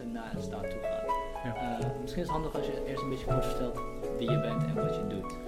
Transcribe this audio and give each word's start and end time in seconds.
mensen 0.00 0.12
naar 0.12 0.34
een 0.34 0.42
staat 0.42 0.70
toe 0.70 0.80
gaan. 0.80 1.52
Ja. 1.52 1.80
Eh, 1.80 2.00
misschien 2.00 2.22
is 2.22 2.28
het 2.28 2.36
handig 2.36 2.54
als 2.54 2.66
je 2.66 2.84
eerst 2.86 3.02
een 3.02 3.08
beetje 3.08 3.26
kort 3.26 3.46
vertelt 3.46 3.80
wie 4.18 4.30
je 4.30 4.40
bent 4.40 4.64
en 4.64 4.74
wat 4.74 4.94
je 4.94 5.06
doet. 5.06 5.38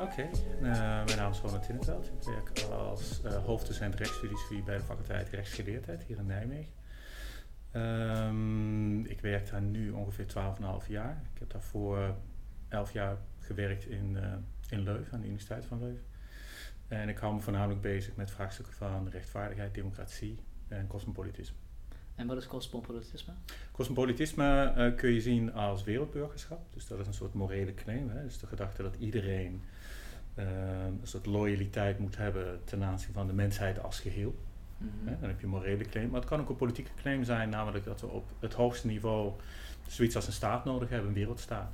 Oké, 0.00 0.22
eh, 0.22 1.04
mijn 1.04 1.16
naam 1.16 1.30
is 1.30 1.40
Ronald 1.40 1.62
Tinneveld. 1.62 2.06
Ik 2.06 2.26
werk 2.26 2.72
als 2.72 3.20
uh, 3.24 3.44
hoofddocent 3.44 3.94
rechtsfilosofie 3.94 4.62
bij 4.62 4.76
de 4.76 4.82
faculteit 4.82 5.28
rechtsgeleerdheid 5.28 6.02
hier 6.02 6.18
in 6.18 6.26
Nijmegen. 6.26 6.72
Ehm, 7.70 9.04
ik 9.04 9.20
werk 9.20 9.50
daar 9.50 9.62
nu 9.62 9.90
ongeveer 9.90 10.26
12,5 10.26 10.88
jaar. 10.88 11.22
Ik 11.34 11.38
heb 11.38 11.50
daarvoor 11.50 12.14
11 12.68 12.92
jaar 12.92 13.16
gewerkt 13.38 13.86
in, 13.86 14.16
uh, 14.16 14.32
in 14.68 14.82
Leuven, 14.82 15.12
aan 15.12 15.20
de 15.20 15.26
Universiteit 15.26 15.64
van 15.64 15.78
Leuven. 15.78 16.04
En 16.88 17.08
ik 17.08 17.18
hou 17.18 17.34
me 17.34 17.40
voornamelijk 17.40 17.80
bezig 17.80 18.16
met 18.16 18.30
vraagstukken 18.30 18.74
van 18.74 19.08
rechtvaardigheid, 19.08 19.74
democratie 19.74 20.38
en 20.68 20.86
cosmopolitisme. 20.86 21.56
En 22.18 22.26
wat 22.26 22.36
is 22.36 22.46
cosmopolitisme? 22.46 23.32
Cosmopolitisme 23.72 24.74
uh, 24.76 24.96
kun 24.96 25.12
je 25.12 25.20
zien 25.20 25.52
als 25.52 25.84
wereldburgerschap. 25.84 26.60
Dus 26.74 26.86
dat 26.86 26.98
is 26.98 27.06
een 27.06 27.14
soort 27.14 27.34
morele 27.34 27.74
claim. 27.74 28.10
Hè? 28.10 28.22
Dus 28.22 28.38
de 28.38 28.46
gedachte 28.46 28.82
dat 28.82 28.96
iedereen 28.98 29.62
uh, 30.38 30.44
een 30.84 31.00
soort 31.02 31.26
loyaliteit 31.26 31.98
moet 31.98 32.16
hebben 32.16 32.60
ten 32.64 32.84
aanzien 32.84 33.12
van 33.12 33.26
de 33.26 33.32
mensheid 33.32 33.82
als 33.82 34.00
geheel. 34.00 34.34
Mm 34.78 34.90
-hmm. 34.98 35.20
Dan 35.20 35.28
heb 35.28 35.38
je 35.38 35.44
een 35.44 35.52
morele 35.52 35.84
claim. 35.84 36.10
Maar 36.10 36.20
het 36.20 36.28
kan 36.28 36.40
ook 36.40 36.48
een 36.48 36.56
politieke 36.56 36.90
claim 36.96 37.24
zijn, 37.24 37.48
namelijk 37.48 37.84
dat 37.84 38.00
we 38.00 38.06
op 38.06 38.24
het 38.38 38.54
hoogste 38.54 38.86
niveau 38.86 39.32
zoiets 39.86 40.16
als 40.16 40.26
een 40.26 40.32
staat 40.32 40.64
nodig 40.64 40.88
hebben, 40.88 41.08
een 41.08 41.14
wereldstaat. 41.14 41.72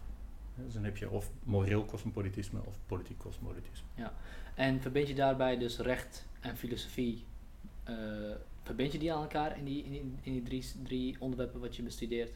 Dus 0.54 0.74
dan 0.74 0.84
heb 0.84 0.96
je 0.96 1.10
of 1.10 1.30
moreel 1.42 1.84
cosmopolitisme 1.84 2.60
of 2.64 2.78
politiek 2.86 3.18
cosmopolitisme. 3.18 3.86
Ja, 3.94 4.12
en 4.54 4.80
verbind 4.80 5.08
je 5.08 5.14
daarbij 5.14 5.58
dus 5.58 5.78
recht 5.78 6.26
en 6.40 6.56
filosofie, 6.56 7.24
uh, 7.88 7.96
verbind 8.64 8.92
je 8.92 8.98
die 8.98 9.12
aan 9.12 9.22
elkaar 9.22 9.58
in 9.58 9.64
die, 9.64 9.84
in 9.84 9.90
die, 9.90 10.12
in 10.22 10.32
die 10.32 10.42
drie, 10.42 10.64
drie 10.82 11.16
onderwerpen 11.18 11.60
wat 11.60 11.76
je 11.76 11.82
bestudeert? 11.82 12.30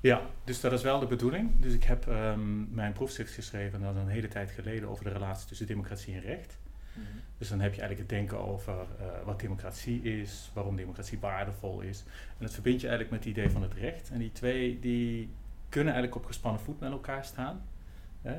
Ja, 0.00 0.30
dus 0.44 0.60
dat 0.60 0.72
is 0.72 0.82
wel 0.82 0.98
de 0.98 1.06
bedoeling. 1.06 1.60
Dus 1.60 1.72
ik 1.72 1.84
heb 1.84 2.06
um, 2.06 2.68
mijn 2.70 2.92
proefschrift 2.92 3.32
geschreven, 3.32 3.80
dat 3.80 3.94
is 3.94 4.00
een 4.00 4.08
hele 4.08 4.28
tijd 4.28 4.50
geleden, 4.50 4.88
over 4.88 5.04
de 5.04 5.10
relatie 5.10 5.48
tussen 5.48 5.66
democratie 5.66 6.14
en 6.14 6.20
recht. 6.20 6.58
Mm 6.92 7.02
-hmm. 7.02 7.20
Dus 7.38 7.48
dan 7.48 7.60
heb 7.60 7.74
je 7.74 7.80
eigenlijk 7.80 8.10
het 8.10 8.18
denken 8.18 8.46
over 8.46 8.74
uh, 8.74 9.06
wat 9.24 9.40
democratie 9.40 10.02
is, 10.02 10.50
waarom 10.54 10.76
democratie 10.76 11.18
waardevol 11.18 11.80
is. 11.80 12.04
En 12.08 12.44
dat 12.44 12.52
verbind 12.52 12.80
je 12.80 12.88
eigenlijk 12.88 13.16
met 13.16 13.24
het 13.24 13.38
idee 13.38 13.50
van 13.50 13.62
het 13.62 13.74
recht. 13.74 14.10
En 14.10 14.18
die 14.18 14.32
twee 14.32 14.78
die 14.78 15.30
kunnen 15.68 15.92
eigenlijk 15.92 16.22
op 16.22 16.26
gespannen 16.26 16.60
voet 16.60 16.80
met 16.80 16.90
elkaar 16.90 17.24
staan. 17.24 17.62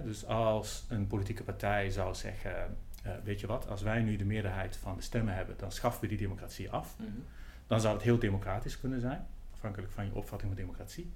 Dus 0.04 0.26
als 0.26 0.86
een 0.90 1.08
politieke 1.08 1.44
partij 1.44 1.90
zou 1.90 2.16
zeggen, 2.16 2.78
uh, 3.06 3.12
weet 3.24 3.40
je 3.40 3.48
wat, 3.48 3.70
als 3.70 3.82
wij 3.82 4.02
nu 4.02 4.16
de 4.16 4.26
meerderheid 4.26 4.78
van 4.78 4.96
de 4.96 5.02
stemmen 5.02 5.34
hebben, 5.34 5.56
dan 5.58 5.72
schaffen 5.72 6.02
we 6.02 6.08
die 6.08 6.18
democratie 6.18 6.72
af. 6.72 6.96
Mm 7.00 7.06
-hmm. 7.06 7.24
Dan 7.68 7.82
zou 7.82 7.94
het 7.94 8.04
heel 8.04 8.20
democratisch 8.20 8.80
kunnen 8.80 9.00
zijn, 9.00 9.28
afhankelijk 9.54 9.92
van 9.92 10.06
je 10.06 10.16
opvatting 10.16 10.52
van 10.52 10.62
democratie. 10.62 11.12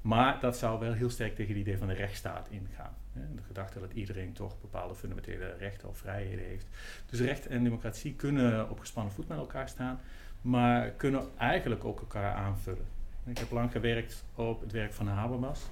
Maar 0.00 0.40
dat 0.40 0.56
zou 0.56 0.80
wel 0.80 0.92
heel 0.92 1.10
sterk 1.10 1.34
tegen 1.34 1.52
het 1.52 1.60
idee 1.60 1.78
van 1.78 1.88
de 1.88 1.94
rechtsstaat 1.94 2.48
ingaan. 2.50 2.94
Hè? 3.12 3.34
De 3.34 3.42
gedachte 3.42 3.80
dat 3.80 3.92
iedereen 3.92 4.32
toch 4.32 4.60
bepaalde 4.60 4.94
fundamentele 4.94 5.54
rechten 5.58 5.88
of 5.88 5.98
vrijheden 5.98 6.44
heeft. 6.44 6.66
Dus 7.06 7.20
recht 7.20 7.46
en 7.46 7.64
democratie 7.64 8.14
kunnen 8.14 8.70
op 8.70 8.80
gespannen 8.80 9.12
voet 9.12 9.28
met 9.28 9.38
elkaar 9.38 9.68
staan, 9.68 10.00
maar 10.40 10.90
kunnen 10.90 11.22
eigenlijk 11.38 11.84
ook 11.84 12.00
elkaar 12.00 12.34
aanvullen. 12.34 12.86
Ik 13.24 13.38
heb 13.38 13.50
lang 13.50 13.72
gewerkt 13.72 14.24
op 14.34 14.60
het 14.60 14.72
werk 14.72 14.92
van 14.92 15.08
Habermas. 15.08 15.66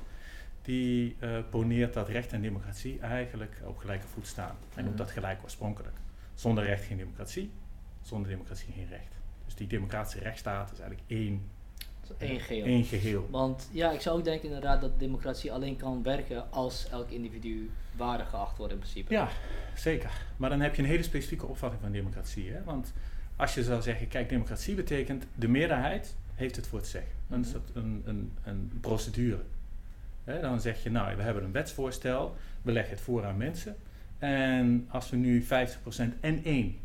Die 0.66 1.16
uh, 1.20 1.38
poneert 1.50 1.94
dat 1.94 2.08
recht 2.08 2.32
en 2.32 2.40
democratie 2.40 3.00
eigenlijk 3.00 3.60
op 3.64 3.78
gelijke 3.78 4.06
voet 4.06 4.26
staan. 4.26 4.56
Hij 4.74 4.82
noemt 4.82 4.98
dat 4.98 5.10
gelijk 5.10 5.42
oorspronkelijk. 5.42 5.96
Zonder 6.34 6.64
recht 6.64 6.84
geen 6.84 6.96
democratie, 6.96 7.50
zonder 8.02 8.28
democratie 8.30 8.72
geen 8.72 8.88
recht. 8.88 9.12
Dus 9.44 9.54
die 9.54 9.66
democratische 9.66 10.18
rechtsstaat 10.18 10.72
is 10.72 10.78
eigenlijk 10.78 11.10
één, 11.10 11.50
één, 12.18 12.40
geheel. 12.40 12.64
één 12.64 12.84
geheel. 12.84 13.28
Want 13.30 13.68
ja, 13.72 13.90
ik 13.90 14.00
zou 14.00 14.18
ook 14.18 14.24
denken 14.24 14.48
inderdaad 14.48 14.80
dat 14.80 14.98
democratie 14.98 15.52
alleen 15.52 15.76
kan 15.76 16.02
werken 16.02 16.52
als 16.52 16.88
elk 16.88 17.10
individu 17.10 17.70
waardig 17.96 18.28
geacht 18.28 18.56
wordt 18.58 18.72
in 18.72 18.78
principe. 18.78 19.12
Ja, 19.12 19.28
zeker. 19.76 20.10
Maar 20.36 20.50
dan 20.50 20.60
heb 20.60 20.74
je 20.74 20.82
een 20.82 20.88
hele 20.88 21.02
specifieke 21.02 21.46
opvatting 21.46 21.82
van 21.82 21.92
democratie. 21.92 22.50
Hè? 22.50 22.64
Want 22.64 22.92
als 23.36 23.54
je 23.54 23.62
zou 23.62 23.82
zeggen, 23.82 24.08
kijk, 24.08 24.28
democratie 24.28 24.74
betekent 24.74 25.26
de 25.34 25.48
meerderheid 25.48 26.16
heeft 26.34 26.56
het 26.56 26.66
voor 26.66 26.78
het 26.78 26.88
zeggen. 26.88 27.12
Dan 27.26 27.40
is 27.40 27.52
dat 27.52 27.70
een, 27.74 28.02
een, 28.04 28.32
een 28.44 28.78
procedure. 28.80 29.42
He, 30.26 30.40
dan 30.40 30.60
zeg 30.60 30.82
je, 30.82 30.90
nou, 30.90 31.16
we 31.16 31.22
hebben 31.22 31.44
een 31.44 31.52
wetsvoorstel, 31.52 32.36
we 32.62 32.72
leggen 32.72 32.92
het 32.94 33.02
voor 33.02 33.24
aan 33.24 33.36
mensen. 33.36 33.76
En 34.18 34.86
als 34.88 35.10
we 35.10 35.16
nu 35.16 35.44
50% 35.44 35.46
en 36.20 36.44
1 36.44 36.78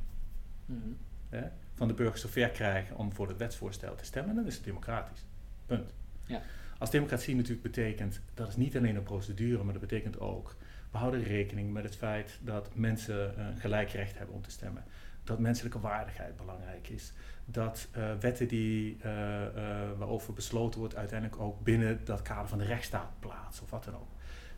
mm-hmm. 0.66 0.98
he, 1.30 1.44
van 1.74 1.88
de 1.88 1.94
burgers 1.94 2.22
zover 2.22 2.50
krijgen 2.50 2.98
om 2.98 3.14
voor 3.14 3.28
het 3.28 3.38
wetsvoorstel 3.38 3.96
te 3.96 4.06
stemmen, 4.06 4.36
dan 4.36 4.46
is 4.46 4.56
het 4.56 4.64
democratisch. 4.64 5.26
Punt. 5.66 5.94
Ja. 6.26 6.42
Als 6.78 6.90
democratie 6.90 7.36
natuurlijk 7.36 7.62
betekent, 7.62 8.20
dat 8.34 8.48
is 8.48 8.56
niet 8.56 8.78
alleen 8.78 8.96
een 8.96 9.04
procedure, 9.04 9.64
maar 9.64 9.74
dat 9.74 9.82
betekent 9.82 10.20
ook, 10.20 10.56
we 10.92 10.98
houden 10.98 11.24
rekening 11.24 11.74
met 11.74 11.84
het 11.84 11.96
feit 11.96 12.40
dat 12.42 12.70
mensen 12.76 13.34
uh, 13.38 13.46
gelijk 13.58 13.90
recht 13.90 14.18
hebben 14.18 14.36
om 14.36 14.42
te 14.42 14.52
stemmen. 14.52 14.84
Dat 15.24 15.40
menselijke 15.40 15.80
waardigheid 15.80 16.38
belangrijk 16.38 16.90
is 16.90 17.14
dat 17.46 17.88
uh, 17.98 18.14
wetten 18.20 18.48
die, 18.48 18.98
uh, 18.98 19.06
uh, 19.06 19.92
waarover 19.98 20.34
besloten 20.34 20.80
wordt 20.80 20.96
uiteindelijk 20.96 21.42
ook 21.42 21.64
binnen 21.64 22.06
dat 22.06 22.22
kader 22.22 22.48
van 22.48 22.58
de 22.58 22.66
rechtsstaat 22.66 23.20
plaatsen 23.20 23.64
of 23.64 23.70
wat 23.70 23.84
dan 23.84 23.94
ook. 23.94 24.10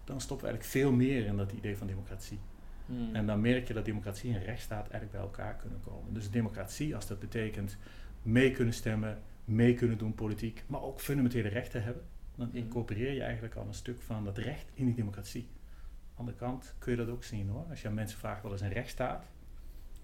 Dan 0.03 0.21
stoppen 0.21 0.45
we 0.45 0.51
eigenlijk 0.51 0.85
veel 0.85 0.97
meer 0.97 1.25
in 1.25 1.37
dat 1.37 1.51
idee 1.51 1.77
van 1.77 1.87
democratie. 1.87 2.39
Hmm. 2.85 3.15
En 3.15 3.25
dan 3.25 3.41
merk 3.41 3.67
je 3.67 3.73
dat 3.73 3.85
democratie 3.85 4.33
en 4.33 4.43
rechtsstaat 4.43 4.81
eigenlijk 4.89 5.11
bij 5.11 5.21
elkaar 5.21 5.55
kunnen 5.55 5.79
komen. 5.79 6.13
Dus 6.13 6.29
democratie, 6.29 6.95
als 6.95 7.07
dat 7.07 7.19
betekent 7.19 7.77
mee 8.21 8.51
kunnen 8.51 8.73
stemmen, 8.73 9.21
mee 9.45 9.73
kunnen 9.73 9.97
doen 9.97 10.13
politiek, 10.13 10.63
maar 10.67 10.81
ook 10.81 10.99
fundamentele 10.99 11.49
rechten 11.49 11.83
hebben, 11.83 12.03
dan 12.35 12.47
Hmm. 12.49 12.57
incorporeer 12.57 13.13
je 13.13 13.23
eigenlijk 13.23 13.55
al 13.55 13.67
een 13.67 13.73
stuk 13.73 14.01
van 14.01 14.23
dat 14.23 14.37
recht 14.37 14.71
in 14.73 14.85
die 14.85 14.95
democratie. 14.95 15.41
Aan 15.41 16.25
de 16.25 16.31
andere 16.31 16.37
kant 16.37 16.75
kun 16.79 16.91
je 16.91 16.97
dat 16.97 17.09
ook 17.09 17.23
zien 17.23 17.49
hoor. 17.49 17.65
Als 17.69 17.81
je 17.81 17.87
aan 17.87 17.93
mensen 17.93 18.19
vraagt 18.19 18.43
wat 18.43 18.53
is 18.53 18.61
een 18.61 18.73
rechtsstaat, 18.73 19.25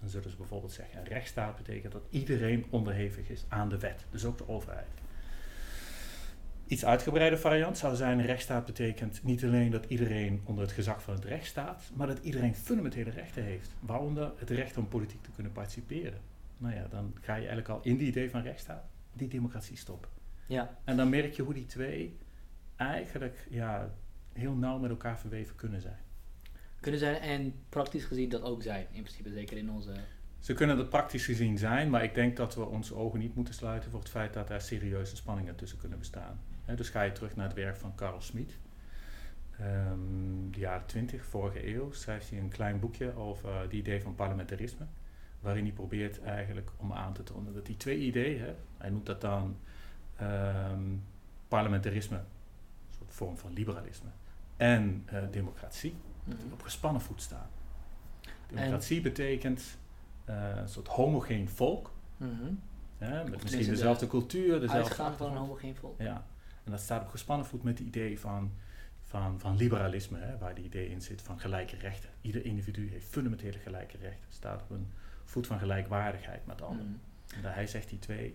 dan 0.00 0.08
zullen 0.08 0.30
ze 0.30 0.36
bijvoorbeeld 0.36 0.72
zeggen, 0.72 0.98
een 0.98 1.06
rechtsstaat 1.06 1.56
betekent 1.56 1.92
dat 1.92 2.06
iedereen 2.10 2.66
onderhevig 2.70 3.28
is 3.28 3.44
aan 3.48 3.68
de 3.68 3.78
wet, 3.78 4.06
dus 4.10 4.24
ook 4.24 4.38
de 4.38 4.48
overheid. 4.48 4.88
Iets 6.66 6.84
uitgebreide 6.84 7.38
variant 7.38 7.78
zou 7.78 7.96
zijn, 7.96 8.18
een 8.18 8.26
rechtsstaat 8.26 8.66
betekent 8.66 9.22
niet 9.22 9.44
alleen 9.44 9.70
dat 9.70 9.84
iedereen 9.84 10.40
onder 10.44 10.64
het 10.64 10.72
gezag 10.72 11.02
van 11.02 11.14
het 11.14 11.24
recht 11.24 11.46
staat, 11.46 11.90
maar 11.94 12.06
dat 12.06 12.18
iedereen 12.18 12.54
fundamentele 12.54 13.10
rechten 13.10 13.42
heeft, 13.42 13.70
waaronder 13.80 14.32
het 14.36 14.50
recht 14.50 14.76
om 14.76 14.88
politiek 14.88 15.22
te 15.22 15.30
kunnen 15.30 15.52
participeren. 15.52 16.20
Nou 16.56 16.74
ja, 16.74 16.86
dan 16.90 17.14
ga 17.20 17.32
je 17.32 17.38
eigenlijk 17.38 17.68
al 17.68 17.80
in 17.82 17.96
die 17.96 18.08
idee 18.08 18.30
van 18.30 18.42
rechtsstaat 18.42 18.84
die 19.12 19.28
democratie 19.28 19.76
stoppen. 19.76 20.10
Ja. 20.46 20.78
En 20.84 20.96
dan 20.96 21.08
merk 21.08 21.32
je 21.32 21.42
hoe 21.42 21.54
die 21.54 21.66
twee 21.66 22.18
eigenlijk 22.76 23.46
ja, 23.50 23.94
heel 24.32 24.54
nauw 24.54 24.78
met 24.78 24.90
elkaar 24.90 25.18
verweven 25.18 25.56
kunnen 25.56 25.80
zijn. 25.80 25.98
Kunnen 26.80 27.00
zijn 27.00 27.20
en 27.20 27.54
praktisch 27.68 28.04
gezien 28.04 28.28
dat 28.28 28.42
ook 28.42 28.62
zijn, 28.62 28.86
in 28.92 29.02
principe 29.02 29.30
zeker 29.30 29.56
in 29.56 29.70
onze... 29.70 29.92
Ze 30.38 30.52
kunnen 30.52 30.78
er 30.78 30.86
praktisch 30.86 31.24
gezien 31.24 31.58
zijn, 31.58 31.90
maar 31.90 32.02
ik 32.02 32.14
denk 32.14 32.36
dat 32.36 32.54
we 32.54 32.64
onze 32.64 32.94
ogen 32.94 33.18
niet 33.18 33.34
moeten 33.34 33.54
sluiten 33.54 33.90
voor 33.90 34.00
het 34.00 34.08
feit 34.08 34.32
dat 34.32 34.50
er 34.50 34.60
serieuze 34.60 35.16
spanningen 35.16 35.56
tussen 35.56 35.78
kunnen 35.78 35.98
bestaan. 35.98 36.40
Dus 36.76 36.88
ga 36.88 37.02
je 37.02 37.12
terug 37.12 37.36
naar 37.36 37.46
het 37.46 37.56
werk 37.56 37.76
van 37.76 37.94
Carl 37.94 38.20
Schmid. 38.20 38.58
Um, 39.60 40.52
de 40.52 40.58
jaren 40.58 40.86
20, 40.86 41.24
vorige 41.24 41.74
eeuw, 41.74 41.92
schrijft 41.92 42.30
hij 42.30 42.38
een 42.38 42.48
klein 42.48 42.80
boekje 42.80 43.16
over 43.16 43.48
uh, 43.48 43.60
het 43.60 43.72
idee 43.72 44.02
van 44.02 44.14
parlementarisme. 44.14 44.86
Waarin 45.40 45.64
hij 45.64 45.72
probeert 45.72 46.22
eigenlijk 46.22 46.70
om 46.76 46.92
aan 46.92 47.12
te 47.12 47.22
tonen 47.22 47.54
dat 47.54 47.66
die 47.66 47.76
twee 47.76 47.98
ideeën, 47.98 48.54
hij 48.78 48.90
noemt 48.90 49.06
dat 49.06 49.20
dan 49.20 49.56
um, 50.22 51.02
parlementarisme, 51.48 52.16
een 52.16 52.24
soort 52.98 53.12
vorm 53.12 53.36
van 53.38 53.52
liberalisme, 53.52 54.08
en 54.56 55.06
uh, 55.12 55.22
democratie, 55.30 55.94
dat 56.24 56.40
die 56.40 56.52
op 56.52 56.62
gespannen 56.62 57.02
voet 57.02 57.22
staan. 57.22 57.48
Democratie 58.48 58.96
en 58.96 59.02
betekent 59.02 59.78
uh, 60.28 60.56
een 60.56 60.68
soort 60.68 60.88
homogeen 60.88 61.48
volk. 61.48 61.92
Mm-hmm. 62.16 62.60
Ja, 62.98 63.22
met 63.22 63.42
misschien 63.42 63.66
dezelfde 63.66 64.04
de 64.04 64.10
cultuur, 64.10 64.60
dezelfde 64.60 64.88
Uitgaan 64.88 65.16
van 65.16 65.30
een 65.30 65.36
homogeen 65.36 65.76
volk. 65.76 66.00
Ja, 66.00 66.24
en 66.64 66.70
dat 66.70 66.80
staat 66.80 67.02
op 67.02 67.08
gespannen 67.08 67.46
voet 67.46 67.62
met 67.62 67.78
het 67.78 67.86
idee 67.86 68.20
van, 68.20 68.52
van, 69.02 69.40
van 69.40 69.56
liberalisme, 69.56 70.18
hè, 70.18 70.38
waar 70.38 70.54
die 70.54 70.64
idee 70.64 70.88
in 70.88 71.02
zit 71.02 71.22
van 71.22 71.40
gelijke 71.40 71.76
rechten. 71.76 72.10
Ieder 72.20 72.44
individu 72.44 72.90
heeft 72.90 73.06
fundamentele 73.06 73.58
gelijke 73.58 73.96
rechten. 73.96 74.24
Het 74.24 74.34
staat 74.34 74.62
op 74.62 74.70
een 74.70 74.92
voet 75.24 75.46
van 75.46 75.58
gelijkwaardigheid 75.58 76.46
met 76.46 76.62
anderen. 76.62 76.86
Mm. 76.86 77.00
En 77.36 77.42
daar 77.42 77.54
hij 77.54 77.66
zegt 77.66 77.88
die 77.88 77.98
twee. 77.98 78.34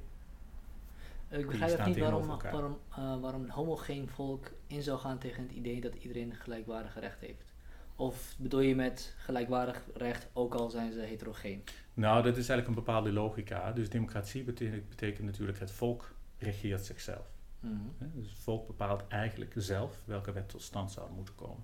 Ik 1.29 1.47
begrijp 1.47 1.79
ook 1.79 1.85
niet 1.85 1.97
waarom, 1.97 2.27
waarom, 2.27 2.77
uh, 2.89 3.21
waarom 3.21 3.43
een 3.43 3.49
homogeen 3.49 4.09
volk 4.09 4.51
in 4.67 4.81
zou 4.81 4.99
gaan 4.99 5.17
tegen 5.17 5.43
het 5.43 5.51
idee 5.51 5.81
dat 5.81 5.95
iedereen 5.95 6.29
een 6.29 6.35
gelijkwaardige 6.35 6.99
recht 6.99 7.19
heeft. 7.19 7.53
Of 7.95 8.36
bedoel 8.38 8.59
je 8.59 8.75
met 8.75 9.13
gelijkwaardig 9.18 9.83
recht, 9.94 10.27
ook 10.33 10.53
al 10.53 10.69
zijn 10.69 10.92
ze 10.92 11.00
heterogeen? 11.00 11.63
Nou, 11.94 12.15
dat 12.24 12.38
is 12.38 12.50
eigenlijk 12.50 12.68
een 12.68 12.83
bepaalde 12.83 13.12
logica. 13.12 13.71
Dus 13.71 13.89
democratie 13.89 14.44
betekent, 14.44 14.89
betekent 14.89 15.25
natuurlijk 15.25 15.59
het 15.59 15.71
volk 15.71 16.15
regeert 16.38 16.86
zichzelf. 16.86 17.27
Mm-hmm. 17.59 17.94
Dus 18.00 18.30
het 18.30 18.39
volk 18.39 18.68
bepaalt 18.68 19.07
eigenlijk 19.07 19.53
zelf 19.57 20.01
welke 20.06 20.31
wet 20.31 20.50
tot 20.50 20.62
stand 20.62 20.92
zou 20.92 21.12
moeten 21.12 21.36
komen. 21.36 21.63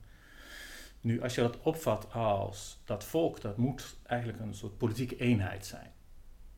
Nu, 1.02 1.22
als 1.22 1.36
je 1.36 1.42
dat 1.42 1.60
opvat 1.62 2.14
als 2.14 2.82
dat 2.86 3.04
volk, 3.04 3.42
dat 3.42 3.58
moet 3.58 3.96
eigenlijk 4.04 4.40
een 4.40 4.54
soort 4.54 4.78
politieke 4.78 5.18
eenheid 5.18 5.66
zijn. 5.66 5.92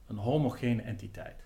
Een 0.05 0.17
homogene 0.17 0.81
entiteit. 0.81 1.43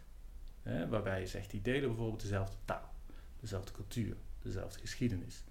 Hè, 0.62 0.88
waarbij 0.88 1.20
je 1.20 1.28
zegt, 1.28 1.52
die 1.52 1.62
delen 1.62 1.88
bijvoorbeeld 1.88 2.22
dezelfde 2.22 2.58
taal. 2.66 2.94
dezelfde 3.40 3.72
cultuur, 3.72 4.16
dezelfde 4.42 4.80
geschiedenis. 4.80 5.44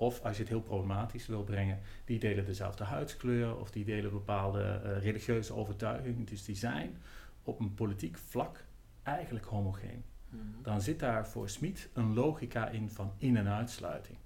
Of 0.00 0.20
als 0.20 0.36
je 0.36 0.42
het 0.42 0.50
heel 0.52 0.62
problematisch 0.62 1.26
wil 1.26 1.44
brengen, 1.44 1.80
die 2.04 2.18
delen 2.18 2.44
dezelfde 2.44 2.84
huidskleur 2.84 3.56
of 3.56 3.70
die 3.70 3.84
delen 3.84 4.10
bepaalde 4.10 4.80
uh, 4.84 5.02
religieuze 5.02 5.54
overtuigingen. 5.54 6.24
Dus 6.24 6.44
die 6.44 6.56
zijn 6.56 6.96
op 7.42 7.60
een 7.60 7.74
politiek 7.74 8.18
vlak 8.18 8.64
eigenlijk 9.02 9.44
homogeen. 9.44 10.04
Mhm. 10.28 10.42
Dan 10.62 10.80
zit 10.82 10.98
daar 10.98 11.28
voor 11.28 11.48
Smit 11.48 11.88
een 11.92 12.14
logica 12.14 12.68
in 12.68 12.90
van 12.90 13.12
in- 13.16 13.36
en 13.36 13.48
uitsluiting. 13.48 14.18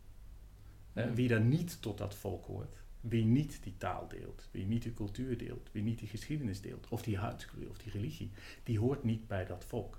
Mhm. 0.92 1.14
wie 1.14 1.28
dan 1.28 1.48
niet 1.48 1.82
tot 1.82 1.98
dat 1.98 2.14
volk 2.14 2.44
hoort, 2.44 2.76
wie 3.00 3.24
niet 3.24 3.62
die 3.62 3.76
taal 3.76 4.08
deelt, 4.08 4.48
wie 4.50 4.66
niet 4.66 4.82
die 4.82 4.94
cultuur 4.94 5.38
deelt, 5.38 5.68
wie 5.72 5.82
niet 5.82 5.98
die 5.98 6.08
geschiedenis 6.08 6.60
deelt, 6.60 6.88
of 6.88 7.02
die 7.02 7.18
huidskleur 7.18 7.70
of 7.70 7.78
die 7.78 7.92
religie, 7.92 8.30
die 8.62 8.78
hoort 8.78 9.04
niet 9.04 9.26
bij 9.26 9.44
dat 9.44 9.64
volk. 9.64 9.98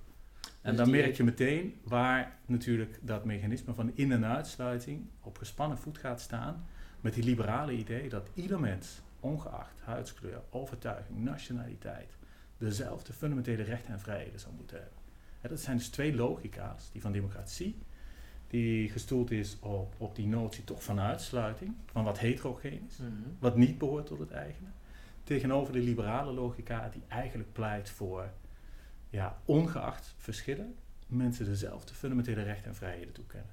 En 0.65 0.71
dus 0.71 0.79
dan 0.79 0.89
merk 0.89 1.15
je 1.15 1.23
meteen 1.23 1.75
waar 1.83 2.37
natuurlijk 2.45 2.99
dat 3.01 3.25
mechanisme 3.25 3.73
van 3.73 3.91
in- 3.95 4.11
en 4.11 4.25
uitsluiting 4.25 5.05
op 5.21 5.37
gespannen 5.37 5.77
voet 5.77 5.97
gaat 5.97 6.21
staan 6.21 6.65
met 7.01 7.13
die 7.13 7.23
liberale 7.23 7.71
idee 7.71 8.09
dat 8.09 8.29
ieder 8.33 8.59
mens, 8.59 9.01
ongeacht 9.19 9.79
huidskleur, 9.83 10.41
overtuiging, 10.49 11.23
nationaliteit, 11.23 12.17
dezelfde 12.57 13.13
fundamentele 13.13 13.63
rechten 13.63 13.93
en 13.93 13.99
vrijheden 13.99 14.39
zou 14.39 14.53
moeten 14.55 14.77
hebben. 14.77 15.49
dat 15.49 15.59
zijn 15.59 15.77
dus 15.77 15.89
twee 15.89 16.15
logica's, 16.15 16.91
die 16.91 17.01
van 17.01 17.11
democratie, 17.11 17.77
die 18.47 18.89
gestoeld 18.89 19.31
is 19.31 19.57
op, 19.59 19.95
op 19.97 20.15
die 20.15 20.27
notie 20.27 20.63
toch 20.63 20.83
van 20.83 20.99
uitsluiting, 20.99 21.73
van 21.85 22.03
wat 22.03 22.19
heterogeen 22.19 22.87
is, 22.89 22.97
mhm. 22.97 23.11
wat 23.39 23.57
niet 23.57 23.77
behoort 23.77 24.05
tot 24.05 24.19
het 24.19 24.31
eigene, 24.31 24.69
tegenover 25.23 25.73
de 25.73 25.79
liberale 25.79 26.31
logica 26.33 26.89
die 26.89 27.03
eigenlijk 27.07 27.53
pleit 27.53 27.89
voor 27.89 28.29
ja, 29.15 29.37
ongeacht 29.45 30.13
verschillen, 30.17 30.75
mensen 31.07 31.45
dezelfde 31.45 31.93
fundamentele 31.93 32.43
rechten 32.43 32.67
en 32.67 32.75
vrijheden 32.75 33.13
toekennen. 33.13 33.49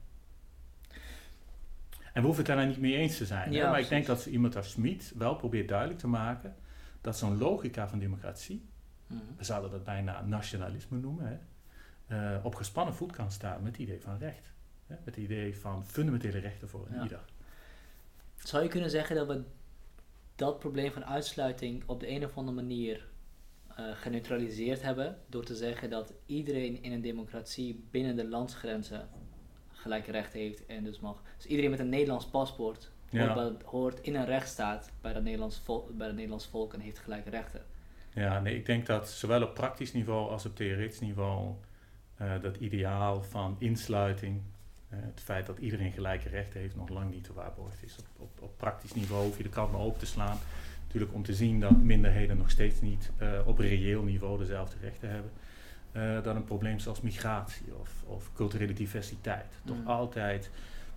En 2.13 2.21
we 2.21 2.27
hoeven 2.27 2.45
het 2.45 2.47
daar 2.47 2.57
nou 2.57 2.69
niet 2.69 2.79
mee 2.79 2.97
eens 2.97 3.17
te 3.17 3.27
zijn. 3.27 3.53
maar 3.53 3.81
ik 3.81 3.89
denk 3.89 4.07
dat 4.07 4.27
iemand 4.27 4.57
als 4.57 4.71
Smit 4.71 5.13
wel 5.17 5.35
probeert 5.35 5.69
duidelijk 5.69 5.99
te 5.99 6.07
maken 6.07 6.55
dat 7.01 7.19
zo'n 7.19 7.39
logica 7.39 7.89
van 7.89 7.99
democratie, 7.99 8.69
mhm. 9.07 9.21
we 9.37 9.45
zouden 9.45 9.71
dat 9.71 9.85
bijna 9.85 10.21
nationalisme 10.21 10.99
noemen, 10.99 11.27
hè, 11.27 12.37
uh, 12.37 12.45
op 12.45 12.55
gespannen 12.55 12.95
voet 12.95 13.13
kan 13.13 13.31
staan 13.31 13.63
met 13.63 13.73
het 13.73 13.83
idee 13.83 14.01
van 14.01 14.19
recht. 14.19 14.53
Hè, 14.87 14.95
met 15.05 15.15
het 15.15 15.25
idee 15.25 15.57
van 15.59 15.87
fundamentele 15.87 16.39
rechten 16.39 16.69
voor 16.69 16.89
ja. 16.91 17.03
ieder. 17.03 17.21
Zou 18.37 18.63
je 18.63 18.69
kunnen 18.69 18.91
zeggen 18.91 19.17
dat 19.17 19.27
we 19.27 19.43
dat 20.35 20.59
probleem 20.59 20.93
van 20.93 21.05
uitsluiting 21.05 21.83
op 21.87 22.01
de 22.01 22.09
een 22.09 22.25
of 22.25 22.37
andere 22.37 22.57
manier 22.57 23.07
uh, 23.79 23.87
geneutraliseerd 23.95 24.83
hebben 24.83 25.19
door 25.27 25.45
te 25.45 25.57
zeggen 25.57 25.91
dat 25.91 26.13
iedereen 26.27 26.83
in 26.83 26.93
een 26.93 27.01
democratie 27.01 27.85
binnen 27.91 28.17
de 28.17 28.29
landsgrenzen 28.29 29.09
gelijke 29.73 30.11
rechten 30.11 30.41
heeft 30.41 30.67
en 30.67 30.85
dus 30.85 31.01
mag. 31.01 31.23
Dus 31.37 31.47
iedereen 31.47 31.71
met 31.71 31.79
een 31.79 31.89
Nederlands 31.89 32.27
paspoort 32.27 32.91
hoort, 33.19 33.63
hoort 33.63 34.01
in 34.01 34.15
een 34.15 34.25
rechtsstaat 34.25 34.91
bij 35.01 35.13
het, 35.13 35.23
Nederlands 35.23 35.61
volk, 35.65 35.97
bij 35.97 36.07
het 36.07 36.17
Nederlands 36.17 36.47
volk 36.47 36.75
en 36.75 36.81
heeft 36.81 36.99
gelijke 36.99 37.31
rechten. 37.31 37.63
Ja, 38.15 38.41
nee, 38.41 38.57
ik 38.57 38.67
denk 38.67 38.87
dat 38.87 39.11
zowel 39.11 39.43
op 39.43 39.55
praktisch 39.55 39.93
niveau 39.93 40.31
als 40.31 40.47
op 40.47 40.57
theoretisch 40.57 41.01
niveau 41.01 41.55
uh, 42.21 42.43
dat 42.43 42.57
ideaal 42.57 43.23
van 43.23 43.57
insluiting, 43.59 44.41
uh, 44.93 44.99
het 45.03 45.21
feit 45.21 45.47
dat 45.47 45.59
iedereen 45.59 45.93
gelijke 45.93 46.29
rechten 46.29 46.61
heeft, 46.61 46.77
nog 46.77 46.89
lang 46.89 47.11
niet 47.11 47.25
te 47.25 47.33
waarborgd 47.33 47.83
is. 47.83 47.97
Op, 47.99 48.07
op, 48.17 48.43
op 48.43 48.57
praktisch 48.57 48.95
niveau 48.95 49.25
hoef 49.25 49.37
je 49.37 49.43
de 49.43 49.49
kant 49.49 49.73
maar 49.73 49.81
open 49.81 49.99
te 49.99 50.07
slaan 50.07 50.39
Natuurlijk 50.93 51.15
om 51.15 51.23
te 51.23 51.35
zien 51.35 51.61
dat 51.61 51.77
minderheden 51.77 52.37
nog 52.37 52.51
steeds 52.51 52.81
niet 52.81 53.11
uh, 53.23 53.29
op 53.45 53.59
reëel 53.59 54.03
niveau 54.03 54.39
dezelfde 54.39 54.77
rechten 54.81 55.11
hebben. 55.11 55.31
Uh, 55.93 56.23
dan 56.23 56.37
een 56.37 56.45
probleem 56.45 56.79
zoals 56.79 57.01
migratie 57.01 57.75
of, 57.81 58.05
of 58.07 58.33
culturele 58.35 58.73
diversiteit. 58.73 59.47
Toch 59.65 59.77
mm. 59.77 59.87
altijd 59.87 60.51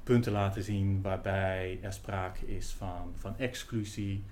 punten 0.04 0.32
laten 0.32 0.64
zien 0.64 1.02
waarbij 1.02 1.80
er 1.82 1.94
sprake 1.94 2.56
is 2.56 2.72
van, 2.72 3.14
van 3.18 3.38
exclusie 3.38 4.24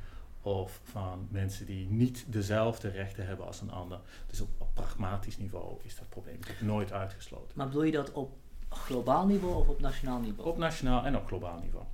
of 0.41 0.81
van 0.83 1.27
mensen 1.31 1.65
die 1.65 1.87
niet 1.89 2.25
dezelfde 2.27 2.89
rechten 2.89 3.27
hebben 3.27 3.45
als 3.45 3.61
een 3.61 3.71
ander. 3.71 3.99
Dus 4.27 4.41
op, 4.41 4.49
op 4.57 4.69
pragmatisch 4.73 5.37
niveau 5.37 5.79
is 5.83 5.95
dat 5.95 6.09
probleem 6.09 6.35
natuurlijk 6.35 6.65
nooit 6.65 6.91
uitgesloten. 6.91 7.51
Maar 7.55 7.67
bedoel 7.67 7.83
je 7.83 7.91
dat 7.91 8.11
op 8.11 8.37
globaal 8.69 9.25
niveau 9.25 9.55
of 9.55 9.67
op 9.67 9.79
nationaal 9.79 10.19
niveau? 10.19 10.49
Op 10.49 10.57
nationaal 10.57 11.05
en 11.05 11.15
op 11.15 11.25
globaal 11.25 11.59
niveau. 11.59 11.85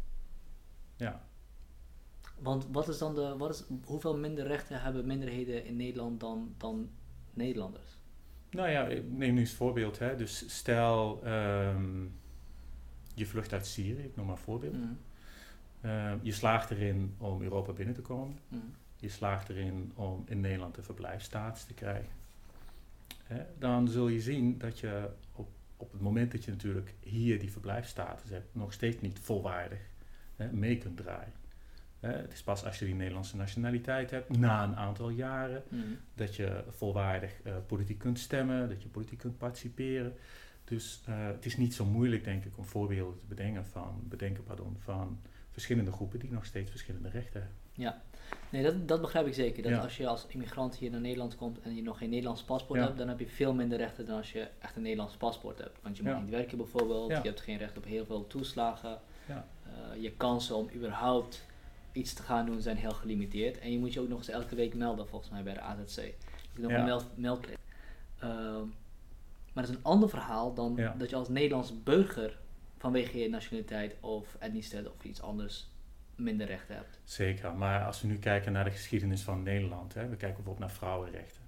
Ja. 0.95 1.27
Want 2.41 2.68
wat 2.71 2.88
is 2.88 2.97
dan 2.97 3.15
de, 3.15 3.36
wat 3.38 3.50
is, 3.50 3.63
hoeveel 3.83 4.18
minder 4.18 4.47
rechten 4.47 4.81
hebben 4.81 5.06
minderheden 5.06 5.65
in 5.65 5.75
Nederland 5.75 6.19
dan, 6.19 6.53
dan 6.57 6.89
Nederlanders? 7.33 7.97
Nou 8.50 8.69
ja, 8.69 8.88
ik 8.88 9.12
neem 9.12 9.33
nu 9.33 9.39
eens 9.39 9.53
voorbeeld. 9.53 10.00
Hè. 10.00 10.15
Dus 10.15 10.57
stel 10.57 11.24
ehm, 11.24 12.06
je 13.13 13.25
vlucht 13.25 13.53
uit 13.53 13.65
Syrië, 13.65 14.03
ik 14.03 14.15
noem 14.15 14.25
maar 14.25 14.36
een 14.36 14.41
voorbeeld. 14.41 14.74
Mm. 14.74 14.97
Ehm, 15.81 16.18
je 16.21 16.31
slaagt 16.31 16.69
erin 16.69 17.15
om 17.18 17.41
Europa 17.41 17.71
binnen 17.71 17.95
te 17.95 18.01
komen. 18.01 18.39
Mm. 18.47 18.74
Je 18.95 19.09
slaagt 19.09 19.50
erin 19.50 19.91
om 19.95 20.24
in 20.27 20.39
Nederland 20.39 20.77
een 20.77 20.83
verblijfstatus 20.83 21.63
te 21.63 21.74
krijgen. 21.74 22.12
Hè, 23.24 23.44
dan 23.57 23.88
zul 23.88 24.07
je 24.07 24.21
zien 24.21 24.57
dat 24.57 24.80
je 24.80 25.09
op, 25.36 25.50
op 25.77 25.91
het 25.91 26.01
moment 26.01 26.31
dat 26.31 26.44
je 26.44 26.51
natuurlijk 26.51 26.94
hier 27.00 27.39
die 27.39 27.51
verblijfstatus 27.51 28.30
hebt, 28.30 28.56
nog 28.56 28.74
steeds 28.74 29.01
niet 29.01 29.19
volwaardig 29.19 29.80
hè, 30.36 30.51
mee 30.51 30.77
kunt 30.77 30.97
draaien 30.97 31.33
het 32.00 32.34
is 32.34 32.44
pas 32.44 32.66
als 32.66 32.80
je 32.80 32.86
die 32.86 32.96
Nederlandse 32.96 33.36
nationaliteit 33.36 34.12
hebt, 34.12 34.38
na 34.38 34.63
een 34.63 34.75
aantal 34.75 35.10
jaren, 35.10 35.63
mhm. 35.68 35.84
dat 36.13 36.36
je 36.36 36.63
volwaardig 36.69 37.31
uh, 37.44 37.54
politiek 37.68 38.00
kunt 38.00 38.19
stemmen, 38.19 38.69
dat 38.69 38.81
je 38.81 38.90
politiek 38.90 39.19
kunt 39.19 39.38
participeren. 39.38 40.13
Dus 40.63 41.04
uh, 41.10 41.16
het 41.28 41.46
is 41.46 41.57
niet 41.57 41.74
zo 41.74 41.86
moeilijk, 41.86 42.24
denk 42.24 42.46
ik, 42.46 42.57
om 42.57 42.66
voorbeelden 42.66 43.18
te 43.18 43.25
bedenken 43.25 43.66
van, 43.66 44.01
bedenken 44.04 44.44
pardon, 44.44 44.78
van 44.80 45.19
verschillende 45.51 45.92
groepen 45.92 46.19
die 46.19 46.31
nog 46.31 46.46
steeds 46.46 46.69
verschillende 46.69 47.10
rechten 47.10 47.40
hebben. 47.40 47.57
Ja, 47.74 48.01
nee, 48.50 48.63
dat, 48.63 48.88
dat 48.88 49.01
begrijp 49.01 49.28
ik 49.28 49.34
zeker. 49.34 49.63
Dat 49.63 49.84
als 49.84 49.98
je 49.98 50.07
als 50.07 50.25
immigrant 50.28 50.75
hier 50.75 50.92
naar 50.92 51.00
Nederland 51.00 51.36
komt 51.36 51.60
en 51.62 51.75
je 51.75 51.81
nog 51.81 51.98
geen 51.98 52.10
Nederlands 52.10 52.44
paspoort 52.44 52.80
hebt, 52.80 52.98
dan 52.98 53.07
heb 53.07 53.19
je 53.19 53.28
veel 53.28 53.54
minder 53.54 53.78
rechten 53.78 54.06
dan 54.06 54.18
als 54.18 54.31
je 54.31 54.48
echt 54.60 54.75
een 54.75 54.81
Nederlands 54.81 55.16
paspoort 55.16 55.57
hebt. 55.57 55.80
Want 55.81 55.98
je 55.98 56.04
mag 56.04 56.22
niet 56.22 56.30
werken 56.30 56.57
bijvoorbeeld, 56.57 57.10
je 57.10 57.28
hebt 57.30 57.42
geen 57.42 57.57
recht 57.57 57.78
op 57.78 57.86
heel 57.86 58.06
veel 58.06 58.28
toeslagen. 58.28 59.00
Uh, 59.30 60.01
je 60.01 60.12
kansen 60.12 60.56
om 60.56 60.69
überhaupt 60.75 61.46
iets 61.91 62.13
te 62.13 62.24
gaan 62.24 62.45
doen 62.45 62.62
zijn 62.62 62.77
heel 62.77 62.91
gelimiteerd. 62.91 63.59
En 63.59 63.71
je 63.71 63.80
moet 63.80 63.94
je 63.94 64.00
ook 64.00 64.07
nog 64.07 64.18
eens 64.18 64.30
elke 64.30 64.56
week 64.56 64.74
melden 64.74 65.07
volgens 65.07 65.31
mij 65.31 65.44
bij 65.44 65.53
de 65.53 65.62
AZC. 65.62 65.95
Je 65.95 66.13
moet 66.53 66.62
nog 66.62 66.71
ja. 66.71 66.77
een 66.77 66.86
meld 66.86 67.18
meldplicht. 67.18 67.59
Ehm, 68.19 68.65
maar 69.53 69.63
dat 69.63 69.69
is 69.69 69.75
een 69.75 69.84
ander 69.84 70.10
verhaal 70.10 70.53
dan 70.53 70.79
dat 70.98 71.10
je 71.10 71.15
als 71.15 71.29
Nederlands 71.29 71.84
burger 71.84 72.38
vanwege 72.77 73.19
je 73.19 73.29
nationaliteit 73.29 73.96
of 74.00 74.36
etniciteit 74.39 74.89
of 74.89 75.03
iets 75.03 75.22
anders 75.22 75.69
minder 76.15 76.48
rechten 76.48 76.75
hebt. 76.75 77.00
Zeker, 77.03 77.53
maar 77.53 77.86
als 77.86 78.01
we 78.01 78.08
nu 78.08 78.17
kijken 78.17 78.51
naar 78.51 78.63
de 78.63 78.72
geschiedenis 78.72 79.22
van 79.22 79.43
Nederland, 79.43 79.93
hè, 79.93 80.01
we 80.01 80.15
kijken 80.15 80.36
bijvoorbeeld 80.36 80.60
naar 80.60 80.72
vrouwenrechten. 80.72 81.41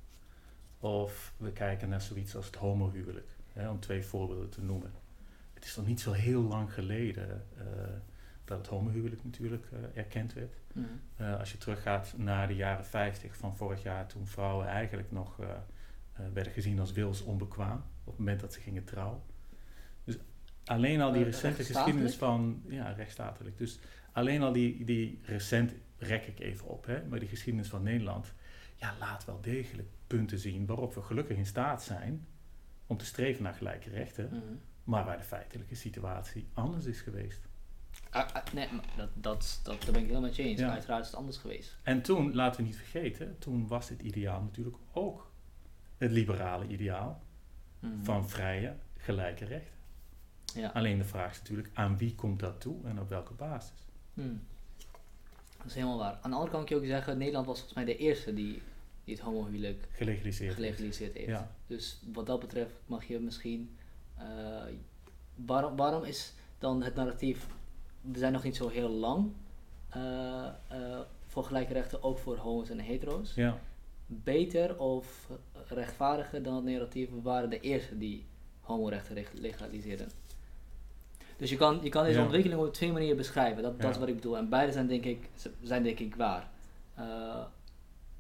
Of 0.80 1.34
we 1.38 1.52
kijken 1.52 1.90
naar 1.90 2.02
zoiets 2.02 2.36
als 2.36 2.46
het 2.46 2.56
homohuwelijk, 2.56 3.30
hè, 3.54 3.70
om 3.70 3.80
twee 3.80 4.04
voorbeelden 4.04 4.50
te 4.50 4.62
noemen. 4.62 4.92
Het 5.54 5.66
is 5.66 5.76
nog 5.76 5.88
niet 5.88 6.02
zo 6.02 6.12
heel 6.12 6.42
lang 6.42 6.74
geleden 6.74 7.46
uh, 7.58 7.64
dat 8.52 8.60
het 8.60 8.76
homohuwelijk 8.76 9.24
natuurlijk 9.24 9.66
uh, 9.74 9.80
erkend 9.94 10.34
werd. 10.34 10.56
Mhm. 10.74 10.86
Eh, 11.16 11.40
als 11.40 11.52
je 11.52 11.58
teruggaat 11.58 12.14
naar 12.18 12.48
de 12.48 12.56
jaren 12.56 12.86
50 12.86 13.38
van 13.38 13.56
vorig 13.58 13.84
jaar, 13.84 14.08
toen 14.08 14.28
vrouwen 14.28 14.68
eigenlijk 14.68 15.12
nog 15.12 15.40
uh, 15.40 15.48
werden 16.34 16.54
gezien 16.54 16.80
als 16.80 16.92
wils 16.92 17.22
onbekwaam 17.22 17.84
op 18.04 18.06
het 18.06 18.18
moment 18.18 18.40
dat 18.40 18.54
ze 18.54 18.60
gingen 18.60 18.84
trouwen. 18.84 19.22
Dus 20.04 20.18
alleen 20.66 21.02
al 21.02 21.12
die 21.12 21.24
recente 21.24 21.64
geschiedenis 21.64 22.16
van, 22.16 22.62
ja, 22.68 22.92
rechtsstatelijk. 22.92 23.58
Dus 23.58 23.80
alleen 24.12 24.42
al 24.42 24.52
die, 24.52 24.84
die 24.84 25.20
recent, 25.24 25.74
rek 25.98 26.26
ik 26.26 26.40
even 26.40 26.68
op, 26.68 26.86
hè, 26.86 27.06
maar 27.08 27.20
die 27.20 27.30
geschiedenis 27.30 27.70
van 27.70 27.84
Nederland, 27.84 28.34
ja, 28.76 28.96
laat 29.00 29.26
wel 29.26 29.42
degelijk 29.42 29.88
punten 30.08 30.40
zien 30.40 30.66
waarop 30.66 30.94
we 30.94 31.02
gelukkig 31.02 31.38
in 31.38 31.46
staat 31.46 31.84
zijn 31.84 32.28
om 32.88 32.98
te 32.98 33.06
streven 33.06 33.44
naar 33.44 33.54
gelijke 33.54 33.90
rechten, 33.90 34.26
mhm. 34.26 34.54
maar 34.84 35.06
waar 35.06 35.18
de 35.18 35.24
feitelijke 35.24 35.76
situatie 35.76 36.48
anders 36.54 36.86
is 36.86 37.02
geweest. 37.02 37.50
Ah, 38.10 38.34
ah, 38.34 38.54
nee, 38.54 38.68
dat, 38.96 39.10
dat, 39.14 39.60
dat, 39.64 39.82
daar 39.82 39.92
ben 39.92 40.02
ik 40.02 40.08
helemaal 40.08 40.22
met 40.22 40.36
je 40.36 40.44
eens. 40.44 40.62
Uiteraard 40.62 41.02
is 41.02 41.08
het 41.08 41.16
anders 41.16 41.38
geweest. 41.38 41.78
En 41.84 42.02
toen, 42.02 42.36
laten 42.36 42.62
we 42.62 42.68
niet 42.68 42.78
vergeten, 42.78 43.36
toen 43.40 43.68
was 43.68 43.88
dit 43.88 44.02
ideaal 44.02 44.42
natuurlijk 44.42 44.78
ook 44.92 45.32
het 45.98 46.12
liberale 46.12 46.68
ideaal 46.68 47.24
mhm. 47.80 48.04
van 48.04 48.30
vrije, 48.30 48.76
gelijke 48.98 49.46
rechten. 49.46 49.80
Ja. 50.54 50.70
Alleen 50.70 50.98
de 50.98 51.04
vraag 51.04 51.32
is 51.32 51.38
natuurlijk, 51.38 51.70
aan 51.74 51.98
wie 51.98 52.16
komt 52.16 52.40
dat 52.40 52.62
toe 52.62 52.78
en 52.86 53.00
op 53.00 53.10
welke 53.10 53.34
basis? 53.34 53.88
Hmm. 54.14 54.42
Dat 55.58 55.66
is 55.66 55.74
helemaal 55.74 55.98
waar. 55.98 56.14
Aan 56.22 56.30
de 56.30 56.36
andere 56.36 56.52
kant 56.52 56.68
kan 56.68 56.76
je 56.76 56.82
ook 56.82 56.90
zeggen, 56.90 57.18
Nederland 57.18 57.46
was 57.46 57.58
volgens 57.58 57.78
mij 57.78 57.86
de 57.86 57.98
eerste 57.98 58.34
die, 58.34 58.62
die 59.04 59.16
het 59.16 59.24
homohuwelijk 59.24 59.88
gelegaliseerd, 59.92 60.54
gelegaliseerd 60.54 61.14
heeft. 61.14 61.28
Ja. 61.28 61.52
Dus 61.68 62.00
wat 62.14 62.26
dat 62.26 62.40
betreft 62.40 62.74
mag 62.86 63.06
je 63.06 63.20
misschien... 63.20 63.78
Uh, 64.20 64.26
waarom, 65.36 65.76
waarom 65.76 66.04
is 66.04 66.34
dan 66.58 66.84
het 66.84 66.96
narratief 66.96 67.48
we 68.02 68.18
zijn 68.18 68.34
nog 68.34 68.44
niet 68.44 68.56
zo 68.56 68.68
heel 68.68 68.90
lang 68.90 69.32
uh, 69.98 70.48
voor 71.28 71.44
gelijke 71.44 71.74
rechten, 71.74 72.04
ook 72.04 72.18
voor 72.18 72.38
homo's 72.38 72.70
en 72.70 72.80
hetero's. 72.80 73.34
Ja. 73.36 73.58
Beter 74.06 74.80
of 74.80 75.30
rechtvaardiger 75.68 76.44
dan 76.44 76.56
het 76.56 76.64
narratief, 76.64 77.10
we 77.10 77.22
waren 77.22 77.50
de 77.50 77.60
eerste 77.60 77.98
die 77.98 78.26
homorechten 78.62 79.26
legaliseerden. 79.34 80.10
Dus 81.38 81.50
je 81.50 81.58
kan, 81.58 81.80
je 81.84 81.90
kan 81.90 82.04
deze 82.04 82.22
ontwikkeling 82.22 82.62
op 82.62 82.74
twee 82.74 82.92
manieren 82.92 83.18
beschrijven. 83.18 83.64
Dat, 83.64 83.82
dat 83.82 83.92
is 83.92 83.98
wat 83.98 84.08
ik 84.08 84.16
bedoel. 84.16 84.38
En 84.38 84.50
beide 84.50 84.72
zijn 84.72 84.88
denk 84.88 85.06
ik, 85.06 85.30
zijn 85.62 85.84
denk 85.84 86.00
ik 86.00 86.16
waar. 86.16 86.50
Uh, 87.00 87.46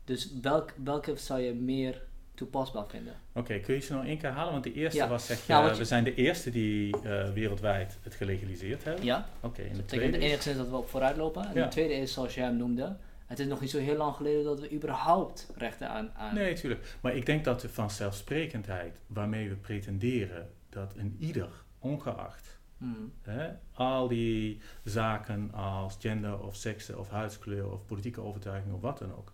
dus 0.04 0.34
welk, 0.42 0.74
welke 0.84 1.16
zou 1.16 1.40
je 1.40 1.54
meer 1.54 2.02
toepasbaar 2.42 2.88
vinden? 2.88 3.14
Oké, 3.34 3.60
kun 3.60 3.76
je 3.76 3.80
ze 3.82 3.94
nog 3.94 4.06
één 4.06 4.18
keer 4.18 4.30
halen? 4.30 4.52
Want 4.52 4.64
de 4.64 4.74
eerste 4.74 5.08
was, 5.08 5.26
zeg 5.26 5.46
je, 5.46 5.76
we 5.78 5.86
zijn 5.86 6.04
de 6.04 6.16
eerste 6.16 6.50
die 6.50 6.96
uh, 7.04 7.30
wereldwijd 7.30 7.98
het 8.02 8.16
gelegaliseerd 8.16 8.84
hebben. 8.84 9.06
Ja. 9.06 9.28
Oké, 9.40 9.62
en 9.62 9.76
de 9.76 9.86
tweede 9.86 10.18
is... 10.18 10.24
enigszins 10.24 10.58
dat 10.58 10.70
we 10.70 10.76
op 10.76 10.90
vooruit 10.90 11.18
lopen. 11.18 11.46
En 11.46 11.54
de 11.54 11.68
tweede 11.68 11.94
is, 11.94 12.14
zoals 12.14 12.36
jij 12.36 12.46
hem 12.46 12.58
noemde, 12.58 12.96
het 13.26 13.40
is 13.40 13.48
nog 13.48 13.62
niet 13.62 13.70
zo 13.70 13.78
heel 13.78 13.98
lang 13.98 14.16
geleden 14.16 14.44
dat 14.44 14.60
we 14.60 14.72
überhaupt 14.72 15.52
rechten 15.56 15.90
aan... 15.90 16.12
aan 16.16 16.36
nee, 16.36 16.54
natuurlijk. 16.54 16.98
Maar 17.02 17.16
ik 17.16 17.26
denk 17.26 17.44
dat 17.44 17.62
de 17.62 17.70
vanzelfsprekendheid 17.70 19.00
waarmee 19.08 19.50
we 19.50 19.56
pretenderen 19.56 20.50
dat 20.70 20.94
een 20.98 21.16
ieder, 21.20 21.50
ongeacht 21.80 22.60
hmm. 22.78 23.14
hè, 23.22 23.50
al 23.74 24.08
die 24.08 24.62
zaken 24.84 25.54
als 25.54 25.98
gender 26.00 26.40
of 26.40 26.56
seksen 26.56 27.00
of 27.00 27.10
huidskleur 27.10 27.72
of 27.72 27.86
politieke 27.86 28.22
overtuiging 28.22 28.74
of 28.74 28.82
wat 28.82 28.98
dan 28.98 29.16
ook, 29.16 29.34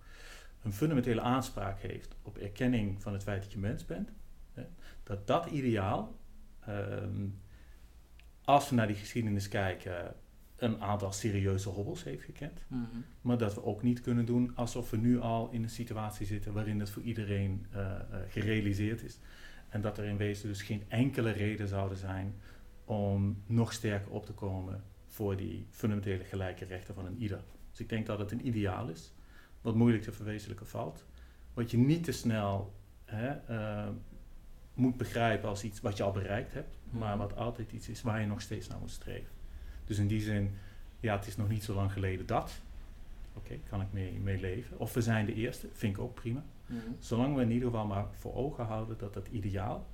een 0.68 0.74
fundamentele 0.74 1.22
aanspraak 1.22 1.80
heeft 1.80 2.16
op 2.22 2.38
erkenning 2.38 3.02
van 3.02 3.14
het 3.14 3.24
feit 3.24 3.42
dat 3.44 3.52
je 3.52 3.60
mens 3.60 3.86
bent, 3.86 4.12
hè, 4.54 4.64
dat 5.04 5.28
dat 5.28 5.46
ideaal, 5.46 6.20
ehm, 6.60 7.28
als 8.44 8.70
we 8.70 8.76
naar 8.76 8.88
die 8.88 8.96
geschiedenis 8.96 9.48
kijken, 9.48 10.16
een 10.56 10.82
aantal 10.82 11.12
serieuze 11.12 11.70
hobbels 11.70 12.04
heeft 12.04 12.24
gekend. 12.24 12.66
Mhm. 12.68 12.82
Maar 13.22 13.38
dat 13.38 13.54
we 13.54 13.64
ook 13.64 13.84
niet 13.84 14.02
kunnen 14.02 14.26
doen 14.26 14.56
alsof 14.56 14.90
we 14.90 14.98
nu 14.98 15.20
al 15.20 15.50
in 15.52 15.64
een 15.64 15.70
situatie 15.70 16.26
zitten 16.26 16.54
waarin 16.54 16.80
het 16.80 16.90
voor 16.90 17.04
iedereen 17.04 17.66
uh, 17.74 17.80
uh, 17.80 18.18
gerealiseerd 18.28 19.04
is. 19.04 19.20
En 19.70 19.82
dat 19.82 19.98
er 19.98 20.06
in 20.06 20.18
wezen 20.18 20.48
dus 20.48 20.62
geen 20.62 20.84
enkele 20.88 21.32
reden 21.32 21.68
zouden 21.68 21.98
zijn 21.98 22.36
om 22.86 23.44
nog 23.46 23.74
sterker 23.74 24.12
op 24.12 24.26
te 24.26 24.34
komen 24.34 24.84
voor 25.06 25.38
die 25.38 25.68
fundamentele 25.70 26.24
gelijke 26.24 26.66
rechten 26.66 26.94
van 26.94 27.06
een 27.06 27.18
ieder. 27.18 27.44
Dus 27.70 27.80
ik 27.80 27.90
denk 27.90 28.06
dat 28.06 28.20
het 28.20 28.32
een 28.32 28.48
ideaal 28.48 28.90
is, 28.90 29.14
wat 29.62 29.76
moeilijk 29.76 30.04
te 30.04 30.12
verwezenlijken 30.12 30.68
valt. 30.68 31.06
Wat 31.54 31.72
je 31.72 31.78
niet 31.78 32.04
te 32.04 32.12
snel 32.12 32.74
hè, 33.06 33.36
uh, 33.50 33.90
moet 34.74 34.98
begrijpen 34.98 35.50
als 35.50 35.64
iets 35.64 35.82
wat 35.82 35.98
je 35.98 36.04
al 36.04 36.12
bereikt 36.12 36.54
hebt, 36.54 36.78
maar 36.90 37.18
mhm. 37.18 37.18
wat 37.18 37.36
altijd 37.36 37.72
iets 37.72 37.90
is 37.90 38.02
waar 38.02 38.22
je 38.22 38.28
nog 38.28 38.42
steeds 38.42 38.68
naar 38.68 38.80
moet 38.80 38.92
streven. 38.92 39.32
Dus 39.86 39.98
in 39.98 40.08
die 40.08 40.22
zin, 40.22 40.52
ja, 41.00 41.16
het 41.16 41.28
is 41.28 41.38
nog 41.38 41.50
niet 41.50 41.64
zo 41.64 41.74
lang 41.74 41.92
geleden 41.92 42.26
dat. 42.26 42.62
Oké, 43.34 43.60
kan 43.70 43.82
ik 43.82 43.88
mee, 43.92 44.20
mee 44.20 44.40
leven. 44.40 44.80
Of 44.80 44.94
we 44.94 45.02
zijn 45.02 45.26
de 45.26 45.34
eerste, 45.34 45.68
vind 45.74 45.96
ik 45.96 46.02
ook 46.02 46.14
prima. 46.14 46.44
Mhm. 46.66 46.80
Zolang 47.00 47.36
we 47.36 47.42
in 47.42 47.52
ieder 47.52 47.70
geval 47.70 47.86
maar 47.86 48.06
voor 48.18 48.36
ogen 48.36 48.66
houden 48.66 48.98
dat 48.98 49.14
dat 49.14 49.28
ideaal 49.28 49.88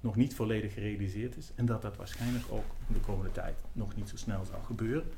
nog 0.00 0.16
niet 0.16 0.34
volledig 0.34 0.72
gerealiseerd 0.72 1.36
is 1.36 1.50
en 1.54 1.66
dat 1.66 1.82
dat 1.82 1.96
waarschijnlijk 1.96 2.44
ook 2.50 2.64
in 2.86 2.94
de 2.94 3.00
komende 3.00 3.32
tijd 3.32 3.56
nog 3.72 3.96
niet 3.96 4.08
zo 4.08 4.16
snel 4.16 4.44
zal 4.44 4.62
gebeuren. 4.62 5.10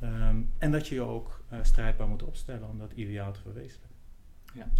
Ehm, 0.00 0.42
en 0.58 0.72
dat 0.72 0.86
je 0.88 0.94
je 0.94 1.00
ook 1.00 1.44
uh, 1.52 1.58
strijdbaar 1.62 2.08
moet 2.08 2.22
opstellen 2.22 2.68
om 2.68 2.78
dat 2.78 2.92
ideaal 2.92 3.32
te 3.32 3.40
verwezenlijken. 3.40 3.90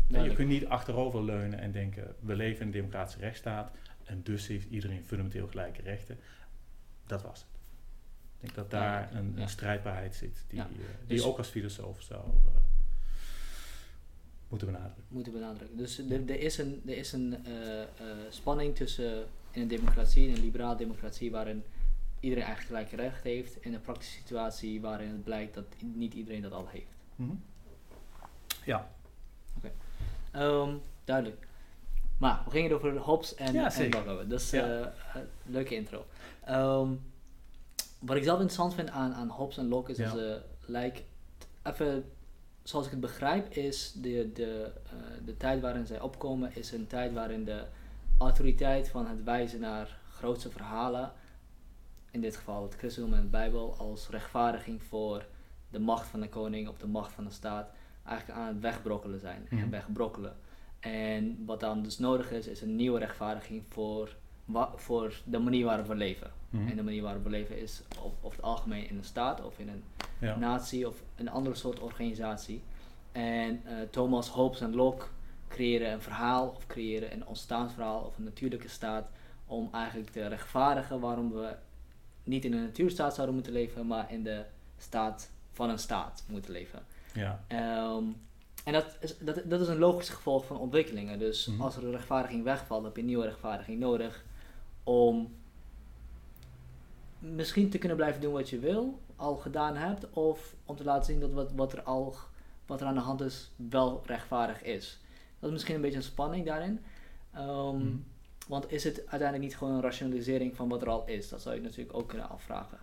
Ja, 0.09 0.23
je 0.23 0.33
kunt 0.35 0.49
niet 0.49 0.67
achterover 0.67 1.25
leunen 1.25 1.59
en 1.59 1.73
denken, 1.73 2.15
we 2.21 2.37
leven 2.37 2.61
in 2.61 2.67
een 2.67 2.73
democratische 2.73 3.21
rechtsstaat 3.21 3.77
en 4.05 4.23
dus 4.23 4.47
heeft 4.47 4.71
iedereen 4.71 5.05
fundamenteel 5.05 5.47
gelijke 5.47 5.83
rechten. 5.83 6.19
Dat 7.07 7.23
was 7.23 7.41
het. 7.41 7.49
Ik 8.35 8.41
denk 8.41 8.55
dat 8.55 8.71
daar 8.71 9.15
een, 9.15 9.41
een, 9.41 9.49
strijdbaarheid 9.49 10.15
zit 10.15 10.45
die, 10.49 10.59
uh, 10.59 10.65
die 11.07 11.17
dus 11.17 11.25
ook 11.25 11.39
als 11.39 11.49
filosoof 11.49 12.03
zou 12.03 12.25
uh, 12.27 12.51
moeten 14.49 14.67
benadrukken. 14.67 15.05
Moeten 15.09 15.33
benadrukken. 15.33 15.77
Dus 15.77 15.99
er, 15.99 16.31
er 16.31 16.41
is 16.41 16.59
een, 16.59 16.83
er 16.87 16.97
is 16.97 17.13
een 17.13 17.37
spanning 18.29 18.77
tussen 18.77 19.27
in 19.51 19.63
een 19.63 19.69
democratie, 19.69 20.29
in 20.29 20.35
een 20.35 20.41
liberaal 20.41 20.77
democratie, 20.77 21.31
waarin 21.31 21.63
iedereen 22.23 22.45
eigenlijk 22.45 22.89
gelijk 22.89 23.11
recht 23.11 23.23
heeft, 23.23 23.61
en 23.61 23.73
een 23.73 23.81
praktische 23.81 24.19
situatie 24.19 24.81
waarin 24.81 25.09
het 25.09 25.25
blijkt 25.25 25.55
dat 25.55 25.65
niet 25.79 26.15
iedereen 26.15 26.43
dat 26.43 26.53
al 26.53 26.69
heeft. 26.69 26.95
Mm 27.17 27.29
-hmm. 27.29 27.43
Ja. 28.65 28.91
Oké. 29.57 29.73
Okay. 30.33 30.45
Um, 30.45 30.69
ehm, 30.69 30.77
duidelijk. 31.05 31.47
Maar 32.19 32.43
we 32.45 32.51
gingen 32.51 32.71
het 32.71 32.79
over 32.79 32.97
Hobbes 32.97 33.35
en, 33.35 33.53
ja, 33.53 33.75
en 33.75 34.29
Dus 34.29 34.51
ja. 34.51 34.93
leuke 35.47 35.75
intro. 35.75 36.07
Um, 36.49 37.01
wat 37.99 38.17
ik 38.17 38.23
zelf 38.23 38.39
interessant 38.39 38.75
vind 38.75 38.91
aan, 38.91 39.15
aan 39.15 39.29
Hobbes 39.29 39.59
en 39.59 39.69
Locke 39.69 39.91
is 39.91 39.97
dat 39.97 40.11
ze, 40.11 40.43
like, 40.67 41.03
even 41.63 42.05
zoals 42.63 42.85
ik 42.85 42.91
het 42.91 43.01
begrijp, 43.01 43.51
is 43.51 43.93
de, 43.93 44.31
de, 44.35 44.73
uh, 44.85 45.27
de 45.27 45.37
tijd 45.37 45.61
waarin 45.61 45.87
zij 45.87 46.01
opkomen, 46.01 46.57
is 46.57 46.73
een 46.73 46.87
tijd 46.87 47.13
waarin 47.13 47.45
de 47.45 47.65
autoriteit 48.19 48.89
van 48.89 49.07
het 49.07 49.25
wijzen 49.25 49.61
naar 49.61 49.99
grootste 50.11 50.51
verhalen, 50.51 51.13
in 52.13 52.21
dit 52.21 52.37
geval 52.37 52.63
het 52.63 52.75
christendom 52.75 53.15
en 53.15 53.21
de 53.21 53.29
Bijbel, 53.29 53.75
als 53.79 54.09
rechtvaardiging 54.09 54.83
voor 54.83 55.27
de 55.71 55.79
macht 55.79 56.07
van 56.07 56.21
de 56.21 56.29
koning 56.29 56.69
of 56.69 56.79
de 56.79 56.87
macht 56.87 57.13
van 57.13 57.25
de 57.25 57.31
staat, 57.31 57.71
eigenlijk 58.05 58.39
aan 58.39 58.47
het 58.47 58.61
wegbrokkelen 58.61 59.21
zijn 59.21 59.47
en 59.51 59.71
wegbrokkelen. 59.71 60.37
En 60.81 61.45
wat 61.47 61.61
dan 61.61 61.83
dus 61.83 61.99
nodig 61.99 62.31
is, 62.31 62.47
is 62.47 62.61
een 62.61 62.77
nieuwe 62.77 62.99
rechtvaardiging 62.99 63.63
voor 63.69 64.17
voor 64.75 65.21
de 65.25 65.39
manier 65.39 65.65
waarop 65.65 65.87
we 65.87 65.95
leven. 65.95 66.31
Mhm. 66.51 66.69
En 66.69 66.77
de 66.77 66.83
manier 66.83 67.03
waarop 67.03 67.25
we 67.25 67.31
leven 67.31 67.59
is 67.59 67.83
of, 68.21 68.33
het 68.33 68.43
algemeen 68.43 68.89
in 68.89 68.97
een 68.97 69.05
staat 69.05 69.45
of 69.45 69.59
in 69.59 69.69
een 69.69 69.83
ja. 70.21 70.37
natie 70.37 70.89
of 70.89 71.03
een 71.17 71.31
andere 71.31 71.55
soort 71.55 71.81
organisatie. 71.81 72.63
En 73.13 73.63
uh, 73.65 73.73
Thomas 73.91 74.29
Hobbes 74.29 74.61
en 74.61 74.75
Locke 74.75 75.07
creëren 75.49 75.93
een 75.93 76.01
verhaal 76.01 76.49
of 76.49 76.67
creëren 76.67 77.13
een 77.13 77.27
ontstaansverhaal 77.27 78.01
of 78.01 78.17
een 78.19 78.25
natuurlijke 78.25 78.69
staat 78.69 79.09
om 79.47 79.69
eigenlijk 79.73 80.11
te 80.11 80.27
rechtvaardigen 80.27 81.01
waarom 81.01 81.33
we 81.33 81.55
niet 82.25 82.45
in 82.45 82.53
een 82.53 82.63
natuurstaat 82.63 83.15
zouden 83.15 83.35
moeten 83.35 83.53
leven, 83.53 83.87
maar 83.87 84.13
in 84.13 84.23
de 84.23 84.45
staat 84.79 85.31
van 85.53 85.71
een 85.71 85.79
staat 85.79 86.25
moeten 86.29 86.53
leven. 86.53 86.83
Ja. 87.15 87.45
Ehm, 87.47 88.05
en 88.65 88.73
dat 88.73 88.97
is, 89.01 89.19
dat, 89.19 89.43
dat 89.45 89.61
is 89.61 89.69
een 89.69 89.79
logisch 89.79 90.09
gevolg 90.09 90.47
van 90.47 90.59
ontwikkelingen. 90.59 91.19
Dus 91.19 91.47
mhm. 91.47 91.61
als 91.61 91.77
er 91.77 91.85
een 91.85 91.91
rechtvaardiging 91.91 92.45
wegvalt, 92.45 92.85
heb 92.85 92.95
je 92.95 93.01
een 93.01 93.07
nieuwe 93.07 93.25
rechtvaardiging 93.25 93.79
nodig 93.79 94.25
om 94.85 95.35
misschien 97.19 97.71
te 97.71 97.79
kunnen 97.79 97.97
blijven 97.97 98.21
doen 98.21 98.33
wat 98.33 98.51
je 98.51 98.59
wil, 98.59 99.01
al 99.17 99.37
gedaan 99.37 99.77
hebt, 99.77 100.11
of 100.11 100.55
om 100.65 100.77
te 100.77 100.85
laten 100.85 101.05
zien 101.05 101.21
dat 101.21 101.33
wat, 101.33 101.53
wat 101.53 101.73
er 101.73 101.83
al 101.83 102.17
wat 102.67 102.81
er 102.81 102.87
aan 102.87 102.95
de 102.95 103.01
hand 103.01 103.21
is, 103.21 103.51
wel 103.57 104.03
rechtvaardig 104.07 104.63
is. 104.63 104.99
Dat 105.39 105.49
is 105.49 105.55
misschien 105.55 105.75
een 105.75 105.81
beetje 105.81 105.97
een 105.97 106.03
spanning 106.03 106.47
daarin. 106.47 106.81
Ehm, 107.33 107.77
mhm. 107.77 107.97
Want 108.49 108.73
is 108.73 108.85
het 108.85 108.99
uiteindelijk 108.99 109.43
niet 109.43 109.57
gewoon 109.57 109.75
een 109.75 109.83
rationalisering 109.83 110.57
van 110.57 110.69
wat 110.69 110.83
er 110.83 110.89
al 110.89 111.07
is? 111.07 111.29
Dat 111.29 111.43
zou 111.43 111.55
je 111.55 111.61
natuurlijk 111.61 111.97
ook 111.97 112.09
kunnen 112.09 112.29
afvragen. 112.29 112.79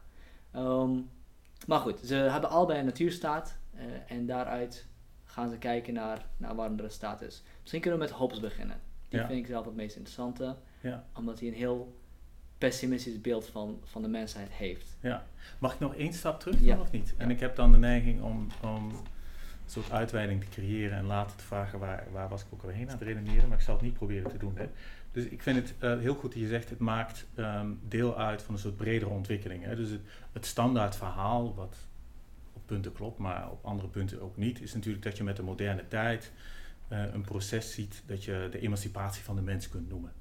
Ehm, 0.51 0.91
maar 1.67 1.79
goed, 1.79 1.99
ze 1.99 2.15
hebben 2.15 2.49
allebei 2.49 2.79
een 2.79 2.85
natuurstaat 2.85 3.57
uh, 3.75 3.81
en 4.07 4.25
daaruit 4.25 4.85
gaan 5.25 5.49
ze 5.49 5.57
kijken 5.57 5.93
naar, 5.93 6.25
naar 6.37 6.55
waar 6.55 6.71
er 6.71 6.83
een 6.83 6.91
staat 6.91 7.21
is. 7.21 7.43
Misschien 7.61 7.81
kunnen 7.81 7.99
we 7.99 8.05
met 8.05 8.15
Hobbes 8.15 8.39
beginnen. 8.39 8.81
Die 9.09 9.19
vind 9.19 9.39
ik 9.39 9.45
zelf 9.45 9.65
het 9.65 9.75
meest 9.75 9.95
interessante. 9.95 10.55
Ja. 10.81 11.05
Omdat 11.15 11.39
hij 11.39 11.47
een 11.47 11.53
heel 11.53 11.99
pessimistisch 12.57 13.21
beeld 13.21 13.47
van, 13.47 13.81
van 13.83 14.01
de 14.01 14.07
mensheid 14.07 14.49
heeft. 14.51 14.97
Ja. 14.99 15.25
Mag 15.59 15.73
ik 15.73 15.79
nog 15.79 15.95
één 15.95 16.13
stap 16.13 16.39
terug 16.39 16.59
doen 16.59 16.79
of 16.79 16.91
niet? 16.91 17.13
En 17.17 17.29
ik 17.29 17.39
heb 17.39 17.55
dan 17.55 17.71
de 17.71 17.77
neiging 17.77 18.21
om, 18.21 18.47
om 18.61 18.89
een 18.89 19.03
soort 19.65 19.91
uitweiding 19.91 20.43
te 20.43 20.49
creëren 20.49 20.97
en 20.97 21.05
later 21.05 21.37
te 21.37 21.43
vragen 21.43 21.79
waar, 21.79 22.07
waar 22.11 22.29
was 22.29 22.41
ik 22.41 22.47
ook 22.53 22.63
alheen 22.63 22.89
aan 22.89 22.97
het 22.97 23.07
redeneren, 23.07 23.49
maar 23.49 23.57
ik 23.57 23.63
zal 23.63 23.73
het 23.73 23.83
niet 23.83 23.93
proberen 23.93 24.31
te 24.31 24.37
doen. 24.37 24.57
Hè. 24.57 24.69
Dus 25.11 25.23
ik 25.23 25.41
vind 25.41 25.57
het 25.57 25.73
uh, 25.83 25.99
heel 25.99 26.15
goed 26.15 26.31
dat 26.31 26.41
je 26.41 26.47
zegt, 26.47 26.69
het 26.69 26.79
maakt 26.79 27.27
um, 27.35 27.79
deel 27.87 28.17
uit 28.17 28.41
van 28.41 28.53
een 28.53 28.59
soort 28.59 28.77
bredere 28.77 29.11
ontwikkeling. 29.11 29.63
Hè. 29.63 29.75
Dus 29.75 29.89
het, 29.89 30.01
het 30.31 30.45
standaard 30.45 30.95
verhaal, 30.95 31.55
wat 31.55 31.75
op 32.53 32.61
punten 32.65 32.91
klopt, 32.91 33.17
maar 33.17 33.51
op 33.51 33.65
andere 33.65 33.87
punten 33.87 34.21
ook 34.21 34.37
niet, 34.37 34.61
is 34.61 34.73
natuurlijk 34.73 35.03
dat 35.03 35.17
je 35.17 35.23
met 35.23 35.35
de 35.35 35.43
moderne 35.43 35.87
tijd 35.87 36.31
uh, 36.91 37.13
een 37.13 37.21
proces 37.21 37.73
ziet 37.73 38.03
dat 38.05 38.23
je 38.23 38.47
de 38.51 38.59
emancipatie 38.59 39.23
van 39.23 39.35
de 39.35 39.41
mens 39.41 39.69
kunt 39.69 39.89
noemen. 39.89 40.11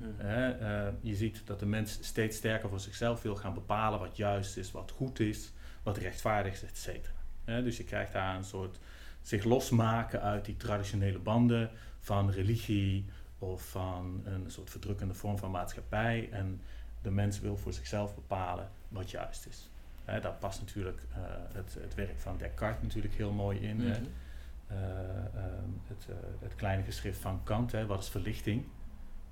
Uh, 0.00 0.88
je 1.00 1.14
ziet 1.14 1.42
dat 1.44 1.58
de 1.58 1.66
mens 1.66 1.98
steeds 2.00 2.36
sterker 2.36 2.68
voor 2.68 2.80
zichzelf 2.80 3.22
wil 3.22 3.36
gaan 3.36 3.54
bepalen 3.54 3.98
wat 3.98 4.16
juist 4.16 4.56
is, 4.56 4.72
wat 4.72 4.90
goed 4.90 5.20
is, 5.20 5.52
wat 5.82 5.96
rechtvaardig 5.96 6.52
is, 6.52 6.62
et 6.62 6.76
cetera. 6.76 7.14
dus 7.62 7.76
je 7.76 7.84
krijgt 7.84 8.12
daar 8.12 8.36
een 8.36 8.44
soort 8.44 8.78
zich 9.22 9.44
losmaken 9.44 10.22
uit 10.22 10.44
die 10.44 10.56
traditionele 10.56 11.18
banden 11.18 11.70
van 12.00 12.30
religie 12.30 13.04
of 13.38 13.70
van 13.70 14.20
een 14.24 14.50
soort 14.50 14.70
verdrukkende 14.70 15.14
vorm 15.14 15.38
van 15.38 15.50
maatschappij. 15.50 16.28
En 16.30 16.60
de 17.02 17.10
mens 17.10 17.40
wil 17.40 17.56
voor 17.56 17.72
zichzelf 17.72 18.14
bepalen 18.14 18.70
wat 18.88 19.10
juist 19.10 19.46
is. 19.46 19.70
daar 20.04 20.32
past 20.32 20.60
natuurlijk 20.60 21.00
uh, 21.10 21.16
het, 21.52 21.76
het, 21.80 21.94
werk 21.94 22.18
van 22.18 22.36
Descartes 22.36 22.82
natuurlijk 22.82 23.14
heel 23.14 23.32
mooi 23.32 23.58
in. 23.58 23.76
Mm 23.76 23.92
het, 25.86 26.06
het, 26.40 26.54
kleine 26.54 26.82
geschrift 26.82 27.18
van 27.18 27.42
Kant, 27.42 27.72
hè, 27.72 27.86
wat 27.86 28.02
is 28.02 28.08
verlichting? 28.08 28.64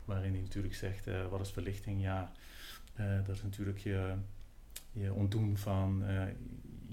waarin 0.04 0.32
hij 0.32 0.40
natuurlijk 0.40 0.74
zegt, 0.74 1.06
wat 1.30 1.40
is 1.40 1.50
verlichting? 1.50 2.02
Ja, 2.02 2.32
dat 2.96 3.34
is 3.34 3.42
natuurlijk 3.42 3.78
je, 3.78 4.14
je 4.92 5.12
ontdoen 5.12 5.56
van 5.56 6.04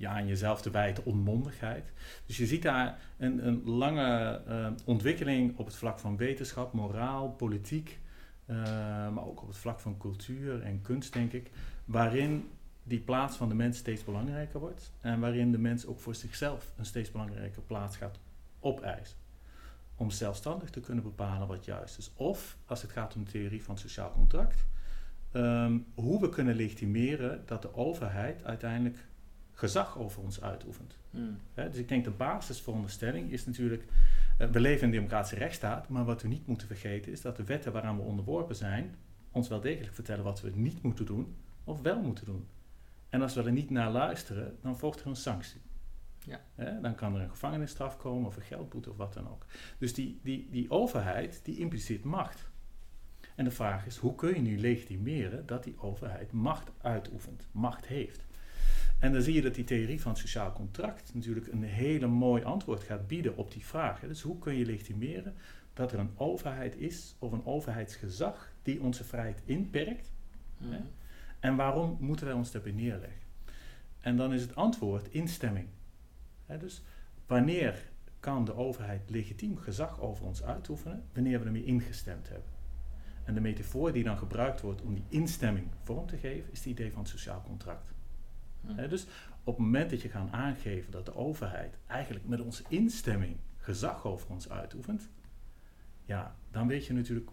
je 0.01 0.07
aan 0.07 0.27
jezelf 0.27 0.61
te 0.61 0.71
wijten 0.71 1.05
onmondigheid. 1.05 1.91
Dus 2.25 2.37
je 2.37 2.45
ziet 2.45 2.61
daar 2.61 2.99
een, 3.17 3.47
een 3.47 3.63
lange 3.65 4.41
ontwikkeling 4.85 5.57
op 5.57 5.65
het 5.65 5.75
vlak 5.75 5.99
van 5.99 6.17
wetenschap, 6.17 6.73
moraal, 6.73 7.29
politiek, 7.29 7.99
maar 9.13 9.25
ook 9.25 9.41
op 9.41 9.47
het 9.47 9.57
vlak 9.57 9.79
van 9.79 9.97
cultuur 9.97 10.61
en 10.61 10.81
kunst, 10.81 11.13
denk 11.13 11.33
ik, 11.33 11.51
waarin 11.85 12.49
die 12.83 12.99
plaats 12.99 13.37
van 13.37 13.49
de 13.49 13.55
mens 13.55 13.77
steeds 13.77 14.03
belangrijker 14.03 14.59
wordt 14.59 14.91
en 15.01 15.19
waarin 15.19 15.51
de 15.51 15.57
mens 15.57 15.85
ook 15.85 15.99
voor 15.99 16.15
zichzelf 16.15 16.73
een 16.77 16.85
steeds 16.85 17.11
belangrijker 17.11 17.61
plaats 17.61 17.97
gaat 17.97 18.19
opeisen. 18.59 19.17
Om 19.95 20.09
zelfstandig 20.09 20.69
te 20.69 20.79
kunnen 20.79 21.03
bepalen 21.03 21.47
wat 21.47 21.65
juist 21.65 21.97
is. 21.97 22.11
Of, 22.15 22.57
als 22.65 22.81
het 22.81 22.91
gaat 22.91 23.15
om 23.15 23.23
de 23.23 23.31
theorie 23.31 23.63
van 23.63 23.73
het 23.73 23.83
sociaal 23.83 24.11
contract, 24.11 24.65
ehm, 25.31 25.77
hoe 25.93 26.21
we 26.21 26.29
kunnen 26.29 26.55
legitimeren 26.55 27.43
dat 27.45 27.61
de 27.61 27.75
overheid 27.75 28.43
uiteindelijk 28.43 28.97
gezag 29.61 29.97
over 29.97 30.21
ons 30.21 30.41
uitoefent. 30.41 30.97
Hmm. 31.11 31.37
dus 31.53 31.77
ik 31.77 31.87
denk 31.87 32.03
de 32.03 32.11
basisveronderstelling 32.11 33.31
is 33.31 33.45
natuurlijk, 33.45 33.83
uh, 34.39 34.47
we 34.47 34.59
leven 34.59 34.79
in 34.79 34.85
een 34.85 34.91
democratische 34.91 35.35
rechtsstaat, 35.35 35.89
maar 35.89 36.05
wat 36.05 36.21
we 36.21 36.27
niet 36.27 36.47
moeten 36.47 36.67
vergeten 36.67 37.11
is 37.11 37.21
dat 37.21 37.35
de 37.35 37.43
wetten 37.43 37.71
waaraan 37.71 37.95
we 37.95 38.01
onderworpen 38.01 38.55
zijn, 38.55 38.95
ons 39.31 39.47
wel 39.47 39.61
degelijk 39.61 39.93
vertellen 39.93 40.23
wat 40.23 40.41
we 40.41 40.51
niet 40.53 40.81
moeten 40.81 41.05
doen 41.05 41.35
of 41.63 41.81
wel 41.81 42.01
moeten 42.01 42.25
doen. 42.25 42.47
En 43.09 43.21
als 43.21 43.33
we 43.33 43.43
er 43.43 43.51
niet 43.51 43.69
naar 43.69 43.91
luisteren, 43.91 44.57
dan 44.61 44.77
volgt 44.77 45.01
er 45.01 45.07
een 45.07 45.15
sanctie. 45.15 45.61
Ja. 46.25 46.41
dan 46.81 46.95
kan 46.95 47.15
er 47.15 47.21
een 47.21 47.29
gevangenisstraf 47.29 47.97
komen 47.97 48.27
of 48.27 48.35
een 48.35 48.41
geldboete 48.41 48.89
of 48.89 48.97
wat 48.97 49.13
dan 49.13 49.29
ook. 49.29 49.45
Dus 49.77 49.93
die, 49.93 50.19
die, 50.23 50.47
die 50.51 50.69
overheid, 50.69 51.39
die 51.43 51.57
impliceert 51.57 52.03
macht. 52.03 52.49
En 53.35 53.43
de 53.43 53.51
vraag 53.51 53.85
is, 53.85 53.97
hoe 53.97 54.15
kun 54.15 54.33
je 54.35 54.41
nu 54.41 54.59
legitimeren 54.59 55.45
dat 55.45 55.63
die 55.63 55.79
overheid 55.79 56.31
macht 56.31 56.71
uitoefent, 56.81 57.47
macht 57.51 57.85
heeft? 57.85 58.25
En 59.01 59.13
dan 59.13 59.21
zie 59.21 59.33
je 59.33 59.41
dat 59.41 59.55
die 59.55 59.63
theorie 59.63 60.01
van 60.01 60.11
het 60.11 60.19
sociaal 60.19 60.51
contract 60.51 61.13
natuurlijk 61.13 61.47
een 61.47 61.63
hele 61.63 62.07
mooi 62.07 62.43
antwoord 62.43 62.83
gaat 62.83 63.07
bieden 63.07 63.37
op 63.37 63.51
die 63.51 63.65
vraag. 63.65 63.99
Dus 63.99 64.21
hoe 64.21 64.39
kun 64.39 64.55
je 64.55 64.65
legitimeren 64.65 65.35
dat 65.73 65.91
er 65.91 65.99
een 65.99 66.11
overheid 66.15 66.75
is 66.77 67.15
of 67.19 67.31
een 67.31 67.45
overheidsgezag 67.45 68.51
die 68.63 68.81
onze 68.81 69.03
vrijheid 69.03 69.41
inperkt? 69.45 70.11
Mhm. 70.57 70.81
En 71.39 71.55
waarom 71.55 71.97
moeten 71.99 72.25
wij 72.25 72.35
ons 72.35 72.51
daarbij 72.51 72.71
neerleggen? 72.71 73.21
En 73.99 74.17
dan 74.17 74.33
is 74.33 74.41
het 74.41 74.55
antwoord 74.55 75.07
instemming. 75.07 75.67
dus 76.59 76.81
wanneer 77.27 77.89
kan 78.19 78.45
de 78.45 78.55
overheid 78.55 79.09
legitiem 79.09 79.57
gezag 79.57 79.99
over 79.99 80.25
ons 80.25 80.43
uitoefenen? 80.43 81.03
Wanneer 81.13 81.39
we 81.39 81.45
ermee 81.45 81.65
ingestemd 81.65 82.29
hebben. 82.29 82.49
En 83.23 83.33
de 83.33 83.41
metafoor 83.41 83.91
die 83.91 84.03
dan 84.03 84.17
gebruikt 84.17 84.61
wordt 84.61 84.81
om 84.81 84.93
die 84.93 85.05
instemming 85.09 85.67
vorm 85.83 86.07
te 86.07 86.17
geven, 86.17 86.51
is 86.51 86.57
het 86.57 86.67
idee 86.67 86.91
van 86.91 87.01
het 87.01 87.09
sociaal 87.09 87.43
contract. 87.47 87.90
Hm. 88.65 88.87
dus 88.89 89.05
op 89.43 89.55
het 89.55 89.65
moment 89.65 89.89
dat 89.89 90.01
je 90.01 90.09
gaat 90.09 90.31
aangeven 90.31 90.91
dat 90.91 91.05
de 91.05 91.15
overheid 91.15 91.77
eigenlijk 91.87 92.27
met 92.27 92.41
onze 92.41 92.63
instemming 92.67 93.37
gezag 93.57 94.05
over 94.05 94.29
ons 94.29 94.49
uitoefent, 94.49 95.09
ja, 96.05 96.35
dan 96.51 96.67
weet 96.67 96.85
je 96.85 96.93
natuurlijk 96.93 97.29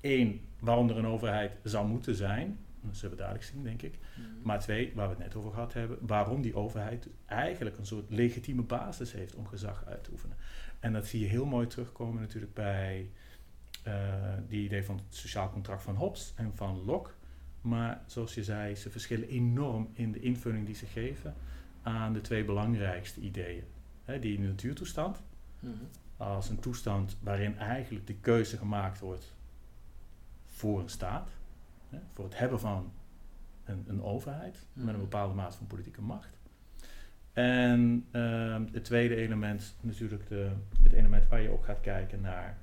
één, 0.00 0.40
waarom 0.58 0.88
er 0.88 0.96
een 0.96 1.06
overheid 1.06 1.52
zou 1.62 1.86
moeten 1.86 2.14
zijn. 2.14 2.58
Dat 2.80 2.96
zullen 2.96 3.10
we 3.10 3.22
duidelijk 3.22 3.48
zien, 3.50 3.62
denk 3.62 3.82
ik. 3.82 3.98
Hm. 4.14 4.20
Maar 4.42 4.60
twee, 4.60 4.92
waar 4.94 5.08
we 5.08 5.14
het 5.14 5.22
net 5.22 5.34
over 5.34 5.50
gehad 5.50 5.72
hebben, 5.72 5.98
waarom 6.00 6.42
die 6.42 6.54
overheid 6.54 7.08
eigenlijk 7.26 7.78
een 7.78 7.86
soort 7.86 8.10
legitieme 8.10 8.62
basis 8.62 9.12
heeft 9.12 9.34
om 9.34 9.46
gezag 9.46 9.84
uit 9.86 10.04
te 10.04 10.10
oefenen. 10.10 10.36
En 10.80 10.92
dat 10.92 11.06
zie 11.06 11.20
je 11.20 11.26
heel 11.26 11.46
mooi 11.46 11.66
terugkomen 11.66 12.20
natuurlijk 12.20 12.54
bij 12.54 13.10
uh, 13.86 13.94
die 14.48 14.64
idee 14.64 14.84
van 14.84 14.96
het 14.96 15.14
sociaal 15.14 15.50
contract 15.50 15.82
van 15.82 15.94
Hobbes 15.94 16.32
en 16.36 16.54
van 16.54 16.84
Locke. 16.84 17.10
Maar 17.64 18.02
zoals 18.06 18.34
je 18.34 18.44
zei, 18.44 18.74
ze 18.74 18.90
verschillen 18.90 19.28
enorm 19.28 19.88
in 19.92 20.12
de 20.12 20.20
invulling 20.20 20.66
die 20.66 20.74
ze 20.74 20.86
geven 20.86 21.34
aan 21.82 22.12
de 22.12 22.20
twee 22.20 22.44
belangrijkste 22.44 23.20
ideeën. 23.20 23.64
Die 24.20 24.40
natuurtoestand, 24.40 25.22
mhm. 25.60 25.74
als 26.16 26.48
een 26.48 26.60
toestand 26.60 27.16
waarin 27.20 27.58
eigenlijk 27.58 28.06
de 28.06 28.14
keuze 28.14 28.56
gemaakt 28.56 28.98
wordt 28.98 29.34
voor 30.46 30.80
een 30.80 30.88
staat, 30.88 31.30
voor 32.12 32.24
het 32.24 32.38
hebben 32.38 32.60
van 32.60 32.92
een, 33.64 33.84
een 33.86 34.02
overheid 34.02 34.66
met 34.72 34.86
een 34.86 34.92
mhm. 34.92 35.00
bepaalde 35.00 35.34
mate 35.34 35.56
van 35.56 35.66
politieke 35.66 36.02
macht. 36.02 36.38
En 37.32 38.06
uh, 38.12 38.56
het 38.72 38.84
tweede 38.84 39.16
element, 39.16 39.76
natuurlijk 39.80 40.28
de, 40.28 40.52
het 40.82 40.92
element 40.92 41.28
waar 41.28 41.40
je 41.40 41.50
ook 41.50 41.64
gaat 41.64 41.80
kijken 41.80 42.20
naar 42.20 42.58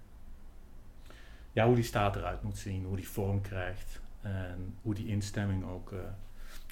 ja, 1.52 1.66
hoe 1.66 1.76
die 1.76 1.84
staat 1.84 2.16
eruit 2.16 2.44
moet 2.44 2.58
zien, 2.58 2.86
hoe 2.86 2.96
die 2.96 3.10
vorm 3.10 3.42
krijgt. 3.42 4.01
En 4.22 4.76
hoe 4.82 4.94
die 4.94 5.08
instemming 5.08 5.66
ook, 5.70 5.92
uh, 5.92 6.00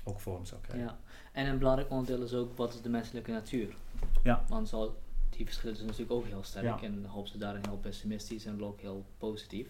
ook 0.03 0.19
vorm 0.19 0.45
zou 0.45 0.61
krijgen. 0.61 0.87
Ja. 0.87 0.97
En 1.31 1.47
een 1.47 1.57
belangrijk 1.57 1.91
onderdeel 1.91 2.25
is 2.25 2.33
ook 2.33 2.57
wat 2.57 2.73
is 2.73 2.81
de 2.81 2.89
menselijke 2.89 3.31
natuur. 3.31 3.75
Ja. 4.23 4.43
Want 4.47 4.69
zo, 4.69 4.97
die 5.29 5.45
verschillen 5.45 5.75
zijn 5.75 5.87
natuurlijk 5.87 6.15
ook 6.15 6.25
heel 6.25 6.43
sterk. 6.43 6.65
Ja. 6.65 6.81
En 6.81 7.05
Hobbes 7.05 7.33
is 7.33 7.39
daarin 7.39 7.61
heel 7.67 7.77
pessimistisch 7.77 8.45
en 8.45 8.63
ook 8.63 8.81
heel 8.81 9.05
positief. 9.17 9.67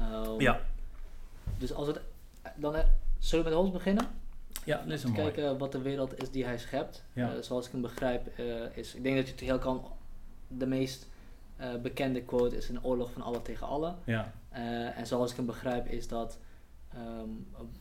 Um, 0.00 0.40
ja. 0.40 0.60
Dus 1.58 1.72
als 1.72 1.86
het 1.86 2.00
dan 2.56 2.74
zullen 3.18 3.44
we 3.44 3.50
met 3.50 3.58
Hobbes 3.58 3.72
beginnen? 3.72 4.06
Ja, 4.64 4.76
dat 4.76 4.92
is 4.92 5.04
een 5.04 5.12
kijken 5.12 5.58
wat 5.58 5.72
de 5.72 5.82
wereld 5.82 6.22
is 6.22 6.30
die 6.30 6.44
hij 6.44 6.58
schept. 6.58 7.04
Ja. 7.12 7.34
Uh, 7.34 7.42
zoals 7.42 7.66
ik 7.66 7.72
hem 7.72 7.80
begrijp, 7.80 8.38
uh, 8.38 8.76
is 8.76 8.94
ik 8.94 9.02
denk 9.02 9.16
dat 9.16 9.26
je 9.26 9.32
het 9.32 9.40
heel 9.40 9.58
kan. 9.58 9.84
De 10.48 10.66
meest 10.66 11.08
uh, 11.60 11.74
bekende 11.82 12.22
quote 12.22 12.56
is 12.56 12.68
een 12.68 12.84
oorlog 12.84 13.12
van 13.12 13.22
alle 13.22 13.42
tegen 13.42 13.66
alle. 13.66 13.94
Ja. 14.04 14.32
en 14.94 15.06
zoals 15.06 15.30
ik 15.30 15.36
hem 15.36 15.46
begrijp, 15.46 15.86
is 15.86 16.08
dat 16.08 16.38
Ehm, 16.94 17.28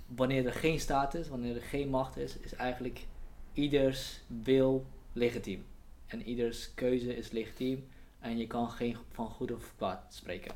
wanneer 0.08 0.45
er 0.45 0.54
geen 0.54 0.80
staat 0.80 1.13
is, 1.13 1.28
wanneer 1.28 1.56
er 1.56 1.62
geen 1.62 1.89
macht 1.89 2.17
is, 2.17 2.38
is 2.38 2.54
eigenlijk 2.54 3.06
ieders 3.54 4.22
wil 4.28 4.86
legitiem. 5.13 5.65
En 6.06 6.22
ieders 6.22 6.74
keuze 6.74 7.15
is 7.15 7.32
legitiem 7.32 7.88
en 8.19 8.38
je 8.38 8.48
kan 8.48 8.69
geen 8.69 8.98
van 9.12 9.30
goed 9.30 9.52
of 9.52 9.74
kwaad 9.76 10.13
spreken. 10.13 10.56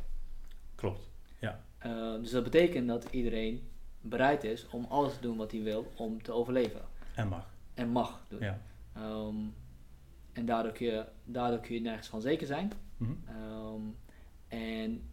Klopt, 0.76 1.10
ja. 1.40 1.64
Ehm, 1.78 2.22
dus 2.22 2.32
dat 2.32 2.44
betekent 2.44 2.88
dat 2.88 3.08
iedereen 3.12 3.68
bereid 4.02 4.44
is 4.44 4.68
om 4.70 4.86
alles 4.90 5.14
te 5.14 5.22
doen 5.22 5.38
wat 5.38 5.52
hij 5.52 5.62
wil 5.62 5.92
om 5.96 6.24
te 6.24 6.32
overleven. 6.32 6.82
En 7.16 7.28
mag. 7.28 7.54
En 7.74 7.90
mag 7.90 8.26
doen. 8.28 8.40
Ja. 8.40 8.62
Ehm, 8.94 9.36
en 10.34 10.46
daardoor 10.46 10.72
kun, 10.72 10.86
je, 10.86 11.06
daardoor 11.24 11.60
kun 11.60 11.74
je 11.74 11.82
nergens 11.82 12.08
van 12.08 12.22
zeker 12.22 12.48
zijn. 12.48 12.72
Mhm. 12.98 13.12
en 14.48 15.13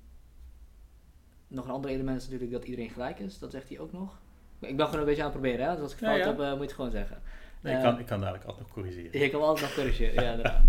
nog 1.51 1.65
een 1.65 1.71
ander 1.71 1.91
element 1.91 2.17
is 2.17 2.25
natuurlijk 2.25 2.53
dat 2.53 2.65
iedereen 2.65 2.91
gelijk 2.91 3.19
is. 3.19 3.39
Dat 3.39 3.51
zegt 3.51 3.69
hij 3.69 3.79
ook 3.79 3.93
nog. 3.93 4.19
Ik 4.61 4.77
ben 4.77 4.87
gewoon 4.87 5.01
een 5.01 5.07
beetje 5.07 5.23
aan 5.23 5.31
het 5.31 5.41
proberen, 5.41 5.67
hè? 5.67 5.73
Dus 5.73 5.83
als 5.83 5.93
ik 5.93 5.99
fout 5.99 6.25
heb, 6.25 6.41
uh, 6.41 6.51
moet 6.51 6.57
je 6.57 6.65
het 6.65 6.73
gewoon 6.73 6.91
zeggen. 6.91 7.23
Nee, 7.61 7.77
ik, 7.77 7.83
kan, 7.83 7.99
ik 7.99 8.07
kan 8.07 8.21
dadelijk 8.21 8.45
altijd 8.45 8.67
nog 8.67 8.75
corrigeren. 8.75 9.21
Je 9.21 9.31
kan 9.31 9.41
altijd 9.41 9.67
nog 9.67 9.75
corrigeren, 9.75 10.25
ja, 10.25 10.31
inderdaad. 10.31 10.65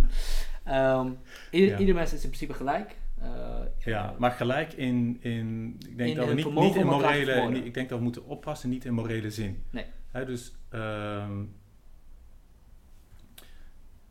Um, 1.06 1.18
ieder, 1.60 1.80
ieder 1.80 1.96
mens 1.96 2.14
is 2.14 2.24
in 2.24 2.30
principe 2.30 2.54
gelijk. 2.54 2.96
Uh, 3.22 3.60
ja, 3.78 4.16
maar 4.18 4.32
gelijk 4.32 4.74
in, 4.74 5.18
in 5.22 5.76
ik 5.88 5.98
denk 5.98 6.16
dat 6.16 6.28
we 6.28 6.34
niet, 6.34 6.54
niet 6.54 6.76
in 6.76 6.86
morele, 6.86 7.64
ik 7.64 7.74
denk 7.74 7.90
dat 7.90 7.98
we 7.98 8.04
moeten 8.04 8.26
oppassen, 8.26 8.70
niet 8.70 8.86
in 8.86 8.94
morele 8.94 9.32
zin. 9.32 9.64
Nee. 9.70 9.86
He, 10.12 10.26
dus 10.26 10.56
um, 10.72 11.56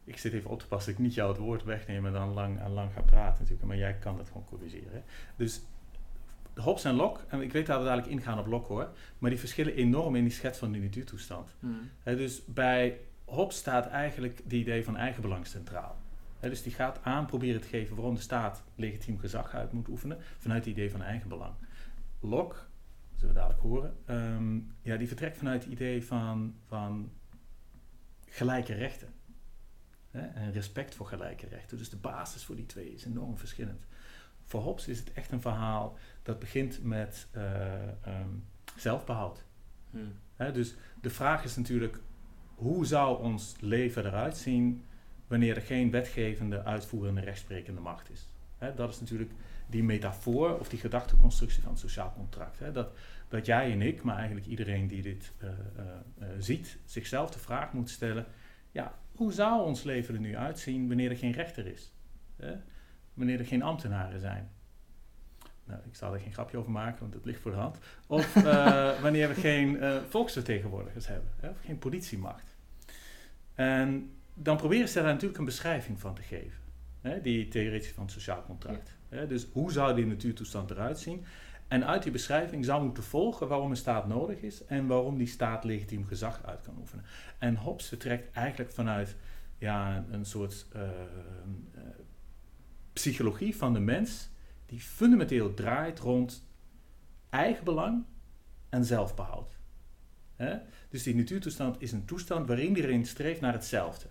ik 0.05 0.19
zit 0.19 0.33
even 0.33 0.51
op 0.51 0.59
te 0.59 0.67
passen 0.67 0.91
dat 0.93 1.01
ik 1.01 1.07
niet 1.07 1.15
jou 1.15 1.29
het 1.29 1.39
woord 1.39 1.65
wegneem 1.65 2.07
en 2.07 2.13
dan 2.13 2.33
lang, 2.33 2.61
aan 2.61 2.73
lang 2.73 2.93
ga 2.93 3.01
praten 3.01 3.41
natuurlijk, 3.41 3.69
maar 3.69 3.77
jij 3.77 3.95
kan 3.95 4.17
dat 4.17 4.27
gewoon 4.27 4.45
corrigeren. 4.45 5.05
Dus 5.37 5.63
Hobbes 6.61 6.85
en 6.85 6.95
Locke, 6.95 7.21
en 7.29 7.41
ik 7.41 7.53
weet 7.53 7.67
dat 7.67 7.79
we 7.79 7.85
dadelijk 7.85 8.09
ingaan 8.09 8.39
op 8.39 8.47
Locke 8.47 8.73
hoor, 8.73 8.91
maar 9.19 9.31
die 9.31 9.39
verschillen 9.39 9.75
enorm 9.75 10.17
in 10.17 10.23
die 10.23 10.33
schets 10.33 10.59
van 10.59 10.73
de 10.73 10.79
natuurtoestand. 10.79 11.55
Mm. 11.59 11.91
dus 12.05 12.45
bij 12.45 12.99
Hobbes 13.25 13.57
staat 13.57 13.87
eigenlijk 13.87 14.43
de 14.47 14.57
idee 14.57 14.85
van 14.85 14.97
eigenbelang 14.97 15.47
centraal. 15.47 15.97
dus 16.41 16.63
die 16.63 16.73
gaat 16.73 16.99
aan 17.03 17.27
proberen 17.27 17.61
te 17.61 17.69
geven 17.69 17.97
waarom 17.97 18.15
de 18.15 18.21
staat 18.21 18.63
legitiem 18.75 19.19
gezag 19.19 19.55
uit 19.55 19.73
moet 19.73 19.89
oefenen 19.89 20.19
vanuit 20.39 20.65
het 20.65 20.75
idee 20.75 20.91
van 20.91 21.03
eigenbelang. 21.03 21.55
Locke, 22.21 22.57
zullen 23.15 23.35
we 23.35 23.41
dadelijk 23.41 23.63
horen, 23.63 23.97
ehm, 24.07 24.57
ja, 24.83 24.97
die 24.97 25.07
vertrekt 25.07 25.37
vanuit 25.37 25.65
het 25.65 25.73
idee 25.73 26.05
van, 26.05 26.55
van 26.67 27.11
gelijke 28.29 28.75
rechten. 28.75 29.09
en 30.11 30.53
respect 30.53 30.95
voor 30.95 31.07
gelijke 31.07 31.47
rechten. 31.47 31.79
Dus 31.79 31.89
de 31.89 31.97
basis 31.97 32.45
voor 32.45 32.57
die 32.57 32.67
twee 32.67 32.95
is 32.95 33.05
enorm 33.05 33.39
verschillend. 33.39 33.87
Voor 34.51 34.61
Hobbes 34.61 34.89
is 34.89 34.99
het 34.99 35.13
echt 35.13 35.33
een 35.33 35.41
verhaal 35.41 35.99
dat 36.23 36.39
begint 36.39 36.83
met 36.83 37.27
uh, 37.37 37.43
um, 38.07 38.45
zelfbehoud. 38.77 39.45
Hmm. 39.91 40.53
dus 40.53 40.75
de 41.01 41.11
vraag 41.11 41.45
is 41.45 41.57
natuurlijk, 41.57 42.01
hoe 42.55 42.87
zou 42.87 43.23
ons 43.23 43.57
leven 43.61 44.07
eruit 44.07 44.37
zien 44.37 44.85
wanneer 45.27 45.57
er 45.57 45.63
geen 45.63 45.91
wetgevende, 45.91 46.65
uitvoerende, 46.65 47.21
rechtsprekende 47.21 47.81
macht 47.81 48.11
is? 48.11 48.29
dat 48.77 48.91
is 48.91 49.01
natuurlijk 49.01 49.31
die 49.67 49.83
metafoor 49.83 50.59
of 50.59 50.69
die 50.69 50.79
gedachteconstructie 50.79 51.63
van 51.63 51.71
het 51.71 51.81
sociaal 51.81 52.13
contract. 52.17 52.75
dat, 52.75 52.93
dat 53.29 53.47
jij 53.47 53.73
en 53.73 53.83
ik, 53.83 54.03
maar 54.03 54.17
eigenlijk 54.17 54.47
iedereen 54.47 54.87
die 54.87 55.03
dit 55.03 55.33
uh, 55.43 55.49
uh, 55.49 56.27
ziet, 56.39 56.79
zichzelf 56.85 57.31
de 57.31 57.39
vraag 57.39 57.73
moet 57.73 57.91
stellen: 57.91 58.27
ja, 58.71 58.95
hoe 59.13 59.33
zou 59.33 59.65
ons 59.65 59.83
leven 59.83 60.15
er 60.15 60.21
nu 60.21 60.37
uitzien 60.37 60.89
wanneer 60.89 61.11
er 61.11 61.17
geen 61.17 61.33
rechter 61.33 61.67
is? 61.67 61.93
Wanneer 63.21 63.39
er 63.39 63.47
geen 63.47 63.63
ambtenaren 63.63 64.21
zijn? 64.21 64.51
nou, 65.71 65.83
ik 65.85 65.95
zal 65.95 66.15
er 66.15 66.21
geen 66.21 66.33
grapje 66.33 66.57
over 66.57 66.71
maken, 66.71 67.01
want 67.01 67.15
het 67.15 67.25
ligt 67.25 67.41
voor 67.41 67.51
de 67.51 67.57
hand. 67.57 67.79
Of 68.07 68.37
uh, 68.37 69.01
wanneer 69.03 69.29
we 69.29 69.35
geen 69.35 69.77
uh, 69.77 69.97
volksvertegenwoordigers 70.09 71.07
hebben, 71.07 71.31
hè, 71.41 71.49
of 71.49 71.61
geen 71.65 71.79
politiemacht. 71.79 72.57
En 73.55 74.13
dan 74.35 74.57
proberen 74.57 74.89
ze 74.89 74.95
daar 74.95 75.13
natuurlijk 75.13 75.39
een 75.39 75.45
beschrijving 75.45 76.01
van 76.01 76.15
te 76.15 76.23
geven. 76.23 76.59
Hè, 77.01 77.21
die 77.21 77.49
theoretie 77.49 77.95
van 77.95 78.03
het 78.03 78.13
sociaal 78.13 78.43
contract. 78.47 78.97
Hè, 79.09 79.27
dus 79.27 79.47
hoe 79.53 79.73
zou 79.73 79.95
die 79.95 80.07
natuurtoestand 80.07 80.71
eruit 80.71 80.99
zien? 80.99 81.25
En 81.69 81.87
uit 81.87 82.03
die 82.03 82.13
beschrijving 82.13 82.65
zou 82.65 82.85
moeten 82.85 83.03
volgen 83.03 83.49
waarom 83.49 83.71
een 83.71 83.77
staat 83.77 84.07
nodig 84.07 84.41
is 84.41 84.65
en 84.65 84.87
waarom 84.87 85.19
die 85.19 85.27
staat 85.27 85.65
legitiem 85.65 86.07
gezag 86.07 86.41
uit 86.45 86.63
kan 86.63 86.77
oefenen. 86.79 87.05
En 87.39 87.57
Hobbes 87.57 87.89
vertrekt 87.89 88.37
eigenlijk 88.37 88.71
vanuit 88.71 89.17
ja, 89.59 90.05
een 90.11 90.25
soort 90.25 90.67
uh, 90.77 90.83
psychologie 93.01 93.57
van 93.57 93.73
de 93.73 93.81
mens 93.81 94.31
die 94.67 94.81
fundamenteel 94.81 95.55
draait 95.55 95.99
rond 95.99 96.49
eigenbelang 97.31 98.05
en 98.69 98.85
zelfbehoud. 98.85 99.59
Dus 100.89 101.03
die 101.03 101.15
natuurtoestand 101.15 101.83
is 101.83 101.93
een 101.93 102.05
toestand 102.05 102.47
waarin 102.47 102.77
iedereen 102.77 103.07
streeft 103.07 103.41
naar 103.41 103.53
hetzelfde. 103.53 104.07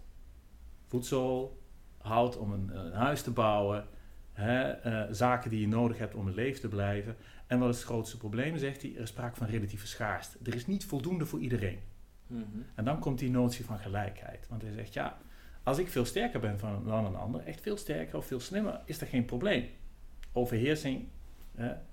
Voedsel, 0.88 1.62
hout 1.97 2.38
om 2.38 2.52
een, 2.52 2.86
een 2.86 2.93
huis 2.93 3.21
te 3.21 3.32
bouwen, 3.32 3.88
uh, 4.39 5.04
zaken 5.12 5.49
die 5.49 5.62
je 5.62 5.67
nodig 5.67 5.97
hebt 5.97 6.15
om 6.15 6.28
in 6.28 6.34
leven 6.34 6.62
te 6.62 6.67
blijven. 6.67 7.15
En 7.47 7.60
wat 7.60 7.69
is 7.69 7.75
het 7.75 7.86
grootste 7.86 8.17
probleem, 8.17 8.58
zegt 8.58 8.82
hij, 8.82 8.95
er 8.95 9.02
is 9.02 9.10
sprake 9.10 9.36
van 9.36 9.47
relatieve 9.47 9.88
schaarste. 9.88 10.38
Er 10.43 10.56
is 10.56 10.67
niet 10.67 10.86
voldoende 10.86 11.25
voor 11.25 11.39
iedereen. 11.39 11.80
Mhm. 12.28 12.43
En 12.75 12.86
dan 12.86 12.99
komt 12.99 13.19
die 13.19 13.30
notie 13.30 13.65
van 13.65 13.80
gelijkheid. 13.80 14.47
Want 14.47 14.62
hij 14.62 14.71
zegt, 14.71 14.93
ja, 14.93 15.17
als 15.63 15.77
ik 15.77 15.87
veel 15.87 16.05
sterker 16.05 16.39
ben 16.39 16.59
van, 16.59 16.83
dan 16.85 17.05
een 17.05 17.15
ander, 17.15 17.41
echt 17.45 17.61
veel 17.61 17.77
sterker 17.77 18.17
of 18.17 18.25
veel 18.25 18.39
slimmer, 18.39 18.81
is 18.85 19.01
er 19.01 19.07
geen 19.07 19.25
probleem. 19.25 19.67
Overheersing, 20.33 21.07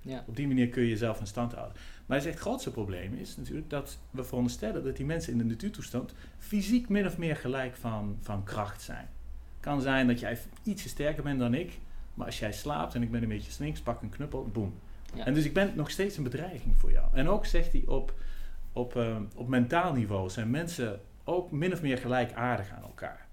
ja. 0.00 0.24
op 0.26 0.36
die 0.36 0.46
manier 0.46 0.68
kun 0.68 0.82
je 0.82 0.88
jezelf 0.88 1.20
in 1.20 1.26
stand 1.26 1.52
houden. 1.52 1.76
Maar 2.06 2.24
het 2.24 2.36
grootste 2.36 2.70
probleem 2.70 3.14
is 3.14 3.36
natuurlijk 3.36 3.70
dat 3.70 3.98
we 4.10 4.24
veronderstellen 4.24 4.84
dat 4.84 4.96
die 4.96 5.06
mensen 5.06 5.32
in 5.32 5.38
de 5.38 5.44
natuurtoestand 5.44 6.14
fysiek 6.38 6.88
min 6.88 7.06
of 7.06 7.18
meer 7.18 7.36
gelijk 7.36 7.76
van, 7.76 8.18
van 8.20 8.44
kracht 8.44 8.82
zijn. 8.82 9.08
Het 9.56 9.64
kan 9.64 9.80
zijn 9.80 10.06
dat 10.06 10.20
jij 10.20 10.38
ietsje 10.62 10.88
sterker 10.88 11.22
bent 11.22 11.38
dan 11.38 11.54
ik, 11.54 11.78
maar 12.14 12.26
als 12.26 12.38
jij 12.38 12.52
slaapt 12.52 12.94
en 12.94 13.02
ik 13.02 13.10
ben 13.10 13.22
een 13.22 13.28
beetje 13.28 13.50
slinks, 13.50 13.80
pak 13.80 14.02
een 14.02 14.08
knuppel, 14.08 14.48
boem. 14.52 14.74
En 15.24 15.34
dus 15.34 15.44
ik 15.44 15.54
ben 15.54 15.72
nog 15.74 15.90
steeds 15.90 16.16
een 16.16 16.22
bedreiging 16.22 16.76
voor 16.76 16.92
jou. 16.92 17.06
En 17.12 17.28
ook 17.28 17.46
zegt 17.46 17.72
hij 17.72 17.82
op, 17.86 18.14
op, 18.72 18.94
uh, 18.96 19.16
op 19.34 19.48
mentaal 19.48 19.92
niveau 19.92 20.30
zijn 20.30 20.50
mensen 20.50 21.00
ook 21.24 21.50
min 21.50 21.72
of 21.72 21.82
meer 21.82 21.98
gelijkaardig 21.98 22.70
aan 22.70 22.82
elkaar. 22.82 23.25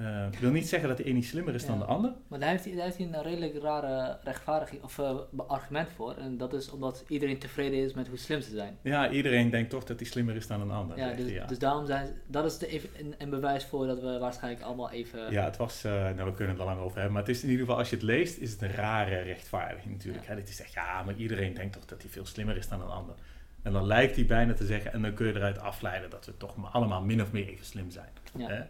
Uh, 0.00 0.26
ik 0.30 0.38
wil 0.38 0.50
niet 0.50 0.68
zeggen 0.68 0.88
dat 0.88 0.96
de 0.96 1.08
een 1.08 1.14
niet 1.14 1.24
slimmer 1.24 1.54
is 1.54 1.66
dan 1.66 1.78
de 1.78 1.84
ander. 1.84 2.12
Maar 2.28 2.38
daar 2.38 2.48
heeft, 2.48 2.64
hij, 2.64 2.74
daar 2.74 2.84
heeft 2.84 2.96
hij 2.96 3.06
een 3.06 3.22
redelijk 3.22 3.62
rare 3.62 4.18
rechtvaardiging 4.22 4.82
of 4.82 4.98
uh, 4.98 5.18
argument 5.46 5.88
voor. 5.96 6.16
En 6.16 6.36
dat 6.36 6.52
is 6.52 6.70
omdat 6.70 7.04
iedereen 7.08 7.38
tevreden 7.38 7.78
is 7.78 7.94
met 7.94 8.08
hoe 8.08 8.18
slim 8.18 8.40
ze 8.40 8.50
zijn. 8.50 8.78
Ja, 8.82 9.10
iedereen 9.10 9.50
denkt 9.50 9.70
toch 9.70 9.84
dat 9.84 9.98
hij 9.98 10.08
slimmer 10.08 10.36
is 10.36 10.46
dan 10.46 10.60
een 10.60 10.70
ander. 10.70 10.96
Ja, 10.96 11.12
dus, 11.12 11.32
dus 11.46 11.58
daarom 11.58 11.86
zijn 11.86 12.08
dat 12.26 12.44
is 12.44 12.58
de 12.58 12.66
even 12.66 12.88
een, 12.98 13.14
een, 13.18 13.30
bewijs 13.30 13.64
voor 13.64 13.86
dat 13.86 14.00
we 14.00 14.18
waarschijnlijk 14.18 14.64
allemaal 14.64 14.90
even. 14.90 15.32
Ja, 15.32 15.44
het 15.44 15.56
was, 15.56 15.84
uh, 15.84 15.92
nou 15.92 16.24
we 16.24 16.34
kunnen 16.34 16.54
het 16.54 16.58
er 16.58 16.68
lang 16.68 16.80
over 16.80 16.94
hebben, 16.94 17.12
maar 17.12 17.22
het 17.22 17.36
is 17.36 17.42
in 17.42 17.48
ieder 17.48 17.64
geval 17.64 17.78
als 17.78 17.90
je 17.90 17.96
het 17.96 18.04
leest, 18.04 18.38
is 18.38 18.50
het 18.50 18.62
een 18.62 18.72
rare 18.72 19.20
rechtvaardiging 19.20 19.92
natuurlijk. 19.92 20.24
Ja. 20.24 20.30
Hè? 20.30 20.36
Dat 20.36 20.48
je 20.48 20.54
zegt, 20.54 20.72
ja, 20.72 21.02
maar 21.02 21.14
iedereen 21.14 21.54
denkt 21.54 21.72
toch 21.72 21.84
dat 21.84 22.02
hij 22.02 22.10
veel 22.10 22.26
slimmer 22.26 22.56
is 22.56 22.68
dan 22.68 22.80
een 22.80 22.88
ander. 22.88 23.14
En 23.62 23.72
dan 23.72 23.86
lijkt 23.86 24.16
hij 24.16 24.26
bijna 24.26 24.54
te 24.54 24.66
zeggen, 24.66 24.92
en 24.92 25.02
dan 25.02 25.14
kun 25.14 25.26
je 25.26 25.34
eruit 25.34 25.58
afleiden 25.58 26.10
dat 26.10 26.26
we 26.26 26.36
toch 26.36 26.72
allemaal 26.72 27.02
min 27.02 27.22
of 27.22 27.32
meer 27.32 27.48
even 27.48 27.64
slim 27.64 27.90
zijn. 27.90 28.08
Ja. 28.36 28.48
Hè? 28.48 28.62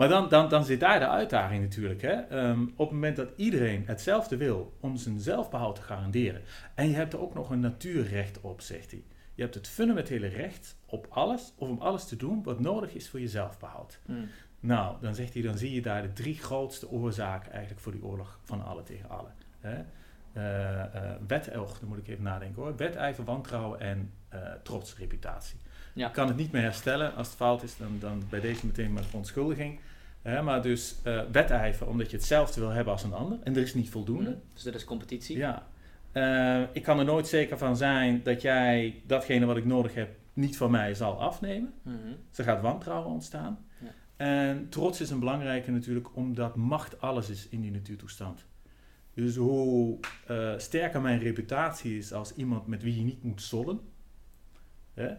Maar 0.00 0.08
dan, 0.08 0.28
dan, 0.28 0.48
dan 0.48 0.64
zit 0.64 0.80
daar 0.80 0.98
de 0.98 1.08
uitdaging 1.08 1.62
natuurlijk. 1.62 2.02
Hè? 2.02 2.12
Ehm, 2.12 2.62
op 2.62 2.78
het 2.78 2.90
moment 2.90 3.16
dat 3.16 3.28
iedereen 3.36 3.82
hetzelfde 3.86 4.36
wil 4.36 4.76
om 4.80 4.96
zijn 4.96 5.20
zelfbehoud 5.20 5.74
te 5.74 5.82
garanderen. 5.82 6.42
En 6.74 6.88
je 6.88 6.94
hebt 6.94 7.12
er 7.12 7.20
ook 7.20 7.34
nog 7.34 7.50
een 7.50 7.60
natuurrecht 7.60 8.40
op, 8.40 8.60
zegt 8.60 8.90
hij. 8.90 9.04
Je 9.34 9.42
hebt 9.42 9.54
het 9.54 9.68
fundamentele 9.68 10.26
recht 10.26 10.76
op 10.86 11.06
alles, 11.10 11.52
of 11.56 11.68
om 11.68 11.78
alles 11.80 12.04
te 12.04 12.16
doen 12.16 12.42
wat 12.42 12.60
nodig 12.60 12.94
is 12.94 13.08
voor 13.08 13.20
je 13.20 13.28
zelfbehoud. 13.28 14.00
Hmm. 14.06 14.28
Nou, 14.60 14.96
dan 15.00 15.14
zegt 15.14 15.34
hij, 15.34 15.42
dan 15.42 15.58
zie 15.58 15.72
je 15.72 15.82
daar 15.82 16.02
de 16.02 16.12
drie 16.12 16.38
grootste 16.38 16.90
oorzaken 16.90 17.52
eigenlijk 17.52 17.80
voor 17.80 17.92
die 17.92 18.04
oorlog 18.04 18.38
van 18.42 18.64
alle 18.64 18.82
tegen 18.82 19.08
alle. 19.08 19.30
Hè? 19.60 19.78
Uh, 20.34 20.94
uh, 20.94 21.10
wet, 21.26 21.48
oh, 21.48 21.54
dan 21.54 21.88
moet 21.88 21.98
ik 21.98 22.08
even 22.08 22.24
nadenken 22.24 22.62
hoor. 22.62 22.76
Wedijver, 22.76 23.24
wantrouwen 23.24 23.80
en 23.80 24.12
uh, 24.34 24.40
trots, 24.62 24.96
reputatie. 24.96 25.58
Ja. 25.92 26.06
Ik 26.06 26.12
kan 26.12 26.28
het 26.28 26.36
niet 26.36 26.52
meer 26.52 26.62
herstellen. 26.62 27.14
Als 27.14 27.26
het 27.26 27.36
fout 27.36 27.62
is, 27.62 27.76
dan, 27.76 27.96
dan 27.98 28.22
bij 28.28 28.40
deze 28.40 28.66
meteen 28.66 28.92
maar 28.92 29.04
verontschuldiging. 29.04 29.80
Uh, 30.22 30.42
maar 30.42 30.62
dus 30.62 30.96
uh, 31.04 31.22
wedijver 31.32 31.88
omdat 31.88 32.10
je 32.10 32.16
hetzelfde 32.16 32.60
wil 32.60 32.70
hebben 32.70 32.92
als 32.92 33.02
een 33.02 33.12
ander. 33.12 33.38
En 33.42 33.56
er 33.56 33.62
is 33.62 33.74
niet 33.74 33.90
voldoende. 33.90 34.30
Mm, 34.30 34.40
dus 34.52 34.62
dat 34.62 34.74
is 34.74 34.84
competitie. 34.84 35.36
Ja. 35.36 35.66
Uh, 36.12 36.62
ik 36.72 36.82
kan 36.82 36.98
er 36.98 37.04
nooit 37.04 37.28
zeker 37.28 37.58
van 37.58 37.76
zijn 37.76 38.22
dat 38.22 38.42
jij 38.42 39.02
datgene 39.06 39.46
wat 39.46 39.56
ik 39.56 39.64
nodig 39.64 39.94
heb 39.94 40.08
niet 40.32 40.56
van 40.56 40.70
mij 40.70 40.94
zal 40.94 41.20
afnemen. 41.20 41.72
Mm 41.82 41.98
-hmm. 42.02 42.16
Dus 42.28 42.38
er 42.38 42.44
gaat 42.44 42.62
wantrouwen 42.62 43.12
ontstaan. 43.12 43.64
Ja. 43.78 43.94
En 44.16 44.68
trots 44.68 45.00
is 45.00 45.10
een 45.10 45.18
belangrijke 45.18 45.70
natuurlijk 45.70 46.16
omdat 46.16 46.56
macht 46.56 47.00
alles 47.00 47.28
is 47.28 47.48
in 47.48 47.60
die 47.60 47.70
natuurtoestand. 47.70 48.44
Dus 49.14 49.36
hoe 49.36 49.98
uh, 50.30 50.58
sterker 50.58 51.00
mijn 51.00 51.18
reputatie 51.18 51.98
is 51.98 52.12
als 52.12 52.34
iemand 52.34 52.66
met 52.66 52.82
wie 52.82 52.96
je 52.96 53.02
niet 53.02 53.22
moet 53.22 53.42
zollen, 53.42 53.80
hè, 54.94 55.14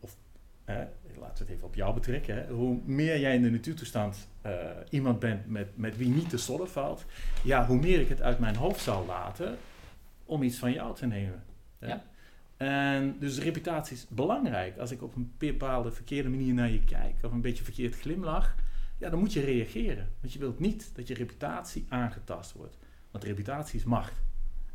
of 0.00 0.16
hè, 0.64 0.86
laten 1.20 1.38
we 1.38 1.44
het 1.44 1.52
even 1.52 1.68
op 1.68 1.74
jou 1.74 1.94
betrekken, 1.94 2.34
hè, 2.34 2.52
hoe 2.52 2.80
meer 2.84 3.20
jij 3.20 3.34
in 3.34 3.42
de 3.42 3.50
natuurtoestand 3.50 4.28
uh, 4.46 4.52
iemand 4.90 5.18
bent 5.18 5.46
met, 5.46 5.76
met 5.76 5.96
wie 5.96 6.08
niet 6.08 6.30
te 6.30 6.38
zollen 6.38 6.70
valt, 6.70 7.04
ja, 7.42 7.66
hoe 7.66 7.78
meer 7.78 8.00
ik 8.00 8.08
het 8.08 8.22
uit 8.22 8.38
mijn 8.38 8.56
hoofd 8.56 8.80
zal 8.80 9.04
laten 9.06 9.56
om 10.24 10.42
iets 10.42 10.58
van 10.58 10.72
jou 10.72 10.94
te 10.94 11.06
nemen. 11.06 11.42
Hè. 11.78 11.86
Ja. 11.86 12.04
En 12.56 13.16
dus 13.18 13.38
reputatie 13.38 13.96
is 13.96 14.06
belangrijk. 14.08 14.78
Als 14.78 14.90
ik 14.90 15.02
op 15.02 15.16
een 15.16 15.32
bepaalde 15.38 15.90
verkeerde 15.90 16.28
manier 16.28 16.54
naar 16.54 16.70
je 16.70 16.84
kijk 16.84 17.14
of 17.22 17.32
een 17.32 17.40
beetje 17.40 17.64
verkeerd 17.64 17.94
glimlach, 17.94 18.54
ja, 18.98 19.10
dan 19.10 19.18
moet 19.18 19.32
je 19.32 19.40
reageren. 19.40 20.08
Want 20.20 20.32
je 20.32 20.38
wilt 20.38 20.58
niet 20.58 20.90
dat 20.94 21.08
je 21.08 21.14
reputatie 21.14 21.86
aangetast 21.88 22.52
wordt. 22.52 22.76
Want 23.10 23.24
reputatie 23.24 23.78
is 23.78 23.84
macht. 23.84 24.12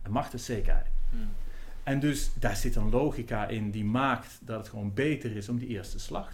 En 0.01 0.11
macht 0.11 0.33
is 0.33 0.45
zekerheid. 0.45 0.87
Hmm. 1.09 1.29
En 1.89 1.99
dus 1.99 2.31
daar 2.39 2.55
zit 2.55 2.75
een 2.75 2.89
logica 2.89 3.47
in 3.47 3.71
die 3.71 3.85
maakt 3.85 4.39
dat 4.41 4.57
het 4.57 4.69
gewoon 4.69 4.93
beter 4.93 5.35
is 5.35 5.49
om 5.49 5.57
die 5.57 5.67
eerste 5.67 5.99
slag 5.99 6.33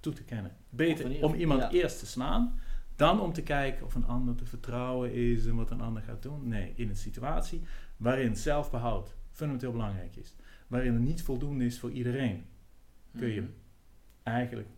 toe 0.00 0.12
te 0.12 0.22
kennen. 0.22 0.56
Beter 0.68 1.24
om 1.24 1.34
iemand 1.34 1.72
eerst 1.72 1.98
te 1.98 2.06
slaan, 2.06 2.60
dan 2.96 3.20
om 3.20 3.32
te 3.32 3.42
kijken 3.42 3.86
of 3.86 3.94
een 3.94 4.06
ander 4.06 4.34
te 4.34 4.44
vertrouwen 4.44 5.12
is 5.12 5.46
en 5.46 5.54
wat 5.54 5.70
een 5.70 5.80
ander 5.80 6.02
gaat 6.02 6.22
doen. 6.22 6.48
Nee, 6.48 6.72
in 6.74 6.88
een 6.88 6.96
situatie 6.96 7.62
waarin 7.96 8.36
zelfbehoud 8.36 9.14
fundamenteel 9.30 9.72
belangrijk 9.72 10.16
is, 10.16 10.34
waarin 10.66 10.92
het 10.92 11.02
niet 11.02 11.22
voldoende 11.22 11.64
is 11.64 11.78
voor 11.78 11.90
iedereen, 11.90 12.44
kun 13.18 13.28
je 13.28 13.40
hmm. 13.40 13.54
eigenlijk 14.22 14.68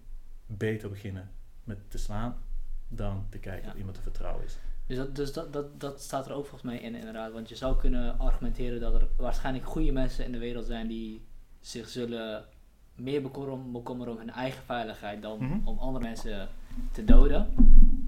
beter 0.46 0.88
beginnen 0.88 1.30
met 1.64 1.90
te 1.90 1.98
slaan 1.98 2.36
dan 2.88 3.26
te 3.28 3.38
kijken 3.38 3.70
of 3.70 3.76
iemand 3.76 3.96
te 3.96 4.02
vertrouwen 4.02 4.44
is. 4.44 4.58
Dus, 4.86 4.96
dat, 4.96 5.16
dus 5.16 5.32
dat, 5.32 5.52
dat, 5.52 5.80
dat 5.80 6.00
staat 6.00 6.26
er 6.26 6.32
ook 6.32 6.46
volgens 6.46 6.70
mij 6.70 6.78
in, 6.78 6.94
inderdaad. 6.94 7.32
Want 7.32 7.48
je 7.48 7.56
zou 7.56 7.76
kunnen 7.76 8.18
argumenteren 8.18 8.80
dat 8.80 8.94
er 8.94 9.08
waarschijnlijk 9.16 9.66
goede 9.66 9.92
mensen 9.92 10.24
in 10.24 10.32
de 10.32 10.38
wereld 10.38 10.66
zijn 10.66 10.86
die 10.86 11.24
zich 11.60 11.88
zullen 11.88 12.44
meer 12.94 13.22
bekommeren 13.72 14.12
om 14.12 14.18
hun 14.18 14.30
eigen 14.30 14.62
veiligheid 14.62 15.22
dan 15.22 15.38
mhm. 15.38 15.68
om 15.68 15.78
andere 15.78 16.04
mensen 16.04 16.48
te 16.92 17.04
doden. 17.04 17.54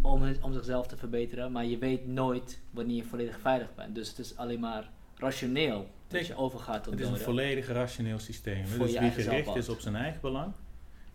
Om, 0.02 0.34
om 0.40 0.52
zichzelf 0.52 0.86
te 0.86 0.96
verbeteren. 0.96 1.52
Maar 1.52 1.64
je 1.64 1.78
weet 1.78 2.06
nooit 2.06 2.60
wanneer 2.70 2.96
je 2.96 3.04
volledig 3.04 3.38
veilig 3.38 3.74
bent. 3.74 3.94
Dus 3.94 4.08
het 4.08 4.18
is 4.18 4.36
alleen 4.36 4.60
maar 4.60 4.90
rationeel 5.14 5.88
dat 6.08 6.26
je 6.26 6.36
overgaat 6.36 6.84
tot 6.84 6.92
Het 6.92 7.02
is 7.02 7.08
een 7.08 7.18
volledig 7.18 7.68
rationeel 7.68 8.18
systeem. 8.18 8.64
Dus 8.78 8.98
wie 8.98 9.10
gericht 9.10 9.56
is 9.56 9.68
op 9.68 9.80
zijn 9.80 9.96
eigen 9.96 10.20
belang. 10.20 10.52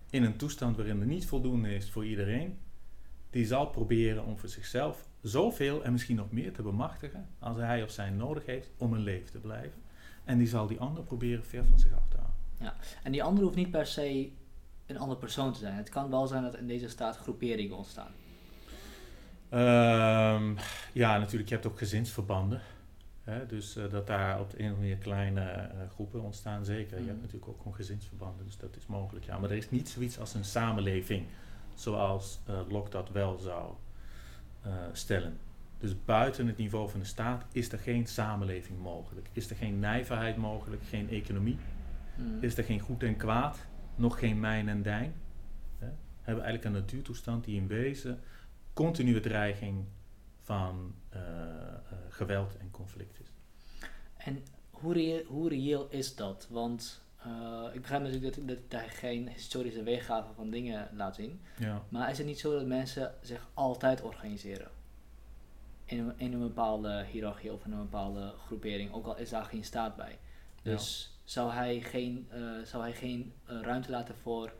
In 0.10 0.24
een 0.24 0.36
toestand 0.36 0.76
waarin 0.76 1.00
er 1.00 1.08
niet 1.08 1.26
voldoende 1.26 1.76
is 1.76 1.90
voor 1.90 2.06
iedereen. 2.06 2.58
Die 3.30 3.46
zal 3.46 3.68
proberen 3.68 4.26
om 4.26 4.38
voor 4.38 4.50
zichzelf 4.50 5.08
zoveel 5.24 5.84
en 5.84 5.92
misschien 5.92 6.16
nog 6.16 6.32
meer 6.32 6.54
te 6.54 6.62
bemachtigen 6.62 7.28
als 7.40 7.58
hij 7.58 7.84
of 7.84 7.92
zij 7.92 8.10
nodig 8.10 8.46
heeft 8.46 8.70
om 8.78 8.96
in 8.96 9.02
leven 9.02 9.32
te 9.32 9.40
blijven. 9.40 9.82
En 10.24 10.38
die 10.38 10.48
zal 10.48 10.68
die 10.68 10.80
ander 10.80 11.04
proberen 11.04 11.46
ver 11.46 11.66
van 11.66 11.80
zich 11.80 11.94
af 11.94 12.08
te 12.10 12.18
houden. 12.18 12.36
Ja, 12.60 12.76
en 13.04 13.12
die 13.12 13.24
ander 13.24 13.44
hoeft 13.44 13.56
niet 13.56 13.72
per 13.72 13.86
se 13.86 14.32
een 14.86 14.98
andere 14.98 15.20
persoon 15.20 15.54
te 15.54 15.60
zijn. 15.60 15.76
Het 15.76 15.90
kan 15.90 16.10
wel 16.10 16.28
zijn 16.28 16.44
dat 16.44 16.58
in 16.58 16.68
deze 16.68 16.90
staat 16.90 17.18
groeperingen 17.18 17.78
ontstaan. 17.78 18.12
Um, 19.54 20.58
ja, 20.94 21.18
natuurlijk, 21.18 21.50
je 21.50 21.56
hebt 21.56 21.68
ook 21.68 21.78
gezinsverbanden. 21.78 22.62
Hè? 23.24 23.46
Dus 23.46 23.78
uh, 23.78 23.92
dat 23.92 24.08
daar 24.08 24.40
op 24.40 24.50
de 24.50 24.60
een 24.64 24.72
of 24.72 24.78
andere 24.78 24.98
kleine 24.98 25.42
uh, 25.42 25.90
groepen 25.94 26.22
ontstaan, 26.22 26.66
zeker. 26.66 26.98
Je 26.98 27.04
hebt 27.04 27.08
mhm. 27.08 27.22
natuurlijk 27.22 27.48
ook 27.48 27.58
gewoon 27.58 27.76
gezinsverbanden, 27.76 28.46
dus 28.46 28.58
dat 28.58 28.76
is 28.76 28.86
mogelijk. 28.86 29.26
Ja. 29.26 29.38
Maar 29.38 29.50
er 29.50 29.58
is 29.58 29.70
niet 29.70 29.90
zoiets 29.90 30.20
als 30.20 30.34
een 30.34 30.46
samenleving, 30.46 31.26
zoals 31.76 32.40
uh, 32.50 32.60
Locke 32.70 32.90
dat 32.90 33.10
wel 33.10 33.38
zou 33.38 33.74
stellen. 34.92 35.38
Dus 35.80 36.06
buiten 36.06 36.48
het 36.48 36.58
niveau 36.58 36.90
van 36.90 37.00
de 37.00 37.06
staat 37.06 37.46
is 37.52 37.72
er 37.72 37.80
geen 37.80 38.08
samenleving 38.08 38.82
mogelijk. 38.82 39.28
Is 39.32 39.50
er 39.50 39.56
geen 39.56 39.80
nijverheid 39.80 40.38
mogelijk, 40.38 40.84
geen 40.84 41.10
economie. 41.10 41.58
Hmm. 42.16 42.38
Is 42.42 42.58
er 42.58 42.64
geen 42.64 42.80
goed 42.80 43.04
en 43.04 43.18
kwaad, 43.18 43.66
nog 43.96 44.20
geen 44.20 44.40
mijn 44.40 44.70
en 44.70 44.82
dijn. 44.82 45.14
Hè? 45.80 45.88
Hebben 46.22 46.44
eigenlijk 46.44 46.64
een 46.64 46.82
natuurtoestand 46.82 47.44
die 47.44 47.56
in 47.56 47.68
wezen 47.68 48.20
continue 48.74 49.20
dreiging 49.20 49.86
van 50.40 50.96
uh, 51.14 51.22
uh, 51.22 51.98
geweld 52.10 52.58
en 52.58 52.72
conflict 52.72 53.20
is. 53.20 53.34
En 54.18 54.44
hoe 54.70 54.94
reëel, 54.94 55.24
hoe 55.26 55.50
reëel 55.50 55.88
is 55.90 56.16
dat? 56.16 56.48
Want 56.50 57.03
uh, 57.28 57.74
ik 57.74 57.82
begrijp 57.82 58.02
natuurlijk 58.02 58.36
dat, 58.36 58.46
dat 58.48 58.80
hij 58.80 58.90
geen 58.90 59.28
historische 59.28 59.84
weergave 59.84 60.34
van 60.34 60.50
dingen 60.50 60.90
laat 60.96 61.16
zien. 61.16 61.42
Ja. 61.58 61.82
Maar 61.90 62.10
is 62.10 62.18
het 62.18 62.28
niet 62.28 62.40
zo 62.40 62.54
dat 62.54 62.66
mensen 62.66 63.14
zich 63.22 63.48
altijd 63.54 64.02
organiseren? 64.02 64.68
In 65.86 66.00
een, 66.00 66.14
in 66.18 66.34
een 66.34 66.40
bepaalde 66.40 67.06
hiërarchie 67.12 67.54
of 67.54 67.66
in 67.66 67.72
een 67.72 67.78
bepaalde 67.78 68.34
groepering, 68.46 68.94
ook 68.94 69.06
al 69.06 69.18
is 69.18 69.30
daar 69.30 69.46
geen 69.46 69.64
staat 69.64 69.96
bij. 69.96 70.18
Dus 70.62 71.18
zou 71.24 71.52
hij 71.52 71.82
geen, 71.82 72.28
uh, 72.34 72.66
zou 72.66 72.84
hij 72.84 72.94
geen 72.94 73.34
uh, 73.50 73.62
ruimte 73.62 73.90
laten 73.90 74.16
voor, 74.16 74.54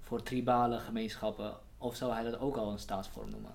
voor 0.00 0.22
tribale 0.22 0.78
gemeenschappen? 0.78 1.56
Of 1.78 1.96
zou 1.96 2.12
hij 2.12 2.22
dat 2.22 2.38
ook 2.38 2.56
al 2.56 2.72
een 2.72 2.78
staatsvorm 2.78 3.30
noemen? 3.30 3.54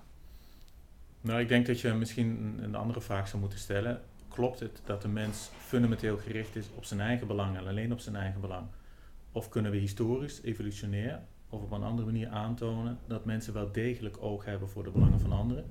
Nou, 1.20 1.40
ik 1.40 1.48
denk 1.48 1.66
dat 1.66 1.80
je 1.80 1.92
misschien 1.92 2.58
een 2.62 2.74
andere 2.74 3.00
vraag 3.00 3.28
zou 3.28 3.40
moeten 3.40 3.58
stellen. 3.58 4.02
Klopt 4.34 4.60
het 4.60 4.80
dat 4.84 5.02
de 5.02 5.08
mens 5.08 5.50
fundamenteel 5.58 6.16
gericht 6.16 6.56
is 6.56 6.70
op 6.74 6.84
zijn 6.84 7.00
eigen 7.00 7.26
belang 7.26 7.56
en 7.56 7.66
alleen 7.66 7.92
op 7.92 8.00
zijn 8.00 8.16
eigen 8.16 8.40
belang? 8.40 8.66
Of 9.32 9.48
kunnen 9.48 9.70
we 9.70 9.76
historisch, 9.76 10.42
evolutionair 10.42 11.20
of 11.48 11.62
op 11.62 11.70
een 11.70 11.82
andere 11.82 12.06
manier 12.06 12.28
aantonen 12.28 12.98
dat 13.06 13.24
mensen 13.24 13.52
wel 13.52 13.72
degelijk 13.72 14.22
oog 14.22 14.44
hebben 14.44 14.68
voor 14.68 14.84
de 14.84 14.90
belangen 14.90 15.20
van 15.20 15.32
anderen 15.32 15.64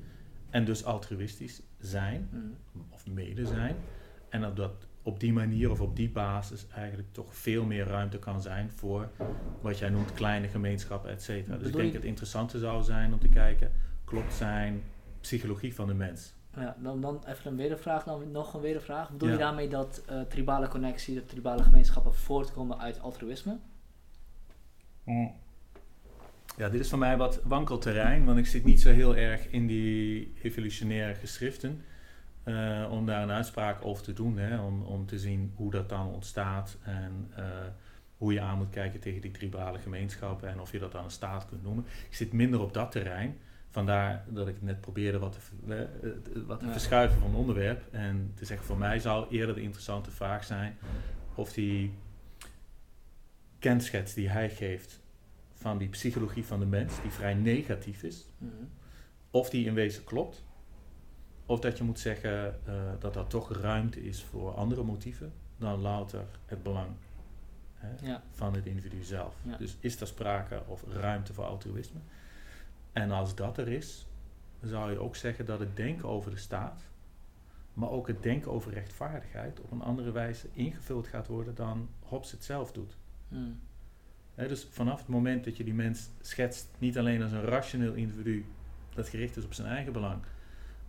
en 0.49 0.65
dus 0.65 0.85
altruïstisch 0.85 1.61
zijn 1.79 2.29
mm. 2.31 2.55
of 2.89 3.07
mede 3.07 3.45
zijn 3.45 3.75
en 4.29 4.41
dat, 4.41 4.55
dat 4.55 4.87
op 5.01 5.19
die 5.19 5.33
manier 5.33 5.71
of 5.71 5.81
op 5.81 5.95
die 5.95 6.09
basis 6.09 6.67
eigenlijk 6.67 7.13
toch 7.13 7.35
veel 7.35 7.65
meer 7.65 7.85
ruimte 7.85 8.19
kan 8.19 8.41
zijn 8.41 8.71
voor 8.71 9.09
wat 9.61 9.79
jij 9.79 9.89
noemt 9.89 10.13
kleine 10.13 10.47
gemeenschappen, 10.47 11.09
et 11.09 11.23
cetera. 11.23 11.57
Dus 11.57 11.67
ik 11.67 11.73
denk 11.73 11.85
dat 11.85 12.01
het 12.01 12.09
interessante 12.09 12.59
zou 12.59 12.83
zijn 12.83 13.13
om 13.13 13.19
te 13.19 13.29
kijken, 13.29 13.71
klopt 14.05 14.33
zijn 14.33 14.83
psychologie 15.21 15.75
van 15.75 15.87
de 15.87 15.93
mens? 15.93 16.33
Ja, 16.55 16.75
dan, 16.79 17.01
dan 17.01 17.23
even 17.27 17.51
een 17.51 17.57
wedervraag, 17.57 18.03
dan 18.03 18.31
nog 18.31 18.53
een 18.53 18.61
wedervraag. 18.61 19.11
Bedoel 19.11 19.29
je 19.29 19.37
daarmee 19.37 19.67
dat 19.67 20.03
uh, 20.11 20.21
tribale 20.21 20.67
connectie, 20.67 21.15
de 21.15 21.25
tribale 21.25 21.63
gemeenschappen 21.63 22.13
voortkomen 22.13 22.79
uit 22.79 22.99
altruïsme? 22.99 23.57
Mm. 25.03 25.31
Ja, 26.57 26.69
dit 26.69 26.79
is 26.79 26.89
voor 26.89 26.99
mij 26.99 27.17
wat 27.17 27.41
wankelterrein, 27.43 28.25
want 28.25 28.37
ik 28.37 28.47
zit 28.47 28.63
niet 28.63 28.81
zo 28.81 28.91
heel 28.91 29.15
erg 29.15 29.47
in 29.47 29.67
die 29.67 30.33
evolutionaire 30.41 31.15
geschriften. 31.15 31.83
Uh, 32.45 32.87
om 32.91 33.05
daar 33.05 33.23
een 33.23 33.31
uitspraak 33.31 33.85
over 33.85 34.03
te 34.03 34.13
doen, 34.13 34.37
hè, 34.37 34.59
om, 34.59 34.83
om 34.83 35.05
te 35.05 35.19
zien 35.19 35.53
hoe 35.55 35.71
dat 35.71 35.89
dan 35.89 36.13
ontstaat 36.13 36.77
en 36.81 37.31
uh, 37.39 37.45
hoe 38.17 38.33
je 38.33 38.41
aan 38.41 38.57
moet 38.57 38.69
kijken 38.69 38.99
tegen 38.99 39.21
die 39.21 39.31
tribale 39.31 39.79
gemeenschappen 39.79 40.49
en 40.49 40.59
of 40.59 40.71
je 40.71 40.79
dat 40.79 40.91
dan 40.91 41.03
een 41.03 41.11
staat 41.11 41.45
kunt 41.45 41.63
noemen. 41.63 41.85
Ik 42.09 42.15
zit 42.15 42.33
minder 42.33 42.61
op 42.61 42.73
dat 42.73 42.91
terrein. 42.91 43.37
Vandaar 43.73 44.23
dat 44.27 44.47
ik 44.47 44.61
net 44.61 44.81
probeerde 44.81 45.19
wat 45.19 45.31
te, 45.31 45.39
uh, 46.03 46.45
wat 46.47 46.59
te 46.59 46.71
verschuiven 46.71 47.19
van 47.19 47.29
het 47.29 47.37
onderwerp. 47.37 47.83
En 47.91 48.31
te 48.35 48.45
zeggen, 48.45 48.65
voor 48.65 48.77
mij 48.77 48.99
zou 48.99 49.27
eerder 49.29 49.55
de 49.55 49.61
interessante 49.61 50.11
vraag 50.11 50.43
zijn 50.43 50.77
of 51.35 51.53
die 51.53 51.93
kenschets 53.59 54.13
die 54.13 54.29
hij 54.29 54.49
geeft 54.49 54.99
van 55.53 55.77
die 55.77 55.89
psychologie 55.89 56.45
van 56.45 56.59
de 56.59 56.65
mens, 56.65 57.01
die 57.01 57.11
vrij 57.11 57.33
negatief 57.33 58.03
is, 58.03 58.25
mm 58.37 58.49
-hmm. 58.49 58.69
of 59.31 59.49
die 59.49 59.65
in 59.65 59.73
wezen 59.73 60.03
klopt. 60.03 60.43
Of 61.45 61.59
dat 61.59 61.77
je 61.77 61.83
moet 61.83 61.99
zeggen 61.99 62.59
uh, 62.67 62.73
dat 62.99 63.15
er 63.15 63.27
toch 63.27 63.53
ruimte 63.53 64.03
is 64.03 64.23
voor 64.23 64.53
andere 64.53 64.83
motieven 64.83 65.33
dan 65.57 65.81
louter 65.81 66.25
het 66.45 66.63
belang 66.63 66.89
hè, 67.73 68.07
ja. 68.07 68.23
van 68.31 68.53
het 68.53 68.65
individu 68.65 69.03
zelf. 69.03 69.35
Ja. 69.41 69.57
Dus 69.57 69.77
is 69.79 70.01
er 70.01 70.07
sprake 70.07 70.61
of 70.67 70.83
ruimte 70.87 71.33
voor 71.33 71.45
altruïsme? 71.45 71.99
En 72.93 73.11
als 73.11 73.35
dat 73.35 73.57
er 73.57 73.67
is, 73.67 74.07
zou 74.61 74.91
je 74.91 74.99
ook 74.99 75.15
zeggen 75.15 75.45
dat 75.45 75.59
het 75.59 75.75
denken 75.75 76.09
over 76.09 76.31
de 76.31 76.37
staat, 76.37 76.83
maar 77.73 77.89
ook 77.89 78.07
het 78.07 78.23
denken 78.23 78.51
over 78.51 78.73
rechtvaardigheid 78.73 79.59
op 79.59 79.71
een 79.71 79.81
andere 79.81 80.11
wijze 80.11 80.47
ingevuld 80.53 81.07
gaat 81.07 81.27
worden 81.27 81.55
dan 81.55 81.89
Hobbes 81.99 82.31
het 82.31 82.43
zelf 82.43 82.71
doet. 82.71 82.97
Hmm. 83.27 83.59
dus 84.35 84.67
vanaf 84.71 84.99
het 84.99 85.07
moment 85.07 85.43
dat 85.43 85.57
je 85.57 85.63
die 85.63 85.73
mens 85.73 86.09
schetst, 86.21 86.67
niet 86.77 86.97
alleen 86.97 87.21
als 87.21 87.31
een 87.31 87.43
rationeel 87.43 87.93
individu 87.93 88.45
dat 88.93 89.09
gericht 89.09 89.37
is 89.37 89.45
op 89.45 89.53
zijn 89.53 89.67
eigen 89.67 89.93
belang, 89.93 90.21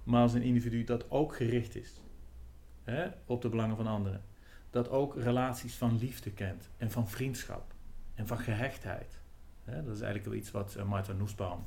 maar 0.05 0.23
als 0.23 0.35
een 0.35 0.43
individu 0.43 0.85
dat 0.85 1.11
ook 1.11 1.37
gericht 1.37 1.77
is 1.77 2.01
op 3.27 3.43
de 3.43 3.49
belangen 3.49 3.77
van 3.77 3.87
anderen. 3.87 4.23
Dat 4.71 4.89
ook 4.89 5.17
relaties 5.17 5.75
van 5.75 5.99
liefde 5.99 6.31
kent 6.31 6.69
en 6.77 6.91
van 6.91 7.09
vriendschap 7.09 7.73
en 8.15 8.27
van 8.27 8.39
gehechtheid. 8.39 9.21
dat 9.65 9.95
is 9.95 10.01
eigenlijk 10.01 10.25
wel 10.25 10.35
iets 10.35 10.51
wat 10.51 10.75
uh, 10.79 10.85
Martha 10.85 11.13
Nussbaum 11.13 11.65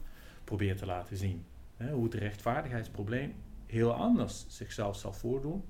probeert 0.48 0.78
te 0.78 0.86
laten 0.86 1.18
zien. 1.18 1.46
hoe 1.92 2.04
het 2.04 2.14
rechtvaardigheidsprobleem 2.14 3.34
heel 3.66 3.94
anders 3.94 4.46
zichzelf 4.48 4.98
zal 4.98 5.14
voordoen 5.14 5.64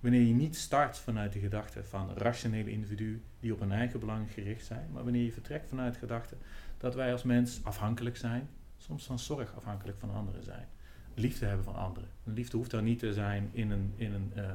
wanneer 0.00 0.22
je 0.22 0.34
niet 0.34 0.56
start 0.56 0.98
vanuit 0.98 1.32
de 1.32 1.38
gedachte 1.38 1.84
van 1.84 2.10
rationele 2.14 2.70
individuen 2.70 3.22
die 3.40 3.52
op 3.52 3.60
hun 3.60 3.72
eigen 3.72 4.00
belang 4.00 4.32
gericht 4.32 4.64
zijn, 4.64 4.88
maar 4.92 5.04
wanneer 5.04 5.24
je 5.24 5.32
vertrekt 5.32 5.68
vanuit 5.68 5.92
de 5.92 5.98
gedachte 5.98 6.36
dat 6.78 6.94
wij 6.94 7.12
als 7.12 7.22
mens 7.22 7.60
afhankelijk 7.62 8.16
zijn, 8.16 8.48
soms 8.76 9.04
van 9.04 9.18
zorg 9.18 9.56
afhankelijk 9.56 9.98
van 9.98 10.10
anderen 10.10 10.42
zijn. 10.42 10.66
Liefde 11.14 11.46
hebben 11.46 11.64
van 11.64 11.74
anderen. 11.74 12.08
liefde 12.24 12.56
hoeft 12.56 12.70
dan 12.70 12.84
niet 12.84 12.98
te 12.98 13.12
zijn 13.12 13.48
in 13.52 13.70
een, 13.70 13.92
in 13.96 14.12
een 14.12 14.32
uh, 14.36 14.50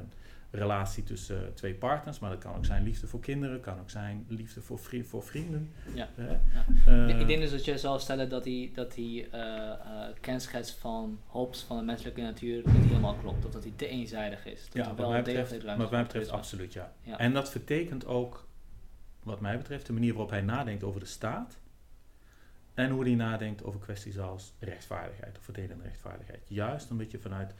relatie 0.50 1.02
tussen 1.02 1.42
uh, 1.42 1.48
twee 1.48 1.74
partners, 1.74 2.18
maar 2.18 2.30
dat 2.30 2.38
kan 2.38 2.54
ook 2.54 2.64
zijn 2.64 2.82
liefde 2.82 3.06
voor 3.06 3.20
kinderen, 3.20 3.60
kan 3.60 3.80
ook 3.80 3.90
zijn 3.90 4.24
liefde 4.28 4.60
voor, 4.60 4.78
vri 4.78 5.04
voor 5.04 5.22
vrienden. 5.22 5.72
Ja. 5.94 6.08
Uh, 6.16 6.26
ja. 6.86 7.06
ik 7.06 7.26
denk 7.26 7.40
dus 7.40 7.50
dat 7.50 7.64
je 7.64 7.78
zou 7.78 8.00
stellen 8.00 8.28
dat 8.28 8.44
die, 8.44 8.72
dat 8.72 8.94
die 8.94 9.28
kenschets 10.20 10.72
van 10.72 11.20
Hobbes 11.26 11.62
van 11.62 11.76
de 11.76 11.84
menselijke 11.84 12.20
natuur 12.20 12.62
niet 12.72 12.84
helemaal 12.84 13.14
klopt, 13.14 13.44
of 13.44 13.52
dat 13.52 13.62
die 13.62 13.76
te 13.76 13.88
eenzijdig 13.88 14.46
is. 14.46 14.68
Dat 14.70 14.84
ja, 14.86 14.94
wat 14.94 15.08
mij 15.08 15.22
betreft, 15.22 15.64
wat 15.76 15.90
mij 15.90 16.02
betreft 16.02 16.30
absoluut 16.30 16.72
ja. 16.72 16.92
ja. 17.02 17.18
En 17.18 17.32
dat 17.32 17.50
vertekent 17.50 18.06
ook, 18.06 18.46
wat 19.22 19.40
mij 19.40 19.56
betreft, 19.56 19.86
de 19.86 19.92
manier 19.92 20.12
waarop 20.12 20.30
hij 20.30 20.42
nadenkt 20.42 20.82
over 20.82 21.00
de 21.00 21.06
staat. 21.06 21.58
En 22.74 22.90
hoe 22.90 23.04
hij 23.04 23.14
nadenkt 23.14 23.64
over 23.64 23.80
kwesties 23.80 24.18
als 24.18 24.52
rechtvaardigheid 24.58 25.38
of 25.38 25.44
verdelende 25.44 25.82
rechtvaardigheid. 25.84 26.40
Juist 26.48 26.90
omdat 26.90 27.10
je 27.10 27.18
vanuit 27.18 27.54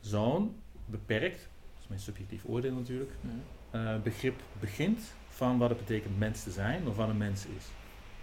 zo'n 0.00 0.60
beperkt 0.86 1.48
mijn 1.86 2.00
subjectief 2.00 2.44
oordeel 2.44 2.72
natuurlijk, 2.72 3.10
uh, 3.72 4.02
begrip 4.02 4.40
begint 4.60 5.00
van 5.28 5.58
wat 5.58 5.68
het 5.68 5.78
betekent 5.78 6.18
mens 6.18 6.42
te 6.42 6.50
zijn 6.50 6.88
of 6.88 6.96
wat 6.96 7.08
een 7.08 7.16
mens 7.16 7.46
is. 7.46 7.64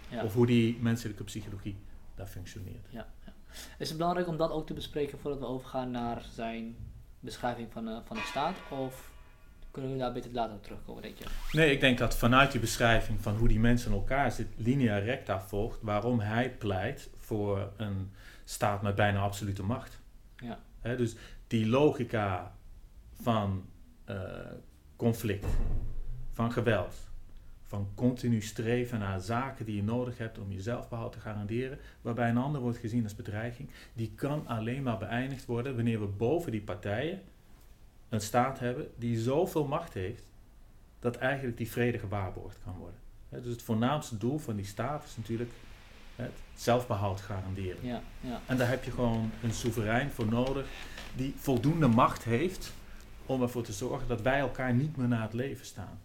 Ja. 0.08 0.24
Of 0.24 0.34
hoe 0.34 0.46
die 0.46 0.78
menselijke 0.80 1.24
psychologie 1.24 1.76
daar 2.14 2.26
functioneert. 2.26 2.86
Ja, 2.90 3.06
ja, 3.24 3.32
Is 3.78 3.88
het 3.88 3.98
belangrijk 3.98 4.28
om 4.28 4.36
dat 4.36 4.50
ook 4.50 4.66
te 4.66 4.74
bespreken 4.74 5.18
voordat 5.18 5.40
we 5.40 5.46
overgaan 5.46 5.90
naar 5.90 6.22
zijn 6.32 6.76
beschrijving 7.20 7.72
van, 7.72 7.88
uh, 7.88 7.98
van 8.04 8.16
de 8.16 8.22
staat? 8.22 8.56
Of 8.70 9.12
kunnen 9.70 9.92
we 9.92 9.98
daar 9.98 10.12
beter 10.12 10.30
later 10.32 10.54
op 10.54 10.62
terugkomen, 10.62 11.02
denk 11.02 11.18
je? 11.18 11.24
Nee, 11.52 11.72
ik 11.72 11.80
denk 11.80 11.98
dat 11.98 12.16
vanuit 12.16 12.52
die 12.52 12.60
beschrijving 12.60 13.20
van 13.20 13.36
hoe 13.36 13.48
die 13.48 13.60
mensen 13.60 13.90
in 13.90 13.96
elkaar 13.96 14.32
zitten, 14.32 14.64
linea 14.64 14.98
recta 14.98 15.40
volgt 15.40 15.78
waarom 15.82 16.20
hij 16.20 16.50
pleit 16.50 17.10
voor 17.16 17.72
een 17.76 18.10
staat 18.44 18.82
met 18.82 18.94
bijna 18.94 19.20
absolute 19.20 19.62
macht. 19.62 20.00
Ja. 20.36 20.58
dus 20.96 21.16
die 21.46 21.66
logica 21.66 22.54
van 23.22 23.64
uh, 24.10 24.16
conflict, 24.96 25.46
van 26.32 26.52
geweld, 26.52 26.94
van 27.62 27.88
continu 27.94 28.40
streven 28.40 28.98
naar 28.98 29.20
zaken 29.20 29.64
die 29.64 29.76
je 29.76 29.82
nodig 29.82 30.18
hebt 30.18 30.38
om 30.38 30.52
je 30.52 30.60
zelfbehoud 30.60 31.12
te 31.12 31.20
garanderen, 31.20 31.78
waarbij 32.00 32.28
een 32.28 32.36
ander 32.36 32.60
wordt 32.60 32.78
gezien 32.78 33.02
als 33.02 33.14
bedreiging, 33.14 33.68
die 33.92 34.12
kan 34.14 34.46
alleen 34.46 34.82
maar 34.82 34.98
beëindigd 34.98 35.46
worden 35.46 35.74
wanneer 35.74 36.00
we 36.00 36.06
boven 36.06 36.52
die 36.52 36.62
partijen 36.62 37.22
een 38.08 38.20
staat 38.20 38.58
hebben 38.58 38.88
die 38.96 39.18
zoveel 39.18 39.66
macht 39.66 39.94
heeft 39.94 40.24
dat 41.00 41.16
eigenlijk 41.16 41.56
die 41.56 41.70
vrede 41.70 41.98
gewaarborgd 41.98 42.58
kan 42.64 42.76
worden. 42.78 43.00
dus 43.28 43.52
het 43.52 43.62
voornaamste 43.62 44.16
doel 44.16 44.38
van 44.38 44.56
die 44.56 44.64
staat 44.64 45.04
is 45.04 45.16
natuurlijk 45.16 45.50
het 46.16 46.32
zelfbehoud 46.54 47.20
garanderen. 47.20 47.86
Ja, 47.86 48.02
ja. 48.20 48.40
En 48.46 48.56
daar 48.56 48.68
heb 48.68 48.84
je 48.84 48.90
gewoon 48.90 49.30
een 49.42 49.52
soeverein 49.52 50.10
voor 50.10 50.26
nodig 50.26 50.66
die 51.16 51.34
voldoende 51.36 51.86
macht 51.86 52.24
heeft 52.24 52.72
om 53.26 53.42
ervoor 53.42 53.62
te 53.62 53.72
zorgen 53.72 54.08
dat 54.08 54.22
wij 54.22 54.38
elkaar 54.38 54.74
niet 54.74 54.96
meer 54.96 55.08
na 55.08 55.22
het 55.22 55.32
leven 55.32 55.66
staan. 55.66 55.98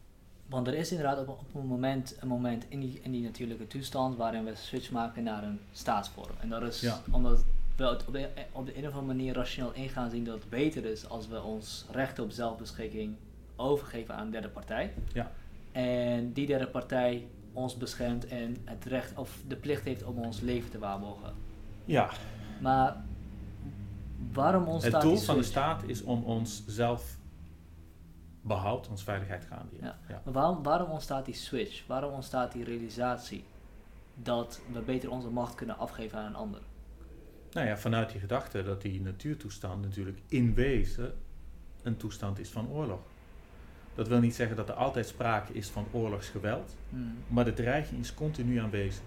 Want 0.45 0.67
er 0.67 0.73
is 0.73 0.91
inderdaad 0.91 1.19
op, 1.19 1.29
op 1.29 1.55
een 1.62 1.67
moment 1.67 2.15
een 2.19 2.27
moment 2.27 2.65
in 2.69 2.79
die, 2.79 2.99
in 3.01 3.12
die 3.12 3.21
natuurlijke 3.21 3.67
toestand 3.67 4.17
waarin 4.17 4.43
we 4.43 4.55
switch 4.55 4.91
maken 4.91 5.23
naar 5.23 5.43
een 5.43 5.60
staatsvorm. 5.71 6.36
En 6.39 6.49
dat 6.49 6.62
is 6.62 6.91
omdat 7.12 7.43
we 7.75 7.86
het 7.86 8.05
op 8.08 8.13
de, 8.13 8.29
op 8.51 8.65
de 8.65 8.77
een 8.77 8.88
of 8.88 8.93
andere 8.93 9.13
manier 9.15 9.34
rationeel 9.34 9.73
ingaan 9.73 10.10
zien 10.10 10.23
dat 10.23 10.39
het 10.39 10.49
beter 10.49 10.86
is 10.86 11.10
als 11.10 11.27
we 11.27 11.41
ons 11.41 11.86
recht 11.91 12.19
op 12.19 12.32
zelfbeschikking 12.32 13.15
overgeven 13.55 14.15
aan 14.15 14.25
een 14.25 14.32
derde 14.32 14.49
partij. 14.49 14.93
Ja. 15.13 15.32
En 15.71 16.34
die 16.34 16.45
derde 16.45 16.67
partij 16.67 17.27
ons 17.53 17.77
beschermt 17.77 18.27
en 18.27 18.58
het 18.65 18.86
recht 18.86 19.17
of 19.17 19.38
de 19.47 19.55
plicht 19.55 19.84
heeft 19.84 20.03
om 20.03 20.17
ons 20.17 20.39
leven 20.39 20.69
te 20.69 20.79
waarborgen. 20.79 21.34
Ja. 21.86 22.10
Maar 22.62 23.03
waarom 24.34 24.67
ontstaat 24.67 24.93
Het 24.93 25.01
doel 25.01 25.17
van 25.17 25.38
de 25.38 25.43
staat 25.43 25.84
is 25.84 26.01
om 26.01 26.23
ons 26.23 26.63
zelf 26.67 27.17
behoud, 28.41 28.88
ons 28.88 29.03
veiligheid 29.03 29.45
gaan. 29.45 29.69
Ja. 29.82 29.97
ja. 30.08 30.21
Maar 30.23 30.34
waarom, 30.34 30.63
waarom 30.63 30.89
ontstaat 30.89 31.25
die 31.25 31.36
switch? 31.36 31.88
Waarom 31.88 32.13
ontstaat 32.13 32.51
die 32.51 32.63
realisatie 32.63 33.43
dat 34.15 34.62
we 34.71 34.79
beter 34.79 35.12
onze 35.12 35.29
macht 35.29 35.55
kunnen 35.55 35.77
afgeven 35.77 36.17
aan 36.17 36.25
een 36.25 36.36
ander? 36.36 36.62
Nou 37.51 37.67
ja, 37.67 37.77
vanuit 37.77 38.12
die 38.12 38.19
gedachte 38.19 38.63
dat 38.63 38.82
die 38.82 39.01
natuurtoestand 39.01 39.82
natuurlijk 39.82 40.19
in 40.27 40.53
wezen 40.53 41.13
een 41.84 41.97
toestand 41.97 42.39
is 42.39 42.49
van 42.49 42.69
oorlog. 42.69 42.99
Dat 43.95 44.08
wil 44.08 44.19
niet 44.19 44.36
zeggen 44.36 44.55
dat 44.55 44.69
er 44.69 44.75
altijd 44.75 45.08
sprake 45.08 45.53
is 45.53 45.69
van 45.69 45.86
oorlogsgeweld, 45.91 46.75
hmm. 46.89 47.17
maar 47.27 47.45
de 47.45 47.53
dreiging 47.53 47.99
is 47.99 48.13
continu 48.13 48.58
aanwezig. 48.58 49.03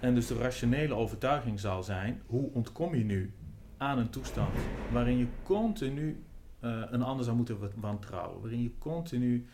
En 0.00 0.14
dus 0.14 0.26
de 0.26 0.38
rationele 0.38 0.94
overtuiging 0.94 1.60
zal 1.60 1.82
zijn: 1.82 2.22
hoe 2.26 2.50
ontkom 2.52 2.94
je 2.94 3.04
nu 3.04 3.32
aan 3.80 3.98
een 3.98 4.10
toestand 4.10 4.54
waarin 4.92 5.18
je 5.18 5.26
continu 5.42 6.24
uh, 6.60 6.82
een 6.90 7.02
ander 7.02 7.24
zou 7.24 7.36
moeten 7.36 7.58
wantrouwen, 7.74 8.40
waarin 8.40 8.62
je 8.62 8.78
continu 8.78 9.46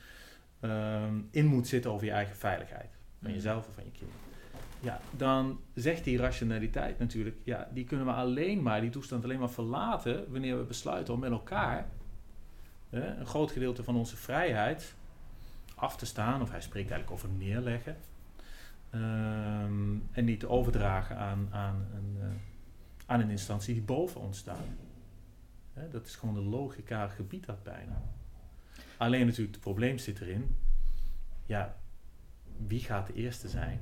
ehm, 0.61 1.15
in 1.31 1.47
moet 1.47 1.67
zitten 1.67 1.91
over 1.91 2.07
je 2.07 2.13
eigen 2.13 2.37
veiligheid. 2.37 2.91
Van 3.21 3.29
mm. 3.29 3.35
jezelf 3.35 3.69
of 3.69 3.75
van 3.75 3.85
je 3.85 3.91
kinderen. 3.91 4.21
Ja, 4.81 5.01
dan 5.17 5.61
zegt 5.75 6.05
die 6.05 6.19
rationaliteit 6.19 6.99
natuurlijk, 6.99 7.37
ja, 7.45 7.69
die 7.73 7.85
kunnen 7.85 8.07
we 8.07 8.13
alleen 8.13 8.63
maar, 8.63 8.81
die 8.81 8.91
toestand 8.91 9.25
alleen 9.25 9.39
maar 9.39 9.51
verlaten 9.51 10.33
wanneer 10.33 10.59
we 10.59 10.65
besluiten 10.65 11.15
om 11.15 11.21
met 11.21 11.31
elkaar 11.31 11.89
een 12.91 13.27
groot 13.27 13.51
gedeelte 13.51 13.85
van 13.85 13.97
onze 13.97 14.17
vrijheid 14.17 14.95
af 15.75 15.97
te 15.97 16.07
staan, 16.07 16.43
of 16.43 16.51
hij 16.51 16.61
spreekt 16.61 16.91
eigenlijk 16.91 17.23
over 17.23 17.39
neerleggen, 17.39 17.97
ehm, 18.91 19.97
en 20.13 20.25
niet 20.25 20.41
te 20.41 20.49
overdragen 20.49 21.17
aan, 21.17 21.49
aan, 21.51 21.87
een, 21.95 22.17
uh, 22.19 22.27
aan 23.07 23.21
een 23.21 23.31
instantie 23.31 23.75
die 23.75 23.83
boven 23.83 24.21
ons 24.21 24.39
staat. 24.39 24.67
dat 25.91 26.07
is 26.07 26.15
gewoon 26.15 26.35
de 26.35 26.41
logica 26.41 27.09
gebied 27.09 27.47
dat 27.47 27.63
bijna. 27.63 28.03
Alleen 28.97 29.27
natuurlijk, 29.27 29.55
het 29.55 29.65
probleem 29.65 29.99
zit 29.99 30.21
erin, 30.21 30.57
ja, 31.47 31.77
wie 32.67 32.81
gaat 32.81 33.07
de 33.07 33.15
eerste 33.15 33.49
zijn? 33.49 33.81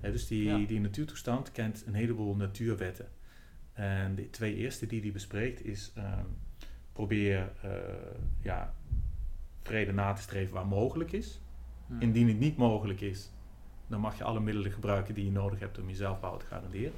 dus 0.00 0.26
die, 0.26 0.66
die 0.66 0.80
natuurtoestand 0.80 1.52
kent 1.52 1.86
een 1.86 1.94
heleboel 1.94 2.34
natuurwetten. 2.34 3.08
En 3.72 4.14
de 4.14 4.30
twee 4.30 4.54
eerste 4.54 4.86
die 4.86 5.00
hij 5.00 5.12
bespreekt 5.12 5.64
is 5.64 5.92
ehm, 5.94 6.24
probeer 6.92 7.52
uh, 7.64 7.70
ja, 8.40 8.74
vrede 9.62 9.92
na 9.92 10.12
te 10.12 10.22
streven 10.22 10.54
waar 10.54 10.66
mogelijk 10.66 11.12
is. 11.12 11.40
Hmm. 11.86 12.00
Indien 12.00 12.28
het 12.28 12.38
niet 12.38 12.56
mogelijk 12.56 13.00
is, 13.00 13.30
dan 13.86 14.00
mag 14.00 14.18
je 14.18 14.24
alle 14.24 14.40
middelen 14.40 14.72
gebruiken 14.72 15.14
die 15.14 15.24
je 15.24 15.30
nodig 15.30 15.58
hebt 15.58 15.78
om 15.78 15.88
je 15.88 15.94
zelfbouw 15.94 16.36
te 16.36 16.46
garanderen. 16.46 16.92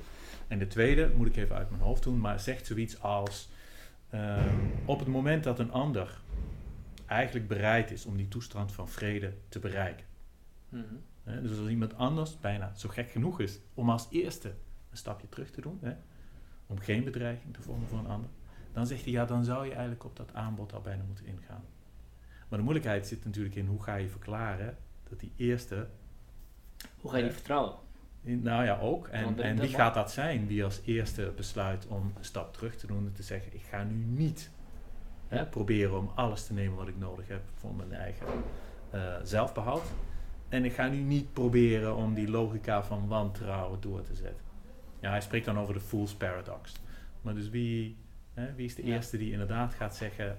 En 0.51 0.59
de 0.59 0.67
tweede, 0.67 1.11
moet 1.17 1.27
ik 1.27 1.37
even 1.37 1.57
uit 1.57 1.71
mijn 1.71 1.83
hoofd 1.83 2.03
doen, 2.03 2.21
maar 2.21 2.41
zegt 2.41 2.67
zoiets 2.67 3.01
als 3.01 3.49
ehm, 4.11 4.57
op 4.85 4.99
het 4.99 5.09
moment 5.09 5.45
dat 5.45 5.59
een 5.59 5.73
ander 5.73 6.21
eigenlijk 7.07 7.49
bereid 7.49 7.91
is 7.91 8.07
om 8.07 8.17
die 8.17 8.29
toestand 8.29 8.73
van 8.73 8.89
vrede 8.89 9.33
te 9.49 9.59
bereiken. 9.59 10.07
Hmm. 10.69 11.03
dus 11.25 11.59
als 11.59 11.69
iemand 11.69 11.97
anders 11.97 12.41
bijna 12.41 12.75
zo 12.77 12.89
gek 12.89 13.11
genoeg 13.11 13.41
is 13.41 13.59
om 13.75 13.91
als 13.91 14.07
eerste 14.11 14.49
een 14.91 14.97
stapje 14.97 15.29
terug 15.29 15.51
te 15.51 15.61
doen, 15.61 15.81
om 16.67 16.79
geen 16.79 17.05
bedreiging 17.05 17.55
te 17.55 17.63
vormen 17.63 17.89
voor 17.89 17.99
een 17.99 18.07
ander, 18.07 18.31
dan 18.73 18.87
zegt 18.87 19.03
hij 19.03 19.13
ja, 19.13 19.25
dan 19.25 19.45
zou 19.45 19.65
je 19.65 19.73
eigenlijk 19.73 20.05
op 20.05 20.17
dat 20.17 20.35
aanbod 20.35 20.73
al 20.73 20.81
bijna 20.81 21.03
moeten 21.03 21.27
ingaan. 21.27 21.65
Maar 22.49 22.59
de 22.59 22.65
moeilijkheid 22.65 23.07
zit 23.07 23.25
natuurlijk 23.25 23.55
in 23.55 23.67
hoe 23.67 23.83
ga 23.83 23.95
je 23.95 24.09
verklaren 24.09 24.77
dat 25.09 25.21
die 25.21 25.33
eerste. 25.37 25.89
Hoe 27.01 27.11
ga 27.11 27.17
je 27.17 27.23
die 27.23 27.33
vertrouwen? 27.33 27.75
Nou 28.23 28.65
ja, 28.65 28.79
ook. 28.79 29.09
En, 29.09 29.41
en 29.41 29.57
wie 29.57 29.69
gaat 29.69 29.95
dat 29.95 30.13
zijn 30.13 30.47
die 30.47 30.65
als 30.65 30.81
eerste 30.85 31.33
besluit 31.37 31.87
om 31.87 32.13
een 32.17 32.25
stap 32.25 32.53
terug 32.53 32.77
te 32.77 32.87
doen 32.87 33.07
en 33.07 33.13
te 33.13 33.23
zeggen: 33.23 33.55
Ik 33.55 33.63
ga 33.71 33.83
nu 33.83 34.05
niet 34.05 34.51
hè, 35.29 35.47
proberen 35.47 35.99
om 35.99 36.11
alles 36.15 36.47
te 36.47 36.53
nemen 36.53 36.77
wat 36.77 36.89
ik 36.89 36.99
nodig 36.99 37.29
heb 37.29 37.43
voor 37.55 37.75
mijn 37.75 37.93
eigen 37.93 38.27
uh, 38.95 39.15
zelfbehoud. 39.23 39.85
En 40.49 40.65
ik 40.65 40.73
ga 40.73 40.89
nu 40.89 40.99
niet 40.99 41.33
proberen 41.33 41.97
om 41.97 42.15
die 42.15 42.31
logica 42.31 42.83
van 42.83 43.09
wantrouwen 43.09 43.81
door 43.81 44.03
te 44.03 44.15
zetten. 44.15 44.45
Ja, 45.01 45.11
hij 45.11 45.21
spreekt 45.21 45.47
dan 45.47 45.59
over 45.59 45.75
de 45.75 45.81
Fool's 45.81 46.15
Paradox. 46.15 46.73
Maar 47.23 47.35
dus 47.35 47.49
wie, 47.49 47.97
hè, 48.35 48.55
wie 48.55 48.67
is 48.67 48.75
de 48.75 48.83
eerste 48.83 49.17
die 49.19 49.33
inderdaad 49.33 49.75
gaat 49.75 49.97
zeggen: 49.97 50.39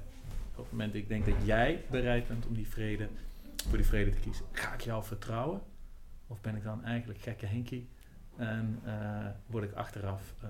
op 0.52 0.64
het 0.64 0.72
moment 0.72 0.94
dat 0.94 1.02
ik 1.02 1.08
denk 1.08 1.26
dat 1.26 1.36
jij 1.44 1.84
bereid 1.90 2.28
bent 2.28 2.48
om 2.48 2.54
die 2.54 2.68
vrede, 2.68 3.08
voor 3.68 3.78
die 3.78 3.88
vrede 3.88 4.12
te 4.12 4.20
kiezen, 4.20 4.46
ga 4.52 4.74
ik 4.74 4.82
jou 4.82 5.04
vertrouwen? 5.04 5.62
Of 6.32 6.42
ben 6.42 6.56
ik 6.56 6.64
dan 6.64 6.84
eigenlijk 6.84 7.20
gekke 7.20 7.46
Henkie 7.46 7.88
en 8.36 8.80
uh, 8.86 9.26
word 9.46 9.64
ik 9.64 9.74
achteraf, 9.74 10.36
uh, 10.44 10.50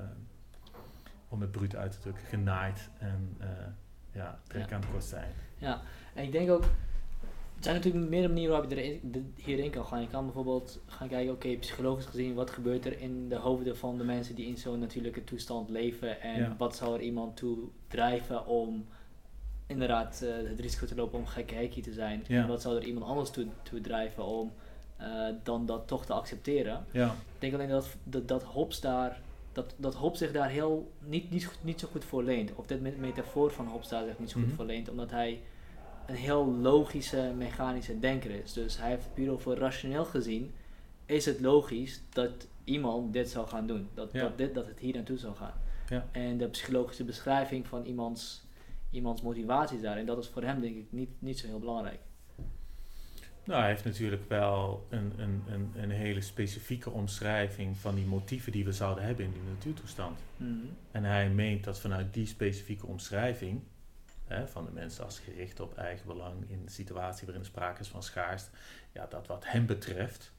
om 1.30 1.42
het 1.42 1.52
bruut 1.52 1.76
uit 1.76 1.92
te 1.92 2.00
drukken, 2.00 2.24
genaaid 2.24 2.90
en 3.00 3.38
uh, 3.40 3.48
ja, 4.12 4.40
trek 4.48 4.70
ja. 4.70 4.76
aan 4.76 4.84
het 4.94 5.04
zijn? 5.04 5.32
Ja, 5.58 5.82
en 6.14 6.24
ik 6.24 6.32
denk 6.32 6.50
ook, 6.50 6.64
er 6.64 7.64
zijn 7.64 7.76
natuurlijk 7.76 8.10
meerdere 8.10 8.34
manieren 8.34 8.54
waarop 8.54 8.72
je 8.72 8.84
erin, 8.84 9.34
hierin 9.36 9.72
kan 9.72 9.86
gaan. 9.86 10.02
Je 10.02 10.08
kan 10.08 10.26
bijvoorbeeld 10.26 10.80
gaan 10.86 11.08
kijken, 11.08 11.34
oké, 11.34 11.58
psychologisch 11.58 12.06
gezien, 12.06 12.34
wat 12.34 12.50
gebeurt 12.50 12.86
er 12.86 13.00
in 13.00 13.30
de 13.30 13.36
hoofden 13.36 13.78
van 13.78 13.98
de 13.98 14.04
mensen 14.04 14.36
die 14.36 14.48
in 14.48 14.58
zo'n 14.58 14.80
natuurlijke 14.80 15.24
toestand 15.24 15.70
leven 15.70 16.22
en 16.22 16.58
wat 16.58 16.76
zou 16.76 16.96
er 16.96 17.02
iemand 17.02 17.38
toe 17.38 17.58
drijven 17.88 18.46
om 18.46 18.86
inderdaad 19.68 20.20
het 20.20 20.60
risico 20.60 20.86
te 20.86 20.96
lopen 20.96 21.20
om 21.20 21.26
gekke 21.26 21.56
hekkie 21.56 21.84
te 21.84 21.94
zijn. 21.94 22.28
En 22.28 22.48
wat 22.48 22.62
zou 22.62 22.76
er 22.76 22.84
iemand 22.84 23.06
anders 23.06 23.30
toe, 23.30 23.48
toe 23.64 23.82
drijven 23.82 24.26
om 24.26 24.52
dan 25.44 25.66
dat 25.66 25.88
toch 25.88 26.06
te 26.06 26.14
accepteren. 26.14 26.86
Ja. 26.92 27.08
Ik 27.08 27.40
denk 27.40 27.54
alleen 27.54 27.70
dat, 27.70 27.88
dat, 28.04 28.28
dat 28.28 28.44
Hobbes 28.44 28.80
daar 28.80 29.22
dat, 29.54 29.74
dat 29.78 29.96
Hobbes 29.96 30.20
zich 30.20 30.32
daar 30.32 30.50
heel 30.50 30.92
niet, 31.00 31.32
niet, 31.32 31.50
niet 31.62 31.80
zo 31.80 31.88
goed 31.92 32.06
voor 32.06 32.24
leent. 32.24 32.56
Of 32.56 32.66
dit 32.66 32.98
metafoor 32.98 33.52
van 33.52 33.68
Hobbes 33.68 33.88
daar 33.88 34.06
zich 34.06 34.20
niet 34.20 34.30
zo 34.30 34.40
goed 34.40 34.50
mm 34.50 34.56
voor 34.56 34.66
leent, 34.66 34.90
omdat 34.90 35.12
hij 35.12 35.42
een 36.08 36.16
heel 36.16 36.46
logische, 36.46 37.34
mechanische 37.38 38.00
denker 38.00 38.32
is. 38.32 38.54
Dus 38.54 38.78
hij 38.78 38.90
heeft 38.90 39.14
puur 39.14 39.32
over 39.32 39.58
rationeel 39.58 40.06
gezien, 40.06 40.54
is 41.06 41.26
het 41.26 41.40
logisch 41.40 42.02
dat 42.10 42.48
iemand 42.64 43.14
dit 43.14 43.30
zou 43.30 43.48
gaan 43.48 43.68
doen. 43.68 43.90
Dat, 43.94 44.14
dat, 44.14 44.38
dit, 44.38 44.54
dat 44.54 44.68
het 44.68 44.80
hier 44.80 44.94
naartoe 44.94 45.18
zou 45.18 45.36
gaan. 45.36 45.54
Ja. 45.90 46.08
En 46.12 46.38
de 46.38 46.48
psychologische 46.48 47.04
beschrijving 47.04 47.68
van 47.68 47.86
iemands 47.86 48.42
iemands 48.92 49.22
motivatie 49.22 49.82
daarin, 49.82 50.06
dat 50.06 50.18
is 50.18 50.28
voor 50.28 50.44
hem 50.44 50.62
denk 50.62 50.76
ik 50.76 50.86
niet, 50.90 51.10
niet 51.20 51.40
zo 51.40 51.48
heel 51.48 51.60
belangrijk. 51.60 52.00
Nou, 53.44 53.60
hij 53.60 53.70
heeft 53.70 53.86
natuurlijk 53.86 54.30
wel 54.30 54.88
een, 54.90 55.14
een, 55.18 55.44
een, 55.48 55.72
een 55.76 55.92
hele 55.92 56.22
specifieke 56.22 56.90
omschrijving 56.90 57.78
van 57.78 57.96
die 57.96 58.06
motieven 58.06 58.52
die 58.52 58.66
we 58.66 58.72
zouden 58.72 59.04
hebben 59.04 59.26
in 59.26 59.32
die 59.32 59.42
natuurtoestand. 59.54 60.20
Mhm. 60.38 60.52
En 60.92 61.04
hij 61.04 61.30
meent 61.30 61.64
dat 61.64 61.80
vanuit 61.80 62.14
die 62.14 62.26
specifieke 62.26 62.86
omschrijving 62.86 63.62
hè, 64.28 64.48
van 64.48 64.66
de 64.66 64.72
mensen 64.72 65.04
als 65.04 65.20
gericht 65.20 65.60
op 65.60 65.78
eigen 65.78 66.08
belang 66.08 66.50
in 66.50 66.66
de 66.66 66.72
situatie 66.72 67.26
waarin 67.26 67.44
er 67.44 67.50
sprake 67.50 67.82
is 67.82 67.88
van 67.88 68.04
schaarste, 68.04 68.50
ja, 68.92 69.06
dat 69.10 69.28
wat 69.28 69.46
hem 69.48 69.66
betreft 69.66 70.34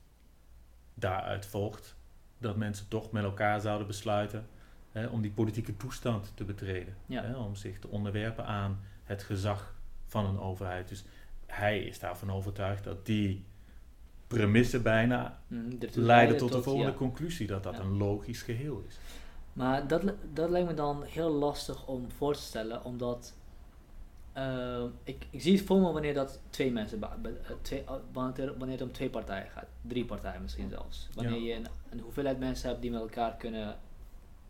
daaruit 0.94 1.46
volgt 1.46 1.96
dat 2.38 2.56
mensen 2.56 2.88
toch 2.88 3.10
met 3.10 3.24
elkaar 3.24 3.60
zouden 3.60 3.86
besluiten 3.86 4.46
Hè, 4.92 5.06
om 5.06 5.20
die 5.22 5.30
politieke 5.30 5.76
toestand 5.76 6.32
te 6.34 6.44
betreden. 6.44 6.96
Hè, 7.06 7.36
om 7.36 7.54
zich 7.54 7.78
te 7.78 7.88
onderwerpen 7.88 8.46
aan 8.46 8.80
het 9.04 9.22
gezag 9.22 9.74
van 10.06 10.26
een 10.26 10.38
overheid. 10.38 10.88
Dus 10.88 11.04
hij 11.52 11.80
is 11.80 11.98
daarvan 11.98 12.30
overtuigd 12.30 12.84
dat 12.84 13.06
die 13.06 13.44
premisse 14.26 14.80
bijna 14.80 15.38
mm, 15.46 15.78
leiden 15.94 16.36
tot, 16.36 16.52
de 16.52 16.62
volgende 16.62 16.94
conclusie, 16.94 17.46
dat 17.46 17.62
dat 17.62 17.78
een 17.78 17.96
logisch 17.96 18.42
geheel 18.42 18.84
is. 18.88 18.98
Maar 19.52 19.86
dat, 19.86 20.02
dat 20.32 20.50
lijkt 20.50 20.68
me 20.68 20.74
dan 20.74 21.02
heel 21.02 21.30
lastig 21.30 21.86
om 21.86 22.10
voor 22.10 22.34
te 22.34 22.40
stellen, 22.40 22.84
omdat 22.84 23.34
uh, 24.36 24.84
ik, 25.04 25.26
ik 25.30 25.40
zie 25.40 25.56
het 25.56 25.66
voor 25.66 25.80
me 25.80 25.92
wanneer 25.92 26.14
dat 26.14 26.40
twee 26.50 26.72
mensen, 26.72 27.02
eh, 27.02 27.08
twee, 27.62 27.82
uh, 27.82 27.90
wanneer, 28.12 28.58
wanneer 28.58 28.78
het 28.78 28.86
om 28.86 28.92
twee 28.92 29.10
partijen 29.10 29.50
gaat, 29.50 29.68
drie 29.80 30.04
partijen 30.04 30.42
misschien 30.42 30.68
zelfs. 30.68 31.08
Wanneer 31.14 31.40
je 31.40 31.54
een, 31.54 31.66
een, 31.90 32.00
hoeveelheid 32.00 32.38
mensen 32.38 32.68
hebt 32.68 32.82
die 32.82 32.90
met 32.90 33.00
elkaar 33.00 33.36
kunnen 33.36 33.76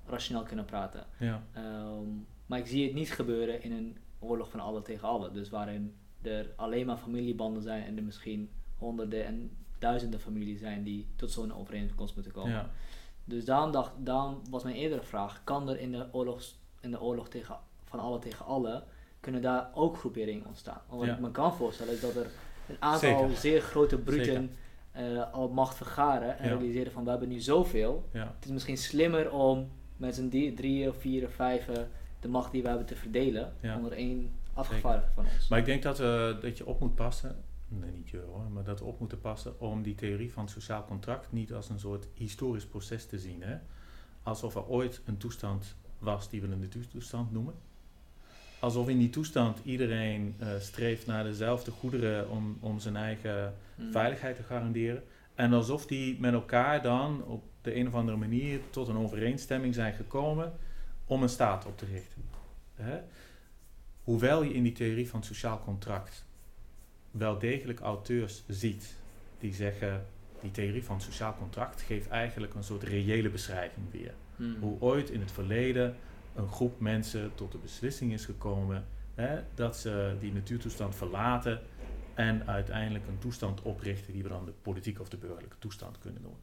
rationeel 0.07 0.43
kunnen 0.43 0.65
praten. 0.65 1.07
Ja. 1.19 1.43
Ehm, 1.53 2.09
maar 2.47 2.59
ik 2.59 2.67
zie 2.67 2.85
het 2.85 2.95
niet 2.95 3.13
gebeuren 3.13 3.63
in 3.63 3.73
een 3.73 3.97
oorlog 4.19 4.51
van 4.51 4.61
alle 4.61 4.83
tegen 4.83 5.09
alle. 5.09 5.31
Dus 5.31 5.51
waarin 5.51 5.95
er 6.23 6.51
alleen 6.57 6.87
maar 6.87 6.97
familiebanden 6.97 7.63
zijn 7.63 7.85
en 7.85 7.97
er 7.97 8.03
misschien 8.03 8.51
honderden 8.79 9.27
en 9.27 9.57
duizenden 9.79 10.21
families 10.21 10.61
zijn 10.61 10.83
die 10.83 11.07
tot 11.17 11.31
zo'n 11.31 11.55
overeenkomst 11.55 12.15
moeten 12.15 12.33
komen. 12.33 12.53
Ja. 12.53 12.71
Dus 13.25 13.45
daarom, 13.45 13.73
dacht, 13.73 13.91
daarom 13.99 14.41
was 14.51 14.63
mijn 14.63 14.77
eerdere 14.77 15.03
vraag, 15.03 15.41
kan 15.45 15.69
er 15.69 15.79
in 15.79 15.93
de 15.93 16.07
oorlog, 16.13 16.43
in 16.81 16.91
de 16.91 17.01
oorlog 17.01 17.29
tegen, 17.29 17.57
van 17.85 17.99
alle 17.99 18.19
tegen 18.19 18.47
alle, 18.47 18.85
kunnen 19.21 19.43
daar 19.43 19.71
ook 19.75 19.97
groeperingen 19.97 20.47
ontstaan? 20.47 20.81
Want 20.89 21.01
wat 21.01 21.11
ik 21.11 21.21
me 21.21 21.31
kan 21.31 21.55
voorstellen 21.55 21.93
is 21.93 22.01
dat 22.01 22.17
er 22.17 22.27
een 22.69 22.77
aantal 22.79 23.29
zeer 23.29 23.61
grote 23.61 23.99
bruten 23.99 24.51
uh, 24.97 25.33
al 25.33 25.49
macht 25.49 25.77
vergaren 25.77 26.39
en 26.39 26.49
realiseren 26.49 26.93
van 26.93 27.05
we 27.05 27.11
hebben 27.11 27.29
nu 27.29 27.41
zoveel. 27.41 28.09
Het 28.13 28.45
is 28.45 28.51
misschien 28.51 28.77
slimmer 28.77 29.33
om 29.33 29.71
met 29.97 30.15
z'n 30.15 30.55
drie 30.55 30.89
of 30.89 30.97
vier 30.97 31.27
of 31.27 31.33
vijf 31.33 31.69
de 32.21 32.29
macht 32.29 32.53
die 32.53 32.63
we 32.63 32.69
hebben 32.69 32.87
te 32.87 32.97
verdelen 32.97 33.53
onder 33.77 33.93
één 33.93 34.31
afgevaardigde 34.55 35.11
van 35.15 35.25
ons. 35.25 35.49
Maar 35.49 35.59
ik 35.59 35.65
denk 35.65 35.83
dat, 35.83 36.01
uh, 36.01 36.41
dat 36.41 36.59
je 36.59 36.67
op 36.67 36.81
moet 36.81 36.95
passen, 36.95 37.37
nee 37.69 37.91
niet 37.91 38.11
je 38.11 38.19
hoor, 38.19 38.51
maar 38.51 38.65
dat 38.65 38.79
we 38.79 38.85
op 38.85 38.99
moeten 38.99 39.21
passen 39.21 39.61
om 39.61 39.83
die 39.83 39.95
theorie 39.95 40.33
van 40.33 40.43
het 40.43 40.53
sociaal 40.53 40.85
contract 40.85 41.33
niet 41.33 41.53
als 41.53 41.69
een 41.69 41.81
soort 41.81 42.09
historisch 42.15 42.67
proces 42.67 43.07
te 43.07 43.19
zien. 43.19 43.43
Hè? 43.43 43.57
Alsof 44.23 44.55
er 44.55 44.67
ooit 44.67 45.01
een 45.05 45.17
toestand 45.17 45.77
was 45.99 46.29
die 46.29 46.41
we 46.41 46.47
een 46.47 46.61
natuurtoestand 46.61 47.33
noemen. 47.33 47.55
Alsof 48.61 48.89
in 48.89 48.99
die 48.99 49.11
toestand 49.11 49.59
iedereen 49.65 50.35
uh, 50.41 50.49
streeft 50.59 51.07
naar 51.07 51.25
dezelfde 51.25 51.71
goederen 51.71 52.31
om, 52.31 52.57
om 52.61 52.81
zijn 52.81 52.97
eigen 52.97 53.55
hmm. 53.77 53.93
veiligheid 53.93 54.37
te 54.37 54.43
garanderen. 54.43 55.03
En 55.35 55.53
alsof 55.53 55.87
die 55.87 56.21
met 56.21 56.33
elkaar 56.33 56.83
dan 56.83 57.25
op 57.25 57.43
de 57.61 57.77
een 57.77 57.87
of 57.87 57.95
andere 57.95 58.17
manier 58.17 58.61
tot 58.71 58.89
een 58.89 58.97
overeenstemming 58.97 59.75
zijn 59.75 59.95
gekomen 59.95 60.53
om 61.07 61.23
een 61.23 61.29
staat 61.29 61.67
op 61.67 61.79
te 61.79 61.87
richten. 61.87 62.23
Hè? 62.75 63.01
Hoewel 64.05 64.43
je 64.43 64.55
in 64.55 64.63
die 64.63 64.73
theorie 64.73 65.09
van 65.09 65.19
het 65.19 65.29
sociaal 65.29 65.63
contract 65.65 66.25
wel 67.11 67.39
degelijk 67.39 67.81
auteurs 67.81 68.43
ziet 68.49 68.97
die 69.39 69.55
zeggen, 69.55 70.07
die 70.41 70.51
theorie 70.51 70.85
van 70.85 70.95
het 70.95 71.05
sociaal 71.05 71.37
contract 71.39 71.81
geeft 71.81 72.09
eigenlijk 72.09 72.55
een 72.55 72.65
soort 72.65 72.83
reële 72.83 73.31
beschrijving 73.31 73.87
weer. 73.91 74.15
Hmm. 74.37 74.57
Hoe 74.61 74.81
ooit 74.81 75.11
in 75.11 75.21
het 75.21 75.33
verleden 75.33 75.97
een 76.35 76.49
groep 76.49 76.81
mensen 76.81 77.31
tot 77.35 77.53
de 77.53 77.59
beslissing 77.59 78.13
is 78.13 78.25
gekomen 78.25 78.85
hè, 79.15 79.41
dat 79.55 79.77
ze 79.77 80.17
die 80.21 80.33
natuurtoestand 80.33 80.97
verlaten 80.97 81.61
En 82.15 82.47
uiteindelijk 82.47 83.07
een 83.07 83.19
toestand 83.19 83.63
oprichten 83.63 84.13
die 84.13 84.23
we 84.23 84.29
dan 84.29 84.45
de 84.45 84.53
politieke 84.63 85.01
of 85.01 85.09
de 85.09 85.17
burgerlijke 85.17 85.57
toestand 85.59 85.99
kunnen 85.99 86.23
noemen. 86.23 86.41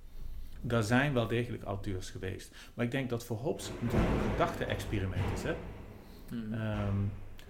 Daar 0.61 0.83
zijn 0.83 1.13
wel 1.13 1.27
degelijk 1.27 1.63
auteurs 1.63 2.09
geweest. 2.09 2.55
Maar 2.73 2.85
ik 2.85 2.91
denk 2.91 3.09
dat 3.09 3.25
voor 3.25 3.37
Hobbes 3.37 3.71
natuurlijk 3.81 4.11
een 4.11 4.31
gedachte-experiment 4.31 5.33
is. 5.33 5.43
Hè? 5.43 5.55
Hmm. 6.29 6.53
Ehm, 6.53 6.97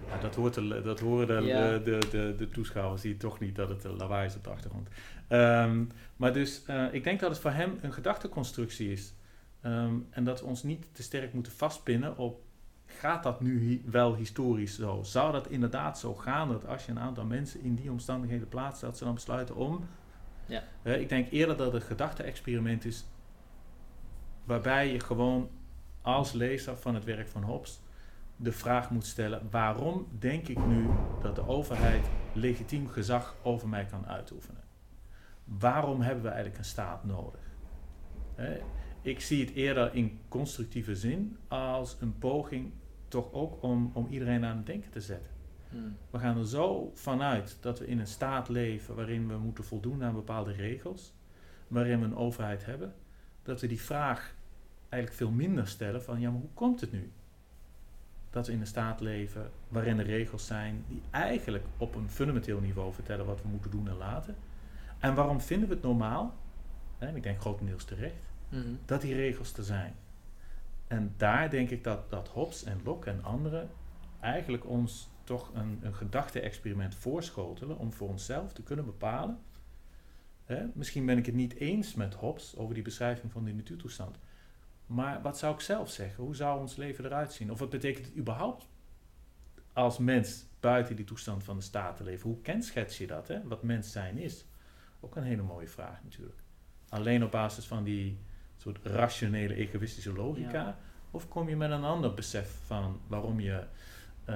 ja, 0.08 0.18
dat, 0.18 0.36
hoort 0.36 0.54
de, 0.54 0.82
dat 0.82 1.00
horen 1.00 1.28
de, 1.28 1.82
de, 1.84 2.08
de, 2.12 2.36
de, 2.38 2.50
toeschouwers 2.50 3.02
die 3.02 3.18
toch 3.18 3.40
niet 3.40 3.56
dat 3.56 3.70
het 3.70 3.84
lawaai 3.84 4.26
is 4.26 4.36
op 4.36 4.44
de 4.44 4.50
achtergrond. 4.50 4.88
Ehm, 5.28 5.86
maar 6.16 6.34
dus 6.34 6.64
uh, 6.70 6.94
ik 6.94 7.04
denk 7.04 7.20
dat 7.20 7.30
het 7.30 7.40
voor 7.40 7.52
hem 7.52 7.78
een 7.82 7.94
gedachteconstructie 7.94 8.92
is. 8.92 9.14
Um, 9.66 10.08
en 10.10 10.24
dat 10.24 10.40
we 10.40 10.46
ons 10.46 10.64
niet 10.64 10.86
te 10.92 11.04
sterk 11.04 11.34
moeten 11.34 11.52
vastpinnen 11.52 12.18
op 12.18 12.42
gaat 12.86 13.24
dat 13.24 13.42
nu 13.42 13.82
wel 13.86 14.16
historisch 14.16 14.76
zo? 14.76 15.00
Zou 15.04 15.32
dat 15.32 15.48
inderdaad 15.48 16.00
zo 16.00 16.14
gaan 16.14 16.48
dat 16.48 16.68
als 16.68 16.86
je 16.86 16.92
een 16.92 17.00
aantal 17.00 17.26
mensen 17.26 17.62
in 17.62 17.76
die 17.76 17.92
omstandigheden 17.92 18.48
plaatst, 18.48 18.82
dat 18.82 18.98
ze 18.98 19.04
dan 19.04 19.14
besluiten 19.14 19.56
om? 19.56 19.88
Ja. 20.46 20.64
Uh, 20.84 21.00
ik 21.00 21.10
denk 21.10 21.32
eerder 21.32 21.58
dat 21.58 21.74
het 21.74 21.82
een 21.82 21.88
gedachte-experiment 21.88 22.86
is 22.86 23.06
waarbij 24.44 24.92
je 24.92 25.00
gewoon 25.00 25.50
als 26.02 26.32
lezer 26.32 26.78
van 26.78 26.96
het 26.96 27.04
werk 27.04 27.28
van 27.28 27.44
Hobbes 27.44 27.80
de 28.42 28.52
vraag 28.52 28.90
moet 28.90 29.06
stellen: 29.06 29.48
waarom 29.52 30.08
denk 30.20 30.48
ik 30.48 30.66
nu 30.66 30.88
dat 31.22 31.36
de 31.36 31.48
overheid 31.48 32.06
legitiem 32.34 32.88
gezag 32.88 33.36
over 33.44 33.68
mij 33.68 33.86
kan 33.86 34.08
uitoefenen? 34.08 34.64
Waarom 35.44 36.02
hebben 36.02 36.24
we 36.24 36.30
eigenlijk 36.30 36.58
een 36.58 36.66
staat 36.66 37.04
nodig? 37.04 37.48
ik 39.02 39.20
zie 39.20 39.46
het 39.46 39.54
eerder 39.54 39.96
in 39.96 40.20
constructieve 40.28 40.96
zin 40.96 41.38
als 41.48 41.98
een 42.00 42.18
poging 42.18 42.72
toch 43.08 43.32
ook 43.32 43.64
om, 43.64 43.92
om 43.94 44.08
iedereen 44.10 44.46
aan 44.46 44.58
het 44.58 44.66
denken 44.66 44.92
te 44.92 45.02
zetten. 45.02 45.32
Hmm. 45.70 45.98
We 46.10 46.20
gaan 46.20 46.38
er 46.38 46.48
zo 46.48 46.92
vanuit 46.94 47.58
dat 47.62 47.80
we 47.80 47.88
in 47.88 48.00
een 48.00 48.08
staat 48.08 48.50
leven 48.50 48.96
waarin 48.96 49.28
we 49.28 49.38
moeten 49.38 49.64
voldoen 49.64 50.04
aan 50.04 50.14
bepaalde 50.14 50.52
regels, 50.52 51.14
waarin 51.68 52.00
we 52.00 52.06
een 52.06 52.16
overheid 52.16 52.66
hebben, 52.66 52.94
dat 53.44 53.62
we 53.62 53.68
die 53.68 53.82
vraag 53.82 54.36
eigenlijk 54.90 55.22
veel 55.22 55.32
minder 55.32 55.68
stellen 55.68 56.04
van 56.04 56.20
ja, 56.20 56.32
maar 56.32 56.42
hoe 56.42 56.54
komt 56.54 56.82
het 56.82 56.92
nu? 56.92 57.12
Dat 58.30 58.48
we 58.48 58.54
in 58.54 58.60
een 58.60 58.68
staat 58.68 59.00
leven 59.00 59.52
waarin 59.68 60.00
er 60.00 60.06
regels 60.06 60.46
zijn 60.46 60.84
die 60.88 61.02
eigenlijk 61.10 61.66
op 61.78 61.96
een 61.96 62.10
fundamenteel 62.10 62.60
niveau 62.60 62.94
vertellen 62.94 63.26
wat 63.26 63.42
we 63.42 63.48
moeten 63.48 63.72
doen 63.72 63.88
en 63.88 63.98
laten. 63.98 64.36
En 65.00 65.16
waarom 65.16 65.42
vinden 65.42 65.68
we 65.68 65.74
het 65.74 65.84
normaal, 65.84 66.36
en 66.98 67.16
ik 67.16 67.24
denk 67.24 67.40
grotendeels 67.42 67.84
terecht, 67.84 68.28
Mhm. 68.50 68.68
dat 68.86 69.02
die 69.02 69.16
regels 69.16 69.54
er 69.54 69.64
zijn. 69.64 69.96
En 70.88 71.14
daar 71.18 71.50
denk 71.50 71.70
ik 71.70 71.84
dat, 71.84 72.10
dat 72.10 72.28
Hobbes 72.28 72.64
en 72.64 72.80
Locke 72.84 73.10
en 73.10 73.24
anderen 73.24 73.70
eigenlijk 74.20 74.66
ons 74.70 75.10
toch 75.24 75.52
een, 75.54 75.80
een 75.82 75.94
gedachte-experiment 75.96 76.96
voorschotelen 76.96 77.78
om 77.78 77.94
voor 77.94 78.08
onszelf 78.10 78.54
te 78.54 78.64
kunnen 78.64 78.86
bepalen. 78.86 79.38
Hè, 80.46 80.66
misschien 80.74 81.06
ben 81.06 81.18
ik 81.18 81.26
het 81.26 81.36
niet 81.36 81.54
eens 81.54 81.94
met 81.94 82.14
Hobbes 82.14 82.58
over 82.58 82.74
die 82.74 82.84
beschrijving 82.84 83.32
van 83.32 83.44
die 83.44 83.54
natuurtoestand. 83.54 84.18
Maar 84.90 85.22
wat 85.22 85.38
zou 85.38 85.54
ik 85.54 85.60
zelf 85.60 85.90
zeggen? 85.90 86.24
Hoe 86.24 86.36
zou 86.36 86.60
ons 86.60 86.76
leven 86.76 87.06
eruit 87.06 87.34
zien? 87.34 87.52
Of 87.52 87.60
wat 87.60 87.70
betekent 87.70 88.06
het 88.06 88.16
überhaupt 88.16 88.70
als 89.74 89.98
mens 89.98 90.46
buiten 90.60 90.96
die 90.96 91.06
toestand 91.06 91.44
van 91.44 91.56
de 91.56 91.64
staat 91.64 91.98
te 91.98 92.04
leven? 92.04 92.30
Hoe 92.30 92.42
kenschets 92.42 92.98
je 92.98 93.08
dat? 93.08 93.28
Hè? 93.28 93.48
Wat 93.48 93.64
mens 93.64 93.92
zijn 93.92 94.18
is? 94.18 94.46
Ook 95.00 95.16
een 95.16 95.24
hele 95.24 95.42
mooie 95.42 95.68
vraag 95.68 96.04
natuurlijk. 96.04 96.40
Alleen 96.90 97.24
op 97.24 97.32
basis 97.32 97.66
van 97.66 97.84
die 97.84 98.20
soort 98.58 98.80
rationele, 98.84 99.54
egoïstische 99.54 100.14
logica? 100.14 100.78
Of 101.12 101.28
kom 101.28 101.50
je 101.50 101.56
met 101.56 101.72
een 101.72 101.84
ander 101.84 102.14
besef 102.14 102.60
van 102.66 103.02
waarom 103.08 103.40
je, 103.40 103.64
uh, 104.30 104.36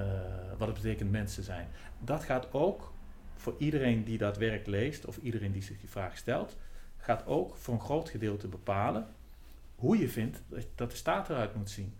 wat 0.57 0.67
het 0.67 0.81
betekent 0.81 1.11
mensen 1.11 1.43
zijn? 1.43 1.67
Dat 1.99 2.23
gaat 2.23 2.53
ook 2.53 2.93
voor 3.35 3.55
iedereen 3.57 4.03
die 4.03 4.17
dat 4.17 4.37
werk 4.37 4.67
leest, 4.67 5.05
of 5.05 5.17
iedereen 5.17 5.51
die 5.51 5.61
zich 5.61 5.79
die 5.79 5.89
vraag 5.89 6.17
stelt, 6.17 6.57
gaat 6.97 7.25
ook 7.25 7.55
voor 7.57 7.73
een 7.73 7.79
groot 7.79 8.09
gedeelte 8.09 8.47
bepalen 8.47 9.07
hoe 9.83 9.97
je 9.97 10.09
vindt 10.09 10.43
dat 10.75 10.91
de 10.91 10.97
staat 10.97 11.29
eruit 11.29 11.55
moet 11.55 11.69
zien. 11.69 11.93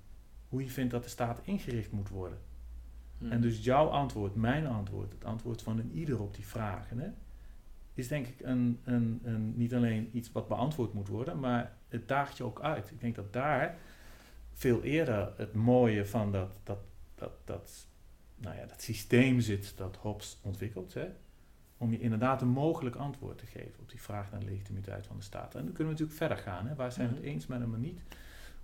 Hoe 0.50 0.64
je 0.64 0.70
vindt 0.70 0.92
dat 0.92 1.04
de 1.04 1.10
staat 1.10 1.40
ingericht 1.44 1.92
moet 1.92 2.10
worden. 2.10 2.38
Hmm. 3.18 3.32
En 3.32 3.42
dus 3.42 3.64
jouw 3.64 3.88
antwoord, 3.88 4.36
mijn 4.36 4.68
antwoord, 4.68 5.14
het 5.14 5.26
antwoord 5.26 5.62
van 5.62 5.80
een 5.80 5.92
ieder 5.92 6.22
op 6.22 6.36
die 6.36 6.46
vragen, 6.46 7.00
hè, 7.00 7.10
is 7.94 8.08
denk 8.08 8.28
ik 8.28 8.40
een, 8.40 8.80
een, 8.84 9.22
een, 9.24 9.58
niet 9.58 9.74
alleen 9.74 10.10
iets 10.14 10.32
wat 10.32 10.48
beantwoord 10.48 10.94
moet 10.94 11.08
worden, 11.08 11.40
maar 11.40 11.78
het 11.88 12.08
daagt 12.08 12.38
je 12.38 12.44
ook 12.44 12.62
uit. 12.62 12.92
Ik 12.92 13.00
denk 13.00 13.16
dat 13.16 13.34
daar 13.34 13.78
veel 14.54 14.84
eerder 14.84 15.34
het 15.38 15.54
mooie 15.54 16.06
van 16.06 16.32
dat, 16.32 16.60
dat, 16.64 16.80
dat, 17.16 17.34
dat, 17.46 17.88
nou 18.36 18.56
ja, 18.56 18.66
dat 18.66 18.82
systeem 18.82 19.40
zit 19.40 19.78
dat 19.78 19.96
Hobbes 19.96 20.40
ontwikkelt. 20.42 20.94
Hè? 20.94 21.08
Om 21.84 21.92
je 21.92 22.00
inderdaad 22.00 22.42
een 22.42 22.48
mogelijk 22.48 22.96
antwoord 22.96 23.38
te 23.38 23.46
geven 23.46 23.80
op 23.80 23.90
die 23.90 24.02
vraag 24.02 24.32
naar 24.32 24.40
de 24.40 24.46
legitimiteit 24.46 25.08
van 25.08 25.18
de 25.18 25.24
staat. 25.24 25.56
En 25.56 25.64
dan 25.64 25.74
kunnen 25.74 25.94
we 25.94 26.00
natuurlijk 26.00 26.18
verder 26.18 26.38
gaan. 26.38 26.68
Hè? 26.68 26.76
Waar 26.76 26.92
zijn 26.92 27.08
we 27.08 27.14
het 27.14 27.24
mhm. 27.24 27.34
eens 27.34 27.48
met 27.48 27.60
hem 27.60 27.74
en 27.74 27.82
niet? 27.82 28.02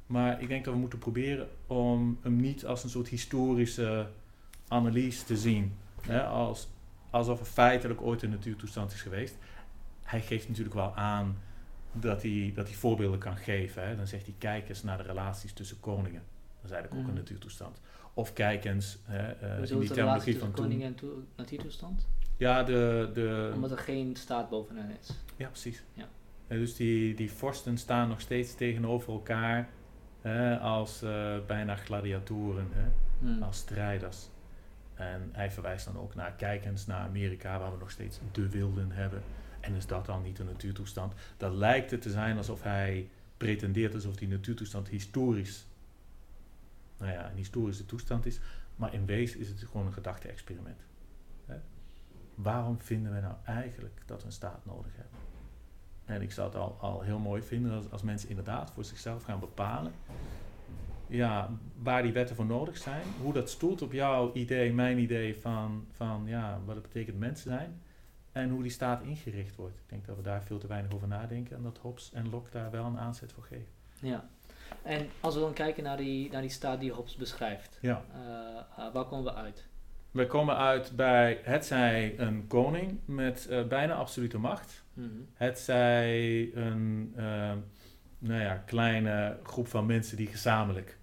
Maar 0.05 0.41
ik 0.41 0.47
denk 0.47 0.65
dat 0.65 0.73
we 0.73 0.79
moeten 0.79 0.99
proberen 0.99 1.47
om 1.67 2.19
hem 2.21 2.35
niet 2.35 2.65
als 2.65 2.83
een 2.83 2.89
soort 2.89 3.07
historische 3.07 4.07
analyse 4.67 5.25
te 5.25 5.37
zien. 5.37 5.73
Hè? 6.01 6.23
Als, 6.23 6.69
alsof 7.09 7.39
er 7.39 7.45
feitelijk 7.45 8.01
ooit 8.01 8.21
een 8.21 8.29
natuurtoestand 8.29 8.91
is 8.91 9.01
geweest. 9.01 9.37
Hij 10.03 10.21
geeft 10.21 10.47
natuurlijk 10.47 10.75
wel 10.75 10.95
aan 10.95 11.37
dat 11.91 12.21
hij, 12.21 12.51
dat 12.55 12.67
hij 12.67 12.75
voorbeelden 12.75 13.19
kan 13.19 13.37
geven. 13.37 13.87
Hè. 13.87 13.95
Dan 13.95 14.07
zegt 14.07 14.25
hij, 14.25 14.35
kijk 14.37 14.69
eens 14.69 14.83
naar 14.83 14.97
de 14.97 15.03
relaties 15.03 15.53
tussen 15.53 15.79
koningen. 15.79 16.21
Dat 16.55 16.69
is 16.69 16.71
eigenlijk 16.71 16.93
ook 16.93 17.07
een 17.07 17.13
mhm. 17.15 17.23
natuurtoestand. 17.23 17.81
Of 18.13 18.33
kijk 18.33 18.65
eens 18.65 18.97
hè, 19.03 19.59
uh, 19.61 19.69
in 19.69 19.79
die 19.79 19.87
terminologie 19.87 20.37
van 20.37 20.51
koning 20.51 20.83
en 20.83 20.95
natuurtoestand? 21.35 22.07
Ja, 22.39 22.63
de, 22.63 23.09
de... 23.13 23.51
Omdat 23.53 23.71
er 23.71 23.77
geen 23.77 24.15
staat 24.15 24.49
boven 24.49 24.75
hen 24.75 24.97
is. 25.01 25.09
Ja, 25.35 25.47
precies. 25.47 25.83
Ja. 25.93 26.07
dus 26.47 26.75
die, 26.75 27.15
die 27.15 27.31
vorsten 27.31 27.77
staan 27.77 28.09
nog 28.09 28.21
steeds 28.21 28.55
tegenover 28.55 29.13
elkaar 29.13 29.69
hè, 30.21 30.59
als 30.59 31.03
uh, 31.03 31.35
bijna 31.47 31.75
gladiatoren, 31.75 32.67
hè, 32.71 32.89
hmm. 33.19 33.43
als 33.43 33.57
strijders. 33.57 34.29
En 34.93 35.29
hij 35.31 35.51
verwijst 35.51 35.85
dan 35.85 35.97
ook 35.97 36.15
naar, 36.15 36.31
kijk 36.31 36.65
eens 36.65 36.85
naar 36.85 36.99
Amerika, 36.99 37.59
waar 37.59 37.71
we 37.71 37.77
nog 37.77 37.91
steeds 37.91 38.19
de 38.31 38.49
wilden 38.49 38.91
hebben. 38.91 39.21
En 39.59 39.75
is 39.75 39.85
dat 39.85 40.05
dan 40.05 40.21
niet 40.21 40.39
een 40.39 40.45
natuurtoestand? 40.45 41.13
Dan 41.37 41.57
lijkt 41.57 41.91
het 41.91 42.01
te 42.01 42.09
zijn 42.09 42.37
alsof 42.37 42.63
hij 42.63 43.09
pretendeert 43.37 43.93
alsof 43.93 44.15
die 44.15 44.27
natuurtoestand 44.27 44.87
historisch, 44.87 45.65
nou 46.97 47.11
ja, 47.11 47.29
een 47.29 47.37
historische 47.37 47.85
toestand 47.85 48.25
is. 48.25 48.39
Maar 48.75 48.93
in 48.93 49.05
wezen 49.05 49.39
is 49.39 49.47
het 49.47 49.63
gewoon 49.71 49.85
een 49.85 49.93
gedachte-experiment. 49.93 50.87
Waarom 52.41 52.79
vinden 52.79 53.13
we 53.13 53.19
nou 53.19 53.35
eigenlijk 53.45 54.01
dat 54.05 54.19
we 54.19 54.25
een 54.25 54.31
staat 54.31 54.65
nodig 54.65 54.91
hebben? 54.95 55.17
En 56.05 56.21
ik 56.21 56.31
zou 56.31 56.47
het 56.47 56.57
al, 56.57 56.77
al 56.79 57.01
heel 57.01 57.19
mooi 57.19 57.41
vinden 57.41 57.71
als, 57.71 57.91
als 57.91 58.01
mensen 58.01 58.29
inderdaad 58.29 58.71
voor 58.71 58.85
zichzelf 58.85 59.23
gaan 59.23 59.39
bepalen 59.39 59.91
ja, 61.09 61.49
waar 61.75 62.03
die 62.03 62.13
wetten 62.13 62.35
voor 62.35 62.45
nodig 62.45 62.77
zijn. 62.77 63.03
Hoe 63.21 63.33
dat 63.33 63.49
stoelt 63.49 63.81
op 63.81 63.91
jouw 63.91 64.33
idee, 64.33 64.73
mijn 64.73 64.97
idee 64.97 65.39
van, 65.39 65.87
van 65.91 66.23
ja, 66.25 66.59
wat 66.65 66.75
het 66.75 66.83
betekent 66.83 67.19
mensen 67.19 67.49
zijn. 67.49 67.81
En 68.31 68.49
hoe 68.49 68.61
die 68.61 68.71
staat 68.71 69.01
ingericht 69.01 69.55
wordt. 69.55 69.77
Ik 69.77 69.89
denk 69.89 70.05
dat 70.05 70.15
we 70.15 70.21
daar 70.21 70.43
veel 70.43 70.57
te 70.57 70.67
weinig 70.67 70.91
over 70.91 71.07
nadenken 71.07 71.55
en 71.55 71.63
dat 71.63 71.77
Hobbes 71.77 72.11
en 72.13 72.29
Locke 72.29 72.51
daar 72.51 72.71
wel 72.71 72.85
een 72.85 72.99
aanzet 72.99 73.31
voor 73.31 73.43
geven. 73.43 73.67
Ja, 74.01 74.29
en 74.83 75.09
als 75.19 75.33
we 75.33 75.39
dan 75.39 75.53
kijken 75.53 75.83
naar 75.83 75.97
die, 75.97 76.31
naar 76.31 76.41
die 76.41 76.49
staat 76.49 76.79
die 76.79 76.91
Hobbes 76.91 77.15
beschrijft, 77.15 77.77
ja. 77.81 78.03
Uh, 78.11 78.93
waar 78.93 79.05
komen 79.05 79.23
we 79.23 79.33
uit? 79.33 79.67
We 80.11 80.27
komen 80.27 80.57
uit 80.57 80.95
bij 80.95 81.39
het 81.43 81.65
zij 81.65 82.19
een 82.19 82.47
koning 82.47 82.99
met 83.05 83.47
uh, 83.49 83.67
bijna 83.67 83.93
absolute 83.93 84.37
macht. 84.37 84.83
Mm 84.93 85.27
Het 85.33 85.59
zij 85.59 86.51
een 86.53 87.13
uh, 87.17 87.51
nou 88.19 88.41
ja, 88.41 88.63
kleine 88.65 89.37
groep 89.43 89.67
van 89.67 89.85
mensen 89.85 90.17
die 90.17 90.27
gezamenlijk 90.27 90.97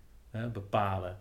bepalen 0.53 1.19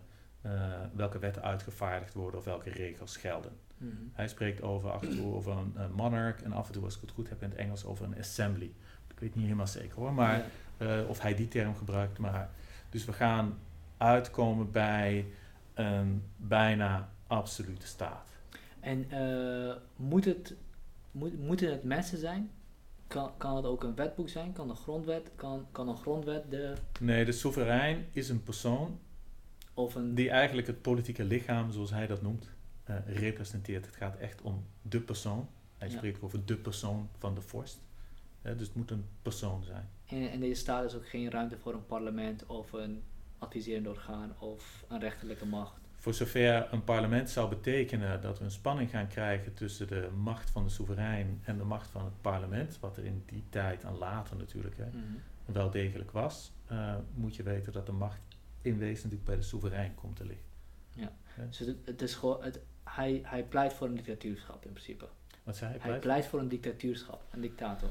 welke 0.92 1.18
wetten 1.18 1.42
uitgevaardigd 1.42 2.14
worden 2.14 2.38
of 2.38 2.44
welke 2.44 2.70
regels 2.70 3.16
gelden. 3.16 3.52
Mhm. 3.78 3.92
Hij 4.12 4.28
spreekt 4.28 4.62
over, 4.62 4.90
af 4.90 5.02
en 5.02 5.16
toe 5.16 5.34
over 5.34 5.52
een, 5.52 5.74
monarch 5.94 6.42
en 6.42 6.52
af 6.52 6.66
en 6.66 6.72
toe, 6.72 6.84
als 6.84 6.94
ik 6.94 7.00
het 7.00 7.10
goed 7.10 7.28
heb 7.28 7.42
in 7.42 7.48
het 7.48 7.58
Engels, 7.58 7.84
over 7.84 8.04
een 8.04 8.18
assembly. 8.18 8.72
Ik 9.10 9.20
weet 9.20 9.34
niet 9.34 9.44
helemaal 9.44 9.66
zeker 9.66 9.96
hoor, 9.96 10.12
maar 10.12 10.44
of 11.08 11.20
hij 11.20 11.34
die 11.34 11.48
term 11.48 11.76
gebruikt. 11.76 12.18
Maar, 12.18 12.50
dus 12.90 13.04
we 13.04 13.12
gaan 13.12 13.58
uitkomen 13.96 14.70
bij 14.70 15.26
een 15.74 16.22
bijna 16.36 17.08
absolute 17.26 17.86
staat. 17.86 18.28
En 18.80 19.06
uh, 19.12 19.74
moet 19.96 20.24
het, 20.24 20.54
moet, 21.10 21.38
moeten 21.38 21.70
het 21.70 21.84
mensen 21.84 22.18
zijn? 22.18 22.50
Kan, 23.06 23.30
kan 23.36 23.56
het 23.56 23.64
ook 23.64 23.82
een 23.82 23.94
wetboek 23.94 24.28
zijn? 24.28 24.52
Kan 24.52 24.70
een 24.70 24.76
grondwet, 24.76 25.30
kan, 25.34 25.66
kan 25.72 25.88
een 25.88 25.96
grondwet 25.96 26.50
de... 26.50 26.74
Nee, 27.00 27.24
de 27.24 27.32
soeverein 27.32 28.06
is 28.12 28.28
een 28.28 28.42
persoon 28.42 28.98
of 29.74 29.94
een... 29.94 30.14
die 30.14 30.30
eigenlijk 30.30 30.66
het 30.66 30.82
politieke 30.82 31.24
lichaam, 31.24 31.72
zoals 31.72 31.90
hij 31.90 32.06
dat 32.06 32.22
noemt, 32.22 32.50
uh, 32.90 32.96
representeert. 33.06 33.86
Het 33.86 33.96
gaat 33.96 34.16
echt 34.16 34.42
om 34.42 34.64
de 34.82 35.00
persoon. 35.00 35.48
Hij 35.78 35.90
spreekt 35.90 36.22
over 36.22 36.44
de 36.44 36.56
persoon 36.56 37.08
van 37.18 37.34
de 37.34 37.40
vorst. 37.40 37.80
dus 38.42 38.66
het 38.66 38.74
moet 38.74 38.90
een 38.90 39.04
persoon 39.22 39.64
zijn. 39.64 39.88
En 40.06 40.30
in 40.30 40.40
deze 40.40 40.60
staat 40.60 40.84
is 40.84 40.94
ook 40.94 41.08
geen 41.08 41.30
ruimte 41.30 41.58
voor 41.58 41.74
een 41.74 41.86
parlement 41.86 42.46
of 42.46 42.72
een 42.72 43.02
adviserend 43.38 43.86
orgaan 43.86 44.34
of 44.38 44.84
een 44.88 45.00
rechterlijke 45.00 45.46
macht. 45.46 45.85
Voor 46.06 46.14
zover 46.14 46.72
een 46.72 46.84
parlement 46.84 47.30
zou 47.30 47.48
betekenen 47.48 48.20
dat 48.20 48.38
we 48.38 48.44
een 48.44 48.50
spanning 48.50 48.90
gaan 48.90 49.08
krijgen 49.08 49.54
tussen 49.54 49.86
de 49.86 50.08
macht 50.16 50.50
van 50.50 50.64
de 50.64 50.70
soeverein 50.70 51.40
en 51.44 51.58
de 51.58 51.64
macht 51.64 51.90
van 51.90 52.04
het 52.04 52.20
parlement, 52.20 52.78
wat 52.80 52.96
er 52.96 53.04
in 53.04 53.22
die 53.26 53.44
tijd 53.48 53.84
en 53.84 53.98
later 53.98 54.36
natuurlijk 54.36 54.76
hè, 54.76 54.86
mhm. 54.86 55.02
wel 55.44 55.70
degelijk 55.70 56.10
was, 56.10 56.52
uh, 56.72 56.94
moet 57.14 57.36
je 57.36 57.42
weten 57.42 57.72
dat 57.72 57.86
de 57.86 57.92
macht 57.92 58.20
in 58.62 58.78
wezen 58.78 58.94
natuurlijk 58.94 59.24
bij 59.24 59.36
de 59.36 59.42
soeverein 59.42 59.94
komt 59.94 60.16
te 60.16 60.24
liggen. 60.24 60.46
Ja, 60.90 61.12
dus 61.48 61.58
het, 61.58 61.76
het, 61.84 62.02
is 62.02 62.14
gewoon, 62.14 62.42
het, 62.42 62.60
hij, 62.84 63.20
hij 63.24 63.44
pleit 63.44 63.72
voor 63.72 63.86
een 63.86 63.94
dictatuurschap 63.94 64.64
in 64.64 64.72
principe. 64.72 65.08
Wat 65.42 65.56
zei 65.56 65.70
hij? 65.70 65.78
Pleit? 65.78 65.92
Hij 65.92 66.02
pleit 66.02 66.26
voor 66.26 66.38
een 66.38 66.48
dictatuurschap, 66.48 67.24
een 67.30 67.40
dictator. 67.40 67.90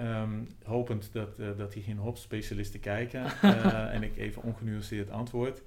Um, 0.00 0.48
hopend 0.64 1.12
dat, 1.12 1.38
uh, 1.38 1.56
dat 1.56 1.74
hier 1.74 1.84
geen 1.84 1.98
hop-specialisten 1.98 2.80
kijken 2.80 3.24
uh, 3.42 3.92
en 3.94 4.02
ik 4.02 4.16
even 4.16 4.42
ongenuanceerd 4.42 5.10
antwoord. 5.10 5.62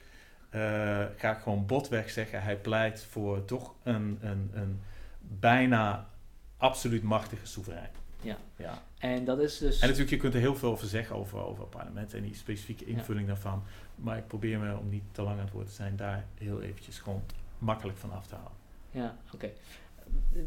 Uh, 0.55 1.05
ga 1.15 1.31
ik 1.31 1.41
gewoon 1.41 1.65
botweg 1.65 2.09
zeggen, 2.09 2.43
hij 2.43 2.57
pleit 2.57 3.03
voor 3.03 3.45
toch 3.45 3.73
een, 3.83 4.17
een, 4.21 4.51
een 4.53 4.81
bijna 5.19 6.09
absoluut 6.57 7.03
machtige 7.03 7.45
soeverein. 7.45 7.89
Ja. 8.21 8.37
ja. 8.55 8.81
En 8.97 9.25
dat 9.25 9.39
is 9.39 9.57
dus. 9.57 9.79
En 9.79 9.87
natuurlijk, 9.87 10.09
je 10.09 10.17
kunt 10.17 10.33
er 10.33 10.39
heel 10.39 10.55
veel 10.55 10.71
over 10.71 10.87
zeggen 10.87 11.15
over, 11.15 11.45
over 11.45 11.65
parlement 11.65 12.13
en 12.13 12.21
die 12.21 12.35
specifieke 12.35 12.85
invulling 12.85 13.27
daarvan. 13.27 13.63
Maar 13.95 14.17
ik 14.17 14.27
probeer 14.27 14.59
me, 14.59 14.77
om 14.77 14.89
niet 14.89 15.03
te 15.11 15.21
lang 15.21 15.37
aan 15.37 15.45
het 15.45 15.53
woord 15.53 15.67
te 15.67 15.73
zijn, 15.73 15.95
daar 15.95 16.25
heel 16.37 16.61
eventjes 16.61 16.99
gewoon 16.99 17.23
makkelijk 17.57 17.97
van 17.97 18.11
af 18.11 18.27
te 18.27 18.35
halen. 18.35 18.51
Ja, 18.91 19.17
oké. 19.33 19.51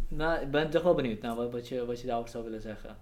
Nou, 0.08 0.40
ik 0.40 0.50
ben 0.50 0.70
toch 0.70 0.82
wel 0.82 0.94
benieuwd 0.94 1.20
naar 1.20 1.34
wat, 1.34 1.52
wat, 1.52 1.68
je, 1.68 1.84
wat 1.84 2.00
je 2.00 2.06
daarover 2.06 2.30
zou 2.30 2.44
willen 2.44 2.60
zeggen. 2.60 2.96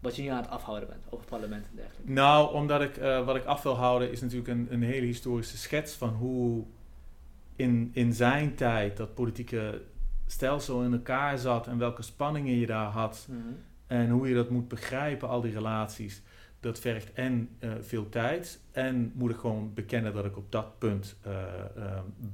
Wat 0.00 0.16
je 0.16 0.22
nu 0.22 0.28
aan 0.28 0.42
het 0.42 0.50
afhouden 0.50 0.88
bent 0.88 1.04
over 1.04 1.18
het 1.18 1.28
parlement 1.28 1.64
en 1.64 1.76
dergelijke. 1.76 2.12
Nou, 2.12 2.54
omdat 2.54 2.80
ik, 2.82 2.96
uh, 2.96 3.24
wat 3.24 3.36
ik 3.36 3.44
af 3.44 3.62
wil 3.62 3.76
houden 3.76 4.10
is 4.10 4.20
natuurlijk 4.20 4.48
een, 4.48 4.66
een 4.70 4.82
hele 4.82 5.06
historische 5.06 5.56
schets 5.56 5.94
van 5.94 6.08
hoe 6.08 6.64
in, 7.56 7.90
in 7.92 8.12
zijn 8.12 8.54
tijd 8.54 8.96
dat 8.96 9.14
politieke 9.14 9.82
stelsel 10.26 10.82
in 10.82 10.92
elkaar 10.92 11.38
zat 11.38 11.66
en 11.66 11.78
welke 11.78 12.02
spanningen 12.02 12.54
je 12.54 12.66
daar 12.66 12.90
had. 12.90 13.26
Mhm. 13.30 13.40
En 13.86 14.10
hoe 14.10 14.28
je 14.28 14.34
dat 14.34 14.50
moet 14.50 14.68
begrijpen, 14.68 15.28
al 15.28 15.40
die 15.40 15.52
relaties. 15.52 16.22
Dat 16.60 16.78
vergt 16.78 17.12
en 17.12 17.48
uh, 17.60 17.72
veel 17.80 18.08
tijd. 18.08 18.60
En 18.72 19.12
moet 19.14 19.30
ik 19.30 19.36
gewoon 19.36 19.74
bekennen 19.74 20.14
dat 20.14 20.24
ik 20.24 20.36
op 20.36 20.52
dat 20.52 20.78
punt 20.78 21.16
uh, 21.26 21.32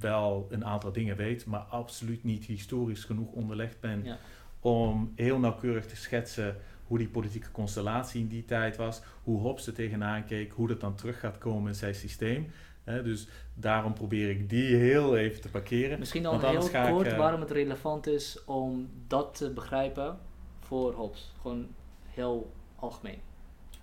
wel 0.00 0.46
een 0.50 0.64
aantal 0.64 0.92
dingen 0.92 1.16
weet. 1.16 1.46
Maar 1.46 1.60
absoluut 1.60 2.24
niet 2.24 2.44
historisch 2.44 3.04
genoeg 3.04 3.32
onderlegd 3.32 3.80
ben. 3.80 4.04
Ja. 4.04 4.18
Om 4.60 5.12
heel 5.14 5.38
nauwkeurig 5.38 5.86
te 5.86 5.96
schetsen 5.96 6.56
hoe 6.92 7.00
die 7.00 7.10
politieke 7.10 7.50
constellatie 7.50 8.20
in 8.20 8.28
die 8.28 8.44
tijd 8.44 8.76
was. 8.76 9.02
Hoe 9.22 9.40
Hobbes 9.40 9.66
er 9.66 9.72
tegenaan 9.72 10.24
keek. 10.24 10.52
Hoe 10.52 10.68
dat 10.68 10.80
dan 10.80 10.94
terug 10.94 11.20
gaat 11.20 11.38
komen 11.38 11.68
in 11.68 11.74
zijn 11.74 11.94
systeem. 11.94 12.50
dus 12.84 13.28
daarom 13.54 13.92
probeer 13.92 14.30
ik 14.30 14.48
die 14.48 14.76
heel 14.76 15.16
even 15.16 15.40
te 15.40 15.48
parkeren. 15.48 15.98
Misschien 15.98 16.22
dan 16.22 16.40
heel 16.44 16.68
kort 16.90 17.06
ik, 17.06 17.16
waarom 17.16 17.40
het 17.40 17.50
relevant 17.50 18.06
is 18.06 18.44
om 18.44 18.90
dat 19.06 19.34
te 19.36 19.50
begrijpen 19.50 20.18
voor 20.60 20.92
Hobbes? 20.92 21.32
Gewoon 21.40 21.68
heel 22.06 22.52
algemeen. 22.76 23.18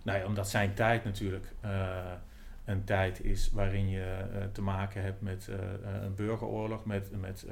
Nou 0.03 0.19
ja, 0.19 0.25
omdat 0.25 0.49
zijn 0.49 0.73
tijd 0.73 1.03
natuurlijk 1.03 1.45
uh, 1.65 1.97
een 2.65 2.83
tijd 2.83 3.23
is 3.23 3.51
waarin 3.51 3.89
je 3.89 4.25
uh, 4.33 4.43
te 4.51 4.61
maken 4.61 5.01
hebt 5.01 5.21
met 5.21 5.49
een 6.03 6.15
burgeroorlog, 6.15 6.85
met, 6.85 7.11
met 7.19 7.45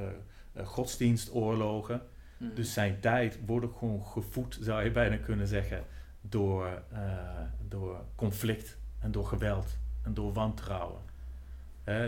godsdienstoorlogen. 0.64 2.02
Mm. 2.38 2.56
Dus 2.56 2.74
zijn 2.74 3.00
tijd 3.00 3.40
wordt 3.46 3.66
ook 3.66 3.78
gewoon 3.78 4.06
gevoed, 4.06 4.58
zou 4.62 4.84
je 4.84 4.92
bijna 4.92 5.18
kunnen 5.18 5.48
zeggen, 5.48 5.84
door, 6.22 6.84
door 7.68 8.02
conflict 8.16 8.78
en 9.00 9.12
door 9.12 9.26
geweld 9.26 9.78
en 10.02 10.14
door 10.14 10.34
wantrouwen. 10.34 11.02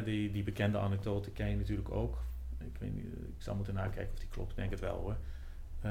die, 0.04 0.32
die 0.32 0.44
bekende 0.44 0.78
anekdote 0.78 1.32
ken 1.32 1.50
je 1.50 1.56
natuurlijk 1.56 1.92
ook. 1.92 2.24
Ik, 2.58 2.78
weet 2.80 2.94
niet, 2.94 3.06
ik 3.06 3.42
zal 3.44 3.56
moeten 3.56 3.74
nakijken 3.74 4.14
of 4.14 4.20
die 4.20 4.28
klopt, 4.28 4.50
ik 4.50 4.56
denk 4.56 4.72
het 4.72 4.80
wel 4.80 4.98
hoor. 4.98 5.18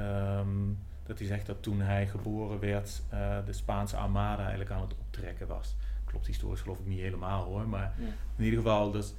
Um, 0.01 0.79
dat 1.09 1.19
hij 1.19 1.27
zegt 1.27 1.47
dat 1.47 1.63
toen 1.63 1.81
hij 1.81 2.07
geboren 2.07 2.61
werd, 2.61 3.03
uh, 3.13 3.37
de 3.45 3.53
Spaanse 3.53 3.97
Armada 3.97 4.41
eigenlijk 4.41 4.71
aan 4.71 4.81
het 4.81 4.95
optrekken 4.99 5.47
was. 5.47 5.77
Klopt 6.05 6.27
historisch 6.27 6.61
geloof 6.61 6.79
ik 6.79 6.87
niet 6.87 7.01
helemaal 7.01 7.45
hoor, 7.45 7.69
maar 7.69 7.95
in 8.37 8.45
ieder 8.45 8.59
geval 8.59 8.91
dus 8.91 9.15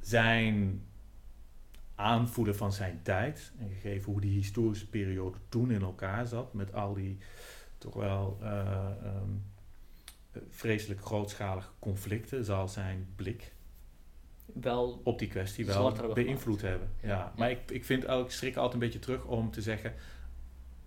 zijn 0.00 0.82
aanvoelen 1.96 2.56
van 2.56 2.72
zijn 2.72 3.00
tijd 3.02 3.52
en 3.58 3.68
gegeven 3.68 4.12
hoe 4.12 4.20
die 4.20 4.34
historische 4.34 4.88
periode 4.88 5.38
toen 5.48 5.70
in 5.70 5.82
elkaar 5.82 6.26
zat 6.26 6.54
met 6.54 6.74
al 6.74 6.94
die 6.94 7.18
toch 7.78 7.94
wel 7.94 8.38
uh, 8.42 8.90
um, 9.04 9.44
vreselijk 10.48 11.00
grootschalige 11.00 11.70
conflicten, 11.78 12.44
zal 12.44 12.68
zijn 12.68 13.08
blik 13.16 13.52
wel 14.52 15.00
op 15.04 15.18
die 15.18 15.28
kwestie 15.28 15.66
wel 15.66 16.12
beïnvloed 16.14 16.62
hebben. 16.62 16.88
Ja. 17.02 17.32
Maar 17.36 17.50
ik, 17.50 17.70
ik 17.70 17.84
vind 17.84 18.08
ik 18.08 18.30
schrik 18.30 18.56
altijd 18.56 18.74
een 18.74 18.78
beetje 18.78 18.98
terug 18.98 19.24
om 19.24 19.50
te 19.50 19.62
zeggen, 19.62 19.94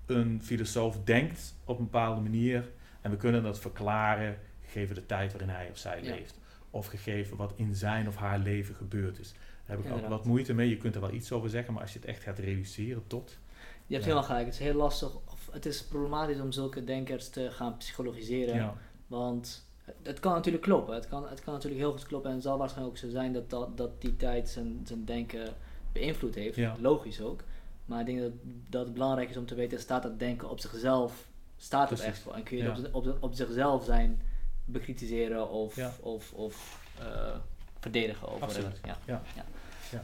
een 0.05 0.43
filosoof 0.43 1.03
denkt 1.03 1.55
op 1.63 1.77
een 1.77 1.83
bepaalde 1.83 2.21
manier 2.21 2.71
en 3.01 3.11
we 3.11 3.17
kunnen 3.17 3.43
dat 3.43 3.59
verklaren 3.59 4.37
gegeven 4.61 4.95
de 4.95 5.05
tijd 5.05 5.31
waarin 5.31 5.49
hij 5.49 5.69
of 5.69 5.77
zij 5.77 6.01
leeft. 6.01 6.39
Of 6.69 6.87
gegeven 6.87 7.37
wat 7.37 7.53
in 7.55 7.75
zijn 7.75 8.07
of 8.07 8.15
haar 8.15 8.39
leven 8.39 8.75
gebeurd 8.75 9.19
is. 9.19 9.33
Daar 9.69 9.77
heb 9.77 9.85
ik 9.85 9.91
ook 9.93 10.07
wat 10.09 10.25
moeite 10.25 10.53
mee. 10.53 10.69
Je 10.69 10.77
kunt 10.77 10.95
er 10.95 11.01
wel 11.01 11.13
iets 11.13 11.31
over 11.31 11.49
zeggen, 11.49 11.73
maar 11.73 11.81
als 11.81 11.93
je 11.93 11.99
het 11.99 12.07
echt 12.07 12.23
gaat 12.23 12.39
reduceren 12.39 13.03
tot. 13.07 13.37
Je 13.85 13.93
hebt 13.93 14.05
helemaal 14.05 14.27
gelijk. 14.27 14.45
Het 14.45 14.53
is 14.53 14.59
heel 14.59 14.73
lastig. 14.73 15.15
Of 15.15 15.49
het 15.51 15.65
is 15.65 15.83
problematisch 15.83 16.39
om 16.39 16.51
zulke 16.51 16.83
denkers 16.83 17.29
te 17.29 17.51
gaan 17.51 17.77
psychologiseren. 17.77 18.73
Want 19.07 19.67
het 20.03 20.19
kan 20.19 20.33
natuurlijk 20.33 20.63
kloppen. 20.63 20.95
Het 20.95 21.07
kan, 21.07 21.29
het 21.29 21.43
kan 21.43 21.53
natuurlijk 21.53 21.81
heel 21.81 21.91
goed 21.91 22.05
kloppen. 22.05 22.29
En 22.29 22.35
het 22.35 22.45
zal 22.45 22.57
waarschijnlijk 22.57 22.95
ook 22.95 23.01
zo 23.01 23.09
zijn 23.09 23.33
dat, 23.33 23.49
dat, 23.49 23.77
dat 23.77 24.01
die 24.01 24.15
tijd 24.15 24.49
zijn, 24.49 24.81
zijn 24.83 25.05
denken 25.05 25.53
beïnvloed 25.91 26.35
heeft. 26.35 26.59
Logisch 26.79 27.21
ook. 27.21 27.43
Maar 27.85 27.99
ik 27.99 28.05
denk 28.05 28.19
dat, 28.19 28.31
dat 28.69 28.83
het 28.83 28.93
belangrijk 28.93 29.29
is 29.29 29.37
om 29.37 29.45
te 29.45 29.55
weten, 29.55 29.79
staat 29.79 30.03
dat 30.03 30.19
denken 30.19 30.49
op 30.49 30.59
zichzelf, 30.59 31.27
staat 31.57 31.89
het 31.89 31.99
echt 31.99 32.19
voor? 32.19 32.33
En 32.33 32.43
kun 32.43 32.57
je 32.57 32.63
het 32.63 32.91
op, 32.91 33.07
op, 33.07 33.17
op 33.19 33.33
zichzelf 33.33 33.85
zijn 33.85 34.21
bekritiseren 34.65 35.49
of, 35.49 35.77
of, 35.99 36.33
of 36.33 36.85
uh, 36.99 37.35
verdedigen 37.79 38.27
over 38.27 38.41
Absoluut. 38.43 38.81
Ja. 39.05 39.21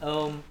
Um, 0.02 0.42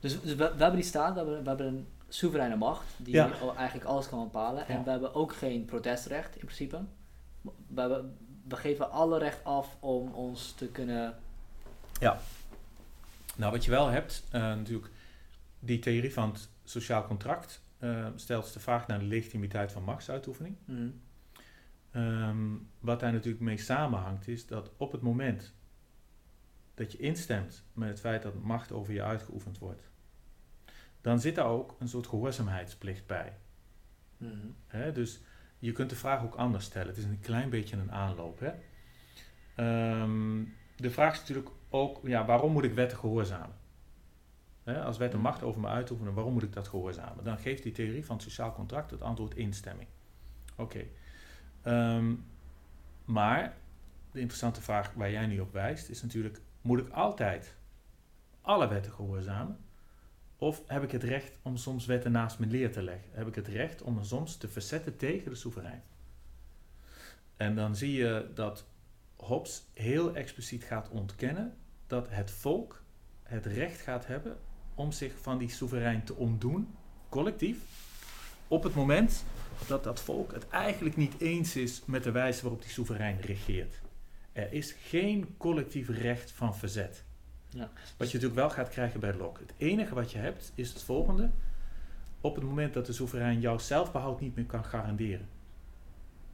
dus, 0.00 0.20
dus 0.20 0.34
we, 0.34 0.36
we, 0.36 0.44
hebben 0.44 0.74
die 0.74 0.82
staat, 0.82 1.12
we 1.12 1.18
hebben, 1.18 1.42
we 1.42 1.48
hebben 1.48 1.66
een 1.66 1.86
soevereine 2.08 2.56
macht 2.56 2.94
die 2.96 3.20
eigenlijk 3.56 3.84
alles 3.88 4.08
kan 4.08 4.22
bepalen. 4.22 4.68
En 4.68 4.84
we 4.84 4.90
hebben 4.90 5.14
ook 5.14 5.34
geen 5.34 5.64
protestrecht 5.64 6.34
in 6.34 6.44
principe. 6.44 6.80
We 7.66 7.80
hebben, 7.80 8.16
we 8.48 8.56
geven 8.56 8.90
alle 8.90 9.18
recht 9.18 9.44
af 9.44 9.76
om 9.80 10.12
ons 10.12 10.52
te 10.52 10.66
kunnen. 10.66 11.14
Ja. 12.00 12.18
Nou, 13.36 13.52
wat 13.52 13.64
je 13.64 13.70
wel 13.70 13.86
hebt, 13.86 14.24
uh, 14.26 14.40
natuurlijk, 14.40 14.90
die 15.58 15.78
theorie 15.78 16.12
van 16.12 16.28
het 16.32 16.48
sociaal 16.64 17.06
contract 17.06 17.62
uh, 17.80 18.06
stelt 18.14 18.52
de 18.52 18.60
vraag 18.60 18.86
naar 18.86 18.98
de 18.98 19.04
legitimiteit 19.04 19.72
van 19.72 19.82
machtsuitoefening. 19.82 20.56
Mm. 20.64 21.00
Um, 21.96 22.68
wat 22.78 23.00
daar 23.00 23.12
natuurlijk 23.12 23.42
mee 23.42 23.58
samenhangt, 23.58 24.28
is 24.28 24.46
dat 24.46 24.70
op 24.76 24.92
het 24.92 25.02
moment 25.02 25.54
dat 26.74 26.92
je 26.92 26.98
instemt 26.98 27.64
met 27.72 27.88
het 27.88 28.00
feit 28.00 28.22
dat 28.22 28.42
macht 28.42 28.72
over 28.72 28.92
je 28.92 29.02
uitgeoefend 29.02 29.58
wordt, 29.58 29.90
dan 31.00 31.20
zit 31.20 31.34
daar 31.34 31.46
ook 31.46 31.76
een 31.78 31.88
soort 31.88 32.06
gehoorzaamheidsplicht 32.06 33.06
bij. 33.06 33.36
Mm. 34.16 34.54
dus 34.92 35.20
je 35.58 35.72
kunt 35.72 35.90
de 35.90 35.96
vraag 35.96 36.22
ook 36.22 36.34
anders 36.34 36.64
stellen. 36.64 36.88
Het 36.88 36.96
is 36.96 37.04
een 37.04 37.20
klein 37.20 37.50
beetje 37.50 37.76
een 37.76 37.92
aanloop. 37.92 38.40
Hè? 38.40 38.52
Um, 40.02 40.54
de 40.76 40.90
vraag 40.90 41.12
is 41.12 41.18
natuurlijk 41.18 41.50
ook, 41.68 42.00
ja, 42.02 42.24
waarom 42.24 42.52
moet 42.52 42.64
ik 42.64 42.74
wetten 42.74 42.98
gehoorzamen? 42.98 43.56
Hè, 44.62 44.82
als 44.82 44.98
wet 44.98 45.14
een 45.14 45.20
macht 45.20 45.42
over 45.42 45.60
me 45.60 45.68
uitoefenen, 45.68 46.14
waarom 46.14 46.32
moet 46.32 46.42
ik 46.42 46.52
dat 46.52 46.68
gehoorzamen? 46.68 47.24
Dan 47.24 47.38
geeft 47.38 47.62
die 47.62 47.72
theorie 47.72 48.04
van 48.04 48.16
het 48.16 48.24
sociaal 48.24 48.52
contract 48.52 48.90
het 48.90 49.02
antwoord 49.02 49.34
instemming. 49.34 49.88
Oké. 50.56 50.62
Okay. 50.62 51.96
Um, 51.96 52.06
ehm, 52.06 52.14
maar 53.04 53.56
de 54.12 54.18
interessante 54.18 54.60
vraag 54.60 54.92
waar 54.94 55.10
jij 55.10 55.26
nu 55.26 55.40
op 55.40 55.52
wijst 55.52 55.88
is 55.88 56.02
natuurlijk, 56.02 56.40
moet 56.62 56.78
ik 56.78 56.88
altijd 56.88 57.54
alle 58.40 58.68
wetten 58.68 58.92
gehoorzamen? 58.92 59.58
Of 60.36 60.62
heb 60.66 60.82
ik 60.82 60.90
het 60.90 61.02
recht 61.02 61.38
om 61.42 61.56
soms 61.56 61.86
wetten 61.86 62.12
naast 62.12 62.38
mijn 62.38 62.50
leer 62.50 62.72
te 62.72 62.82
leggen? 62.82 63.08
Heb 63.12 63.26
ik 63.26 63.34
het 63.34 63.48
recht 63.48 63.82
om 63.82 63.94
me 63.94 64.04
soms 64.04 64.36
te 64.36 64.48
verzetten 64.48 64.96
tegen 64.96 65.30
de 65.30 65.36
soeverein? 65.36 65.82
En 67.36 67.54
dan 67.54 67.76
zie 67.76 67.92
je 67.92 68.30
dat 68.34 68.64
Hobbes 69.16 69.64
heel 69.72 70.14
expliciet 70.14 70.64
gaat 70.64 70.88
ontkennen 70.88 71.56
dat 71.86 72.08
het 72.10 72.30
volk 72.30 72.82
het 73.22 73.46
recht 73.46 73.80
gaat 73.80 74.06
hebben 74.06 74.38
om 74.74 74.92
zich 74.92 75.12
van 75.20 75.38
die 75.38 75.50
soeverein 75.50 76.04
te 76.04 76.14
ontdoen, 76.14 76.74
collectief, 77.08 77.58
op 78.48 78.62
het 78.62 78.74
moment 78.74 79.24
dat 79.66 79.84
dat 79.84 80.00
volk 80.00 80.32
het 80.32 80.48
eigenlijk 80.48 80.96
niet 80.96 81.14
eens 81.18 81.56
is 81.56 81.82
met 81.84 82.04
de 82.04 82.10
wijze 82.10 82.42
waarop 82.42 82.62
die 82.62 82.70
soeverein 82.70 83.20
regeert. 83.20 83.80
Er 84.32 84.52
is 84.52 84.72
geen 84.72 85.34
collectief 85.36 85.88
recht 85.88 86.30
van 86.30 86.56
verzet. 86.56 87.04
Ja. 87.48 87.70
Wat 87.96 88.10
je 88.10 88.14
natuurlijk 88.18 88.34
wel 88.34 88.50
gaat 88.50 88.68
krijgen 88.68 89.00
bij 89.00 89.14
Locke. 89.14 89.40
Het 89.40 89.54
enige 89.56 89.94
wat 89.94 90.12
je 90.12 90.18
hebt 90.18 90.52
is 90.54 90.68
het 90.68 90.82
volgende. 90.82 91.30
Op 92.20 92.34
het 92.34 92.44
moment 92.44 92.74
dat 92.74 92.86
de 92.86 92.92
soeverein 92.92 93.40
jouw 93.40 93.58
zelfbehoud 93.58 94.20
niet 94.20 94.34
meer 94.36 94.44
kan 94.44 94.64
garanderen, 94.64 95.28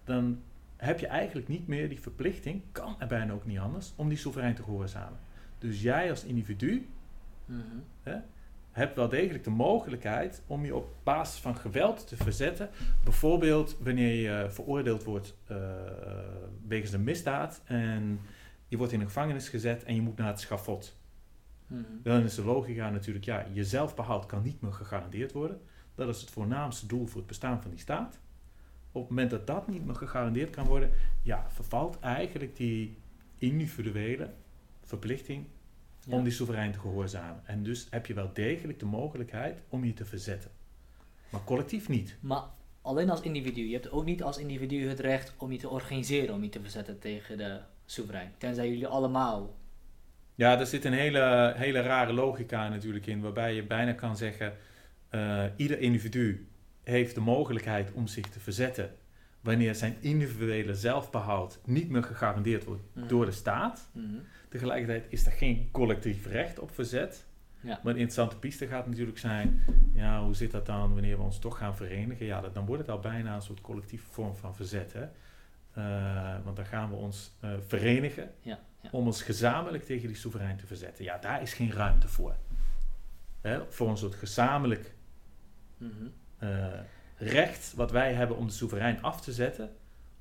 dan 0.04 0.42
heb 0.76 0.98
je 1.00 1.06
eigenlijk 1.06 1.48
niet 1.48 1.66
meer 1.66 1.88
die 1.88 2.00
verplichting, 2.00 2.62
kan 2.72 2.96
er 3.00 3.06
bijna 3.06 3.32
ook 3.32 3.46
niet 3.46 3.58
anders, 3.58 3.92
om 3.96 4.08
die 4.08 4.18
soeverein 4.18 4.54
te 4.54 4.62
gehoorzamen. 4.62 5.18
Dus 5.58 5.82
jij 5.82 6.10
als 6.10 6.24
individu 6.24 6.88
Mhm. 7.44 7.60
hè, 8.02 8.16
hebt 8.78 8.96
wel 8.96 9.08
degelijk 9.08 9.44
de 9.44 9.50
mogelijkheid 9.50 10.42
om 10.46 10.64
je 10.64 10.74
op 10.74 10.94
basis 11.02 11.40
van 11.40 11.56
geweld 11.56 12.08
te 12.08 12.16
verzetten. 12.16 12.70
Bijvoorbeeld 13.04 13.76
wanneer 13.80 14.14
je 14.14 14.50
veroordeeld 14.50 15.04
wordt 15.04 15.36
eh, 15.46 15.56
wegens 16.66 16.92
een 16.92 17.04
misdaad 17.04 17.60
en 17.64 18.20
je 18.68 18.76
wordt 18.76 18.92
in 18.92 18.98
de 18.98 19.04
gevangenis 19.04 19.48
gezet 19.48 19.84
en 19.84 19.94
je 19.94 20.00
moet 20.00 20.16
naar 20.16 20.28
het 20.28 20.40
schafot. 20.40 20.96
Mhm. 21.66 21.82
Dan 22.02 22.22
is 22.22 22.34
de 22.34 22.44
logica 22.44 22.90
natuurlijk, 22.90 23.24
ja, 23.24 23.46
je 23.52 23.64
zelfbehoud 23.64 24.26
kan 24.26 24.42
niet 24.42 24.60
meer 24.60 24.72
gegarandeerd 24.72 25.32
worden. 25.32 25.60
Dat 25.94 26.08
is 26.08 26.20
het 26.20 26.30
voornaamste 26.30 26.86
doel 26.86 27.06
voor 27.06 27.18
het 27.18 27.26
bestaan 27.26 27.62
van 27.62 27.70
die 27.70 27.80
staat. 27.80 28.18
Op 28.92 29.00
het 29.00 29.10
moment 29.10 29.30
dat 29.30 29.46
dat 29.46 29.68
niet 29.68 29.84
meer 29.84 29.94
gegarandeerd 29.94 30.50
kan 30.50 30.66
worden, 30.66 30.90
ja, 31.22 31.46
vervalt 31.48 31.98
eigenlijk 31.98 32.56
die 32.56 32.98
individuele 33.38 34.30
verplichting 34.82 35.46
Ja. 36.08 36.16
om 36.16 36.22
die 36.24 36.32
soeverein 36.32 36.72
te 36.72 36.78
gehoorzamen. 36.78 37.42
En 37.46 37.62
dus 37.62 37.86
heb 37.90 38.06
je 38.06 38.14
wel 38.14 38.30
degelijk 38.32 38.78
de 38.78 38.84
mogelijkheid 38.86 39.62
om 39.68 39.84
je 39.84 39.94
te 39.94 40.04
verzetten. 40.04 40.50
Maar 41.30 41.44
collectief 41.44 41.88
niet. 41.88 42.16
Maar 42.20 42.42
alleen 42.82 43.10
als 43.10 43.20
individu. 43.20 43.66
Je 43.66 43.72
hebt 43.74 43.90
ook 43.90 44.04
niet 44.04 44.22
als 44.22 44.38
individu 44.38 44.88
het 44.88 45.00
recht 45.00 45.34
om 45.38 45.52
je 45.52 45.58
te 45.58 45.68
organiseren, 45.68 46.34
om 46.34 46.42
je 46.42 46.48
te 46.48 46.60
verzetten 46.60 46.98
tegen 46.98 47.38
de 47.38 47.60
soeverein. 47.86 48.32
Tenzij 48.38 48.68
jullie 48.68 48.86
allemaal. 48.86 49.56
Ja, 50.34 50.56
daar 50.56 50.66
zit 50.66 50.84
een 50.84 50.92
hele, 50.92 51.52
hele 51.56 51.80
rare 51.80 52.12
logica 52.12 52.68
natuurlijk 52.68 53.06
in, 53.06 53.20
waarbij 53.20 53.54
je 53.54 53.62
bijna 53.66 53.92
kan 53.92 54.16
zeggen, 54.16 54.52
eh, 55.08 55.44
ieder 55.56 55.78
individu 55.78 56.48
heeft 56.82 57.14
de 57.14 57.20
mogelijkheid 57.20 57.92
om 57.92 58.06
zich 58.06 58.26
te 58.28 58.40
verzetten 58.40 58.90
wanneer 59.40 59.74
zijn 59.74 59.96
individuele 60.00 60.74
zelfbehoud 60.74 61.58
niet 61.64 61.88
meer 61.88 62.02
gegarandeerd 62.02 62.64
wordt 62.64 62.82
Mhm. 62.92 63.06
door 63.08 63.24
de 63.24 63.32
staat. 63.32 63.90
Mhm. 63.92 64.06
Tegelijkertijd 64.48 65.06
is 65.08 65.26
er 65.26 65.32
geen 65.32 65.68
collectief 65.72 66.26
recht 66.26 66.58
op 66.58 66.70
verzet. 66.74 67.26
Ja. 67.60 67.68
Maar 67.68 67.92
een 67.92 68.00
interessante 68.00 68.36
piste 68.38 68.66
gaat 68.66 68.86
natuurlijk 68.86 69.18
zijn, 69.18 69.62
ja, 69.94 70.22
hoe 70.24 70.34
zit 70.34 70.50
dat 70.50 70.66
dan 70.66 70.92
wanneer 70.92 71.16
we 71.16 71.22
ons 71.22 71.38
toch 71.38 71.58
gaan 71.58 71.76
verenigen? 71.76 72.26
Ja, 72.26 72.40
dat, 72.40 72.54
dan 72.54 72.66
wordt 72.66 72.82
het 72.82 72.90
al 72.90 73.00
bijna 73.00 73.34
een 73.34 73.42
soort 73.42 73.60
collectieve 73.60 74.06
vorm 74.10 74.36
van 74.36 74.54
verzet. 74.54 74.92
Hè? 74.92 75.02
Eh, 75.72 76.44
want 76.44 76.56
dan 76.56 76.66
gaan 76.66 76.90
we 76.90 76.96
ons 76.96 77.32
eh, 77.40 77.50
verenigen 77.66 78.30
Ja, 78.40 78.58
ja. 78.80 78.88
om 78.92 79.06
ons 79.06 79.22
gezamenlijk 79.22 79.84
tegen 79.84 80.06
die 80.08 80.16
soeverein 80.16 80.56
te 80.56 80.66
verzetten. 80.66 81.04
Ja, 81.04 81.18
daar 81.18 81.42
is 81.42 81.52
geen 81.52 81.72
ruimte 81.72 82.08
voor. 82.08 82.34
Hè? 83.40 83.60
Voor 83.68 83.88
een 83.88 83.96
soort 83.96 84.14
gezamenlijk 84.14 84.94
Mhm. 85.78 85.92
eh, 86.38 86.66
recht 87.16 87.72
wat 87.74 87.90
wij 87.90 88.12
hebben 88.14 88.36
om 88.36 88.46
de 88.46 88.52
soeverein 88.52 89.02
af 89.02 89.20
te 89.20 89.32
zetten 89.32 89.70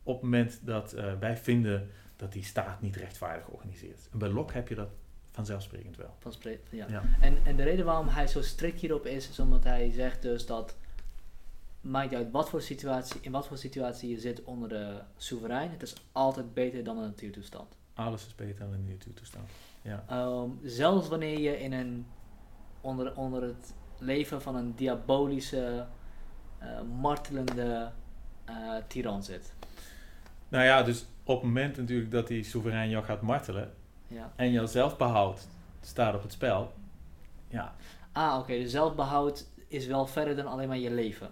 op 0.04 0.14
het 0.14 0.24
moment 0.24 0.60
dat 0.66 0.92
wij 1.20 1.38
vinden 1.38 1.90
dat 2.18 2.32
die 2.32 2.44
staat 2.44 2.82
niet 2.82 2.96
rechtvaardig 2.96 3.48
organiseert. 3.48 4.08
En 4.12 4.18
bij 4.18 4.30
Locke 4.30 4.54
heb 4.54 4.68
je 4.68 4.76
dat 4.76 4.90
vanzelfsprekend 5.32 5.98
wel. 5.98 6.16
Van 6.20 6.32
spre- 6.34 6.60
ja. 6.70 6.86
Ja. 6.90 7.04
En, 7.20 7.38
en 7.46 7.56
de 7.56 7.64
reden 7.64 7.86
waarom 7.86 8.08
hij 8.08 8.28
zo 8.28 8.42
strikt 8.42 8.80
hierop 8.80 9.06
is, 9.06 9.30
is 9.30 9.40
omdat 9.40 9.64
hij 9.64 9.92
zegt 9.92 10.22
dus 10.22 10.46
dat 10.46 10.76
maakt 11.82 12.14
uit 12.14 12.32
wat 12.32 12.50
voor 12.50 12.62
situatie, 12.62 13.20
in 13.22 13.32
wat 13.32 13.48
voor 13.48 13.58
situatie 13.58 14.10
je 14.10 14.20
zit 14.20 14.44
onder 14.44 14.70
de 14.70 15.02
soeverein, 15.18 15.72
het 15.72 15.82
is 15.82 15.94
altijd 16.12 16.54
beter 16.54 16.84
dan 16.84 16.98
een 16.98 17.04
natuurtoestand. 17.04 17.76
Alles 17.94 18.26
is 18.26 18.36
beter 18.36 18.60
dan 18.60 18.74
in 18.74 18.86
de 18.86 18.92
natuurtoestand. 18.92 19.50
Ja. 19.82 20.04
Ehm, 20.08 20.50
zelfs 20.64 21.08
wanneer 21.08 21.40
je 21.40 21.60
in 21.60 21.74
een, 21.74 22.08
onder, 22.82 23.16
onder 23.16 23.42
het 23.44 23.74
leven 23.98 24.42
van 24.42 24.56
een 24.56 24.76
diabolische, 24.76 25.86
eh, 26.58 26.82
martelende 27.00 27.92
eh 28.46 28.76
tiran 28.88 29.24
zit. 29.24 29.54
Nou 30.50 30.64
ja, 30.66 30.84
dus 30.84 31.06
op 31.28 31.36
het 31.36 31.44
moment 31.44 31.78
natuurlijk 31.78 32.12
dat 32.12 32.28
die 32.28 32.44
soeverein 32.44 32.90
jou 32.90 33.04
gaat 33.04 33.22
martelen 33.22 33.74
Ja. 34.08 34.32
en 34.36 34.52
jouw 34.52 34.66
zelfbehoud 34.66 35.48
staat 35.82 36.16
op 36.16 36.22
het 36.22 36.32
spel, 36.32 36.74
ja, 37.48 37.76
Ah, 38.12 38.40
oké, 38.40 38.58
de 38.58 38.70
zelfbehoud 38.70 39.48
is 39.68 39.86
wel 39.88 40.06
verder 40.08 40.36
dan 40.36 40.46
alleen 40.48 40.68
maar 40.68 40.78
je 40.78 40.92
leven. 40.92 41.30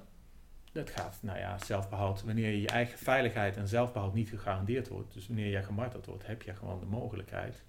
dat 0.71 0.89
gaat, 0.89 1.17
nou 1.21 1.37
ja, 1.39 1.57
zelfbehoud, 1.57 2.23
wanneer 2.23 2.51
je 2.55 2.67
eigen 2.67 2.97
veiligheid 2.97 3.57
en 3.57 3.67
zelfbehoud 3.67 4.13
niet 4.13 4.29
gegarandeerd 4.29 4.87
wordt, 4.87 5.13
dus 5.13 5.27
wanneer 5.27 5.49
jij 5.49 5.63
gemarteld 5.63 6.05
wordt, 6.05 6.27
heb 6.27 6.41
je 6.41 6.53
gewoon 6.55 6.79
de 6.79 6.85
mogelijkheid, 6.85 7.63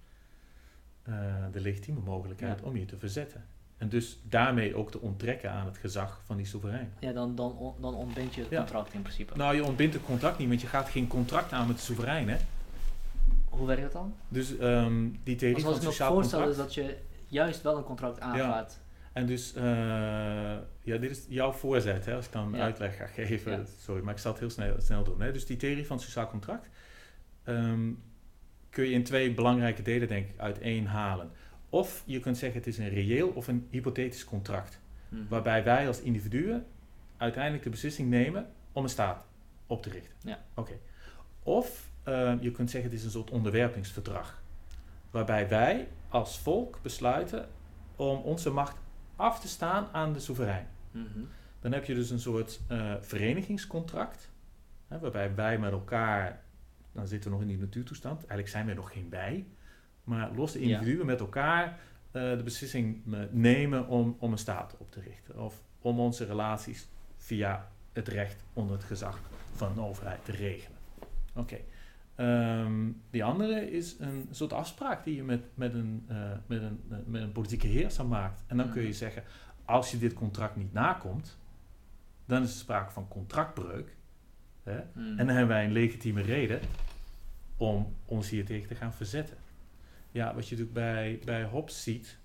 eh, 1.02 1.44
de 1.52 1.60
legitieme 1.60 2.00
mogelijkheid 2.00 2.60
Ja. 2.60 2.66
om 2.66 2.76
je 2.76 2.84
te 2.84 2.98
verzetten. 2.98 3.44
En 3.76 3.88
dus 3.88 4.18
daarmee 4.22 4.74
ook 4.74 4.90
te 4.90 5.00
onttrekken 5.00 5.50
aan 5.50 5.66
het 5.66 5.78
gezag 5.78 6.20
van 6.24 6.36
die 6.36 6.46
soeverein. 6.46 6.92
Ja, 7.00 7.12
dan, 7.12 7.34
dan, 7.34 7.74
dan 7.80 7.94
ontbind 7.94 8.34
je 8.34 8.40
het 8.40 8.50
Ja. 8.50 8.58
contract 8.58 8.92
in 8.94 9.02
principe. 9.02 9.36
Nou, 9.36 9.54
je 9.54 9.64
ontbindt 9.64 9.94
het 9.94 10.02
contract 10.04 10.38
niet, 10.38 10.48
want 10.48 10.60
je 10.60 10.66
gaat 10.66 10.88
geen 10.88 11.06
contract 11.06 11.52
aan 11.52 11.66
met 11.66 11.76
de 11.76 11.82
soeverein, 11.82 12.28
hè. 12.28 12.36
Hoe 13.48 13.66
werkt 13.66 13.82
dat 13.82 13.92
dan? 13.92 14.14
Dus 14.28 14.56
ehm, 14.58 15.08
die 15.24 15.36
theorie 15.36 15.62
van 15.62 15.70
wat 15.70 15.76
ik 15.80 15.84
me 15.86 15.90
sociaal 15.90 16.12
voorstel 16.14 16.38
contract... 16.42 16.70
is 16.70 16.74
dat 16.76 16.84
je 16.86 16.96
juist 17.26 17.62
wel 17.62 17.76
een 17.76 17.84
contract 17.84 18.20
aangaat. 18.20 18.80
En 19.12 19.26
dus, 19.26 19.54
eh, 19.54 19.62
ja, 20.82 20.96
dit 20.98 21.10
is 21.10 21.24
jouw 21.28 21.52
voorzet, 21.52 22.04
hè, 22.06 22.14
als 22.14 22.26
ik 22.26 22.32
dan 22.32 22.52
Ja. 22.54 22.62
uitleg 22.62 22.96
ga 22.96 23.06
geven. 23.06 23.52
Ja. 23.52 23.62
Sorry, 23.80 24.02
maar 24.02 24.14
ik 24.14 24.20
zal 24.20 24.30
het 24.30 24.40
heel 24.40 24.50
snel, 24.50 24.74
snel 24.78 25.04
doen. 25.04 25.20
Hè. 25.20 25.32
Dus 25.32 25.46
die 25.46 25.56
theorie 25.56 25.86
van 25.86 25.96
het 25.96 26.04
sociaal 26.04 26.28
contract 26.28 26.68
ehm, 27.44 27.90
kun 28.70 28.84
je 28.84 28.90
in 28.90 29.04
twee 29.04 29.34
belangrijke 29.34 29.82
delen, 29.82 30.08
denk 30.08 30.28
ik, 30.28 30.38
uiteenhalen. 30.38 31.30
Of 31.76 32.02
je 32.06 32.20
kunt 32.20 32.38
zeggen 32.38 32.58
het 32.58 32.68
is 32.68 32.78
een 32.78 32.88
reëel 32.88 33.28
of 33.28 33.48
een 33.48 33.66
hypothetisch 33.70 34.24
contract. 34.24 34.80
Mhm. 35.08 35.22
Waarbij 35.28 35.64
wij 35.64 35.86
als 35.86 36.00
individuen 36.00 36.66
uiteindelijk 37.16 37.64
de 37.64 37.70
beslissing 37.70 38.10
nemen 38.10 38.46
om 38.72 38.82
een 38.82 38.88
staat 38.88 39.26
op 39.66 39.82
te 39.82 39.90
richten. 39.90 40.16
Ja. 40.20 40.44
Oké. 40.54 40.78
Of 41.42 41.90
eh, 42.02 42.34
je 42.40 42.50
kunt 42.50 42.70
zeggen 42.70 42.90
het 42.90 42.98
is 42.98 43.04
een 43.04 43.10
soort 43.10 43.30
onderwerpingsverdrag. 43.30 44.42
Waarbij 45.10 45.48
wij 45.48 45.88
als 46.08 46.38
volk 46.38 46.78
besluiten 46.82 47.48
om 47.96 48.20
onze 48.20 48.50
macht 48.50 48.76
af 49.16 49.40
te 49.40 49.48
staan 49.48 49.88
aan 49.92 50.12
de 50.12 50.20
soeverein. 50.20 50.68
Mhm. 50.90 51.20
Dan 51.60 51.72
heb 51.72 51.84
je 51.84 51.94
dus 51.94 52.10
een 52.10 52.20
soort 52.20 52.60
eh, 52.68 52.94
verenigingscontract. 53.00 54.30
Hè, 54.88 54.98
waarbij 54.98 55.34
wij 55.34 55.58
met 55.58 55.72
elkaar, 55.72 56.42
dan 56.92 57.08
zitten 57.08 57.30
we 57.30 57.36
nog 57.36 57.44
in 57.44 57.52
die 57.52 57.58
natuurtoestand, 57.58 58.18
eigenlijk 58.18 58.48
zijn 58.48 58.66
we 58.66 58.74
nog 58.74 58.92
geen 58.92 59.10
wij. 59.10 59.46
Maar 60.06 60.30
losse 60.34 60.58
Ja. 60.60 60.64
individuen 60.78 61.06
met 61.06 61.20
elkaar 61.20 61.78
eh, 62.10 62.22
de 62.36 62.42
beslissing 62.44 63.14
eh, 63.14 63.20
nemen 63.30 63.86
om, 63.88 64.16
om 64.18 64.32
een 64.32 64.38
staat 64.38 64.74
op 64.78 64.90
te 64.90 65.00
richten. 65.00 65.38
Of 65.42 65.62
om 65.80 66.00
onze 66.00 66.24
relaties 66.24 66.88
via 67.16 67.68
het 67.92 68.08
recht 68.08 68.44
onder 68.52 68.76
het 68.76 68.84
gezag 68.84 69.20
van 69.54 69.70
een 69.70 69.80
overheid 69.84 70.24
te 70.24 70.32
regelen. 70.32 70.78
Oké. 71.34 71.56
Ehm, 72.14 72.90
die 73.10 73.24
andere 73.24 73.70
is 73.70 73.96
een 73.98 74.28
soort 74.30 74.52
afspraak 74.52 75.04
die 75.04 75.16
je 75.16 75.22
met, 75.22 75.42
met, 75.54 75.74
een, 75.74 76.04
eh, 76.08 76.30
met, 76.46 76.62
een, 76.62 76.80
met 77.06 77.22
een 77.22 77.32
politieke 77.32 77.66
heerser 77.66 78.06
maakt. 78.06 78.44
En 78.46 78.56
dan 78.56 78.70
kun 78.70 78.80
je 78.82 78.88
Mhm. 78.88 78.96
zeggen, 78.96 79.22
als 79.64 79.90
je 79.90 79.98
dit 79.98 80.12
contract 80.14 80.56
niet 80.56 80.72
nakomt, 80.72 81.38
dan 82.26 82.42
is 82.42 82.50
er 82.50 82.56
sprake 82.58 82.92
van 82.92 83.08
contractbreuk. 83.08 83.96
Hè? 84.62 84.78
Mhm. 84.92 85.18
En 85.18 85.26
dan 85.26 85.28
hebben 85.36 85.48
wij 85.56 85.64
een 85.64 85.72
legitieme 85.72 86.22
reden 86.22 86.60
om 87.56 87.94
ons 88.04 88.28
hier 88.30 88.44
tegen 88.44 88.68
te 88.68 88.74
gaan 88.74 88.92
verzetten. 88.92 89.36
Ja, 90.16 90.34
wat 90.34 90.48
je 90.48 90.56
natuurlijk 90.56 90.72
bij, 90.72 91.20
bij 91.24 91.44
Hobbes 91.44 91.82
ziet, 91.82 92.18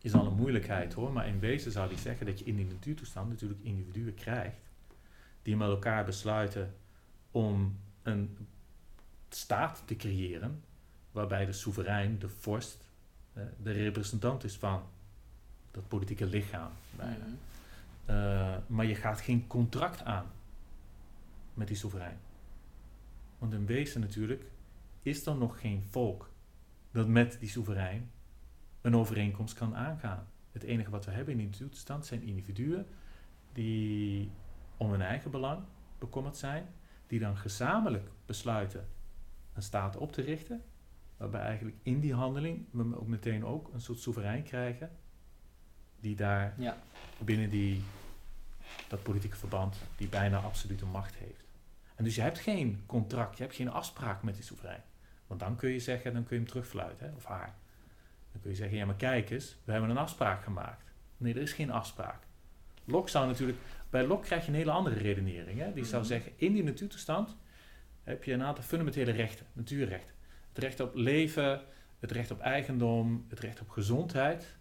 is 0.00 0.14
al 0.14 0.26
een 0.26 0.34
moeilijkheid 0.34 0.92
hoor. 0.92 1.12
Maar 1.12 1.28
in 1.28 1.38
wezen 1.38 1.72
zou 1.72 1.88
hij 1.88 1.98
zeggen 1.98 2.26
dat 2.26 2.38
je 2.38 2.44
in 2.44 2.56
die 2.56 2.66
natuurtoestand 2.66 3.28
natuurlijk 3.28 3.60
individuen 3.62 4.14
krijgt 4.14 4.70
die 5.42 5.56
met 5.56 5.68
elkaar 5.68 6.04
besluiten 6.04 6.74
om 7.30 7.78
een 8.02 8.48
staat 9.28 9.82
te 9.84 9.96
creëren 9.96 10.62
waarbij 11.10 11.44
de 11.44 11.52
soeverein, 11.52 12.18
de 12.18 12.28
vorst, 12.28 12.88
de 13.62 13.70
representant 13.70 14.44
is 14.44 14.56
van 14.56 14.82
dat 15.70 15.88
politieke 15.88 16.26
lichaam. 16.26 16.70
bijna. 16.96 17.24
Mhm. 17.24 17.34
Eh, 18.04 18.56
maar 18.66 18.86
je 18.86 18.94
gaat 18.94 19.20
geen 19.20 19.46
contract 19.46 20.02
aan 20.02 20.26
met 21.54 21.68
die 21.68 21.76
soeverein. 21.76 22.18
Want 23.38 23.52
in 23.52 23.66
wezen 23.66 24.00
natuurlijk 24.00 24.42
is 25.06 25.26
er 25.26 25.36
nog 25.36 25.60
geen 25.60 25.82
volk 25.82 26.30
dat 26.90 27.08
met 27.08 27.36
die 27.40 27.48
soeverein 27.48 28.10
een 28.80 28.96
overeenkomst 28.96 29.54
kan 29.54 29.76
aangaan. 29.76 30.26
Het 30.52 30.62
enige 30.62 30.90
wat 30.90 31.04
we 31.04 31.10
hebben 31.10 31.40
in 31.40 31.50
die 31.50 31.58
toestand 31.68 32.06
zijn 32.06 32.22
individuen 32.22 32.86
die 33.52 34.30
om 34.76 34.90
hun 34.90 35.02
eigen 35.02 35.30
belang 35.30 35.62
bekommerd 35.98 36.36
zijn, 36.36 36.66
die 37.06 37.18
dan 37.18 37.36
gezamenlijk 37.36 38.10
besluiten 38.26 38.88
een 39.52 39.62
staat 39.62 39.96
op 39.96 40.12
te 40.12 40.22
richten, 40.22 40.64
waarbij 41.16 41.40
eigenlijk 41.40 41.76
in 41.82 42.00
die 42.00 42.14
handeling 42.14 42.66
we 42.70 42.98
ook 42.98 43.06
meteen 43.06 43.44
ook 43.44 43.70
een 43.72 43.80
soort 43.80 43.98
soeverein 43.98 44.42
krijgen, 44.42 44.90
die 46.00 46.16
daar 46.16 46.54
Ja. 46.58 46.76
binnen 47.24 47.50
die, 47.50 47.82
dat 48.88 49.02
politieke 49.02 49.36
verband 49.36 49.76
die 49.96 50.08
bijna 50.08 50.38
absolute 50.38 50.86
macht 50.86 51.14
heeft. 51.14 51.44
En 51.94 52.04
dus 52.04 52.14
je 52.14 52.20
hebt 52.20 52.38
geen 52.38 52.82
contract, 52.86 53.36
je 53.36 53.42
hebt 53.42 53.56
geen 53.56 53.70
afspraak 53.70 54.22
met 54.22 54.34
die 54.34 54.44
soeverein. 54.44 54.82
Want 55.26 55.40
dan 55.40 55.56
kun 55.56 55.70
je 55.70 55.78
zeggen, 55.78 56.12
dan 56.12 56.22
kun 56.24 56.36
je 56.36 56.42
hem 56.42 56.50
terugfluiten, 56.50 57.06
hè, 57.08 57.14
of 57.14 57.24
haar. 57.24 57.54
Dan 58.32 58.40
kun 58.40 58.50
je 58.50 58.56
zeggen, 58.56 58.76
ja 58.76 58.84
maar 58.86 58.96
kijk 58.96 59.30
eens, 59.30 59.56
we 59.64 59.72
hebben 59.72 59.90
een 59.90 59.96
afspraak 59.96 60.42
gemaakt. 60.44 60.92
Nee, 61.16 61.34
er 61.34 61.40
is 61.40 61.52
geen 61.52 61.70
afspraak. 61.70 62.22
Locke 62.84 63.10
zou 63.10 63.26
natuurlijk, 63.26 63.58
bij 63.90 64.06
Locke 64.06 64.26
krijg 64.26 64.42
je 64.44 64.48
een 64.50 64.56
hele 64.56 64.70
andere 64.70 64.96
redenering. 64.96 65.58
Hè? 65.58 65.72
Die 65.72 65.84
zou 65.84 66.00
Mhm. 66.02 66.10
zeggen, 66.10 66.32
in 66.36 66.52
die 66.52 66.62
natuurtoestand 66.64 67.36
heb 68.02 68.24
je 68.24 68.32
een 68.32 68.42
aantal 68.42 68.64
fundamentele 68.64 69.10
rechten, 69.10 69.46
natuurrechten. 69.52 70.14
Het 70.48 70.58
recht 70.58 70.80
op 70.80 70.94
leven, 70.94 71.60
het 71.98 72.10
recht 72.10 72.30
op 72.30 72.40
eigendom, 72.40 73.26
het 73.28 73.40
recht 73.40 73.60
op 73.60 73.68
gezondheid, 73.68 74.56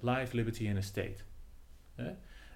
life, 0.00 0.36
liberty 0.36 0.68
en 0.68 0.76
estate. 0.76 1.22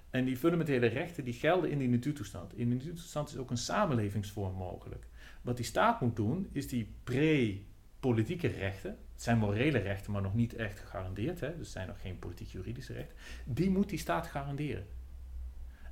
En 0.09 0.25
die 0.25 0.37
fundamentele 0.37 0.85
rechten 0.85 1.23
die 1.23 1.33
gelden 1.33 1.69
in 1.69 1.77
die 1.77 1.89
natuurtoestand. 1.89 2.53
In 2.53 2.69
de 2.69 2.75
natuurtoestand 2.75 3.29
is 3.29 3.37
ook 3.37 3.49
een 3.49 3.57
samenlevingsvorm 3.57 4.55
mogelijk. 4.55 5.07
Wat 5.45 5.57
die 5.57 5.65
staat 5.65 6.01
moet 6.01 6.15
doen, 6.15 6.49
is 6.51 6.67
die 6.67 6.93
pre-politieke 7.03 8.47
rechten, 8.47 8.97
het 9.13 9.23
zijn 9.23 9.37
morele 9.37 9.77
rechten, 9.77 10.11
maar 10.11 10.21
nog 10.21 10.33
niet 10.33 10.55
echt 10.55 10.79
gegarandeerd, 10.79 11.39
hè, 11.39 11.57
dus 11.57 11.71
zijn 11.71 11.87
nog 11.87 12.01
geen 12.01 12.19
politiek-juridische 12.19 12.93
rechten, 12.93 13.15
die 13.43 13.69
moet 13.69 13.89
die 13.89 13.99
staat 13.99 14.27
garanderen. 14.27 14.85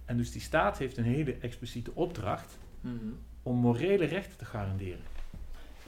En 0.05 0.17
dus 0.17 0.31
die 0.31 0.41
staat 0.41 0.77
heeft 0.77 0.97
een 0.97 1.03
hele 1.03 1.37
expliciete 1.37 1.95
opdracht 1.95 2.57
mhm. 2.81 2.95
om 3.43 3.57
morele 3.57 4.05
rechten 4.05 4.37
te 4.37 4.45
garanderen. 4.45 5.03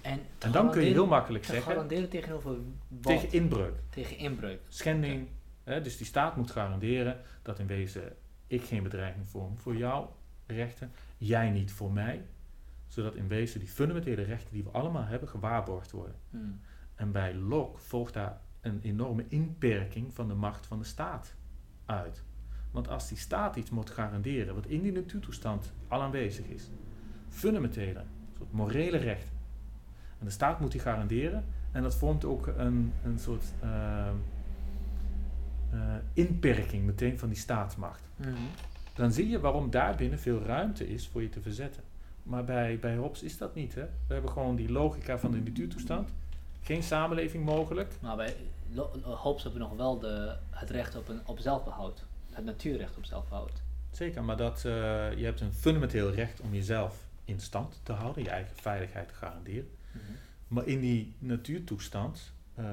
En, 0.02 0.20
en 0.40 0.52
dan 0.52 0.72
kun 0.72 0.84
je 0.84 0.92
heel 0.92 1.08
makkelijk 1.08 1.46
zeggen. 1.46 1.72
Garanderen 1.72 2.10
tegenover 2.10 2.58
wat? 2.88 3.02
Tegen 3.02 3.32
inbreuk. 3.32 3.76
Tegen 3.90 4.18
inbreuk. 4.18 4.60
Schending. 4.68 5.28
Hè, 5.64 5.82
dus 5.82 5.98
die 5.98 6.06
staat 6.06 6.36
moet 6.36 6.52
garanderen 6.52 7.22
dat 7.42 7.60
in 7.60 7.68
wezen 7.68 8.16
ik 8.48 8.64
geen 8.64 8.84
bedreiging 8.84 9.28
vorm 9.28 9.58
voor 9.58 9.76
jouw 9.76 10.16
rechten, 10.46 10.92
jij 11.18 11.50
niet 11.50 11.72
voor 11.72 11.92
mij, 11.92 12.26
zodat 12.88 13.16
in 13.16 13.28
wezen 13.28 13.60
die 13.60 13.70
fundamentele 13.70 14.22
rechten 14.22 14.54
die 14.54 14.64
we 14.64 14.70
allemaal 14.70 15.06
hebben 15.06 15.30
gewaarborgd 15.30 15.92
worden. 15.92 16.16
Hmm. 16.30 16.60
En 16.96 17.12
bij 17.12 17.36
Locke 17.36 17.80
volgt 17.80 18.14
daar 18.14 18.42
een 18.62 18.80
enorme 18.82 19.26
inperking 19.28 20.14
van 20.14 20.28
de 20.28 20.34
macht 20.34 20.66
van 20.66 20.80
de 20.80 20.86
staat 20.86 21.36
uit. 21.86 22.24
Want 22.72 22.90
als 22.90 23.08
die 23.08 23.18
staat 23.18 23.56
iets 23.56 23.70
moet 23.70 23.90
garanderen, 23.90 24.56
wat 24.56 24.66
in 24.66 24.82
die 24.82 24.92
natuurtoestand 24.92 25.74
al 25.88 26.02
aanwezig 26.02 26.46
is, 26.46 26.70
fundamentele, 27.30 28.04
soort 28.38 28.52
morele 28.52 28.98
rechten, 28.98 29.34
en 30.20 30.26
de 30.26 30.32
staat 30.32 30.60
moet 30.60 30.72
die 30.72 30.82
garanderen, 30.82 31.46
en 31.72 31.84
dat 31.84 31.96
vormt 31.96 32.26
ook 32.26 32.48
een, 32.48 32.94
een 33.04 33.20
soort 33.20 33.44
uh, 33.64 34.08
uh, 35.74 35.96
inperking 36.14 36.86
meteen 36.86 37.20
van 37.20 37.30
die 37.30 37.38
staatsmacht. 37.38 38.02
Mhm. 38.16 38.32
Dan 38.94 39.12
zie 39.12 39.30
je 39.30 39.40
waarom 39.40 39.70
daarbinnen 39.70 40.20
veel 40.20 40.42
ruimte 40.42 40.88
is 40.88 41.08
voor 41.08 41.22
je 41.22 41.30
te 41.30 41.42
verzetten. 41.42 41.84
Maar 42.26 42.44
bij, 42.44 42.80
bij 42.80 42.96
Hobbes 42.96 43.24
is 43.24 43.38
dat 43.38 43.56
niet. 43.56 43.76
Hè? 43.76 43.86
We 44.08 44.14
hebben 44.14 44.32
gewoon 44.32 44.56
die 44.56 44.72
logica 44.72 45.18
van 45.18 45.32
de 45.32 45.38
natuurtoestand. 45.38 46.10
Geen 46.62 46.84
samenleving 46.84 47.46
mogelijk. 47.46 47.94
Maar 48.02 48.16
bij 48.16 48.36
Hobbes 49.02 49.44
hebben 49.44 49.62
we 49.62 49.68
nog 49.68 49.78
wel 49.78 50.00
de, 50.00 50.36
het 50.50 50.70
recht 50.70 50.96
op, 50.96 51.08
een, 51.08 51.20
op 51.26 51.40
zelfbehoud. 51.40 52.06
Het 52.32 52.46
natuurrecht 52.46 52.98
op 52.98 53.06
zelfbehoud. 53.06 53.62
Zeker, 53.92 54.24
maar 54.24 54.38
dat, 54.38 54.64
uh, 54.66 54.74
je 55.18 55.26
hebt 55.26 55.42
een 55.42 55.54
fundamenteel 55.54 56.12
recht 56.12 56.42
om 56.42 56.54
jezelf 56.54 57.06
in 57.26 57.40
stand 57.40 57.80
te 57.84 57.92
houden, 57.92 58.24
je 58.24 58.30
eigen 58.30 58.56
veiligheid 58.56 59.08
te 59.08 59.14
garanderen. 59.14 59.70
Mhm. 59.92 60.04
Maar 60.48 60.68
in 60.68 60.80
die 60.80 61.16
natuurtoestand 61.20 62.34
uh, 62.60 62.66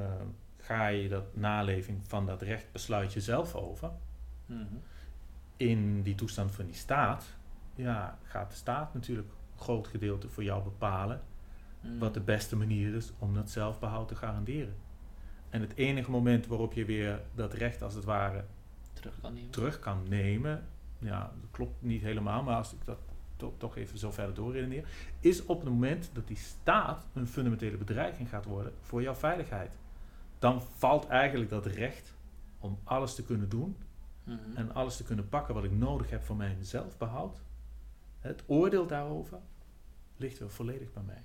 ga 0.59 0.87
je 0.87 1.09
dat 1.09 1.37
naleving 1.37 2.01
van 2.07 2.27
dat 2.27 2.43
recht 2.43 2.73
besluit 2.73 3.13
je 3.13 3.21
zelf 3.21 3.55
over. 3.55 3.91
Mhm. 4.47 4.63
In 5.57 6.03
die 6.03 6.15
toestand 6.15 6.51
van 6.51 6.67
die 6.67 6.75
staat, 6.75 7.25
ja, 7.75 8.19
gaat 8.23 8.51
de 8.51 8.57
staat 8.57 8.95
natuurlijk 8.95 9.29
groot 9.63 9.87
gedeelte 9.87 10.29
voor 10.29 10.45
jou 10.45 10.63
bepalen 10.63 11.21
mhm. 11.81 11.99
wat 11.99 12.15
de 12.15 12.21
beste 12.21 12.57
manier 12.57 12.95
is 12.95 13.13
om 13.19 13.35
dat 13.35 13.51
zelfbehoud 13.51 14.09
te 14.09 14.17
garanderen. 14.17 14.75
En 15.51 15.61
het 15.61 15.75
enige 15.75 16.11
moment 16.11 16.47
waarop 16.47 16.73
je 16.73 16.85
weer 16.85 17.21
dat 17.35 17.55
recht 17.55 17.83
als 17.83 17.95
het 17.95 18.05
ware 18.05 18.45
terug 18.93 19.21
kan 19.21 19.35
nemen, 19.35 19.51
terug 19.51 19.79
kan 19.79 20.09
nemen 20.09 20.65
ja, 20.99 21.33
dat 21.41 21.51
klopt 21.51 21.83
niet 21.83 22.03
helemaal, 22.03 22.43
maar 22.43 22.57
als 22.57 22.73
ik 22.73 22.85
dat 22.85 22.99
toch 23.57 23.77
even 23.77 23.99
zo 23.99 24.11
verder 24.11 24.35
doorredeneer, 24.35 24.89
is 25.21 25.45
op 25.45 25.61
het 25.61 25.69
moment 25.69 26.11
dat 26.13 26.27
die 26.27 26.37
staat 26.37 27.07
een 27.13 27.27
fundamentele 27.27 27.77
bedreiging 27.77 28.29
gaat 28.29 28.45
worden 28.45 28.73
voor 28.81 29.03
jouw 29.03 29.15
veiligheid 29.15 29.79
dan 30.39 30.63
valt 30.63 31.07
eigenlijk 31.07 31.51
dat 31.51 31.67
recht 31.67 32.15
om 32.59 32.79
alles 32.85 33.15
te 33.15 33.25
kunnen 33.25 33.49
doen 33.49 33.77
mhm. 34.25 34.39
en 34.55 34.75
alles 34.75 34.97
te 34.97 35.05
kunnen 35.05 35.29
pakken 35.29 35.55
wat 35.55 35.65
ik 35.65 35.73
nodig 35.73 36.11
heb 36.11 36.23
voor 36.23 36.37
mijn 36.37 36.65
zelfbehoud. 36.65 37.43
Het 38.21 38.43
oordeel 38.47 38.87
daarover 38.87 39.39
ligt 40.23 40.39
wel 40.39 40.49
volledig 40.49 40.93
bij 40.93 41.03
mij. 41.03 41.23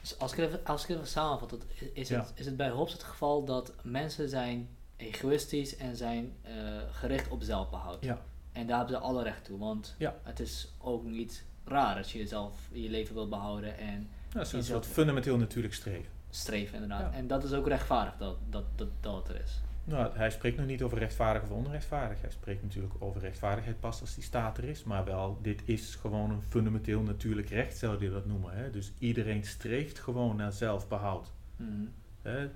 Dus 0.00 0.18
als 0.18 0.32
ik 0.32 0.38
even, 0.38 0.64
als 0.64 0.82
ik 0.82 0.88
even 0.88 1.06
samenvat, 1.06 1.56
is, 1.92 2.08
het, 2.08 2.32
is 2.34 2.46
het 2.46 2.56
bij 2.56 2.70
Hobbes 2.70 2.92
het 2.92 3.02
geval 3.02 3.44
dat 3.44 3.72
mensen 3.82 4.28
zijn 4.28 4.68
egoïstisch 4.96 5.76
en 5.76 5.96
zijn 5.96 6.36
uh, 6.46 6.52
gericht 6.90 7.28
op 7.28 7.42
zelfbehoud. 7.42 8.04
Ja. 8.04 8.22
En 8.52 8.66
daar 8.66 8.76
hebben 8.76 8.96
ze 8.96 9.02
alle 9.02 9.22
recht 9.22 9.44
toe, 9.44 9.58
want 9.58 9.94
ja. 9.98 10.16
het 10.22 10.40
is 10.40 10.72
ook 10.78 11.04
niet 11.04 11.44
raar 11.64 11.96
als 11.96 12.12
je 12.12 12.18
jezelf 12.18 12.60
je 12.72 12.90
leven 12.90 13.14
wil 13.14 13.28
behouden 13.28 13.78
en... 13.78 14.08
Ja, 14.28 14.38
dat 14.38 14.46
is 14.46 14.52
een 14.52 14.64
soort 14.64 14.86
fundamenteel 14.86 15.36
natuurlijk 15.36 15.74
streven 15.74 16.10
streven, 16.34 16.74
inderdaad. 16.82 17.14
En 17.14 17.26
dat 17.26 17.44
is 17.44 17.52
ook 17.52 17.66
rechtvaardig 17.66 18.16
dat, 18.16 18.36
dat, 18.50 18.64
dat, 18.76 18.88
dat 19.00 19.28
er 19.28 19.40
is. 19.40 19.60
Nou, 19.84 20.16
hij 20.16 20.30
spreekt 20.30 20.56
nog 20.56 20.66
niet 20.66 20.82
over 20.82 20.98
rechtvaardig 20.98 21.42
of 21.42 21.50
onrechtvaardig. 21.50 22.20
Hij 22.20 22.30
spreekt 22.30 22.62
natuurlijk 22.62 22.94
over 22.98 23.20
rechtvaardigheid 23.20 23.80
pas 23.80 24.00
als 24.00 24.14
die 24.14 24.24
staat 24.24 24.58
er 24.58 24.64
is. 24.64 24.84
Maar 24.84 25.04
wel, 25.04 25.38
dit 25.42 25.62
is 25.64 25.94
gewoon 25.94 26.30
een 26.30 26.42
fundamenteel 26.42 27.00
natuurlijk 27.00 27.48
recht, 27.48 27.78
zou 27.78 28.02
je 28.04 28.10
dat 28.10 28.26
noemen. 28.26 28.56
Hè? 28.56 28.70
Dus 28.70 28.92
iedereen 28.98 29.44
streeft 29.44 29.98
gewoon 29.98 30.36
naar 30.36 30.52
zelfbehoud. 30.52 31.32
Mhm. 31.56 31.86
hè? 32.22 32.48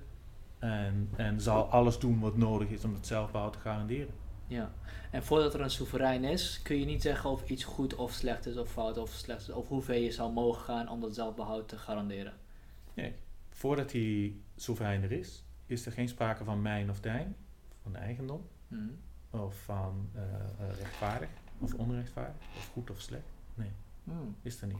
En, 0.59 1.09
en 1.15 1.41
zal 1.41 1.65
alles 1.65 1.99
doen 1.99 2.19
wat 2.19 2.37
nodig 2.37 2.69
is 2.69 2.83
om 2.83 2.93
dat 2.93 3.07
zelfbehoud 3.07 3.53
te 3.53 3.59
garanderen. 3.59 4.13
Ja, 4.47 4.71
en 5.11 5.23
voordat 5.23 5.53
er 5.53 5.61
een 5.61 5.69
soeverein 5.69 6.23
is, 6.23 6.61
kun 6.63 6.79
je 6.79 6.85
niet 6.85 7.01
zeggen 7.01 7.29
of 7.29 7.49
iets 7.49 7.63
goed 7.63 7.95
of 7.95 8.11
slecht 8.11 8.45
is, 8.45 8.57
of 8.57 8.71
fout 8.71 8.97
of 8.97 9.09
slecht 9.09 9.41
is, 9.41 9.49
of 9.49 9.67
hoeveel 9.67 10.01
je 10.01 10.11
zal 10.11 10.31
mogen 10.31 10.61
gaan 10.61 10.89
om 10.89 11.01
dat 11.01 11.15
zelfbehoud 11.15 11.67
te 11.67 11.77
garanderen. 11.77 12.33
Nee, 12.93 13.13
voordat 13.49 13.89
die 13.89 14.41
soeverein 14.55 15.03
er 15.03 15.11
is, 15.11 15.43
is 15.67 15.85
er 15.85 15.91
geen 15.91 16.09
sprake 16.09 16.43
van 16.43 16.61
mijn 16.61 16.89
of 16.89 16.99
dijn, 16.99 17.35
van 17.81 17.95
eigendom, 17.95 18.47
hmm. 18.67 18.97
of 19.29 19.63
van 19.63 20.09
uh, 20.15 20.21
rechtvaardig 20.79 21.29
of 21.57 21.73
onrechtvaardig, 21.73 22.41
of 22.55 22.69
goed 22.73 22.89
of 22.89 23.01
slecht. 23.01 23.27
Nee, 23.55 23.71
hmm. 24.03 24.35
is 24.41 24.61
er 24.61 24.67
niet. 24.67 24.77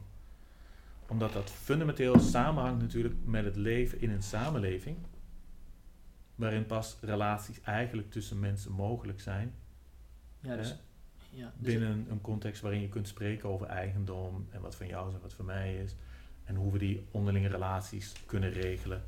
Omdat 1.08 1.34
dat 1.34 1.50
fundamenteel 1.50 2.20
samenhangt 2.20 2.82
natuurlijk 2.82 3.16
met 3.26 3.46
het 3.46 3.56
leven 3.56 4.02
in 4.02 4.10
een 4.10 4.24
samenleving, 4.24 4.98
waarin 6.36 6.66
pas 6.66 6.98
relaties 7.02 7.62
eigenlijk 7.62 8.12
tussen 8.12 8.40
mensen 8.40 8.72
mogelijk 8.72 9.22
zijn. 9.22 9.54
Ja, 10.40 10.56
dus, 10.56 10.76
ja, 11.30 11.54
dus 11.58 11.74
binnen 11.74 12.06
een 12.10 12.22
context 12.22 12.62
waarin 12.62 12.82
je 12.82 12.90
kunt 12.90 13.08
spreken 13.08 13.50
over 13.50 13.68
eigendom 13.68 14.48
en 14.50 14.62
wat 14.62 14.76
van 14.76 14.88
jou 14.88 15.08
is 15.10 15.16
en 15.16 15.22
wat 15.22 15.34
van 15.34 15.46
mij 15.46 15.76
is 15.76 15.96
en 16.44 16.56
hoe 16.56 16.72
we 16.72 16.78
die 16.78 17.06
onderlinge 17.12 17.48
relaties 17.48 18.14
kunnen 18.26 18.52
regelen. 18.52 19.04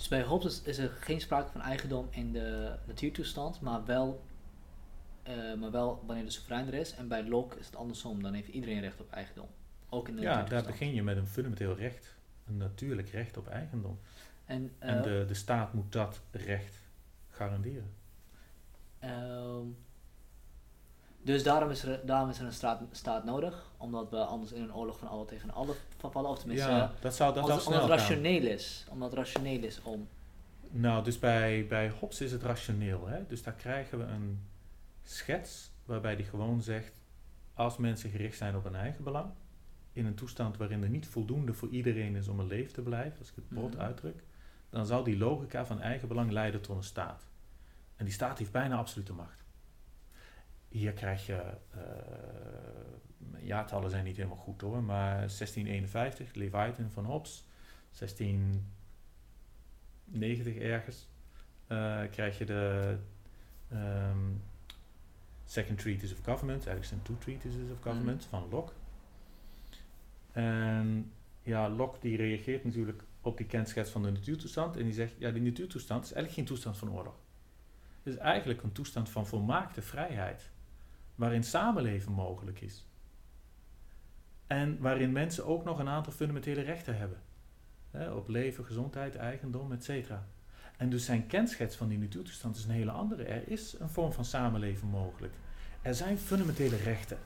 Dus 0.00 0.08
bij 0.08 0.22
Hobbes 0.22 0.62
is 0.62 0.78
er 0.78 0.88
geen 0.88 1.20
sprake 1.20 1.50
van 1.50 1.60
eigendom 1.60 2.08
in 2.10 2.32
de 2.32 2.76
natuurtoestand, 2.86 3.60
maar 3.60 3.84
wel, 3.84 4.24
uh, 5.28 5.54
maar 5.54 5.70
wel 5.70 6.02
wanneer 6.06 6.24
de 6.24 6.30
soeverein 6.30 6.66
er 6.66 6.74
is. 6.74 6.94
En 6.94 7.08
bij 7.08 7.24
Locke 7.28 7.58
is 7.58 7.66
het 7.66 7.76
andersom, 7.76 8.22
dan 8.22 8.32
heeft 8.32 8.48
iedereen 8.48 8.80
recht 8.80 9.00
op 9.00 9.12
eigendom. 9.12 9.48
Ook 9.88 10.08
in 10.08 10.16
de 10.16 10.22
ja, 10.22 10.42
daar 10.42 10.64
begin 10.64 10.94
je 10.94 11.02
met 11.02 11.16
een 11.16 11.26
fundamenteel 11.26 11.76
recht, 11.76 12.16
een 12.46 12.56
natuurlijk 12.56 13.08
recht 13.08 13.36
op 13.36 13.48
eigendom. 13.48 13.98
En, 14.44 14.72
en 14.78 14.96
eh, 14.96 15.02
de, 15.02 15.24
de 15.28 15.34
staat 15.34 15.72
moet 15.72 15.92
dat 15.92 16.20
recht 16.30 16.74
garanderen. 17.28 17.92
Uh, 19.04 19.56
dus 21.22 21.42
daarom 21.42 21.70
is 21.70 21.82
er, 21.82 22.00
daarom 22.06 22.30
is 22.30 22.38
er 22.38 22.46
een 22.46 22.52
staat, 22.52 22.82
staat 22.90 23.24
nodig, 23.24 23.70
omdat 23.76 24.10
we 24.10 24.16
anders 24.16 24.52
in 24.52 24.62
een 24.62 24.74
oorlog 24.74 24.98
van 24.98 25.08
alle 25.08 25.24
tegen 25.24 25.50
alle 25.50 25.74
vallen. 25.98 26.30
Of 26.30 26.38
tenminste, 26.38 26.68
ja, 26.68 26.92
dat 27.00 27.14
zou, 27.14 27.34
dat 27.34 27.42
omdat, 27.42 27.66
omdat 27.66 27.80
het 27.80 27.90
rationeel 27.90 28.42
is. 28.42 28.86
Omdat 28.90 29.10
het 29.10 29.18
rationeel 29.18 29.62
is 29.62 29.82
om. 29.82 30.08
Nou, 30.70 31.04
dus 31.04 31.18
bij, 31.18 31.66
bij 31.66 31.90
Hobbes 31.90 32.20
is 32.20 32.32
het 32.32 32.42
rationeel. 32.42 33.06
Hè? 33.06 33.26
Dus 33.26 33.42
daar 33.42 33.54
krijgen 33.54 33.98
we 33.98 34.04
een 34.04 34.40
schets 35.02 35.70
waarbij 35.84 36.16
die 36.16 36.24
gewoon 36.24 36.62
zegt: 36.62 37.00
als 37.54 37.76
mensen 37.76 38.10
gericht 38.10 38.36
zijn 38.36 38.56
op 38.56 38.64
hun 38.64 38.74
eigen 38.74 39.04
belang, 39.04 39.30
in 39.92 40.06
een 40.06 40.14
toestand 40.14 40.56
waarin 40.56 40.82
er 40.82 40.88
niet 40.88 41.06
voldoende 41.06 41.52
voor 41.52 41.68
iedereen 41.68 42.16
is 42.16 42.28
om 42.28 42.40
een 42.40 42.46
leven 42.46 42.72
te 42.72 42.82
blijven, 42.82 43.18
als 43.18 43.28
ik 43.28 43.34
het 43.34 43.48
brood 43.48 43.74
mm 43.74 43.80
uitdruk, 43.80 44.22
dan 44.70 44.86
zal 44.86 45.02
die 45.02 45.18
logica 45.18 45.64
van 45.66 45.80
eigen 45.80 46.08
belang 46.08 46.30
leiden 46.30 46.60
tot 46.60 46.76
een 46.76 46.82
staat. 46.82 47.28
En 47.96 48.04
die 48.04 48.14
staat 48.14 48.38
heeft 48.38 48.52
bijna 48.52 48.76
absolute 48.76 49.12
macht. 49.12 49.39
Hier 50.70 50.92
krijg 50.92 51.26
je, 51.26 51.42
uh, 51.76 51.82
jaartallen 53.38 53.90
zijn 53.90 54.04
niet 54.04 54.16
helemaal 54.16 54.38
goed 54.38 54.60
hoor, 54.60 54.82
maar 54.82 55.16
1651, 55.16 56.34
Leviathan 56.34 56.90
van 56.90 57.04
Hobbes, 57.04 57.44
1690 57.98 60.56
ergens, 60.56 61.08
uh, 61.68 62.02
krijg 62.10 62.38
je 62.38 62.44
de 62.44 62.96
um, 63.72 64.42
Second 65.44 65.78
Treatise 65.78 66.14
of 66.14 66.20
Government, 66.24 66.66
eigenlijk 66.66 66.86
zijn 66.86 67.02
Two 67.02 67.18
Treatises 67.18 67.70
of 67.70 67.80
Government 67.80 68.24
mm. 68.24 68.28
van 68.28 68.48
Locke. 68.50 68.72
En 70.32 71.12
ja, 71.42 71.68
Locke 71.68 71.98
die 72.00 72.16
reageert 72.16 72.64
natuurlijk 72.64 73.02
op 73.20 73.36
die 73.36 73.46
kenschets 73.46 73.90
van 73.90 74.02
de 74.02 74.10
natuurtoestand 74.10 74.76
en 74.76 74.84
die 74.84 74.92
zegt, 74.92 75.14
ja 75.18 75.30
die 75.30 75.42
natuurtoestand 75.42 76.04
is 76.04 76.12
eigenlijk 76.12 76.34
geen 76.34 76.54
toestand 76.54 76.76
van 76.76 76.92
oorlog. 76.92 77.14
Het 78.02 78.12
is 78.12 78.18
eigenlijk 78.18 78.62
een 78.62 78.72
toestand 78.72 79.08
van 79.08 79.26
volmaakte 79.26 79.82
vrijheid 79.82 80.50
waarin 81.20 81.44
samenleven 81.44 82.12
mogelijk 82.12 82.60
is. 82.60 82.86
En 84.46 84.78
waarin 84.78 85.12
mensen 85.12 85.46
ook 85.46 85.64
nog 85.64 85.78
een 85.78 85.88
aantal 85.88 86.12
fundamentele 86.12 86.60
rechten 86.60 86.96
hebben. 86.96 87.18
Hè, 87.90 88.10
op 88.10 88.28
leven, 88.28 88.64
gezondheid, 88.64 89.16
eigendom, 89.16 89.72
et 89.72 89.84
cetera. 89.84 90.26
En 90.76 90.90
dus 90.90 91.04
zijn 91.04 91.26
kenschets 91.26 91.76
van 91.76 91.88
die 91.88 91.98
natuurtoestand 91.98 92.56
is 92.56 92.64
een 92.64 92.70
hele 92.70 92.90
andere. 92.90 93.24
Er 93.24 93.48
is 93.48 93.76
een 93.78 93.88
vorm 93.88 94.12
van 94.12 94.24
samenleven 94.24 94.88
mogelijk. 94.88 95.34
Er 95.82 95.94
zijn 95.94 96.18
fundamentele 96.18 96.76
rechten. 96.76 97.18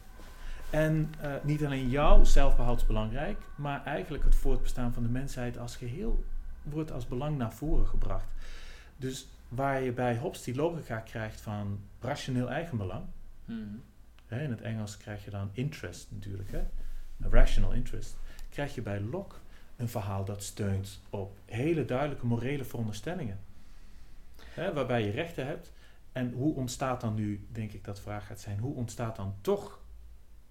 En 0.70 1.14
uh, 1.22 1.34
niet 1.42 1.64
alleen 1.64 1.88
jouw 1.88 2.24
zelfbehoud 2.24 2.80
is 2.80 2.86
belangrijk, 2.86 3.38
maar 3.56 3.84
eigenlijk 3.84 4.24
het 4.24 4.34
voortbestaan 4.34 4.92
van 4.92 5.02
de 5.02 5.08
mensheid 5.08 5.58
als 5.58 5.76
geheel 5.76 6.24
wordt 6.62 6.92
als 6.92 7.06
belang 7.06 7.38
naar 7.38 7.52
voren 7.52 7.86
gebracht. 7.86 8.28
Dus 8.96 9.28
waar 9.48 9.82
je 9.82 9.92
bij 9.92 10.16
Hobbes 10.16 10.42
die 10.42 10.54
logica 10.54 10.98
krijgt 10.98 11.40
van 11.40 11.80
rationeel 12.00 12.50
eigenbelang, 12.50 13.04
hmm. 13.44 13.82
hè, 14.26 14.42
in 14.42 14.50
het 14.50 14.60
Engels 14.60 14.96
krijg 14.96 15.24
je 15.24 15.30
dan 15.30 15.50
interest 15.52 16.06
natuurlijk, 16.10 16.50
hè, 16.50 16.62
rational 17.28 17.72
interest, 17.72 18.16
krijg 18.50 18.74
je 18.74 18.82
bij 18.82 19.00
Locke 19.00 19.36
een 19.76 19.88
verhaal 19.88 20.24
dat 20.24 20.42
steunt 20.42 21.00
op 21.10 21.36
hele 21.44 21.84
duidelijke 21.84 22.26
morele 22.26 22.64
veronderstellingen. 22.64 23.38
Hè, 24.54 24.72
waarbij 24.72 25.04
je 25.04 25.10
rechten 25.10 25.46
hebt. 25.46 25.72
En 26.12 26.32
hoe 26.32 26.54
ontstaat 26.54 27.00
dan 27.00 27.14
nu, 27.14 27.46
denk 27.52 27.72
ik 27.72 27.84
dat 27.84 27.96
de 27.96 28.02
vraag 28.02 28.26
gaat 28.26 28.40
zijn, 28.40 28.58
hoe 28.58 28.74
ontstaat 28.74 29.16
dan 29.16 29.34
toch 29.40 29.80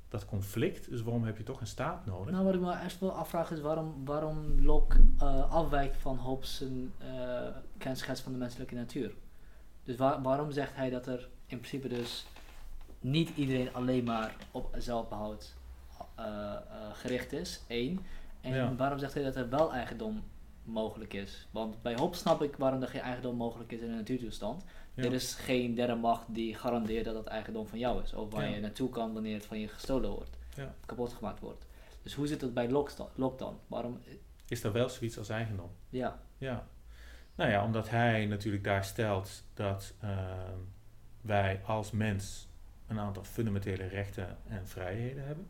dat 0.10 0.26
conflict? 0.26 0.89
Dus 0.89 1.02
waarom 1.02 1.24
heb 1.24 1.38
je 1.38 1.44
toch 1.44 1.60
een 1.60 1.68
staat 1.68 2.06
nodig? 2.06 2.32
Nou, 2.32 2.46
wat 2.46 2.54
ik 2.54 2.60
me 2.60 2.82
eerst 2.84 3.00
wil 3.00 3.12
afvragen 3.12 3.56
is 3.56 3.62
waarom, 3.62 4.06
waarom 4.06 4.62
Locke 4.62 5.00
uh, 5.22 5.52
afwijkt 5.52 5.98
van 5.98 6.18
Hobbes' 6.18 6.62
uh, 6.62 7.48
kenschets 7.78 8.22
van 8.22 8.32
de 8.32 8.38
menselijke 8.38 8.76
natuur. 8.76 9.14
Dus 9.84 9.96
waarom 9.96 10.52
zegt 10.52 10.76
hij 10.76 10.89
dat 10.89 11.08
er 11.08 11.30
in 11.46 11.58
principe 11.58 11.88
dus 11.88 12.26
niet 13.04 13.30
iedereen 13.36 13.74
alleen 13.74 14.04
maar 14.04 14.36
op 14.51 14.76
zelfbehoud 14.78 15.54
uh, 16.20 16.56
gericht 16.93 17.32
is, 17.32 17.62
één. 17.68 17.99
En 18.41 18.78
waarom 18.78 18.99
zegt 18.99 19.14
hij 19.14 19.24
dat 19.24 19.36
er 19.36 19.49
wel 19.49 19.74
eigendom 19.74 20.24
mogelijk 20.64 21.14
is? 21.14 21.47
Want 21.51 21.82
bij 21.82 21.95
Hobbes 21.95 22.20
snap 22.20 22.41
ik 22.41 22.56
waarom 22.56 22.82
er 22.82 22.88
geen 22.88 23.01
eigendom 23.01 23.36
mogelijk 23.36 23.72
is 23.72 23.80
in 23.80 23.89
een 23.89 23.95
natuurtoestand. 23.95 24.64
Er 24.95 25.14
is 25.14 25.34
geen 25.34 25.76
derde 25.76 25.95
macht 25.95 26.26
die 26.28 26.56
garandeert 26.56 27.06
dat 27.06 27.16
het 27.16 27.26
eigendom 27.26 27.68
van 27.68 27.80
jou 27.80 28.04
is. 28.04 28.14
Of 28.14 28.32
waar 28.32 28.49
je 28.49 28.60
naartoe 28.60 28.89
kan 28.89 29.14
wanneer 29.14 29.34
het 29.36 29.45
van 29.45 29.60
je 29.60 29.68
gestolen 29.68 30.10
wordt. 30.10 30.38
Kapot 30.86 31.14
gemaakt 31.14 31.39
wordt. 31.39 31.66
Dus 32.01 32.14
hoe 32.14 32.28
zit 32.28 32.41
het 32.41 32.54
bij 32.54 32.70
Locke 32.70 33.08
dan? 33.38 33.60
Waarom... 33.68 33.99
Is 34.47 34.64
er 34.64 34.72
wel 34.72 34.89
zoiets 34.89 35.18
als 35.18 35.30
eigendom? 35.30 35.70
Ja. 35.89 36.20
Ja. 36.38 36.68
Nou 37.36 37.49
ja, 37.49 37.64
omdat 37.64 37.89
hij 37.89 38.26
natuurlijk 38.26 38.64
daar 38.64 38.86
stelt 38.86 39.43
dat 39.54 39.93
wij 41.22 41.62
als 41.66 41.91
mens 41.91 42.47
een 42.94 43.04
aantal 43.04 43.24
fundamentele 43.24 43.88
rechten 43.88 44.38
en 44.48 44.68
vrijheden 44.68 45.26
hebben. 45.26 45.48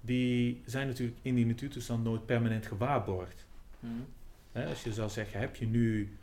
Die 0.00 0.62
zijn 0.66 0.86
natuurlijk 0.86 1.18
in 1.22 1.34
die 1.34 1.46
natuurtoestand 1.46 2.04
nooit 2.04 2.26
permanent 2.26 2.66
gewaarborgd. 2.66 3.46
Hmm. 3.80 4.06
als 4.52 4.82
je 4.82 4.92
zou 4.92 5.08
zeggen, 5.10 5.40
heb 5.40 5.56
je 5.56 5.66
nu 5.66 6.16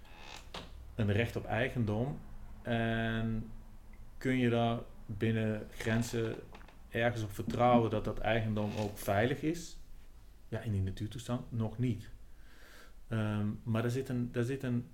een 0.96 1.12
recht 1.12 1.36
op 1.36 1.46
eigendom 1.46 2.20
en 2.62 3.50
kun 4.18 4.38
je 4.38 4.50
daar 4.50 4.80
binnen 5.06 5.68
grenzen 5.72 6.36
ergens 6.90 7.24
op 7.24 7.32
vertrouwen 7.32 7.90
dat 7.90 8.06
dat 8.06 8.20
eigendom 8.20 8.72
ook 8.80 8.98
veilig 8.98 9.42
is? 9.42 9.78
Ja, 10.48 10.60
in 10.60 10.72
die 10.72 10.82
natuurtoestand 10.82 11.52
nog 11.52 11.78
niet. 11.78 12.10
Ehm, 13.08 13.48
maar 13.64 13.82
daar 13.82 13.92
zit, 13.92 14.10
een, 14.10 14.32
daar 14.32 14.44
zit 14.44 14.64
een 14.64 14.86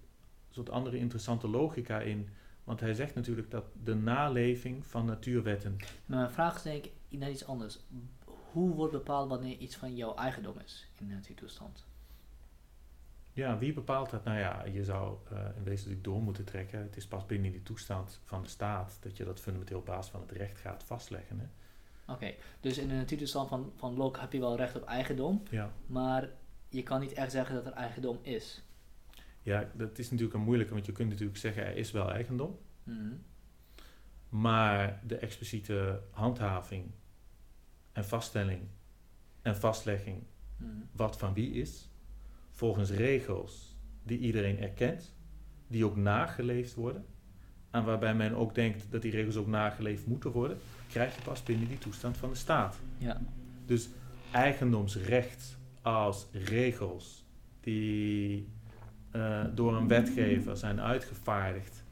soort 0.49 0.69
andere 0.69 0.97
interessante 0.97 1.47
logica 1.47 1.99
in. 1.99 2.29
Want 2.63 2.79
hij 2.79 2.93
zegt 2.93 3.15
natuurlijk 3.15 3.51
dat 3.51 3.65
de 3.83 3.95
naleving 3.95 4.85
van 4.85 5.05
natuurwetten. 5.05 5.77
Maar 6.05 6.19
mijn 6.19 6.31
vraag 6.31 6.55
is 6.55 6.61
denk 6.61 6.85
ik 7.07 7.19
naar 7.19 7.29
iets 7.29 7.45
anders. 7.45 7.79
Hoe 8.51 8.73
wordt 8.75 8.93
bepaald 8.93 9.29
wanneer 9.29 9.57
iets 9.57 9.75
van 9.75 9.95
jouw 9.95 10.15
eigendom 10.15 10.59
is 10.65 10.87
in 10.99 11.07
de 11.07 11.13
natuurtoestand? 11.13 11.85
Ja, 13.33 13.57
wie 13.57 13.73
bepaalt 13.73 14.09
dat? 14.09 14.23
Nou 14.23 14.37
ja, 14.37 14.65
je 14.65 14.83
zou 14.83 15.17
uh, 15.31 15.39
in 15.55 15.63
wezen 15.63 16.01
door 16.01 16.21
moeten 16.21 16.45
trekken. 16.45 16.79
Het 16.79 16.97
is 16.97 17.07
pas 17.07 17.25
binnen 17.25 17.51
die 17.51 17.63
toestand 17.63 18.19
van 18.23 18.41
de 18.41 18.49
staat 18.49 18.97
dat 19.01 19.17
je 19.17 19.23
dat 19.23 19.39
fundamenteel 19.39 19.79
op 19.79 19.85
basis 19.85 20.11
van 20.11 20.21
het 20.21 20.31
recht 20.31 20.57
gaat 20.57 20.83
vastleggen. 20.83 21.51
Oké, 22.07 22.33
dus 22.59 22.77
in 22.77 22.87
de 22.87 22.93
natuurtoestand 22.93 23.49
van, 23.49 23.71
van 23.75 23.95
Locke 23.95 24.19
heb 24.19 24.33
je 24.33 24.39
wel 24.39 24.55
recht 24.55 24.75
op 24.75 24.83
eigendom, 24.83 25.43
ja. 25.49 25.71
maar 25.85 26.29
je 26.69 26.83
kan 26.83 26.99
niet 26.99 27.13
echt 27.13 27.31
zeggen 27.31 27.55
dat 27.55 27.65
er 27.65 27.71
eigendom 27.71 28.19
is. 28.21 28.63
Ja, 29.41 29.71
dat 29.73 29.99
is 29.99 30.09
natuurlijk 30.09 30.37
een 30.37 30.43
moeilijke, 30.43 30.73
want 30.73 30.85
je 30.85 30.91
kunt 30.91 31.09
natuurlijk 31.09 31.37
zeggen 31.37 31.65
er 31.65 31.77
is 31.77 31.91
wel 31.91 32.11
eigendom. 32.11 32.59
Mm 32.83 33.23
Maar 34.29 35.01
de 35.07 35.15
expliciete 35.15 36.01
handhaving 36.11 36.91
en 37.91 38.05
vaststelling 38.05 38.61
en 39.41 39.55
vastlegging 39.55 40.23
mhm. 40.57 40.69
wat 40.91 41.17
van 41.17 41.33
wie 41.33 41.51
is, 41.51 41.89
volgens 42.49 42.89
regels 42.89 43.77
die 44.03 44.19
iedereen 44.19 44.59
erkent, 44.59 45.15
die 45.67 45.85
ook 45.85 45.95
nageleefd 45.95 46.73
worden, 46.73 47.05
en 47.71 47.83
waarbij 47.83 48.15
men 48.15 48.35
ook 48.35 48.55
denkt 48.55 48.91
dat 48.91 49.01
die 49.01 49.11
regels 49.11 49.35
ook 49.35 49.47
nageleefd 49.47 50.05
moeten 50.05 50.31
worden, 50.31 50.57
krijg 50.87 51.15
je 51.15 51.21
pas 51.21 51.43
binnen 51.43 51.67
die 51.67 51.77
toestand 51.77 52.17
van 52.17 52.29
de 52.29 52.35
staat. 52.35 52.79
Ja. 52.97 53.21
Dus 53.65 53.89
eigendomsrecht 54.31 55.57
als 55.81 56.27
regels 56.31 57.25
die 57.59 58.49
uh, 59.15 59.43
door 59.53 59.75
een 59.75 59.87
wetgever 59.87 60.57
zijn 60.57 60.81
uitgevaardigd, 60.81 61.83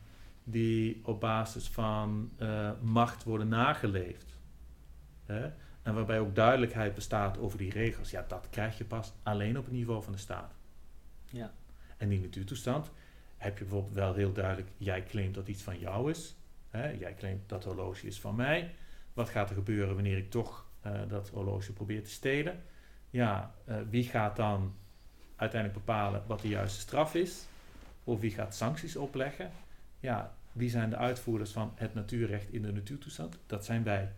die 0.43 1.01
op 1.03 1.20
basis 1.20 1.67
van 1.67 2.32
uh, 2.39 2.72
macht 2.82 3.24
worden 3.24 3.47
nageleefd. 3.47 4.38
Hè? 5.26 5.49
En 5.82 5.93
waarbij 5.93 6.20
ook 6.20 6.36
duidelijkheid 6.36 6.95
bestaat 6.95 7.38
over 7.38 7.57
die 7.57 7.72
regels. 7.72 8.09
Ja, 8.09 8.26
dat 8.28 8.47
krijg 8.49 8.78
je 8.78 8.86
pas 8.86 9.13
alleen 9.24 9.57
op 9.57 9.65
het 9.65 9.74
niveau 9.74 10.03
van 10.03 10.13
de 10.13 10.20
staat. 10.20 10.55
Ja. 11.26 11.53
En 11.97 12.11
in 12.11 12.22
natuurtoestand 12.22 12.91
heb 13.38 13.57
je 13.57 13.63
bijvoorbeeld 13.63 13.93
wel 13.93 14.13
heel 14.13 14.34
duidelijk, 14.34 14.70
jij 14.78 15.03
claimt 15.03 15.36
dat 15.36 15.47
iets 15.47 15.63
van 15.63 15.80
jou 15.80 16.09
is. 16.09 16.36
Hè? 16.70 16.89
Jij 16.89 17.13
claimt 17.13 17.49
dat 17.49 17.63
horloge 17.63 18.07
is 18.07 18.20
van 18.20 18.36
mij. 18.36 18.74
Wat 19.13 19.30
gaat 19.30 19.49
er 19.49 19.55
gebeuren 19.55 19.93
wanneer 19.93 20.17
ik 20.17 20.30
toch 20.30 20.70
uh, 20.86 21.01
dat 21.07 21.30
horloge 21.30 21.74
probeer 21.74 22.03
te 22.03 22.09
stelen? 22.09 22.63
Ja, 23.09 23.55
wie 23.89 24.03
gaat 24.03 24.36
dan 24.36 24.76
uiteindelijk 25.40 25.86
bepalen 25.86 26.24
wat 26.28 26.42
de 26.42 26.48
juiste 26.48 26.80
straf 26.80 27.16
is? 27.16 27.46
Of 28.04 28.20
wie 28.20 28.32
gaat 28.32 28.56
sancties 28.56 28.96
opleggen? 28.96 29.52
Ja, 30.00 30.34
wie 30.52 30.70
zijn 30.70 30.90
de 30.90 30.98
uitvoerders 30.98 31.52
van 31.52 31.72
het 31.76 31.94
natuurrecht 31.94 32.52
in 32.52 32.62
de 32.62 32.72
natuurtoestand? 32.72 33.38
Dat 33.46 33.66
zijn 33.66 33.84
wij. 33.84 34.12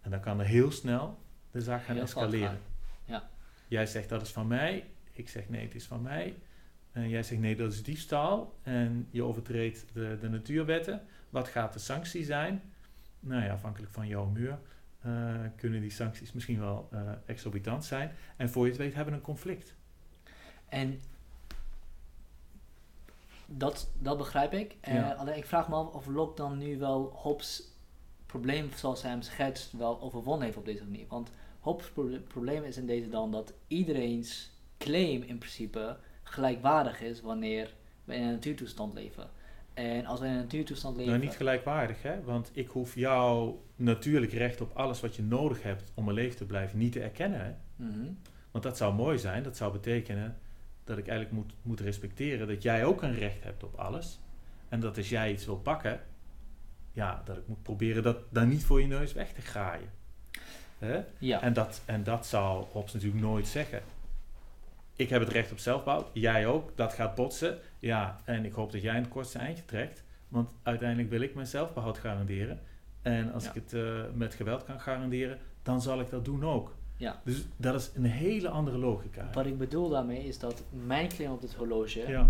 En 0.00 0.10
dan 0.10 0.20
kan 0.20 0.40
er 0.40 0.46
heel 0.46 0.70
snel 0.70 1.18
de 1.50 1.60
zaak 1.60 1.84
gaan 1.84 1.96
escaleren. 1.96 2.58
Ja. 3.04 3.28
Jij 3.68 3.86
zegt 3.86 4.08
dat 4.08 4.22
is 4.22 4.30
van 4.30 4.46
mij, 4.46 4.84
ik 5.12 5.28
zeg 5.28 5.48
nee, 5.48 5.64
het 5.64 5.74
is 5.74 5.86
van 5.86 6.02
mij. 6.02 6.34
En 6.92 7.08
jij 7.08 7.22
zegt 7.22 7.40
nee, 7.40 7.56
dat 7.56 7.72
is 7.72 7.82
diefstal. 7.82 8.58
En 8.62 9.08
je 9.10 9.22
overtreedt 9.22 9.84
de, 9.92 10.16
de 10.20 10.28
natuurwetten. 10.28 11.02
Wat 11.30 11.48
gaat 11.48 11.72
de 11.72 11.78
sanctie 11.78 12.24
zijn? 12.24 12.62
Nou 13.20 13.42
ja, 13.44 13.52
afhankelijk 13.52 13.92
van 13.92 14.06
jouw 14.06 14.24
muur 14.24 14.58
uh, 15.06 15.34
kunnen 15.56 15.80
die 15.80 15.90
sancties 15.90 16.32
misschien 16.32 16.58
wel 16.58 16.88
uh, 16.92 17.00
exorbitant 17.26 17.84
zijn. 17.84 18.10
En 18.36 18.50
voor 18.50 18.64
je 18.64 18.70
het 18.70 18.80
weet 18.80 18.94
hebben 18.94 19.12
we 19.12 19.18
een 19.18 19.24
conflict. 19.24 19.74
En 20.68 21.00
dat, 23.46 23.88
dat 23.98 24.18
begrijp 24.18 24.52
ik. 24.52 24.76
Uh, 24.88 25.18
alleen 25.18 25.36
ik 25.36 25.46
vraag 25.46 25.68
me 25.68 25.74
af 25.74 25.92
of 25.92 26.06
Locke 26.06 26.42
dan 26.42 26.58
nu 26.58 26.78
wel 26.78 27.12
Hobbes 27.14 27.62
probleem 28.26 28.70
zoals 28.74 29.02
hij 29.02 29.10
hem 29.10 29.22
schetst 29.22 29.72
wel 29.72 30.00
overwonnen 30.00 30.44
heeft 30.44 30.56
op 30.58 30.64
deze 30.64 30.84
manier. 30.84 31.06
Want 31.08 31.30
Hobbes 31.60 31.92
probleem 32.28 32.64
is 32.64 32.76
in 32.76 32.86
deze 32.86 33.08
dan 33.08 33.30
dat 33.30 33.52
iedereen's 33.66 34.50
claim 34.78 35.22
in 35.22 35.38
principe 35.38 35.96
gelijkwaardig 36.22 37.00
is 37.00 37.20
wanneer 37.20 37.74
we 38.04 38.14
in 38.14 38.22
een 38.22 38.32
natuurtoestand 38.32 38.94
leven. 38.94 39.30
En 39.74 40.06
als 40.06 40.20
we 40.20 40.26
in 40.26 40.32
een 40.32 40.38
natuurtoestand 40.38 40.96
leven. 40.96 41.12
Nou, 41.12 41.24
niet 41.24 41.36
gelijkwaardig, 41.36 42.02
hè? 42.02 42.22
Want 42.22 42.50
ik 42.52 42.68
hoef 42.68 42.94
jouw 42.94 43.62
natuurlijk 43.76 44.32
recht 44.32 44.60
op 44.60 44.76
alles 44.76 45.00
wat 45.00 45.16
je 45.16 45.22
nodig 45.22 45.62
hebt 45.62 45.92
om 45.94 46.08
een 46.08 46.14
leven 46.14 46.36
te 46.36 46.44
blijven 46.44 46.78
niet 46.78 46.92
te 46.92 47.00
erkennen. 47.00 47.40
Hè? 47.44 47.52
Mhm. 47.76 48.12
Want 48.50 48.64
dat 48.64 48.76
zou 48.76 48.94
mooi 48.94 49.18
zijn. 49.18 49.42
Dat 49.42 49.56
zou 49.56 49.72
betekenen 49.72 50.38
dat 50.86 50.98
ik 50.98 51.08
eigenlijk 51.08 51.36
moet, 51.36 51.54
moet 51.62 51.80
respecteren 51.80 52.48
dat 52.48 52.62
jij 52.62 52.84
ook 52.84 53.02
een 53.02 53.14
recht 53.14 53.44
hebt 53.44 53.62
op 53.62 53.74
alles. 53.74 54.20
En 54.68 54.80
dat 54.80 54.96
als 54.96 55.08
jij 55.08 55.32
iets 55.32 55.46
wil 55.46 55.56
pakken, 55.56 56.00
ja, 56.92 57.22
dat 57.24 57.36
ik 57.36 57.48
moet 57.48 57.62
proberen 57.62 58.02
dat 58.02 58.16
daar 58.28 58.46
niet 58.46 58.64
voor 58.64 58.80
je 58.80 58.86
neus 58.86 59.12
weg 59.12 59.32
te 59.32 59.40
graaien. 59.40 59.90
Hè? 60.78 61.00
Ja. 61.18 61.42
En, 61.42 61.52
dat, 61.52 61.82
en 61.84 62.04
dat 62.04 62.26
zou 62.26 62.64
Hobbes 62.72 62.92
natuurlijk 62.92 63.22
nooit 63.22 63.46
zeggen. 63.46 63.82
Ik 64.96 65.08
heb 65.08 65.20
het 65.20 65.32
recht 65.32 65.52
op 65.52 65.58
zelfbouw, 65.58 66.10
jij 66.12 66.46
ook, 66.46 66.76
dat 66.76 66.92
gaat 66.92 67.14
botsen. 67.14 67.58
Ja, 67.78 68.20
en 68.24 68.44
ik 68.44 68.52
hoop 68.52 68.72
dat 68.72 68.82
jij 68.82 68.96
een 68.96 69.08
kortste 69.08 69.38
eindje 69.38 69.64
trekt. 69.64 70.04
Want 70.28 70.48
uiteindelijk 70.62 71.10
wil 71.10 71.20
ik 71.20 71.34
mijn 71.34 71.46
zelfbehoud 71.46 71.98
garanderen. 71.98 72.60
En 73.02 73.32
als 73.32 73.46
ik 73.46 73.54
het 73.54 73.72
uh, 73.72 74.02
met 74.14 74.34
geweld 74.34 74.64
kan 74.64 74.80
garanderen, 74.80 75.38
dan 75.62 75.82
zal 75.82 76.00
ik 76.00 76.10
dat 76.10 76.24
doen 76.24 76.44
ook. 76.44 76.75
Ja. 76.96 77.20
Dus 77.24 77.46
dat 77.56 77.74
is 77.74 77.90
een 77.94 78.04
hele 78.04 78.48
andere 78.48 78.78
logica. 78.78 79.30
Wat 79.32 79.46
ik 79.46 79.58
bedoel 79.58 79.88
daarmee 79.88 80.24
is 80.24 80.38
dat 80.38 80.62
mijn 80.70 81.08
claim 81.08 81.32
op 81.32 81.40
het 81.40 81.54
horloge 81.54 82.08
ja. 82.08 82.28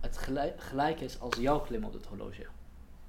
het 0.00 0.16
gelijk, 0.16 0.60
gelijk, 0.60 1.00
is 1.00 1.20
als 1.20 1.36
jouw 1.36 1.62
claim 1.62 1.84
op 1.84 1.92
het 1.92 2.06
horloge. 2.06 2.46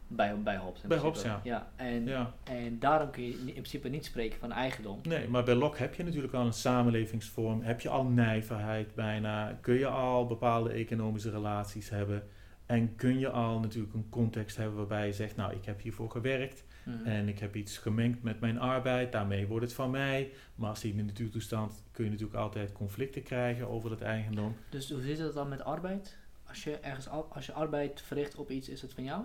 Bij, 0.07 0.36
bij 0.38 0.57
Hobbes. 0.57 0.82
Bij 0.82 0.97
Hobbes, 0.97 1.22
ja. 1.22 1.41
ja. 1.43 1.72
En, 1.76 2.05
ja. 2.05 2.34
en 2.43 2.80
daarom 2.80 3.12
kun 3.12 3.24
je 3.24 3.32
in 3.32 3.51
principe 3.51 3.89
niet 3.89 4.05
spreken 4.05 4.39
van 4.39 4.51
eigendom. 4.51 4.99
Nee, 5.03 5.28
maar 5.28 5.43
bij 5.43 5.55
Locke 5.55 5.78
heb 5.78 5.95
je 5.95 6.03
natuurlijk 6.03 6.34
al 6.34 6.45
een 6.45 6.53
samenlevingsvorm, 6.53 7.62
heb 7.62 7.82
je 7.82 7.89
al 7.89 8.03
nijverheid 8.03 8.95
bijna, 8.95 9.57
kun 9.62 9.74
je 9.74 9.88
al 9.88 10.28
bepaalde 10.28 10.70
economische 10.70 11.30
relaties 11.30 11.89
hebben 11.89 12.24
en 12.66 12.95
kun 12.95 13.20
je 13.20 13.30
al 13.30 13.60
natuurlijk 13.60 13.93
een 13.93 14.10
context 14.10 14.57
hebben 14.57 14.78
waarbij 14.78 15.05
je 15.05 15.14
zegt, 15.14 15.36
nou, 15.36 15.53
ik 15.53 15.66
heb 15.66 15.82
hiervoor 15.82 16.12
gewerkt 16.12 16.64
mhm. 16.89 17.05
en 17.05 17.27
ik 17.27 17.39
heb 17.39 17.55
iets 17.55 17.77
gemengd 17.77 18.23
met 18.23 18.39
mijn 18.39 18.59
arbeid, 18.59 19.11
daarmee 19.11 19.47
wordt 19.47 19.65
het 19.65 19.73
van 19.73 19.91
mij. 19.91 20.31
Maar 20.55 20.69
als 20.69 20.81
je 20.81 20.89
in 20.89 20.97
de 20.97 21.03
natuurtoestand 21.03 21.83
kun 21.91 22.03
je 22.03 22.09
natuurlijk 22.09 22.39
altijd 22.39 22.71
conflicten 22.71 23.23
krijgen 23.23 23.69
over 23.69 23.89
dat 23.89 24.01
eigendom. 24.01 24.55
Dus 24.69 24.91
hoe 24.91 25.01
zit 25.01 25.17
het 25.17 25.33
dan 25.33 25.49
met 25.49 25.63
arbeid? 25.63 26.17
Als 26.43 26.63
je 26.63 26.77
ergens 26.77 27.07
als 27.07 27.45
je 27.45 27.53
arbeid 27.53 28.01
verricht 28.01 28.35
op 28.35 28.49
iets, 28.49 28.69
is 28.69 28.81
het 28.81 28.93
van 28.93 29.03
jou? 29.03 29.23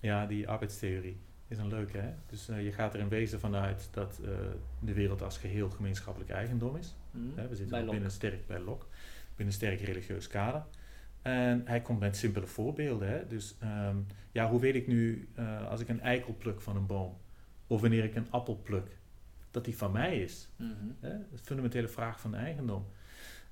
Ja, 0.00 0.26
die 0.26 0.48
arbeidstheorie 0.48 1.20
is 1.48 1.58
een 1.58 1.68
leuke. 1.68 1.98
Hè? 1.98 2.10
Dus 2.26 2.48
uh, 2.48 2.64
je 2.64 2.72
gaat 2.72 2.94
er 2.94 3.00
in 3.00 3.08
wezen 3.08 3.40
vanuit 3.40 3.88
dat 3.90 4.20
uh, 4.22 4.28
de 4.80 4.92
wereld 4.92 5.22
als 5.22 5.38
geheel 5.38 5.70
gemeenschappelijk 5.70 6.30
eigendom 6.30 6.76
is. 6.76 6.94
Mm. 7.10 7.32
Hè? 7.34 7.48
We 7.48 7.56
zitten 7.56 7.86
binnen 7.86 8.10
sterk 8.10 8.46
bij 8.46 8.60
Locke, 8.60 8.86
binnen 9.36 9.46
een 9.46 9.60
sterk 9.60 9.80
religieus 9.80 10.26
kader. 10.26 10.64
En 11.24 11.62
hij 11.64 11.80
komt 11.82 12.00
met 12.00 12.16
simpele 12.16 12.46
voorbeelden. 12.46 13.08
Hè? 13.08 13.26
Dus 13.26 13.56
um, 13.62 14.06
ja, 14.32 14.50
hoe 14.50 14.60
weet 14.60 14.74
ik 14.74 14.86
nu 14.86 15.28
uh, 15.38 15.68
als 15.68 15.80
ik 15.80 15.88
een 15.88 16.00
eikel 16.00 16.34
pluk 16.38 16.60
van 16.60 16.76
een 16.76 16.86
boom, 16.86 17.16
of 17.66 17.80
wanneer 17.80 18.04
ik 18.04 18.14
een 18.14 18.30
appel 18.30 18.60
pluk, 18.62 18.98
dat 19.50 19.64
die 19.64 19.76
van 19.76 19.92
mij 19.92 20.20
is? 20.20 20.48
Mm 20.56 20.74
-hmm. 20.78 20.96
hè? 21.00 21.10
Dat 21.10 21.32
is 21.32 21.38
een 21.38 21.46
fundamentele 21.46 21.88
vraag 21.88 22.20
van 22.20 22.30
de 22.30 22.36
eigendom. 22.36 22.86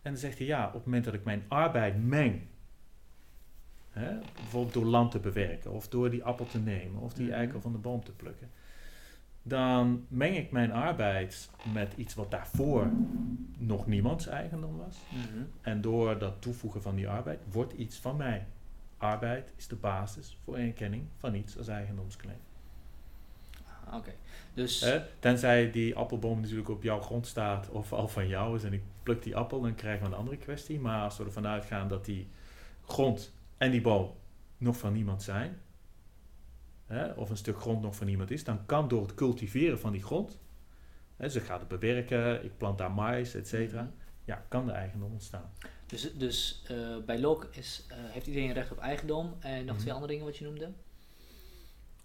En 0.03 0.11
dan 0.11 0.21
zegt 0.21 0.39
hij 0.39 0.47
ja, 0.47 0.67
op 0.67 0.73
het 0.73 0.85
moment 0.85 1.05
dat 1.05 1.15
ik 1.15 1.25
mijn 1.25 1.43
arbeid 1.49 2.05
meng 2.05 2.43
Hè? 3.93 4.19
Bijvoorbeeld 4.35 4.75
door 4.75 4.85
land 4.85 5.11
te 5.11 5.19
bewerken, 5.19 5.73
of 5.73 5.89
door 5.89 6.11
die 6.11 6.25
appel 6.25 6.47
te 6.47 6.59
nemen, 6.59 7.01
of 7.01 7.13
die 7.13 7.27
mhm. 7.27 7.35
eikel 7.35 7.61
van 7.61 7.73
de 7.73 7.79
boom 7.79 8.05
te 8.05 8.13
plukken. 8.13 8.51
Dan 9.43 10.07
meng 10.09 10.37
ik 10.37 10.51
mijn 10.51 10.73
arbeid 10.73 11.51
met 11.73 11.93
iets 11.97 12.15
wat 12.15 12.31
daarvoor 12.31 12.91
nog 13.59 13.87
niemands 13.87 14.27
eigendom 14.27 14.77
was. 14.77 14.97
Mhm. 15.11 15.45
En 15.61 15.81
door 15.81 16.19
dat 16.19 16.43
toevoegen 16.43 16.83
van 16.83 16.95
die 16.95 17.09
arbeid 17.09 17.41
wordt 17.51 17.73
iets 17.73 17.97
van 17.97 18.17
mij. 18.17 18.47
Arbeid 18.97 19.53
is 19.57 19.69
de 19.69 19.77
basis 19.77 20.37
voor 20.45 20.57
erkenning 20.57 21.05
van 21.19 21.35
iets 21.35 21.59
als 21.59 21.69
eigendomsclaim. 21.69 22.39
Ah, 23.87 23.97
oké. 23.97 24.13
Dus... 24.55 24.87
Tenzij 25.19 25.71
die 25.71 25.97
appelboom 25.97 26.41
natuurlijk 26.41 26.69
op 26.69 26.83
jouw 26.83 27.01
grond 27.01 27.27
staat 27.27 27.69
of 27.69 27.93
al 27.93 28.09
van 28.09 28.29
jou 28.29 28.57
is 28.57 28.65
en 28.65 28.73
ik 28.73 28.83
pluk 29.03 29.23
die 29.23 29.37
appel, 29.37 29.61
dan 29.61 29.75
krijgen 29.75 30.07
we 30.07 30.13
een 30.13 30.19
andere 30.19 30.37
kwestie. 30.37 30.81
Maar 30.81 31.03
als 31.03 31.19
we 31.19 31.25
ervan 31.25 31.47
uitgaan 31.47 31.89
dat 31.89 32.05
die 32.05 32.29
grond 32.87 33.33
en 33.59 33.71
die 33.71 33.81
boom 33.81 34.11
nog 34.59 34.77
van 34.77 34.93
niemand 34.93 35.23
zijn, 35.23 35.61
hè, 36.93 37.13
of 37.13 37.31
een 37.31 37.37
stuk 37.37 37.61
grond 37.61 37.83
nog 37.83 37.97
van 37.97 38.07
niemand 38.07 38.31
is, 38.31 38.45
dan 38.45 38.67
kan 38.67 38.89
door 38.89 39.03
het 39.03 39.15
cultiveren 39.15 39.79
van 39.79 39.93
die 39.93 40.03
grond, 40.03 40.39
hè, 41.17 41.25
dus 41.25 41.35
ik 41.35 41.43
ga 41.43 41.59
het 41.59 41.69
bewerken, 41.69 42.45
ik 42.45 42.57
plant 42.57 42.79
daar 42.79 42.93
mais, 42.93 43.35
et 43.35 43.49
cetera, 43.49 43.83
mhm. 43.83 43.93
ja, 44.25 44.45
kan 44.49 44.67
de 44.67 44.73
eigendom 44.73 45.13
ontstaan. 45.13 45.53
Dus, 45.87 46.15
dus 46.15 46.63
uh, 46.71 46.97
bij 47.07 47.21
Locke 47.21 47.47
is, 47.51 47.87
uh, 47.89 47.95
heeft 47.99 48.27
iedereen 48.27 48.53
recht 48.53 48.73
op 48.73 48.79
eigendom 48.79 49.35
en 49.41 49.65
nog 49.65 49.75
mm 49.75 49.81
twee 49.81 49.93
andere 49.93 50.13
dingen 50.13 50.27
wat 50.27 50.37
je 50.37 50.45
noemde? 50.45 50.71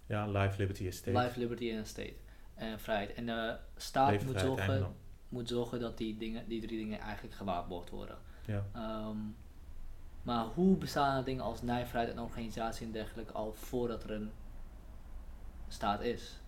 Ja, 0.06 0.26
life, 0.26 0.58
liberty 0.58 0.86
en 0.86 0.92
state. 0.92 1.18
Life, 1.18 1.38
liberty 1.38 1.70
en 1.70 1.86
state. 1.86 2.14
En 2.54 2.80
vrijheid. 2.80 3.14
En 3.14 3.26
de 3.26 3.56
staat 3.76 4.24
moet 4.24 4.40
zorgen, 4.40 4.94
moet 5.28 5.48
zorgen 5.48 5.80
dat 5.80 5.98
die, 5.98 6.16
dingen, 6.16 6.48
die 6.48 6.60
drie 6.60 6.78
dingen 6.78 7.00
eigenlijk 7.00 7.34
gewaarborgd 7.34 7.90
worden. 7.90 8.18
Ja. 8.46 8.64
Um, 9.08 9.36
maar 10.22 10.44
hoe 10.44 10.76
bestaan 10.76 11.24
dingen 11.24 11.44
als 11.44 11.62
nijverheid 11.62 12.10
en 12.10 12.20
organisatie 12.20 12.86
en 12.86 12.92
dergelijke 12.92 13.32
al 13.32 13.52
voordat 13.52 14.04
er 14.04 14.10
een 14.10 14.30
staat 15.68 16.00
is? 16.00 16.40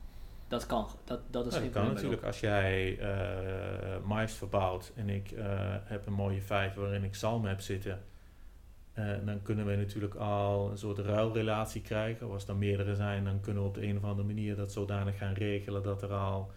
Dat 0.49 0.67
kan, 0.67 0.87
dat, 1.05 1.21
dat 1.31 1.47
is 1.47 1.55
ja, 1.55 1.61
Dat 1.61 1.71
kan 1.71 1.87
natuurlijk 1.87 2.23
als 2.23 2.41
jij 2.41 2.99
uh, 2.99 4.07
mais 4.07 4.33
verbouwt 4.33 4.93
en 4.95 5.09
ik 5.09 5.31
uh, 5.31 5.45
heb 5.85 6.07
een 6.07 6.13
mooie 6.13 6.43
vijver 6.43 6.83
waarin 6.83 7.05
ik 7.05 7.15
zalm 7.15 7.45
heb 7.45 7.61
zitten. 7.61 8.03
Uh, 8.95 9.13
dan 9.25 9.43
kunnen 9.43 9.67
we 9.67 9.77
natuurlijk 9.77 10.15
al 10.15 10.71
een 10.71 10.79
soort 10.79 10.99
ruilrelatie 10.99 11.81
krijgen. 11.81 12.27
Of 12.27 12.33
als 12.33 12.49
er 12.49 12.57
meerdere 12.57 12.95
zijn, 12.95 13.25
dan 13.25 13.41
kunnen 13.41 13.63
we 13.63 13.69
op 13.69 13.75
de 13.75 13.87
een 13.87 13.97
of 13.97 14.05
andere 14.05 14.27
manier 14.27 14.57
dat 14.57 14.73
zodanig 14.73 15.19
gaan 15.19 15.35
regelen 15.35 15.83
dat 15.83 16.03
er 16.03 16.13
al 16.13 16.51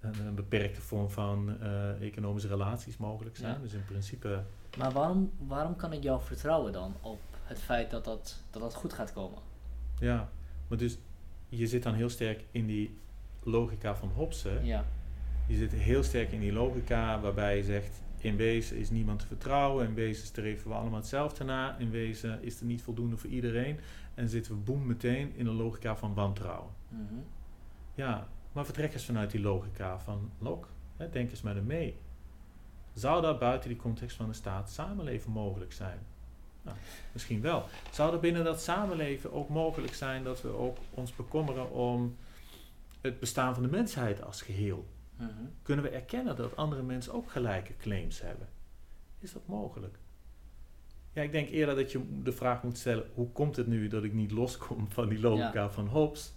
een, 0.00 0.26
een 0.26 0.34
beperkte 0.34 0.80
vorm 0.80 1.10
van 1.10 1.60
economische 2.00 2.48
relaties 2.48 2.96
mogelijk 2.96 3.36
zijn. 3.36 3.62
Dus 3.62 3.72
in 3.72 3.84
principe 3.84 4.42
maar 4.78 4.92
waarom, 4.92 5.32
waarom 5.38 5.76
kan 5.76 5.92
ik 5.92 6.02
jou 6.02 6.22
vertrouwen 6.22 6.72
dan 6.72 6.94
op 7.00 7.20
het 7.42 7.58
feit 7.58 7.90
dat 7.90 8.04
dat, 8.04 8.42
dat 8.50 8.62
dat 8.62 8.74
goed 8.74 8.92
gaat 8.92 9.12
komen? 9.12 9.38
Ja, 9.98 10.28
maar 10.68 10.78
dus 10.78 10.98
je 11.58 11.66
zit 11.66 11.82
dan 11.82 11.94
heel 11.94 12.08
sterk 12.08 12.44
in 12.50 12.66
die 12.66 12.98
logica 13.42 13.94
van 13.94 14.08
Hobbes. 14.08 14.46
Ja. 14.62 14.84
Je 15.46 15.56
zit 15.56 15.72
heel 15.72 16.02
sterk 16.02 16.32
in 16.32 16.40
die 16.40 16.52
logica 16.52 17.20
waarbij 17.20 17.56
je 17.56 17.64
zegt: 17.64 18.02
in 18.18 18.36
wezen 18.36 18.76
is 18.76 18.90
niemand 18.90 19.18
te 19.18 19.26
vertrouwen, 19.26 19.86
in 19.86 19.94
wezen 19.94 20.26
streven 20.26 20.68
we 20.68 20.74
allemaal 20.74 20.98
hetzelfde 20.98 21.44
na, 21.44 21.78
in 21.78 21.90
wezen 21.90 22.42
is 22.42 22.60
er 22.60 22.66
niet 22.66 22.82
voldoende 22.82 23.16
voor 23.16 23.30
iedereen. 23.30 23.78
En 24.14 24.28
zitten 24.28 24.52
we 24.52 24.58
boem 24.58 24.86
meteen 24.86 25.32
in 25.36 25.44
de 25.44 25.50
logica 25.50 25.96
van 25.96 26.14
wantrouwen. 26.14 26.70
Mm 26.88 27.24
Ja, 27.94 28.28
maar 28.52 28.64
vertrek 28.64 28.92
eens 28.92 29.04
vanuit 29.04 29.30
die 29.30 29.40
logica 29.40 29.98
van 29.98 30.30
Locke. 30.38 30.68
Hè, 30.96 31.10
denk 31.10 31.30
eens 31.30 31.42
met 31.42 31.54
hem 31.54 31.66
mee. 31.66 31.96
Zou 32.92 33.22
dat 33.22 33.38
buiten 33.38 33.68
die 33.68 33.78
context 33.78 34.16
van 34.16 34.26
de 34.26 34.32
staat 34.32 34.70
samenleven 34.70 35.30
mogelijk 35.30 35.72
zijn? 35.72 35.98
Nou, 36.62 36.76
misschien 37.12 37.40
wel. 37.40 37.64
Zou 37.90 38.12
er 38.12 38.20
binnen 38.20 38.44
dat 38.44 38.62
samenleven 38.62 39.32
ook 39.32 39.48
mogelijk 39.48 39.94
zijn 39.94 40.24
dat 40.24 40.42
we 40.42 40.48
ook 40.48 40.76
ons 40.90 41.16
bekommeren 41.16 41.70
om 41.70 42.16
het 43.00 43.20
bestaan 43.20 43.54
van 43.54 43.62
de 43.62 43.68
mensheid 43.68 44.24
als 44.24 44.42
geheel? 44.42 44.86
Mhm. 45.16 45.30
Kunnen 45.62 45.84
we 45.84 45.90
erkennen 45.90 46.36
dat 46.36 46.56
andere 46.56 46.82
mensen 46.82 47.12
ook 47.12 47.30
gelijke 47.30 47.76
claims 47.76 48.20
hebben? 48.20 48.48
Is 49.18 49.32
dat 49.32 49.46
mogelijk? 49.46 49.98
Ja, 51.12 51.22
ik 51.22 51.32
denk 51.32 51.48
eerder 51.48 51.74
dat 51.74 51.92
je 51.92 52.22
de 52.22 52.32
vraag 52.32 52.62
moet 52.62 52.78
stellen: 52.78 53.04
hoe 53.14 53.30
komt 53.30 53.56
het 53.56 53.66
nu 53.66 53.88
dat 53.88 54.04
ik 54.04 54.12
niet 54.12 54.30
loskom 54.30 54.90
van 54.90 55.08
die 55.08 55.20
logica 55.20 55.70
van 55.70 55.86
Hobbes? 55.86 56.32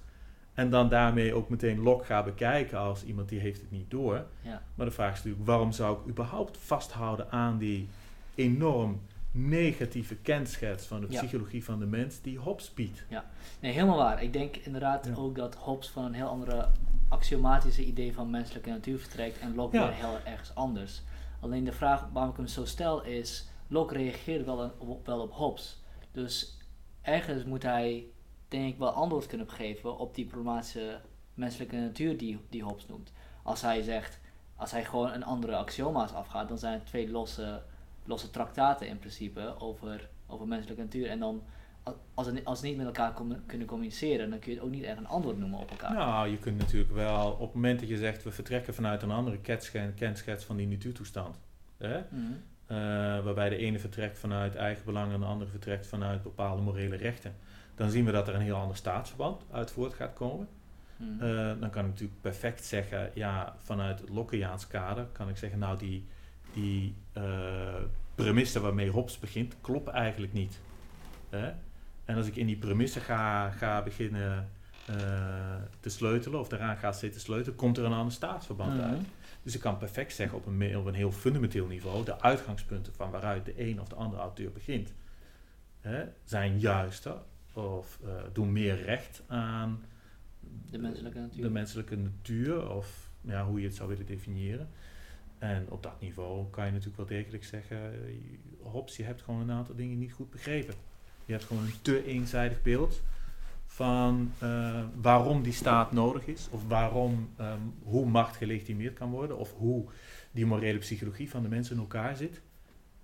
En 0.54 0.70
dan 0.70 0.90
daarmee 0.90 1.34
ook 1.34 1.50
meteen 1.50 1.80
Lok 1.80 2.06
ga 2.06 2.24
bekijken 2.24 2.78
als 2.78 3.04
iemand 3.04 3.30
die 3.30 3.40
heeft 3.40 3.62
het 3.62 3.72
niet 3.72 3.92
door. 3.92 4.26
Ja. 4.42 4.64
Maar 4.76 4.86
de 4.86 4.92
vraag 4.92 5.12
is 5.12 5.18
natuurlijk, 5.18 5.46
waarom 5.46 5.72
zou 5.72 6.00
ik 6.00 6.08
überhaupt 6.08 6.58
vasthouden 6.58 7.32
aan 7.32 7.58
die 7.58 7.88
enorm 8.36 9.02
negatieve 9.36 10.16
kenschets 10.16 10.86
van 10.86 11.02
de 11.02 11.08
psychologie 11.08 11.64
van 11.64 11.80
de 11.80 11.86
mens 11.86 12.22
die 12.22 12.38
Hobbes 12.38 12.74
biedt? 12.74 13.04
Ja, 13.10 13.26
nee, 13.60 13.72
helemaal 13.72 13.98
waar. 13.98 14.24
Ik 14.24 14.34
denk 14.34 14.56
inderdaad 14.56 15.18
ook 15.18 15.36
dat 15.36 15.56
Hobbes 15.56 15.90
van 15.90 16.06
een 16.06 16.14
heel 16.14 16.28
andere 16.28 16.68
axiomatische 17.10 17.86
idee 17.86 18.14
van 18.14 18.30
menselijke 18.30 18.70
natuur 18.70 19.00
vertrekt 19.00 19.40
en 19.40 19.56
Locke 19.56 19.78
weer 19.78 19.94
heel 19.94 20.18
ergens 20.26 20.56
anders. 20.56 21.02
Alleen 21.40 21.64
de 21.64 21.72
vraag 21.72 22.10
waarom 22.14 22.32
ik 22.32 22.38
hem 22.38 22.48
zo 22.48 22.66
stel 22.66 23.04
is, 23.04 23.48
Locke 23.68 23.94
reageert 23.94 24.46
wel, 24.46 24.72
op, 24.78 25.06
wel 25.06 25.20
op 25.20 25.34
Hobbes. 25.34 25.84
Dus 26.12 26.58
ergens 27.02 27.44
moet 27.44 27.64
hij 27.64 28.06
denk 28.48 28.74
ik 28.74 28.80
wel 28.80 28.90
antwoord 28.90 29.28
kunnen 29.28 29.50
geven 29.50 29.98
op 29.98 30.16
die 30.16 30.26
problematische 30.26 31.00
menselijke 31.34 31.76
natuur 31.76 32.18
die, 32.18 32.40
die 32.50 32.64
Hobbes 32.64 32.88
noemt. 32.88 33.12
Als 33.44 33.62
hij 33.62 33.82
zegt, 33.82 34.20
als 34.56 34.72
hij 34.72 34.86
gewoon 34.86 35.12
een 35.12 35.24
andere 35.24 35.56
axioma's 35.56 36.12
afgaat, 36.12 36.48
dan 36.48 36.58
zijn 36.58 36.74
het 36.74 36.86
twee 36.86 37.10
losse, 37.10 37.64
losse 38.06 38.30
traktaten 38.30 38.88
in 38.88 39.00
principe 39.00 39.56
over, 39.60 40.10
over 40.28 40.48
menselijke 40.48 40.82
natuur. 40.82 41.08
En 41.08 41.20
dan, 41.20 41.44
als 42.14 42.28
ze, 42.28 42.42
als 42.44 42.62
niet 42.62 42.78
met 42.78 42.86
elkaar 42.86 43.14
kunnen 43.46 43.68
communiceren, 43.68 44.30
dan 44.30 44.40
kun 44.40 44.52
je 44.52 44.58
het 44.58 44.66
ook 44.66 44.72
niet 44.72 44.84
echt 44.84 44.98
een 44.98 45.08
antwoord 45.08 45.38
noemen 45.38 45.60
op 45.60 45.70
elkaar. 45.70 45.94
Nou, 45.94 46.28
je 46.28 46.38
kunt 46.38 46.58
natuurlijk 46.58 46.94
wel, 46.94 47.32
op 47.32 47.40
het 47.40 47.54
moment 47.54 47.80
dat 47.80 47.90
je 47.90 47.98
zegt, 47.98 48.24
we 48.24 48.32
vertrekken 48.32 48.74
vanuit 48.74 49.02
een 49.02 49.12
andere 49.12 49.40
kenschets 49.96 50.46
van 50.46 50.56
die 50.56 50.68
natuurtoestand. 50.68 51.40
Hè? 51.78 52.00
Mhm. 52.10 52.22
Eh, 52.66 52.78
waarbij 53.24 53.50
de 53.50 53.58
ene 53.58 53.80
vertrekt 53.80 54.20
vanuit 54.20 54.56
eigen 54.56 54.86
belang 54.86 55.14
en 55.14 55.20
de 55.20 55.26
andere 55.26 55.50
vertrekt 55.50 55.88
vanuit 55.88 56.24
bepaalde 56.24 56.62
morele 56.62 56.96
rechten 56.96 57.36
dan 57.76 57.90
zien 57.90 58.06
we 58.06 58.12
dat 58.12 58.28
er 58.28 58.36
een 58.36 58.42
heel 58.42 58.56
ander 58.56 58.76
staatsverband 58.76 59.46
uit 59.52 59.72
voort 59.72 59.94
gaat 59.94 60.14
komen. 60.14 60.48
Hmm. 60.98 61.22
Eh, 61.22 61.60
dan 61.60 61.70
kan 61.70 61.84
ik 61.84 61.90
natuurlijk 61.92 62.22
perfect 62.22 62.66
zeggen, 62.66 63.12
ja, 63.14 63.56
vanuit 63.64 64.00
het 64.00 64.10
Lockeaans 64.10 64.68
kader 64.68 65.06
kan 65.12 65.30
ik 65.30 65.38
zeggen, 65.38 65.60
nou 65.60 65.78
die, 65.78 66.08
die 66.56 66.96
uh, 67.18 67.24
premissen 68.16 68.62
waarmee 68.62 68.90
Hobbes 68.90 69.20
begint, 69.20 69.56
kloppen 69.62 69.94
eigenlijk 69.94 70.34
niet. 70.34 70.60
En 72.06 72.16
als 72.16 72.28
ik 72.28 72.36
in 72.36 72.46
die 72.46 72.58
premissen 72.58 73.02
ga, 73.02 73.52
ga 73.52 73.84
beginnen 73.84 74.50
uh, 74.90 74.96
te 75.80 75.90
sleutelen 75.90 76.40
of 76.40 76.52
eraan 76.52 76.78
ga 76.78 76.92
zitten 76.92 77.22
sleutelen, 77.22 77.56
komt 77.56 77.78
er 77.78 77.86
een 77.86 77.94
ander 77.94 78.14
staatsverband 78.14 78.72
hmm. 78.72 78.82
uit. 78.82 79.02
Dus 79.44 79.56
ik 79.56 79.62
kan 79.62 79.78
perfect 79.78 80.14
zeggen 80.14 80.38
op 80.38 80.46
een, 80.46 80.78
op 80.78 80.86
een 80.86 80.94
heel 80.94 81.12
fundamenteel 81.12 81.68
niveau, 81.68 82.06
de 82.06 82.22
uitgangspunten 82.22 82.94
van 82.94 83.12
waaruit 83.12 83.46
de 83.46 83.70
een 83.70 83.82
of 83.82 83.88
de 83.88 83.96
andere 83.96 84.22
auteur 84.22 84.52
begint, 84.52 84.94
hè, 85.80 86.04
zijn 86.24 86.60
juister 86.60 87.16
of 87.54 88.00
uh, 88.04 88.10
doen 88.34 88.52
meer 88.52 88.82
recht 88.84 89.24
aan 89.28 89.84
de 90.72 90.78
menselijke 90.78 91.20
natuur. 91.20 91.42
De 91.42 91.50
menselijke 91.50 91.96
natuur, 91.96 92.70
of 92.70 93.10
ja, 93.22 93.46
hoe 93.46 93.60
je 93.60 93.66
het 93.66 93.76
zou 93.76 93.90
willen 93.90 94.06
definiëren. 94.06 94.70
En 95.40 95.66
op 95.70 95.84
dat 95.84 96.02
niveau 96.02 96.50
kan 96.50 96.66
je 96.66 96.72
natuurlijk 96.72 96.98
wel 96.98 97.18
degelijk 97.18 97.44
zeggen, 97.44 97.94
Hobbes, 98.62 98.98
je 98.98 99.04
hebt 99.04 99.22
gewoon 99.22 99.42
een 99.42 99.52
aantal 99.52 99.76
dingen 99.76 99.98
niet 99.98 100.14
goed 100.14 100.30
begrepen. 100.30 100.74
Je 101.26 101.32
hebt 101.32 101.46
gewoon 101.46 101.64
een 101.64 101.82
te 101.82 102.06
eenzijdig 102.06 102.62
beeld 102.62 103.02
van 103.66 104.32
uh, 104.44 104.84
waarom 105.02 105.44
die 105.44 105.54
staat 105.54 105.92
nodig 105.92 106.28
is, 106.28 106.48
of 106.52 106.68
waarom, 106.68 107.30
um, 107.40 107.74
hoe 107.84 108.06
macht 108.06 108.36
gelegitimeerd 108.36 108.94
kan 108.94 109.10
worden, 109.10 109.38
of 109.38 109.54
hoe 109.54 109.86
die 110.32 110.46
morele 110.46 110.78
psychologie 110.78 111.30
van 111.30 111.42
de 111.42 111.50
mensen 111.50 111.76
in 111.76 111.82
elkaar 111.82 112.16
zit. 112.16 112.42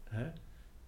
Hè? 0.04 0.24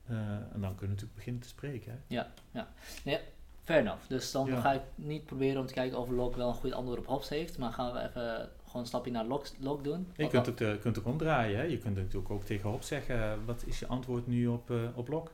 Uh, 0.10 0.18
en 0.18 0.62
dan 0.62 0.76
kunnen 0.76 0.80
we 0.80 0.88
natuurlijk 0.88 1.16
beginnen 1.16 1.42
te 1.42 1.48
spreken. 1.48 1.92
Hè? 1.92 1.98
Ja, 2.08 2.32
ja. 2.52 2.68
Nee, 3.04 3.20
fair 3.64 3.80
enough. 3.80 4.08
Dus 4.08 4.32
dan 4.32 4.46
ja. 4.46 4.62
ga 4.62 4.74
ik 4.74 4.82
niet 4.96 5.26
proberen 5.26 5.62
om 5.62 5.68
te 5.68 5.74
kijken 5.74 6.00
of 6.00 6.10
Locke 6.10 6.38
wel 6.38 6.48
een 6.48 6.54
goed 6.54 6.74
antwoord 6.74 7.00
op 7.00 7.06
Hobbes 7.06 7.30
heeft, 7.30 7.58
maar 7.58 7.72
gaan 7.72 7.94
we 7.94 8.00
even 8.00 8.50
gewoon 8.74 8.88
een 8.88 8.94
stapje 8.94 9.12
naar 9.12 9.26
Locke, 9.26 9.50
Locke 9.60 9.84
doen. 9.84 10.08
Je 10.16 10.28
kunt 10.28 10.46
het, 10.46 10.62
uh, 10.62 10.80
kunt 10.80 11.00
ook 11.00 11.06
omdraaien. 11.06 11.58
Hè? 11.58 11.64
Je 11.64 11.78
kunt 11.78 11.96
natuurlijk 11.96 12.30
ook 12.30 12.44
tegen 12.44 12.70
Hobbes 12.70 12.88
zeggen, 12.88 13.46
wat 13.46 13.64
is 13.66 13.80
je 13.80 13.88
antwoord 13.88 14.28
nu 14.28 14.48
op, 14.48 14.70
uh, 14.70 14.98
op 14.98 15.08
Locke? 15.08 15.32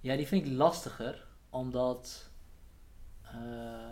Ja, 0.00 0.16
die 0.16 0.26
vind 0.26 0.46
ik 0.46 0.52
lastiger, 0.52 1.26
omdat... 1.50 2.30
Uh, 3.24 3.90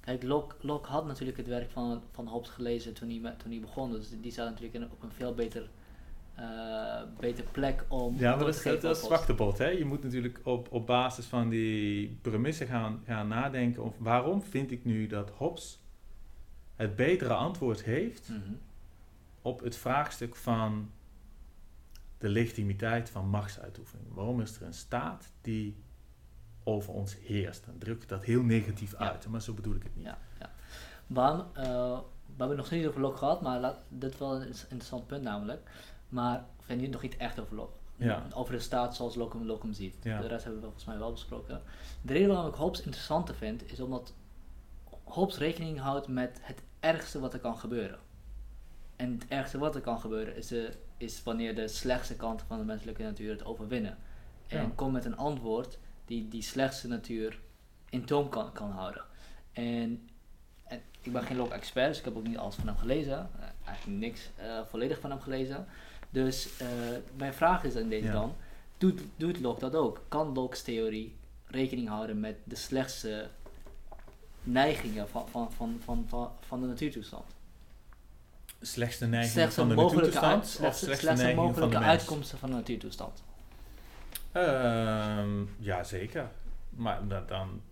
kijk, 0.00 0.22
Locke, 0.22 0.56
Locke 0.60 0.88
had 0.88 1.06
natuurlijk 1.06 1.36
het 1.36 1.46
werk 1.46 1.70
van, 1.70 2.02
van 2.12 2.26
Hobbes 2.26 2.50
gelezen 2.50 2.94
toen 2.94 3.08
hij, 3.08 3.34
toen 3.36 3.50
hij 3.50 3.60
begon. 3.60 3.90
Dus 3.92 4.10
die 4.20 4.32
staat 4.32 4.48
natuurlijk 4.48 4.74
in, 4.74 4.90
op 4.90 5.02
een 5.02 5.12
veel 5.12 5.34
beter, 5.34 5.70
uh, 6.38 7.02
beter 7.18 7.44
plek 7.44 7.84
om... 7.88 8.18
Ja, 8.18 8.36
maar 8.36 8.44
dat 8.44 8.54
is, 8.54 8.80
dat 8.80 8.96
is 8.96 9.04
zwaktebod. 9.04 9.58
Hè? 9.58 9.68
Je 9.68 9.84
moet 9.84 10.02
natuurlijk 10.02 10.40
op, 10.44 10.72
op 10.72 10.86
basis 10.86 11.26
van 11.26 11.48
die 11.48 12.18
premissen 12.22 12.66
gaan, 12.66 13.02
gaan 13.06 13.28
nadenken. 13.28 13.84
Of 13.84 13.94
waarom 13.98 14.42
vind 14.42 14.70
ik 14.70 14.84
nu 14.84 15.06
dat 15.06 15.30
Hobbes 15.30 15.78
het 16.80 16.96
betere 16.96 17.34
antwoord 17.34 17.82
heeft 17.82 18.28
mm 18.28 18.42
-hmm. 18.42 18.58
op 19.42 19.60
het 19.60 19.76
vraagstuk 19.76 20.36
van 20.36 20.90
de 22.18 22.28
legitimiteit 22.28 23.10
van 23.10 23.28
machtsuitoefening. 23.28 24.14
Waarom 24.14 24.40
is 24.40 24.56
er 24.56 24.62
een 24.66 24.74
staat 24.74 25.32
die 25.40 25.76
over 26.64 26.92
ons 26.92 27.16
heerst? 27.20 27.66
Dan 27.66 27.78
druk 27.78 28.02
ik 28.02 28.08
dat 28.08 28.24
heel 28.24 28.42
negatief 28.42 28.94
uit, 28.94 29.28
maar 29.28 29.42
zo 29.42 29.52
bedoel 29.52 29.74
ik 29.74 29.82
het 29.82 29.96
niet. 29.96 30.04
Ja, 30.04 30.18
ja. 30.38 30.50
Waarom, 31.06 31.40
uh, 31.40 31.64
we 32.26 32.36
hebben 32.36 32.48
het 32.48 32.56
nog 32.56 32.70
niet 32.70 32.86
over 32.86 33.00
Locke 33.00 33.18
gehad, 33.18 33.42
maar 33.42 33.60
laat, 33.60 33.84
dit 33.88 34.12
is 34.12 34.18
wel 34.18 34.34
een 34.34 34.46
interessant 34.46 35.06
punt 35.06 35.22
namelijk. 35.22 35.70
Maar 36.08 36.38
we 36.38 36.64
hebben 36.66 36.84
nu 36.84 36.90
nog 36.90 37.02
niet 37.02 37.16
echt 37.16 37.40
over. 37.40 37.58
Ja. 37.96 38.26
Over 38.34 38.52
de 38.52 38.60
staat 38.60 38.96
zoals 38.96 39.14
Locke 39.14 39.38
hem 39.60 39.72
ziet. 39.72 39.96
Ja. 40.02 40.20
De 40.20 40.26
rest 40.26 40.44
hebben 40.44 40.60
we 40.60 40.66
volgens 40.66 40.86
mij 40.86 40.98
wel 40.98 41.12
besproken. 41.12 41.62
De 42.02 42.12
reden 42.12 42.28
waarom 42.28 42.48
ik 42.48 42.54
Hobbes 42.54 42.82
interessanter 42.82 43.34
vind, 43.34 43.72
is 43.72 43.80
omdat 43.80 44.12
Hobbes 45.04 45.38
rekening 45.38 45.78
houdt 45.78 46.08
met 46.08 46.38
het 46.42 46.62
ergste 46.80 47.20
wat 47.20 47.34
er 47.34 47.40
kan 47.40 47.58
gebeuren. 47.58 47.98
En 48.96 49.12
het 49.12 49.28
ergste 49.28 49.58
wat 49.58 49.74
er 49.74 49.80
kan 49.80 50.00
gebeuren 50.00 50.36
is, 50.36 50.46
de, 50.46 50.72
is 50.96 51.22
wanneer 51.22 51.54
de 51.54 51.68
slechtste 51.68 52.16
kanten 52.16 52.46
van 52.46 52.58
de 52.58 52.64
menselijke 52.64 53.02
natuur 53.02 53.30
het 53.30 53.44
overwinnen. 53.44 53.98
En 54.46 54.62
ja. 54.62 54.72
kom 54.74 54.92
met 54.92 55.04
een 55.04 55.16
antwoord 55.16 55.78
die 56.04 56.28
die 56.28 56.42
slechtste 56.42 56.88
natuur 56.88 57.40
in 57.90 58.04
toom 58.04 58.28
kan, 58.28 58.52
kan 58.52 58.70
houden. 58.70 59.04
En, 59.52 60.08
en 60.62 60.82
ik 61.00 61.12
ben 61.12 61.22
geen 61.22 61.36
Locke-expert, 61.36 61.88
dus 61.88 61.98
ik 61.98 62.04
heb 62.04 62.16
ook 62.16 62.26
niet 62.26 62.38
alles 62.38 62.54
van 62.54 62.66
hem 62.66 62.76
gelezen. 62.76 63.30
Uh, 63.36 63.44
eigenlijk 63.64 63.98
niks 63.98 64.30
uh, 64.40 64.60
volledig 64.66 65.00
van 65.00 65.10
hem 65.10 65.20
gelezen. 65.20 65.66
Dus 66.10 66.48
mijn 67.16 67.34
vraag 67.34 67.64
is 67.64 67.74
in 67.74 67.88
deze 67.88 68.06
ja. 68.06 68.12
dan, 68.12 68.34
doet, 68.78 69.00
doet 69.16 69.40
Locke 69.40 69.60
dat 69.60 69.74
ook? 69.74 70.04
Kan 70.08 70.32
Locke's 70.34 70.62
theorie 70.62 71.16
rekening 71.46 71.88
houden 71.88 72.20
met 72.20 72.36
de 72.44 72.56
slechtste 72.56 73.28
neigingen 74.42 75.08
van, 75.08 75.28
van, 75.28 75.52
van, 75.52 75.80
van, 75.84 76.06
van, 76.40 76.60
de 76.60 76.66
natuurtoestand? 76.66 77.24
Slechtste 78.60 79.06
neigingen 79.06 79.32
slechtste 79.32 79.60
van 79.60 79.68
de 79.68 79.74
natuurtoestand? 79.74 80.24
Uit, 80.24 80.46
slechtste, 80.46 80.84
slechtste, 80.84 81.06
slechtste 81.06 81.34
mogelijke 81.34 81.74
van 81.74 81.84
uitkomsten 81.84 82.38
van 82.38 82.50
de 82.50 82.56
natuurtoestand? 82.56 83.22
Um, 84.32 85.50
ja, 85.58 85.84
zeker. 85.84 86.30
Maar 86.70 87.26
dan, 87.26 87.62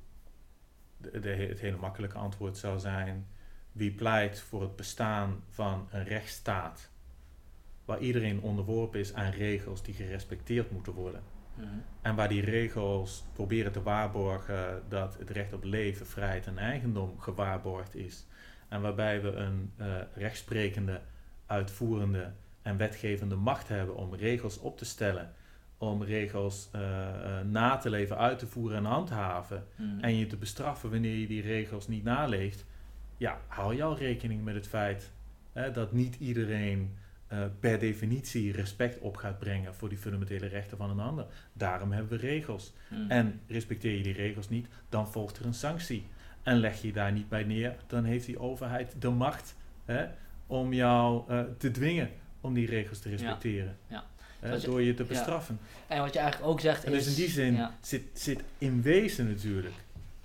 de, 0.96 1.20
de, 1.20 1.28
het 1.28 1.60
hele 1.60 1.76
makkelijke 1.76 2.18
antwoord 2.18 2.56
zou 2.56 2.78
zijn: 2.78 3.26
wie 3.72 3.92
pleit 3.92 4.40
voor 4.40 4.62
het 4.62 4.76
bestaan 4.76 5.42
van 5.48 5.88
een 5.90 6.04
rechtsstaat 6.04 6.90
waar 7.84 7.98
iedereen 7.98 8.42
onderworpen 8.42 9.00
is 9.00 9.14
aan 9.14 9.30
regels 9.30 9.82
die 9.82 9.94
gerespecteerd 9.94 10.70
moeten 10.70 10.92
worden? 10.92 11.22
Mm-hmm. 11.58 11.82
En 12.02 12.14
waar 12.14 12.28
die 12.28 12.44
regels 12.44 13.24
proberen 13.32 13.72
te 13.72 13.82
waarborgen 13.82 14.82
dat 14.88 15.18
het 15.18 15.30
recht 15.30 15.52
op 15.52 15.64
leven, 15.64 16.06
vrijheid 16.06 16.46
en 16.46 16.58
eigendom 16.58 17.18
gewaarborgd 17.18 17.94
is. 17.94 18.26
En 18.68 18.80
waarbij 18.80 19.22
we 19.22 19.32
een 19.32 19.72
uh, 19.80 19.86
rechtsprekende, 20.14 21.00
uitvoerende 21.46 22.30
en 22.62 22.76
wetgevende 22.76 23.36
macht 23.36 23.68
hebben 23.68 23.96
om 23.96 24.14
regels 24.14 24.58
op 24.58 24.78
te 24.78 24.84
stellen, 24.84 25.32
om 25.78 26.02
regels 26.02 26.70
uh, 26.74 26.80
uh, 26.80 27.40
na 27.40 27.76
te 27.76 27.90
leven, 27.90 28.18
uit 28.18 28.38
te 28.38 28.46
voeren 28.46 28.76
en 28.76 28.84
handhaven. 28.84 29.66
Mm. 29.76 30.00
En 30.00 30.16
je 30.16 30.26
te 30.26 30.36
bestraffen 30.36 30.90
wanneer 30.90 31.16
je 31.16 31.26
die 31.26 31.42
regels 31.42 31.88
niet 31.88 32.04
naleeft. 32.04 32.64
Ja, 33.16 33.40
hou 33.46 33.74
je 33.74 33.82
al 33.82 33.96
rekening 33.96 34.44
met 34.44 34.54
het 34.54 34.68
feit 34.68 35.12
hè, 35.52 35.70
dat 35.70 35.92
niet 35.92 36.16
iedereen 36.20 36.96
uh, 37.32 37.44
per 37.60 37.78
definitie 37.78 38.52
respect 38.52 38.98
op 38.98 39.16
gaat 39.16 39.38
brengen 39.38 39.74
voor 39.74 39.88
die 39.88 39.98
fundamentele 39.98 40.46
rechten 40.46 40.76
van 40.76 40.90
een 40.90 41.00
ander. 41.00 41.26
Daarom 41.52 41.92
hebben 41.92 42.18
we 42.18 42.26
regels. 42.26 42.72
Mm. 42.88 43.10
En 43.10 43.40
respecteer 43.46 43.96
je 43.96 44.02
die 44.02 44.12
regels 44.12 44.48
niet, 44.48 44.66
dan 44.88 45.08
volgt 45.08 45.38
er 45.38 45.46
een 45.46 45.54
sanctie. 45.54 46.06
En 46.42 46.56
leg 46.56 46.82
je 46.82 46.92
daar 46.92 47.12
niet 47.12 47.28
bij 47.28 47.44
neer, 47.44 47.76
dan 47.86 48.04
heeft 48.04 48.26
die 48.26 48.38
overheid 48.38 48.94
de 48.98 49.10
macht 49.10 49.54
hè, 49.84 50.06
om 50.46 50.72
jou 50.72 51.32
uh, 51.32 51.40
te 51.58 51.70
dwingen 51.70 52.10
om 52.40 52.54
die 52.54 52.66
regels 52.66 52.98
te 52.98 53.08
respecteren. 53.08 53.76
Ja. 53.86 54.04
ja. 54.40 54.48
Hè, 54.48 54.60
door 54.60 54.82
je 54.82 54.94
te 54.94 55.04
bestraffen. 55.04 55.58
Ja. 55.88 55.94
En 55.94 56.00
wat 56.00 56.12
je 56.12 56.18
eigenlijk 56.18 56.50
ook 56.50 56.60
zegt 56.60 56.84
en 56.84 56.92
dus 56.92 57.06
is... 57.06 57.06
dus 57.06 57.16
in 57.16 57.24
die 57.24 57.32
zin 57.32 57.54
ja. 57.54 57.76
zit, 57.80 58.02
zit 58.12 58.42
in 58.58 58.82
wezen 58.82 59.28
natuurlijk 59.28 59.74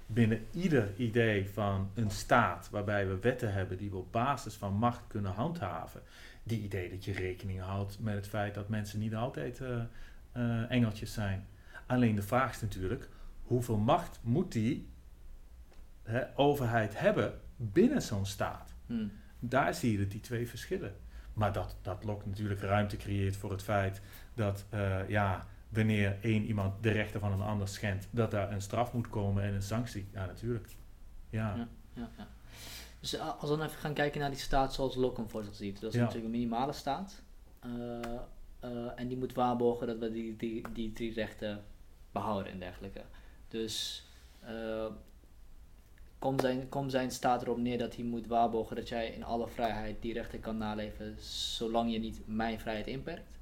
binnen 0.06 0.46
ieder 0.52 0.90
idee 0.98 1.50
van 1.54 1.90
een 1.94 2.12
staat 2.12 2.68
waarbij 2.72 3.08
we 3.08 3.20
wetten 3.20 3.54
hebben 3.54 3.78
die 3.78 3.90
we 3.90 3.98
op 3.98 4.12
basis 4.12 4.54
van 4.54 4.74
macht 4.74 5.02
kunnen 5.08 5.32
handhaven, 5.32 6.02
die 6.44 6.62
idee 6.62 6.90
dat 6.90 7.06
je 7.06 7.14
rekening 7.14 7.60
houdt 7.60 8.00
met 8.00 8.16
het 8.16 8.28
feit 8.28 8.54
dat 8.54 8.70
mensen 8.70 9.00
niet 9.00 9.16
altijd 9.16 9.60
uh, 9.60 9.82
uh, 10.38 10.72
engeltjes 10.72 11.14
zijn. 11.14 11.48
Alleen 11.86 12.16
de 12.16 12.22
vraag 12.22 12.52
is 12.52 12.62
natuurlijk, 12.62 13.10
hoeveel 13.42 13.78
macht 13.78 14.20
moet 14.24 14.52
die 14.52 14.90
hè, 16.04 16.38
overheid 16.38 17.00
hebben 17.00 17.40
binnen 17.56 18.02
zo'n 18.02 18.26
staat? 18.26 18.74
Hmm. 18.86 19.12
Daar 19.40 19.74
zie 19.74 20.00
je 20.00 20.08
die 20.08 20.20
twee 20.20 20.48
verschillen. 20.48 20.96
Maar 21.34 21.54
dat, 21.54 21.78
dat 21.82 22.04
lokt 22.04 22.26
natuurlijk 22.26 22.62
ruimte 22.62 22.98
creëert 22.98 23.36
voor 23.36 23.52
het 23.52 23.64
feit 23.64 24.02
dat 24.34 24.66
uh, 24.74 25.10
ja, 25.10 25.48
wanneer 25.70 26.18
één 26.22 26.46
iemand 26.46 26.84
de 26.84 26.92
rechten 26.92 27.20
van 27.20 27.32
een 27.32 27.42
ander 27.42 27.68
schendt, 27.68 28.08
dat 28.12 28.32
daar 28.32 28.52
een 28.52 28.62
straf 28.62 28.94
moet 28.94 29.10
komen 29.10 29.44
en 29.44 29.54
een 29.54 29.62
sanctie. 29.62 30.08
Ja, 30.12 30.26
natuurlijk. 30.26 30.68
Ja. 31.30 31.56
ja, 31.56 31.68
ja, 31.94 32.10
ja. 32.18 32.28
Dus 33.04 33.20
als 33.20 33.50
we 33.50 33.58
dan 33.58 33.66
even 33.66 33.80
gaan 33.80 33.94
kijken 33.94 34.20
naar 34.20 34.30
die 34.30 34.40
staat 34.40 34.74
zoals 34.74 34.96
Locke 34.96 35.22
hem 35.22 35.30
voor 35.30 35.44
zich 35.44 35.56
ziet. 35.56 35.82
Dat 35.82 35.94
is 35.94 36.00
natuurlijk 36.00 36.26
een 36.26 36.32
minimale 36.32 36.74
staat. 36.74 37.22
Uh, 37.66 37.72
uh, 38.66 38.92
en 38.96 39.08
die 39.08 39.18
moet 39.18 39.34
waarborgen 39.34 39.88
dat 39.88 39.98
we 39.98 40.12
die, 40.12 40.36
die, 40.36 40.66
die 40.74 40.92
drie 40.92 41.14
rechten 41.14 41.64
behouden 42.12 42.52
en 42.52 42.60
dergelijke. 42.60 43.02
Dus 43.48 44.06
uh, 44.50 44.86
komt 46.20 46.42
zijn, 46.42 46.70
kom 46.70 46.90
zijn 46.90 47.12
staat 47.12 47.42
erop 47.42 47.58
neer 47.58 47.78
dat 47.78 47.96
hij 47.96 48.04
moet 48.04 48.28
waarborgen 48.28 48.76
dat 48.76 48.90
jij 48.90 49.08
in 49.08 49.24
alle 49.24 49.48
vrijheid 49.48 50.02
die 50.02 50.14
rechten 50.14 50.40
kan 50.40 50.58
naleven, 50.58 51.16
zolang 51.20 51.92
je 51.92 52.00
niet 52.00 52.22
mijn 52.26 52.60
vrijheid 52.60 52.88
inperkt? 52.88 53.38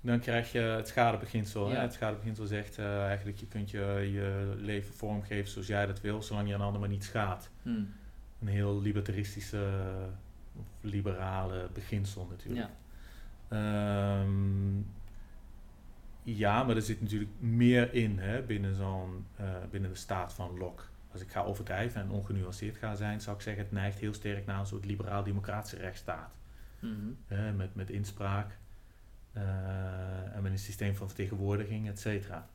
Dan 0.00 0.20
krijg 0.20 0.52
je 0.52 0.58
het 0.58 0.88
schadebeginsel. 0.88 1.70
Ja. 1.70 1.80
Het 1.80 1.92
schadebeginsel 1.92 2.46
zegt 2.46 2.78
eigenlijk 2.78 3.38
je 3.38 3.46
kunt 3.46 3.70
je, 3.70 4.08
je 4.12 4.54
leven 4.56 4.94
vormgeven 4.94 5.50
zoals 5.50 5.66
jij 5.66 5.86
dat 5.86 6.00
wil, 6.00 6.22
zolang 6.22 6.48
je 6.48 6.54
een 6.54 6.60
ander 6.60 6.80
maar 6.80 6.88
niet 6.88 7.04
schaadt. 7.04 7.50
Hmm. 7.62 7.94
Een 8.40 8.46
heel 8.46 8.80
libertaristische, 8.80 9.70
of 10.56 10.66
liberale 10.80 11.68
beginsel 11.72 12.26
natuurlijk. 12.30 12.68
Ja. 13.50 14.20
Um, 14.20 14.86
ja, 16.22 16.62
maar 16.62 16.76
er 16.76 16.82
zit 16.82 17.00
natuurlijk 17.00 17.30
meer 17.38 17.94
in 17.94 18.18
hè, 18.18 18.42
binnen, 18.42 18.74
zo'n, 18.74 19.26
uh, 19.40 19.46
binnen 19.70 19.90
de 19.90 19.96
staat 19.96 20.32
van 20.32 20.58
Locke 20.58 20.82
als 21.16 21.24
ik 21.24 21.30
ga 21.30 21.42
overdrijven 21.42 22.00
en 22.00 22.10
ongenuanceerd 22.10 22.76
ga 22.76 22.94
zijn, 22.94 23.20
zou 23.20 23.36
ik 23.36 23.42
zeggen, 23.42 23.62
het 23.62 23.72
neigt 23.72 23.98
heel 23.98 24.14
sterk 24.14 24.46
naar 24.46 24.60
een 24.60 24.66
soort 24.66 24.84
liberaal-democratische 24.84 25.76
rechtsstaat. 25.76 26.34
Mm 26.80 27.16
-hmm. 27.28 27.56
met, 27.56 27.74
met 27.74 27.90
inspraak 27.90 28.58
uh, 29.36 29.42
en 30.34 30.42
met 30.42 30.52
een 30.52 30.58
systeem 30.58 30.94
van 30.96 31.06
vertegenwoordiging, 31.06 31.88
et 31.88 32.00
cetera. 32.00 32.48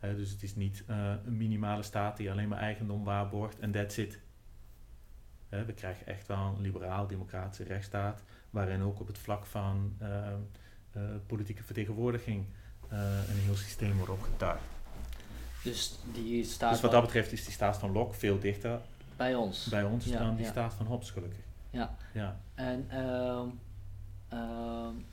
dus 0.00 0.30
het 0.30 0.42
is 0.42 0.54
niet 0.54 0.84
uh, 0.90 1.12
een 1.24 1.36
minimale 1.36 1.82
staat 1.82 2.16
die 2.16 2.30
alleen 2.30 2.48
maar 2.48 2.58
eigendom 2.58 3.04
waarborgt 3.04 3.58
en 3.58 3.70
that's 3.70 3.96
it. 3.96 4.20
We 5.66 5.72
krijgen 5.74 6.06
echt 6.06 6.26
wel 6.26 6.54
een 6.56 6.60
liberaal-democratische 6.60 7.64
rechtsstaat, 7.64 8.22
waarin 8.50 8.82
ook 8.82 9.00
op 9.00 9.06
het 9.06 9.18
vlak 9.18 9.46
van 9.46 9.96
uh, 10.02 11.02
politieke 11.26 11.62
vertegenwoordiging 11.62 12.46
een 13.28 13.38
heel 13.44 13.56
systeem 13.56 13.96
wordt 13.96 14.12
opgetuigd. 14.12 14.62
Dus, 15.62 15.98
die 16.12 16.44
staat 16.44 16.72
dus 16.72 16.80
wat 16.80 16.90
dat 16.90 17.02
betreft 17.02 17.32
is 17.32 17.44
die 17.44 17.52
staat 17.52 17.78
van 17.78 17.92
Locke 17.92 18.14
veel 18.14 18.38
dichter 18.38 18.80
bij 19.16 19.34
ons, 19.34 19.68
bij 19.68 19.84
ons 19.84 20.04
ja, 20.04 20.18
dan 20.18 20.36
die 20.36 20.46
staat 20.46 20.74
van 20.74 20.86
Hobbes 20.86 21.10
gelukkig. 21.10 21.44
Ja. 21.70 21.96
ja. 22.12 22.40
En 22.54 22.98
um, 22.98 23.60
um, 24.38 25.04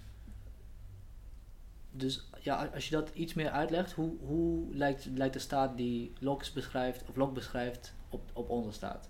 dus 1.91 2.29
ja, 2.39 2.69
als 2.73 2.85
je 2.89 2.95
dat 2.95 3.09
iets 3.13 3.33
meer 3.33 3.49
uitlegt, 3.49 3.91
hoe, 3.91 4.13
hoe 4.25 4.75
lijkt, 4.75 5.05
lijkt 5.05 5.33
de 5.33 5.39
staat 5.39 5.77
die 5.77 6.13
Locke 6.19 6.45
beschrijft, 6.53 7.09
of 7.09 7.15
Locke 7.15 7.33
beschrijft, 7.33 7.93
op, 8.09 8.21
op 8.33 8.49
onze 8.49 8.71
staat? 8.71 9.09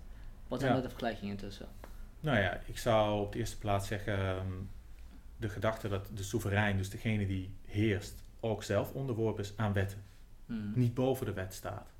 Wat 0.52 0.60
zijn 0.60 0.74
ja. 0.74 0.80
de 0.80 0.88
vergelijkingen 0.88 1.36
tussen? 1.36 1.68
Nou 2.20 2.38
ja, 2.38 2.60
ik 2.66 2.78
zou 2.78 3.20
op 3.20 3.32
de 3.32 3.38
eerste 3.38 3.58
plaats 3.58 3.86
zeggen 3.86 4.18
ehm, 4.18 4.52
de 5.36 5.48
gedachte 5.48 5.88
dat 5.88 6.10
de 6.14 6.22
soeverein, 6.22 6.76
dus 6.76 6.90
degene 6.90 7.26
die 7.26 7.54
heerst, 7.66 8.22
ook 8.40 8.62
zelf 8.62 8.92
onderworpen 8.92 9.44
is 9.44 9.52
aan 9.56 9.72
wetten. 9.72 10.02
Hmm. 10.46 10.72
Niet 10.74 10.94
boven 10.94 11.26
de 11.26 11.32
wet 11.32 11.54
staat. 11.54 11.92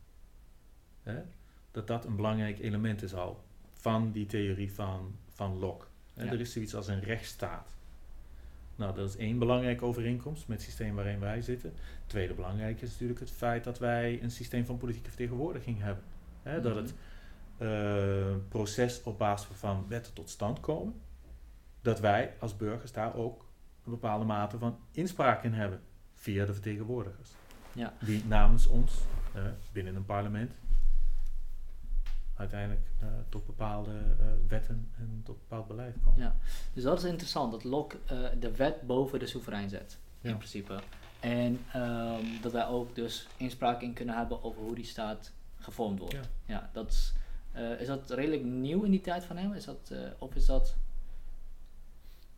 Hè? 1.03 1.23
Dat 1.71 1.87
dat 1.87 2.05
een 2.05 2.17
belangrijk 2.17 2.59
element 2.59 3.03
is 3.03 3.15
al 3.15 3.45
van 3.73 4.11
die 4.11 4.27
theorie 4.27 4.73
van, 4.73 5.15
van 5.29 5.59
Locke. 5.59 5.87
Er 6.15 6.41
is 6.41 6.53
zoiets 6.53 6.75
als 6.75 6.89
een 6.89 7.01
rechtsstaat. 7.01 7.75
Nou, 8.77 8.95
dat 8.95 9.09
is 9.09 9.17
één 9.17 9.39
belangrijke 9.39 9.85
overeenkomst 9.85 10.49
met 10.49 10.57
het 10.57 10.67
systeem 10.67 10.95
waarin 10.95 11.21
wij 11.21 11.43
zitten. 11.43 11.73
Tweede 12.07 12.35
belangrijke 12.35 12.85
is 12.85 12.91
natuurlijk 12.91 13.21
het 13.21 13.31
feit 13.31 13.65
dat 13.65 13.79
wij 13.79 14.23
een 14.23 14.31
systeem 14.31 14.65
van 14.65 14.79
politieke 14.79 15.09
vertegenwoordiging 15.09 15.81
hebben. 15.81 16.05
Hè, 16.43 16.61
Dat 16.61 16.75
mhm. 16.75 16.83
het 16.83 16.95
proces 18.49 19.03
op 19.03 19.19
basis 19.19 19.57
van 19.57 19.85
wetten 19.89 20.13
tot 20.13 20.31
stand 20.31 20.61
komen, 20.61 21.01
dat 21.81 22.01
wij 22.01 22.35
als 22.39 22.57
burgers 22.57 22.93
daar 22.93 23.15
ook 23.15 23.45
een 23.85 23.91
bepaalde 23.91 24.25
mate 24.25 24.59
van 24.59 24.79
inspraak 24.91 25.45
in 25.45 25.53
hebben 25.53 25.81
via 26.15 26.45
de 26.45 26.53
vertegenwoordigers. 26.53 27.31
Ja. 27.73 27.93
Die 28.01 28.25
namens 28.25 28.67
ons 28.67 28.93
uh, 29.37 29.43
binnen 29.73 29.97
een 29.97 30.05
parlement 30.05 30.53
uiteindelijk 32.37 32.87
uh, 33.03 33.09
tot 33.29 33.47
bepaalde 33.47 33.91
uh, 33.91 34.27
wetten 34.49 34.91
en 34.99 35.21
tot 35.25 35.39
bepaald 35.39 35.67
beleid 35.67 35.97
komen. 36.05 36.23
Ja, 36.23 36.37
dus 36.73 36.83
dat 36.83 36.99
is 36.99 37.05
interessant, 37.05 37.53
dat 37.53 37.65
Locke 37.65 37.97
de 38.39 38.57
wet 38.57 38.87
boven 38.87 39.19
de 39.19 39.27
soeverein 39.27 39.69
zet, 39.69 39.99
in 40.21 40.37
principe. 40.37 40.81
En 41.21 41.61
um, 41.77 42.41
dat 42.41 42.53
wij 42.53 42.67
ook 42.67 42.95
dus 42.95 43.27
inspraak 43.37 43.81
in 43.81 43.93
kunnen 43.93 44.17
hebben 44.17 44.43
over 44.43 44.63
hoe 44.63 44.75
die 44.75 44.85
staat 44.85 45.33
gevormd 45.59 45.99
wordt. 45.99 46.15
Ja, 46.15 46.21
ja 46.45 46.71
dat 46.73 46.91
is 46.91 47.13
uh, 47.57 47.81
is 47.81 47.87
dat 47.87 48.11
redelijk 48.11 48.45
nieuw 48.45 48.83
in 48.83 48.91
die 48.91 49.01
tijd 49.01 49.25
van 49.25 49.37
hem? 49.37 49.53
Is 49.53 49.65
dat, 49.65 49.91
uh, 49.93 49.99
of 50.19 50.35
is 50.35 50.47
dat... 50.47 50.77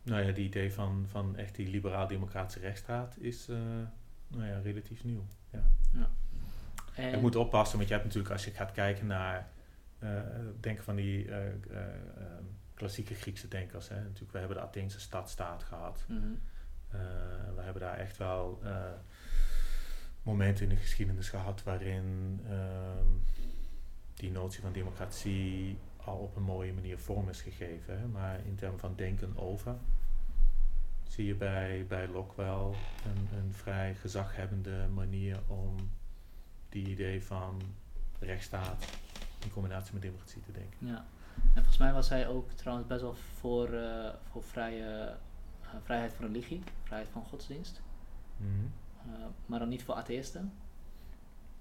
Nou 0.03 0.25
ja, 0.25 0.31
die 0.31 0.45
idee 0.45 0.73
van, 0.73 1.05
van 1.07 1.35
echt 1.37 1.55
die 1.55 1.67
liberaal-democratische 1.67 2.59
rechtsstaat 2.59 3.17
is 3.19 3.49
uh, 3.49 3.57
nou 4.27 4.45
ja, 4.45 4.59
relatief 4.59 5.03
nieuw. 5.03 5.25
Ja. 5.49 5.71
ja. 5.93 6.09
En 6.95 7.13
ik 7.13 7.21
moet 7.21 7.35
oppassen, 7.35 7.77
want 7.77 7.89
je 7.89 7.93
hebt 7.93 8.05
natuurlijk 8.05 8.33
als 8.33 8.45
je 8.45 8.51
gaat 8.51 8.71
kijken 8.71 9.07
naar 9.07 9.49
denken 10.59 10.83
van 10.83 10.95
die 10.95 11.29
klassieke 12.73 13.15
Griekse 13.15 13.47
denkers. 13.47 13.89
Hè. 13.89 13.95
Natuurlijk, 13.95 14.31
we 14.31 14.37
hebben 14.37 14.57
de 14.57 14.63
Atheense 14.63 14.99
stadstaat 14.99 15.63
gehad. 15.63 16.05
Mm 16.07 16.21
-hmm. 16.21 16.39
we 17.55 17.61
hebben 17.61 17.81
daar 17.81 17.97
echt 17.97 18.17
wel 18.17 18.61
momenten 20.25 20.63
in 20.63 20.69
de 20.69 20.75
geschiedenis 20.75 21.29
gehad 21.29 21.63
waarin 21.63 22.39
ehm, 22.49 23.07
die 24.15 24.31
notie 24.31 24.61
van 24.61 24.71
democratie 24.71 25.77
al 25.97 26.17
op 26.17 26.35
een 26.35 26.43
mooie 26.43 26.73
manier 26.73 26.97
vorm 26.97 27.29
is 27.29 27.41
gegeven. 27.41 27.99
Hè? 27.99 28.07
Maar 28.07 28.39
in 28.45 28.55
termen 28.55 28.79
van 28.79 28.95
denken 28.95 29.37
over 29.37 29.75
zie 31.07 31.25
je 31.25 31.35
bij, 31.35 31.85
bij 31.87 32.07
Locke 32.07 32.35
wel 32.35 32.75
een, 33.05 33.37
een 33.37 33.53
vrij 33.53 33.95
gezaghebbende 33.95 34.87
manier 34.93 35.39
om 35.47 35.75
die 36.69 36.87
idee 36.87 37.23
van 37.23 37.61
rechtsstaat 38.19 38.85
in 39.43 39.51
combinatie 39.51 39.93
met 39.93 40.01
democratie 40.01 40.41
te 40.41 40.51
denken. 40.51 40.87
Ja, 40.87 41.05
en 41.35 41.53
volgens 41.53 41.77
mij 41.77 41.93
was 41.93 42.09
hij 42.09 42.27
ook 42.27 42.51
trouwens 42.51 42.87
best 42.87 43.01
wel 43.01 43.13
voor, 43.13 43.69
uh, 43.69 44.09
voor 44.31 44.43
vrije, 44.43 45.17
uh, 45.61 45.69
vrijheid 45.83 46.13
van 46.13 46.25
religie, 46.25 46.63
vrijheid 46.83 47.09
van 47.11 47.23
godsdienst. 47.23 47.81
Mm 48.37 48.47
-hmm. 48.47 48.71
uh, 49.13 49.25
maar 49.45 49.59
dan 49.59 49.69
niet 49.69 49.83
voor 49.83 49.95
atheïsten. 49.95 50.53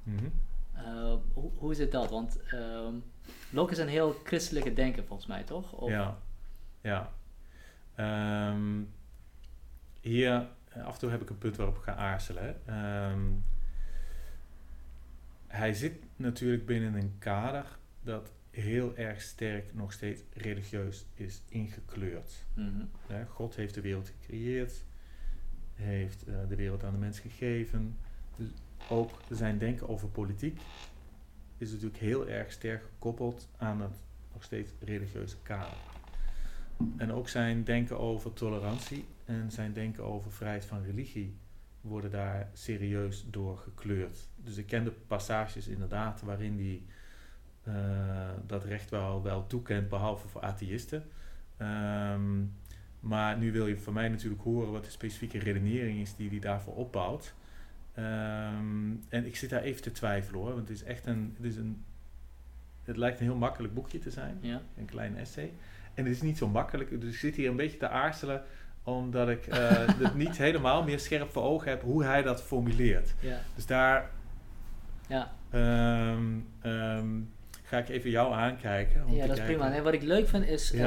Mm 0.03 0.19
-hmm. 0.19 0.33
Uh, 0.77 1.15
hoe, 1.33 1.51
hoe 1.57 1.71
is 1.71 1.79
het 1.79 1.93
dat? 1.93 2.11
Want 2.11 2.39
um, 2.53 3.05
Locke 3.51 3.73
is 3.73 3.79
een 3.79 3.89
heel 3.89 4.17
christelijke 4.25 4.73
denker 4.73 5.05
volgens 5.05 5.29
mij, 5.29 5.43
toch? 5.43 5.73
Of? 5.73 5.91
Ja, 5.91 6.19
ja. 6.81 7.13
Um, 8.51 8.93
hier, 10.01 10.49
af 10.85 10.93
en 10.93 10.99
toe 10.99 11.11
heb 11.11 11.23
ik 11.23 11.31
een 11.31 11.39
punt 11.39 11.57
waarop 11.57 11.77
ik 11.77 11.83
ga 11.83 11.95
aarzelen. 11.95 12.75
Um, 13.11 13.45
hij 15.47 15.75
zit 15.75 15.95
natuurlijk 16.17 16.67
binnen 16.67 16.95
een 16.95 17.15
kader 17.19 17.79
dat 18.03 18.33
heel 18.51 18.97
erg 18.97 19.21
sterk 19.21 19.75
nog 19.75 19.93
steeds 19.93 20.23
religieus 20.33 21.07
is 21.15 21.43
ingekleurd. 21.49 22.45
Mm 22.55 22.89
-hmm. 23.09 23.27
God 23.27 23.57
heeft 23.57 23.75
de 23.75 23.81
wereld 23.81 24.09
gecreëerd, 24.21 24.85
heeft 25.75 26.29
uh, 26.29 26.37
de 26.49 26.57
wereld 26.57 26.85
aan 26.85 26.93
de 26.93 26.99
mens 26.99 27.19
gegeven. 27.19 27.99
Ook 28.89 29.11
zijn 29.31 29.59
denken 29.59 29.89
over 29.89 30.09
politiek 30.09 30.61
is 31.59 31.71
natuurlijk 31.71 32.01
heel 32.01 32.29
erg 32.29 32.53
sterk 32.53 32.83
gekoppeld 32.83 33.49
aan 33.57 33.81
het 33.81 33.97
nog 34.33 34.43
steeds 34.43 34.73
religieuze 34.81 35.37
kader. 35.43 35.77
En 36.97 37.13
ook 37.13 37.29
zijn 37.29 37.65
denken 37.65 37.99
over 37.99 38.33
tolerantie 38.33 39.05
en 39.25 39.51
zijn 39.51 39.73
denken 39.73 40.05
over 40.05 40.33
vrijheid 40.33 40.65
van 40.65 40.83
religie 40.83 41.37
worden 41.81 42.11
daar 42.11 42.51
serieus 42.53 43.27
door 43.31 43.59
gekleurd. 43.59 44.29
Dus 44.37 44.57
ik 44.57 44.67
ken 44.67 44.85
de 44.85 44.91
passages 44.91 45.67
inderdaad 45.67 46.21
waarin 46.21 46.57
die 46.57 46.87
uh, 47.69 47.75
dat 48.47 48.65
recht 48.65 48.91
wel, 48.91 49.23
wel 49.23 49.47
toekent, 49.47 49.89
behalve 49.89 50.29
voor 50.29 50.41
atheïsten. 50.41 51.05
Um, 51.59 52.53
maar 53.01 53.39
nu 53.39 53.53
wil 53.53 53.67
je 53.67 53.79
van 53.79 53.93
mij 53.93 54.09
natuurlijk 54.09 54.43
horen 54.43 54.73
wat 54.73 54.85
de 54.85 54.91
specifieke 54.91 55.39
redenering 55.39 56.01
is 56.01 56.17
die 56.17 56.31
hij 56.31 56.39
daarvoor 56.39 56.75
opbouwt. 56.75 57.35
Um, 57.99 59.05
en 59.09 59.27
ik 59.27 59.37
zit 59.37 59.51
daar 59.51 59.63
even 59.63 59.83
te 59.83 59.93
twijfelen 59.93 60.41
hoor, 60.41 60.55
want 60.55 60.69
het 60.69 60.77
is 60.77 60.85
echt 60.85 61.07
een, 61.07 61.35
het 61.37 61.47
is 61.47 61.57
een, 61.57 61.85
het 62.85 62.97
lijkt 62.97 63.21
een 63.21 63.27
heel 63.27 63.37
makkelijk 63.37 63.75
boekje 63.75 63.99
te 63.99 64.11
zijn, 64.11 64.39
ja. 64.41 64.61
een 64.79 64.85
klein 64.85 65.17
essay. 65.17 65.53
En 65.95 66.05
het 66.05 66.15
is 66.15 66.23
niet 66.23 66.39
zo 66.39 66.49
makkelijk, 66.49 67.01
dus 67.01 67.13
ik 67.13 67.19
zit 67.19 67.37
hier 67.37 67.49
een 67.51 67.57
beetje 67.57 67.79
te 67.79 67.89
aarzelen, 67.89 68.43
omdat 68.83 69.29
ik 69.29 69.47
uh, 69.47 69.57
het 70.05 70.15
niet 70.15 70.37
helemaal 70.37 70.83
meer 70.83 70.99
scherp 70.99 71.31
voor 71.31 71.43
ogen 71.43 71.71
heb 71.71 71.83
hoe 71.83 72.05
hij 72.05 72.23
dat 72.23 72.43
formuleert. 72.43 73.15
Ja. 73.21 73.41
Dus 73.55 73.67
daar 73.67 74.11
ja. 75.09 75.33
Um, 75.53 76.49
um, 76.63 77.33
ga 77.63 77.79
ik 77.79 77.89
even 77.89 78.11
jou 78.11 78.33
aankijken. 78.33 79.15
ja, 79.15 79.27
dat 79.27 79.39
is 79.39 79.45
prima. 79.45 79.69
Nee, 79.69 79.83
wat 79.83 79.93
ik 79.93 80.03
leuk 80.03 80.29
vind 80.29 80.47
is, 80.47 80.73
uh, 80.73 80.81
we 80.81 80.87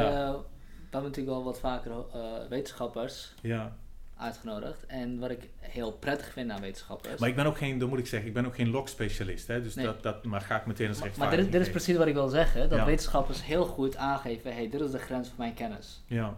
hebben 0.90 1.10
natuurlijk 1.10 1.36
wel 1.36 1.44
wat 1.44 1.60
vaker 1.60 1.92
uh, 1.92 2.48
wetenschappers. 2.50 3.34
Ja 3.42 3.76
uitgenodigd. 4.18 4.86
En 4.86 5.20
wat 5.20 5.30
ik 5.30 5.50
heel 5.60 5.92
prettig 5.92 6.32
vind 6.32 6.52
aan 6.52 6.62
wetenschappers. 6.62 7.20
Maar 7.20 7.30
ik 7.30 7.36
ben 7.36 7.46
ook 7.46 7.58
geen, 7.58 7.78
dan 7.78 7.90
moet 7.90 8.00
ik 8.00 8.08
zeggen, 8.08 8.28
ik 8.28 8.34
ben 8.34 8.46
ook 8.46 8.56
geen 8.56 8.70
log-specialist. 8.70 9.48
Dus 9.48 9.74
dat, 9.74 10.04
dat, 10.04 10.24
maar 10.24 10.42
ga 10.42 10.60
ik 10.60 10.66
meteen 10.66 10.88
als 10.88 11.02
rechtvaardig 11.02 11.36
Maar 11.36 11.44
dit, 11.44 11.52
dit 11.52 11.62
is 11.62 11.70
precies 11.70 11.98
wat 11.98 12.08
ik 12.08 12.14
wil 12.14 12.28
zeggen. 12.28 12.70
Dat 12.70 12.86
wetenschappers 12.86 13.46
heel 13.46 13.66
goed 13.66 13.96
aangeven, 13.98 14.54
hey, 14.54 14.70
dit 14.70 14.82
is 14.82 14.92
de 14.92 15.00
grens 15.00 15.28
van 15.28 15.38
mijn 15.38 15.54
kennis. 15.54 16.04
Ja. 16.06 16.38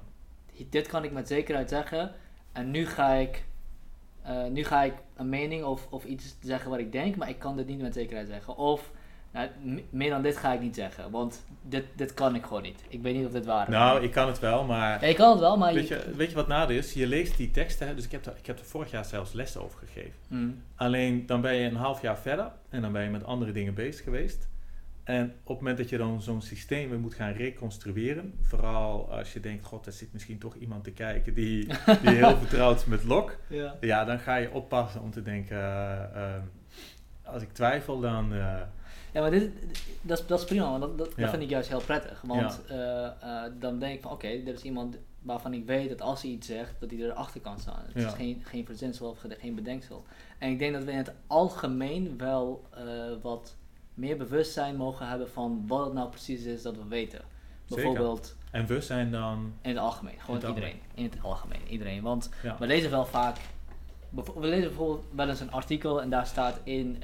Dit 0.70 0.88
kan 0.88 1.04
ik 1.04 1.12
met 1.12 1.28
zekerheid 1.28 1.70
zeggen. 1.70 2.12
En 2.52 2.72
nu 2.72 2.86
ga 2.86 3.14
ik, 3.14 3.46
uh, 4.28 4.46
nu 4.46 4.64
ga 4.64 4.84
ik 4.84 4.94
een 5.16 5.30
mening 5.30 5.64
of, 5.64 5.88
of 5.90 6.04
iets 6.04 6.36
zeggen 6.42 6.70
wat 6.70 6.80
ik 6.80 6.92
denk, 6.92 7.16
maar 7.16 7.30
ik 7.30 7.40
kan 7.40 7.58
dit 7.58 7.68
niet 7.68 7.82
met 7.82 7.94
zekerheid 7.94 8.28
zeggen. 8.28 8.56
Of 8.56 8.92
nou, 9.32 9.50
meer 9.90 10.10
dan 10.10 10.22
dit 10.22 10.38
ga 10.38 10.54
ik 10.54 10.62
niet 10.62 10.76
zeggen, 10.76 11.12
want 11.12 11.46
dit, 11.62 11.86
dit 11.96 12.14
kan 12.14 12.36
ik 12.36 12.44
gewoon 12.44 12.62
niet. 12.62 12.84
Ik 12.88 13.02
weet 13.02 13.16
niet 13.16 13.26
of 13.26 13.32
dit 13.32 13.46
waar 13.46 13.68
is. 13.68 13.74
Nou, 13.74 14.04
ik 14.04 14.12
kan 14.12 14.28
het 14.28 14.40
wel, 14.40 14.66
maar... 14.66 15.02
Ja, 15.02 15.08
ik 15.08 15.16
kan 15.16 15.30
het 15.30 15.40
wel, 15.40 15.58
maar... 15.58 15.74
Weet 15.74 15.88
je, 15.88 16.12
weet 16.16 16.30
je 16.30 16.36
wat 16.36 16.48
nadeel 16.48 16.78
is? 16.78 16.94
Je 16.94 17.08
leest 17.08 17.38
die 17.38 17.52
teksten, 17.52 17.96
dus 17.96 18.06
ik 18.06 18.12
heb, 18.12 18.26
er, 18.26 18.34
ik 18.38 18.46
heb 18.46 18.60
er 18.60 18.66
vorig 18.66 18.92
jaar 18.92 19.06
zelfs 19.06 19.34
lessen 19.34 19.64
over 19.64 19.80
gegeven. 19.80 20.14
Hmm. 20.28 20.64
Alleen, 20.76 21.26
dan 21.26 21.42
ben 21.42 21.56
je 21.56 21.70
een 21.70 21.76
half 21.76 22.02
jaar 22.02 22.18
verder 22.18 22.52
en 22.70 22.82
dan 22.82 22.92
ben 22.92 23.04
je 23.04 23.10
met 23.10 23.24
andere 23.24 23.52
dingen 23.52 23.74
bezig 23.74 24.04
geweest. 24.04 24.48
En 25.04 25.26
op 25.26 25.48
het 25.48 25.58
moment 25.58 25.78
dat 25.78 25.90
je 25.90 25.98
dan 25.98 26.22
zo'n 26.22 26.42
systeem 26.42 26.90
weer 26.90 27.00
moet 27.00 27.14
gaan 27.14 27.32
reconstrueren, 27.32 28.34
vooral 28.42 29.12
als 29.12 29.34
je 29.34 29.40
denkt, 29.40 29.66
god, 29.66 29.86
er 29.86 29.92
zit 29.92 30.14
misschien 30.14 30.38
toch 30.38 30.56
iemand 30.56 30.84
te 30.84 30.92
kijken 30.92 31.34
die, 31.34 31.68
die 32.02 32.10
heel 32.10 32.38
vertrouwd 32.44 32.80
is 32.80 32.86
met 32.86 33.04
lok, 33.04 33.38
ja. 33.48 33.76
ja. 33.82 34.06
dan 34.06 34.20
ga 34.20 34.36
je 34.36 34.52
oppassen 34.52 35.02
om 35.02 35.12
te 35.12 35.22
denken, 35.22 35.58
uh, 35.58 36.04
uh, 36.16 36.34
als 37.24 37.42
ik 37.42 37.54
twijfel, 37.54 38.00
dan... 38.00 38.34
Uh, 38.34 38.62
ja, 39.14 39.22
maar 39.22 39.32
dit, 39.32 39.52
dat, 40.02 40.20
is, 40.20 40.26
dat 40.28 40.40
is 40.40 40.46
prima, 40.46 40.70
want 40.70 40.82
dat, 40.82 40.98
dat, 40.98 41.14
dat 41.18 41.30
vind 41.30 41.42
ik 41.42 41.50
juist 41.50 41.70
heel 41.70 41.82
prettig. 41.82 42.22
Want 42.22 42.62
uh, 42.72 42.78
uh, 42.78 43.44
dan 43.60 43.80
denk 43.80 43.96
ik 43.96 44.02
van, 44.02 44.12
oké, 44.12 44.26
okay, 44.26 44.42
er 44.46 44.54
is 44.54 44.62
iemand 44.62 44.98
waarvan 45.22 45.54
ik 45.54 45.66
weet 45.66 45.90
dat 45.90 46.02
als 46.02 46.22
hij 46.22 46.32
iets 46.32 46.48
zegt, 46.48 46.74
dat 46.80 46.92
hij 46.92 47.00
erachter 47.00 47.42
kan 47.42 47.60
staan. 47.60 47.84
Het 47.88 47.96
is 47.96 48.14
geen, 48.14 48.42
geen 48.46 48.66
verzinsel 48.66 49.10
of 49.10 49.26
geen 49.40 49.56
bedenksel. 49.56 50.04
En 50.38 50.52
ik 50.52 50.60
denk 50.60 50.74
dat 50.74 50.84
we 50.84 50.92
in 50.92 50.98
het 50.98 51.14
algemeen 51.28 52.18
wel 52.18 52.68
uh, 52.78 52.84
wat 53.22 53.56
meer 53.94 54.18
bewustzijn 54.18 54.76
mogen 54.76 55.08
hebben 55.08 55.30
van 55.30 55.64
wat 55.68 55.86
het 55.86 55.94
nou 55.94 56.10
precies 56.10 56.44
is 56.44 56.62
dat 56.62 56.76
we 56.76 56.88
weten. 56.88 57.22
Bijvoorbeeld... 57.68 58.36
En 58.52 58.66
we 58.66 58.82
zijn 58.82 59.12
dan... 59.12 59.54
In 59.62 59.70
het 59.70 59.80
algemeen, 59.80 60.20
gewoon 60.20 60.40
in 60.40 60.46
het 60.46 60.56
iedereen. 60.56 60.80
In 60.94 61.04
het 61.04 61.18
algemeen, 61.22 61.68
iedereen. 61.68 62.02
Want 62.02 62.30
we 62.60 62.68
lezen 62.68 62.92
wel 62.92 63.06
vaak... 63.06 63.38
We 64.10 64.48
lezen 64.48 64.68
bijvoorbeeld 64.68 65.04
wel 65.12 65.30
eens 65.30 65.40
een 65.40 65.52
artikel 65.52 66.02
en 66.02 66.10
daar 66.10 66.26
staat 66.26 66.60
in 66.64 67.04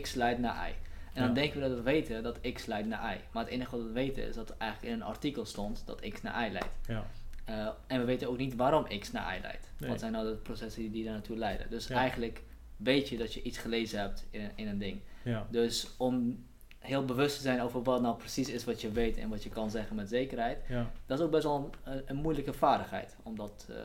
X 0.00 0.14
leidt 0.14 0.40
naar 0.40 0.68
Y. 0.68 0.74
En 1.12 1.22
dan 1.22 1.34
denken 1.34 1.60
we 1.60 1.68
dat 1.68 1.76
we 1.76 1.82
weten 1.82 2.22
dat 2.22 2.38
x 2.52 2.66
leidt 2.66 2.88
naar 2.88 3.14
y. 3.14 3.20
Maar 3.32 3.42
het 3.42 3.52
enige 3.52 3.76
wat 3.76 3.86
we 3.86 3.92
weten 3.92 4.28
is 4.28 4.34
dat 4.34 4.48
er 4.48 4.54
eigenlijk 4.58 4.92
in 4.92 5.00
een 5.00 5.06
artikel 5.06 5.44
stond 5.44 5.82
dat 5.86 6.00
x 6.08 6.22
naar 6.22 6.48
y 6.48 6.52
leidt. 6.52 6.74
Ja. 6.86 7.06
Uh, 7.48 7.68
en 7.86 7.98
we 7.98 8.04
weten 8.04 8.28
ook 8.28 8.38
niet 8.38 8.56
waarom 8.56 8.98
X 8.98 9.12
naar 9.12 9.36
Y 9.36 9.40
leidt. 9.40 9.68
Wat 9.78 10.00
zijn 10.00 10.12
nou 10.12 10.26
de 10.26 10.34
processen 10.34 10.82
die, 10.82 10.90
die 10.90 11.04
daar 11.04 11.12
naartoe 11.12 11.36
leiden? 11.36 11.70
Dus 11.70 11.88
eigenlijk 11.88 12.42
weet 12.76 13.08
je 13.08 13.16
dat 13.16 13.34
je 13.34 13.42
iets 13.42 13.58
gelezen 13.58 14.00
hebt 14.00 14.26
in, 14.30 14.50
in 14.54 14.68
een 14.68 14.78
ding. 14.78 15.00
Ja. 15.22 15.46
Dus 15.50 15.88
om 15.96 16.44
heel 16.78 17.04
bewust 17.04 17.36
te 17.36 17.42
zijn 17.42 17.60
over 17.60 17.82
wat 17.82 18.02
nou 18.02 18.16
precies 18.16 18.48
is 18.48 18.64
wat 18.64 18.80
je 18.80 18.92
weet 18.92 19.16
en 19.16 19.28
wat 19.28 19.42
je 19.42 19.48
kan 19.48 19.70
zeggen 19.70 19.96
met 19.96 20.08
zekerheid, 20.08 20.58
ja. 20.68 20.90
dat 21.06 21.18
is 21.18 21.24
ook 21.24 21.30
best 21.30 21.42
wel 21.42 21.70
een, 21.84 22.02
een 22.06 22.16
moeilijke 22.16 22.52
vaardigheid 22.52 23.16
om 23.22 23.36
dat, 23.36 23.66
uh, 23.70 23.76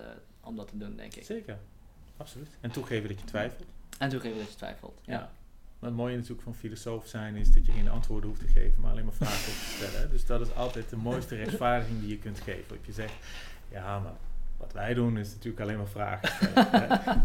om 0.41 0.55
dat 0.55 0.67
te 0.67 0.77
doen, 0.77 0.95
denk 0.95 1.15
ik. 1.15 1.23
Zeker, 1.23 1.57
absoluut. 2.17 2.57
En 2.61 2.71
toegeven 2.71 3.09
dat 3.09 3.19
je 3.19 3.25
twijfelt. 3.25 3.63
En 3.97 4.09
toegeven 4.09 4.37
dat 4.37 4.49
je 4.49 4.55
twijfelt, 4.55 5.01
ja. 5.05 5.31
Maar 5.79 5.89
het 5.89 5.99
mooie 5.99 6.15
natuurlijk 6.15 6.41
van 6.41 6.55
filosoof 6.55 7.07
zijn 7.07 7.35
is 7.35 7.51
dat 7.51 7.65
je 7.65 7.71
geen 7.71 7.89
antwoorden 7.89 8.29
hoeft 8.29 8.41
te 8.41 8.47
geven, 8.47 8.81
maar 8.81 8.91
alleen 8.91 9.05
maar 9.05 9.13
vragen 9.13 9.45
hoeft 9.45 9.79
te 9.79 9.85
stellen. 9.85 10.09
Dus 10.09 10.25
dat 10.25 10.41
is 10.41 10.55
altijd 10.55 10.89
de 10.89 10.95
mooiste 10.95 11.35
rechtvaardiging 11.43 11.99
die 11.99 12.09
je 12.09 12.17
kunt 12.17 12.39
geven. 12.39 12.63
Dat 12.67 12.85
je 12.85 12.91
zegt, 12.91 13.13
ja, 13.69 13.99
maar 13.99 14.13
wat 14.57 14.73
wij 14.73 14.93
doen 14.93 15.17
is 15.17 15.29
natuurlijk 15.29 15.61
alleen 15.61 15.77
maar 15.77 15.87
vragen 15.87 16.29
stellen. 16.37 17.21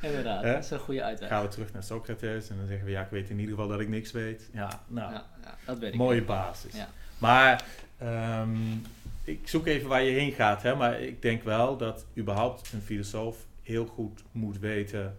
Inderdaad, 0.00 0.42
dat 0.42 0.64
is 0.64 0.70
een 0.70 0.78
goede 0.78 1.02
uitweg. 1.02 1.28
Gaan 1.28 1.42
we 1.42 1.48
terug 1.48 1.72
naar 1.72 1.82
Socrates 1.82 2.48
en 2.48 2.56
dan 2.56 2.66
zeggen 2.66 2.84
we, 2.84 2.90
ja, 2.90 3.02
ik 3.02 3.10
weet 3.10 3.30
in 3.30 3.38
ieder 3.38 3.54
geval 3.54 3.68
dat 3.68 3.80
ik 3.80 3.88
niks 3.88 4.12
weet. 4.12 4.48
Ja, 4.52 4.82
nou, 4.86 5.12
ja, 5.12 5.24
ja, 5.42 5.54
dat 5.64 5.78
weet 5.78 5.92
ik 5.92 5.98
mooie 5.98 6.22
basis. 6.22 6.74
Maar 7.18 7.64
um, 8.02 8.82
ik 9.24 9.48
zoek 9.48 9.66
even 9.66 9.88
waar 9.88 10.02
je 10.02 10.10
heen 10.10 10.32
gaat, 10.32 10.62
hè, 10.62 10.74
maar 10.74 11.00
ik 11.00 11.22
denk 11.22 11.42
wel 11.42 11.76
dat 11.76 12.06
überhaupt 12.18 12.72
een 12.72 12.82
filosoof 12.82 13.46
heel 13.62 13.86
goed 13.86 14.22
moet 14.32 14.58
weten 14.58 15.18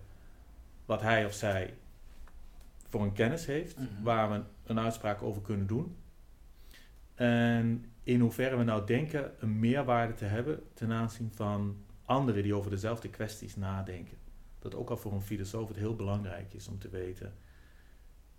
wat 0.85 1.01
hij 1.01 1.25
of 1.25 1.33
zij 1.33 1.73
voor 2.97 3.05
een 3.05 3.13
kennis 3.13 3.45
heeft, 3.45 3.77
mhm. 3.77 4.03
waar 4.03 4.31
we 4.31 4.43
een 4.63 4.79
uitspraak 4.79 5.21
over 5.21 5.41
kunnen 5.41 5.67
doen. 5.67 5.95
En 7.15 7.85
in 8.03 8.19
hoeverre 8.19 8.57
we 8.57 8.63
nou 8.63 8.85
denken 8.85 9.31
een 9.39 9.59
meerwaarde 9.59 10.13
te 10.13 10.25
hebben 10.25 10.59
ten 10.73 10.91
aanzien 10.91 11.31
van 11.33 11.77
anderen 12.05 12.43
die 12.43 12.53
over 12.53 12.71
dezelfde 12.71 13.09
kwesties 13.09 13.55
nadenken. 13.55 14.17
Dat 14.59 14.75
ook 14.75 14.89
al 14.89 14.97
voor 14.97 15.13
een 15.13 15.21
filosoof 15.21 15.67
het 15.67 15.77
heel 15.77 15.95
belangrijk 15.95 16.53
is 16.53 16.67
om 16.67 16.79
te 16.79 16.89
weten 16.89 17.33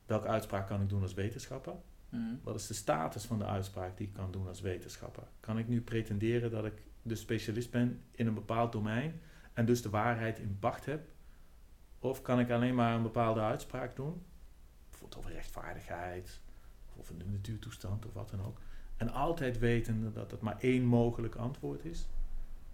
welke 0.07 0.29
uitspraak 0.29 0.67
kan 0.67 0.83
ik 0.83 0.89
doen 0.89 1.03
als 1.03 1.15
wetenschapper. 1.15 1.75
Mhm. 2.09 2.23
Wat 2.43 2.55
is 2.55 2.67
de 2.67 2.75
status 2.75 3.25
van 3.25 3.39
de 3.39 3.45
uitspraak 3.45 3.97
die 3.97 4.07
ik 4.07 4.13
kan 4.13 4.31
doen 4.31 4.49
als 4.49 4.61
wetenschapper? 4.61 5.23
Kan 5.41 5.59
ik 5.59 5.69
nu 5.69 5.81
pretenderen 5.81 6.51
dat 6.51 6.65
ik 6.65 6.83
de 7.03 7.15
specialist 7.15 7.71
ben 7.71 8.03
in 8.11 8.27
een 8.27 8.35
bepaald 8.35 8.73
domein 8.73 9.21
en 9.53 9.67
dus 9.67 9.83
de 9.83 9.91
waarheid 9.91 10.39
in 10.39 10.57
pacht 10.59 10.85
heb? 10.85 11.09
Of 11.99 12.23
kan 12.23 12.41
ik 12.41 12.51
alleen 12.51 12.75
maar 12.75 12.95
een 12.95 13.03
bepaalde 13.03 13.41
uitspraak 13.41 13.97
doen? 13.97 14.23
Bijvoorbeeld 15.09 15.17
over 15.17 15.33
rechtvaardigheid, 15.33 16.41
of 16.97 17.13
de 17.19 17.25
natuurtoestand 17.25 18.07
of 18.07 18.13
wat 18.13 18.31
dan 18.31 18.43
ook. 18.45 18.61
En 18.97 19.13
altijd 19.13 19.59
weten 19.59 20.13
dat 20.13 20.31
het 20.31 20.41
maar 20.41 20.57
één 20.61 20.85
mogelijk 20.85 21.35
antwoord 21.35 21.85
is. 21.85 22.07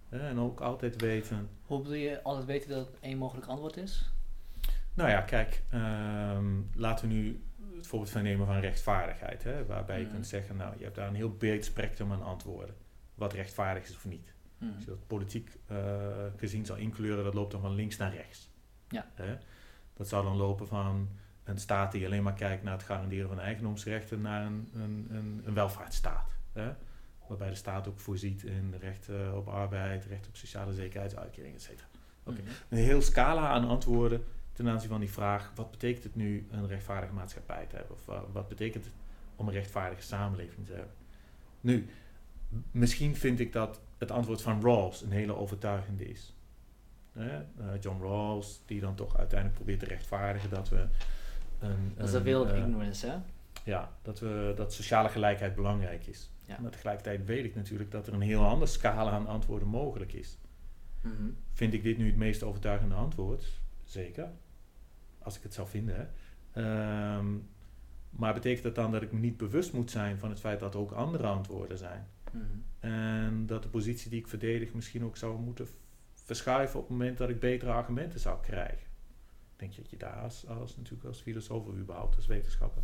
En 0.09 0.39
ook 0.39 0.61
altijd 0.61 1.01
weten. 1.01 1.49
Hoe 1.67 1.79
bedoel 1.79 1.95
je 1.95 2.23
altijd 2.23 2.47
weten 2.47 2.69
dat 2.69 2.87
het 2.87 3.01
één 3.01 3.19
mogelijk 3.19 3.47
antwoord 3.47 3.77
is? 3.77 4.13
Nou 4.95 5.11
ja, 5.11 5.21
kijk, 5.21 5.63
ehm, 5.71 6.61
laten 6.75 7.09
we 7.09 7.15
nu 7.15 7.43
het 7.77 7.87
voorbeeld 7.87 8.11
van 8.11 8.23
nemen 8.23 8.47
van 8.47 8.59
rechtvaardigheid. 8.59 9.43
Hè, 9.45 9.67
waarbij 9.67 10.01
je 10.01 10.07
kunt 10.07 10.27
zeggen, 10.27 10.57
nou, 10.57 10.75
je 10.77 10.85
hebt 10.85 10.97
daar 10.97 11.09
een 11.09 11.15
heel 11.15 11.31
breed 11.31 11.65
spectrum 11.65 12.13
aan 12.13 12.23
antwoorden. 12.23 12.75
Wat 13.15 13.33
rechtvaardig 13.33 13.85
is 13.85 13.97
of 13.97 14.05
niet. 14.05 14.35
Mm. 14.59 14.73
Als 14.75 14.85
je 14.85 14.91
dat 14.91 15.07
politiek 15.07 15.59
uh, 15.71 15.77
gezien 16.37 16.67
zal 16.67 16.77
inkleuren, 16.77 17.25
dat 17.25 17.35
loopt 17.35 17.53
dan 17.53 17.61
van 17.61 17.75
links 17.75 17.97
naar 17.97 18.15
rechts. 18.15 18.51
Ja. 18.89 19.07
Hè? 19.15 19.37
Dat 19.95 20.09
zou 20.09 20.25
dan 20.25 20.37
lopen 20.37 20.67
van 20.67 21.09
een 21.45 21.59
staat 21.59 21.93
die 21.93 22.07
alleen 22.07 22.23
maar 22.23 22.35
kijkt 22.35 22.63
naar 22.63 22.73
het 22.73 22.83
garanderen 22.83 23.29
van 23.29 23.41
eigendomsrechten 23.41 24.21
naar 24.21 24.47
een, 24.47 24.71
een, 24.75 25.07
een, 25.11 25.43
een 25.45 25.55
welvaartsstaat. 25.55 26.31
Hè? 26.53 26.73
Waarbij 27.29 27.49
de 27.49 27.55
staat 27.55 27.89
ook 27.89 28.01
voorziet 28.01 28.43
in 28.43 28.75
recht 28.81 29.09
op 29.35 29.49
arbeid, 29.49 30.05
recht 30.05 30.27
op 30.27 30.37
sociale 30.37 30.75
zekerheidsuitkering, 30.75 31.55
etc. 31.55 31.71
Okay. 32.25 32.41
Mhm. 32.41 32.51
Een 32.69 32.79
heel 32.79 33.03
scala 33.03 33.49
aan 33.49 33.69
antwoorden 33.69 34.25
ten 34.55 34.69
aanzien 34.69 34.89
van 34.89 35.01
die 35.01 35.11
vraag: 35.11 35.53
wat 35.55 35.71
betekent 35.71 36.05
het 36.05 36.15
nu 36.15 36.47
een 36.51 36.67
rechtvaardige 36.67 37.13
maatschappij 37.13 37.67
te 37.67 37.77
hebben? 37.77 37.97
Of 37.97 38.09
uh, 38.09 38.21
wat 38.33 38.49
betekent 38.49 38.85
het 38.85 38.95
om 39.37 39.49
een 39.49 39.55
rechtvaardige 39.55 40.03
samenleving 40.03 40.67
te 40.67 40.73
hebben? 40.73 40.95
Nu, 41.61 41.89
misschien 42.71 43.17
vind 43.17 43.41
ik 43.41 43.53
dat 43.53 43.81
het 43.99 44.11
antwoord 44.11 44.43
van 44.43 44.63
Rawls 44.63 45.03
een 45.03 45.11
hele 45.11 45.37
overtuigende 45.37 46.09
is. 46.09 46.35
Uh, 47.17 47.37
John 47.81 48.03
Rawls, 48.03 48.63
die 48.67 48.81
dan 48.81 48.95
toch 48.95 49.17
uiteindelijk 49.19 49.59
probeert 49.59 49.81
te 49.81 49.87
rechtvaardigen 49.87 50.51
dat 50.51 50.69
we. 50.69 50.87
Een, 51.59 51.93
dat 51.97 52.07
is 52.07 52.13
de 52.13 52.23
wereld 52.23 52.51
uh, 52.51 52.59
ignorance, 52.59 53.07
hè? 53.07 53.17
Ja, 53.65 53.93
dat, 54.03 54.21
we, 54.21 54.53
dat 54.57 54.73
sociale 54.73 55.09
gelijkheid 55.09 55.55
belangrijk 55.55 56.07
is. 56.07 56.31
Ja. 56.47 56.59
Maar 56.61 56.71
tegelijkertijd 56.71 57.27
weet 57.27 57.45
ik 57.45 57.55
natuurlijk 57.55 57.91
dat 57.91 58.07
er 58.07 58.13
een 58.15 58.21
heel 58.21 58.45
andere 58.45 58.71
scala 58.71 59.11
aan 59.11 59.27
antwoorden 59.27 59.69
mogelijk 59.69 60.13
is. 60.13 60.39
Mhm. 61.01 61.31
Vind 61.53 61.73
ik 61.73 61.83
dit 61.83 61.99
nu 61.99 62.07
het 62.07 62.17
meest 62.17 62.43
overtuigende 62.43 62.95
antwoord? 62.95 63.61
Zeker. 63.85 64.31
Als 65.19 65.37
ik 65.37 65.43
het 65.43 65.55
zou 65.55 65.69
vinden. 65.69 65.97
Hè. 65.97 66.07
Ehm, 66.63 67.27
maar 68.11 68.35
betekent 68.35 68.63
dat 68.63 68.75
dan 68.75 68.93
dat 68.93 69.03
ik 69.03 69.13
me 69.13 69.19
niet 69.19 69.37
bewust 69.37 69.73
moet 69.73 69.91
zijn 69.91 70.19
van 70.19 70.31
het 70.31 70.41
feit 70.41 70.61
dat 70.61 70.75
er 70.75 70.81
ook 70.81 70.93
andere 70.93 71.27
antwoorden 71.27 71.79
zijn? 71.79 72.07
Mhm. 72.33 72.45
En 72.81 73.47
dat 73.47 73.63
de 73.63 73.69
positie 73.69 74.11
die 74.11 74.21
ik 74.21 74.29
verdedig 74.29 74.75
misschien 74.75 75.05
ook 75.05 75.17
zou 75.17 75.39
moeten 75.39 75.69
verschuiven 76.15 76.81
op 76.81 76.89
het 76.89 76.97
moment 76.97 77.19
dat 77.19 77.29
ik 77.29 77.41
betere 77.41 77.71
argumenten 77.71 78.21
zou 78.21 78.41
krijgen. 78.43 78.87
Denk 79.57 79.77
dat 79.77 79.91
je 79.91 79.97
daar 79.97 80.21
als, 80.21 80.47
als 80.47 80.77
natuurlijk 80.77 81.05
als 81.05 81.21
filosoof 81.21 81.67
of 81.67 81.75
überhaupt 81.75 82.17
als 82.17 82.27
wetenschapper 82.27 82.83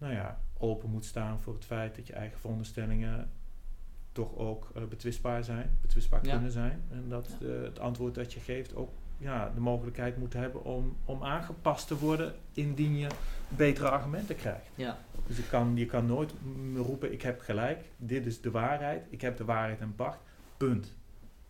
nou 0.00 0.14
ja, 0.14 0.40
open 0.58 0.90
moet 0.90 1.04
staan 1.04 1.40
voor 1.40 1.54
het 1.54 1.64
feit 1.64 1.96
dat 1.96 2.06
je 2.06 2.12
eigen 2.12 2.38
veronderstellingen 2.38 3.30
toch 4.12 4.36
ook 4.36 4.70
uh, 4.76 4.84
betwistbaar 4.84 5.44
zijn, 5.44 5.78
betwistbaar 5.80 6.20
kunnen 6.20 6.50
zijn. 6.50 6.82
En 6.90 7.08
dat 7.08 7.36
de, 7.38 7.62
het 7.64 7.78
antwoord 7.78 8.14
dat 8.14 8.32
je 8.32 8.40
geeft 8.40 8.74
ook 8.74 8.90
ja, 9.18 9.50
de 9.54 9.60
mogelijkheid 9.60 10.16
moet 10.16 10.32
hebben 10.32 10.64
om, 10.64 10.96
om 11.04 11.22
aangepast 11.22 11.86
te 11.86 11.98
worden 11.98 12.34
indien 12.52 12.96
je 12.96 13.08
betere 13.48 13.90
argumenten 13.90 14.36
krijgt. 14.36 14.70
Ja. 14.74 14.98
Dus 15.26 15.36
je 15.36 15.46
kan, 15.46 15.76
je 15.76 15.86
kan 15.86 16.06
nooit 16.06 16.34
roepen, 16.74 17.12
ik 17.12 17.22
heb 17.22 17.40
gelijk, 17.40 17.84
dit 17.96 18.26
is 18.26 18.40
de 18.40 18.50
waarheid, 18.50 19.06
ik 19.10 19.20
heb 19.20 19.36
de 19.36 19.44
waarheid 19.44 19.80
en 19.80 19.94
pacht, 19.94 20.18
punt. 20.56 20.94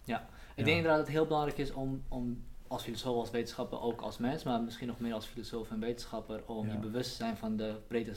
Ja, 0.05 0.27
ik 0.55 0.65
denk 0.65 0.77
inderdaad 0.77 0.97
dat 0.97 1.07
het 1.07 1.17
heel 1.17 1.27
belangrijk 1.27 1.59
is 1.59 1.73
om, 1.73 2.03
om 2.09 2.45
als 2.70 2.82
filosoof, 2.82 3.16
als 3.16 3.30
wetenschapper, 3.30 3.80
ook 3.80 4.01
als 4.01 4.18
mens, 4.18 4.42
maar 4.42 4.62
misschien 4.62 4.86
nog 4.86 5.01
meer 5.01 5.14
als 5.14 5.26
filosoof 5.26 5.70
en 5.70 5.80
wetenschapper, 5.80 6.42
om 6.47 6.68
je 6.68 6.76
bewust 6.76 7.10
te 7.10 7.16
zijn 7.16 7.36
van 7.36 7.56
de 7.56 7.76
brede, 7.86 8.12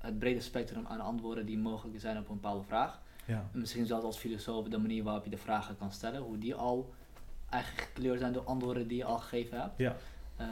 het 0.00 0.18
brede 0.18 0.40
spectrum 0.40 0.86
aan 0.86 1.00
antwoorden 1.00 1.46
die 1.46 1.58
mogelijk 1.58 2.00
zijn 2.00 2.18
op 2.18 2.28
een 2.28 2.34
bepaalde 2.34 2.64
vraag. 2.64 3.00
Ja. 3.24 3.48
misschien 3.52 3.86
zelfs 3.86 4.04
als 4.04 4.18
filosoof 4.18 4.68
de 4.68 4.78
manier 4.78 5.02
waarop 5.02 5.24
je 5.24 5.30
de 5.30 5.36
vragen 5.36 5.76
kan 5.76 5.92
stellen, 5.92 6.20
hoe 6.20 6.38
die 6.38 6.54
al 6.54 6.94
eigenlijk 7.48 7.84
gekleurd 7.84 8.20
zijn 8.20 8.32
door 8.32 8.44
antwoorden 8.44 8.88
die 8.88 8.96
je 8.96 9.04
al 9.04 9.18
gegeven 9.18 9.60
hebt. 9.60 9.78
Ja. 9.78 9.96
Uh, 10.40 10.46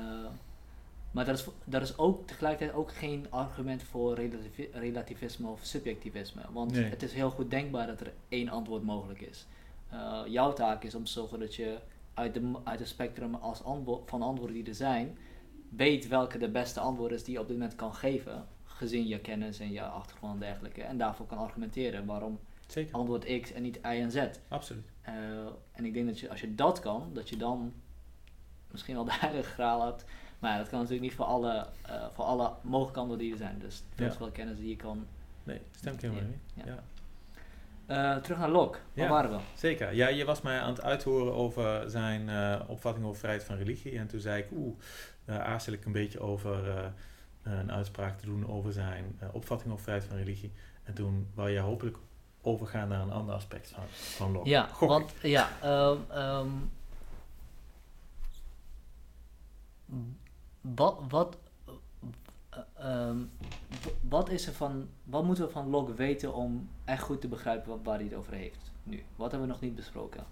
maar 1.11 1.25
dat 1.25 1.39
is, 1.39 1.47
dat 1.65 1.83
is 1.83 1.99
ook 1.99 2.27
tegelijkertijd 2.27 2.79
ook 2.79 2.93
geen 2.93 3.27
argument 3.31 3.83
voor 3.83 4.15
relativisme 4.73 5.49
of 5.49 5.61
subjectivisme. 5.63 6.43
Want 6.53 6.73
nee. 6.73 6.85
het 6.85 7.03
is 7.03 7.13
heel 7.13 7.31
goed 7.31 7.51
denkbaar 7.51 7.87
dat 7.87 8.01
er 8.01 8.13
één 8.29 8.49
antwoord 8.49 8.83
mogelijk 8.83 9.21
is. 9.21 9.47
Uh, 9.93 10.21
jouw 10.27 10.53
taak 10.53 10.85
is 10.85 10.95
om 10.95 11.05
te 11.05 11.11
zorgen 11.11 11.39
dat 11.39 11.55
je 11.55 11.79
uit 12.19 12.35
de, 12.35 12.53
uit 12.65 12.79
het 12.79 12.89
spectrum 12.89 13.35
als 13.35 13.63
antwoord, 13.63 14.11
van 14.11 14.23
antwoorden 14.23 14.57
die 14.57 14.67
er 14.67 14.75
zijn, 14.75 15.19
weet 15.69 16.09
welke 16.09 16.39
de 16.39 16.49
beste 16.49 16.81
antwoord 16.81 17.13
is 17.13 17.25
die 17.25 17.35
je 17.35 17.41
op 17.41 17.49
dit 17.49 17.57
moment 17.57 17.77
kan 17.77 17.95
geven, 17.95 18.47
gezien 18.65 19.07
je 19.07 19.21
kennis 19.21 19.59
en 19.61 19.73
je 19.73 19.83
achtergrond 19.83 20.33
en 20.33 20.41
dergelijke. 20.41 20.83
En 20.83 20.99
daarvoor 20.99 21.27
kan 21.27 21.39
argumenteren 21.39 22.07
waarom 22.07 22.39
Zeker. 22.67 22.95
antwoord 22.95 23.41
X 23.41 23.53
en 23.53 23.63
niet 23.63 23.77
Y 23.77 23.81
en 23.83 24.11
Z. 24.11 24.29
Absoluut. 24.49 24.91
Uh, 25.09 25.15
en 25.73 25.85
ik 25.85 25.95
denk 25.95 26.07
dat 26.07 26.19
je, 26.19 26.31
als 26.31 26.41
je 26.41 26.55
dat 26.55 26.81
kan, 26.81 27.11
dat 27.13 27.29
je 27.29 27.37
dan 27.37 27.73
misschien 28.71 28.97
al 28.97 29.05
de 29.13 29.15
heilige 29.15 29.51
graal 29.51 29.85
hebt. 29.85 30.05
Maar 30.39 30.51
ja, 30.51 30.59
dat 30.59 30.69
kan 30.69 30.79
natuurlijk 30.79 31.07
niet 31.07 31.17
voor 31.17 31.25
alle, 31.25 31.67
uh, 31.89 32.07
voor 32.13 32.25
alle 32.25 32.53
mogelijke 32.63 33.01
antwoorden 33.01 33.27
die 33.27 33.33
er 33.35 33.43
zijn. 33.43 33.59
Dus 33.59 33.83
dat 33.95 34.13
is 34.13 34.19
wel 34.19 34.31
kennis 34.31 34.57
die 34.59 34.69
je 34.69 34.77
kan... 34.77 35.07
Nee, 35.45 35.61
stem 35.71 35.95
ik 35.95 36.01
helemaal 36.01 36.23
mee. 36.23 36.39
Ja. 36.55 36.65
ja. 36.67 36.85
Uh, 37.89 38.17
terug 38.17 38.39
naar 38.39 38.49
Locke, 38.49 38.79
waar 38.95 39.05
ja, 39.05 39.11
waren 39.11 39.31
we? 39.31 39.37
Zeker. 39.55 39.95
Ja, 39.95 40.09
je 40.09 40.25
was 40.25 40.41
mij 40.41 40.61
aan 40.61 40.73
het 40.73 40.83
uithoren 40.83 41.35
over 41.35 41.91
zijn 41.91 42.29
uh, 42.29 42.61
opvatting 42.67 43.07
over 43.07 43.19
vrijheid 43.19 43.45
van 43.45 43.57
religie. 43.57 43.99
En 43.99 44.07
toen 44.07 44.21
zei 44.21 44.43
ik, 44.43 44.49
oeh, 44.53 44.79
uh, 45.27 45.39
aarzel 45.39 45.73
ik 45.73 45.85
een 45.85 45.93
beetje 45.93 46.21
over 46.21 46.93
een 47.43 47.73
uitspraak 47.73 48.19
te 48.19 48.27
doen 48.27 48.49
over 48.49 48.73
zijn 48.73 49.19
opvatting 49.33 49.73
over 49.73 49.85
vrijheid 49.85 50.09
van 50.09 50.17
religie. 50.17 50.53
En 50.85 50.95
toen 50.95 51.29
wou 51.35 51.51
je 51.51 51.59
hopelijk 51.59 51.97
overgaan 52.43 52.89
naar 52.89 53.01
een 53.01 53.13
ander 53.13 53.35
aspect 53.35 53.71
van, 53.71 53.85
van 53.89 54.33
Locke. 54.33 54.49
Ja, 54.49 54.69
want 54.81 55.15
ja, 55.23 55.49
um, 55.65 56.05
um, 56.17 56.71
wat, 60.61 61.01
wat, 61.09 61.37
um, 62.85 63.31
wat 64.09 64.31
is 64.31 64.47
er 64.47 64.53
van, 64.53 64.89
wat 65.05 65.25
moeten 65.25 65.45
we 65.45 65.51
van 65.51 65.69
Locke 65.69 65.95
weten 65.95 66.35
om 66.35 66.69
echt 66.85 67.03
goed 67.03 67.21
te 67.21 67.29
begrijpen 67.29 67.71
wat, 67.71 67.79
waar 67.83 67.95
hij 67.95 68.05
het 68.05 68.15
over 68.15 68.33
heeft 68.33 68.73
nu? 68.83 69.03
Wat 69.17 69.31
hebben 69.31 69.49
we 69.49 69.55
nog 69.55 69.63
niet 69.63 69.75
besproken? 69.75 70.25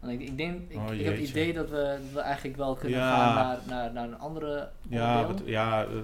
Want 0.00 0.12
ik, 0.12 0.20
ik 0.20 0.36
denk, 0.36 0.70
ik, 0.70 0.76
oh, 0.76 0.92
ik 0.92 1.04
heb 1.04 1.16
het 1.16 1.28
idee 1.28 1.52
dat 1.52 1.70
we, 1.70 2.08
we 2.12 2.20
eigenlijk 2.20 2.56
wel 2.56 2.74
kunnen 2.74 2.98
ja. 2.98 3.16
gaan 3.16 3.34
naar, 3.34 3.60
naar, 3.66 3.92
naar 3.92 4.04
een 4.04 4.18
andere 4.18 4.70
Ja, 4.88 5.26
wat, 5.26 5.42
ja 5.44 5.86
uh, 5.86 6.00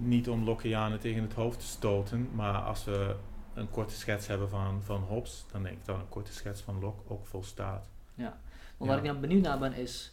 niet 0.00 0.28
om 0.28 0.44
Lockeanen 0.44 1.00
tegen 1.00 1.22
het 1.22 1.32
hoofd 1.32 1.58
te 1.58 1.66
stoten, 1.66 2.28
maar 2.32 2.54
als 2.54 2.84
we 2.84 3.16
een 3.54 3.70
korte 3.70 3.94
schets 3.94 4.26
hebben 4.26 4.48
van, 4.48 4.82
van 4.82 5.00
Hobbes, 5.00 5.44
dan 5.52 5.62
denk 5.62 5.76
ik 5.76 5.84
dat 5.84 5.96
een 5.96 6.08
korte 6.08 6.32
schets 6.32 6.60
van 6.60 6.80
Locke 6.80 7.02
ook 7.08 7.26
volstaat. 7.26 7.88
Ja, 8.14 8.38
want 8.76 8.90
waar 8.90 8.98
ik 8.98 9.04
nou 9.04 9.18
benieuwd 9.18 9.42
naar 9.42 9.58
ben 9.58 9.74
is 9.74 10.12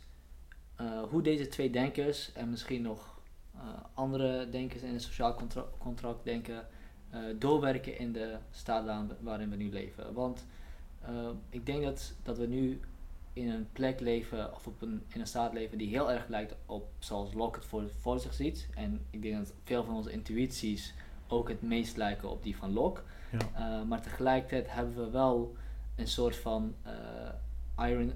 uh, 0.81 1.03
hoe 1.09 1.21
deze 1.21 1.47
twee 1.47 1.69
denkers 1.69 2.33
en 2.33 2.49
misschien 2.49 2.81
nog 2.81 3.10
andere 3.93 4.49
denkers 4.49 4.81
in 4.81 4.93
het 4.93 5.01
sociaal 5.01 5.33
contra 5.33 5.65
contract 5.77 6.23
denken, 6.23 6.67
uh, 7.13 7.19
doorwerken 7.39 7.99
in 7.99 8.11
de 8.11 8.37
staat 8.51 8.85
waarin 9.19 9.49
we 9.49 9.55
nu 9.55 9.71
leven. 9.71 10.13
Want 10.13 10.45
ik 11.49 11.65
denk 11.65 11.83
dat, 11.83 12.13
dat 12.23 12.37
we 12.37 12.45
nu 12.45 12.79
in 13.33 13.49
een 13.49 13.67
plek 13.71 13.99
leven 13.99 14.53
of 14.53 14.67
op 14.67 14.81
een, 14.81 15.03
in 15.07 15.19
een 15.19 15.27
staat 15.27 15.53
leven 15.53 15.77
die 15.77 15.89
heel 15.89 16.11
erg 16.11 16.27
lijkt 16.27 16.55
op 16.65 16.89
zoals 16.99 17.33
Locke 17.33 17.59
het 17.59 17.67
voor, 17.67 17.89
voor 17.99 18.19
zich 18.19 18.33
ziet. 18.33 18.69
En 18.75 19.05
ik 19.09 19.21
denk 19.21 19.37
dat 19.37 19.53
veel 19.63 19.83
van 19.83 19.95
onze 19.95 20.11
intuïties 20.11 20.93
ook 21.27 21.49
het 21.49 21.61
meest 21.61 21.97
lijken 21.97 22.29
op 22.29 22.43
die 22.43 22.57
van 22.57 22.73
Locke. 22.73 23.01
Ja. 23.31 23.79
Uh, 23.79 23.87
maar 23.87 24.01
tegelijkertijd 24.01 24.73
hebben 24.73 24.95
we 24.95 25.09
wel 25.09 25.55
een 25.95 26.07
soort 26.07 26.35
van 26.35 26.75
uh, 26.85 27.87
iron, 27.87 28.13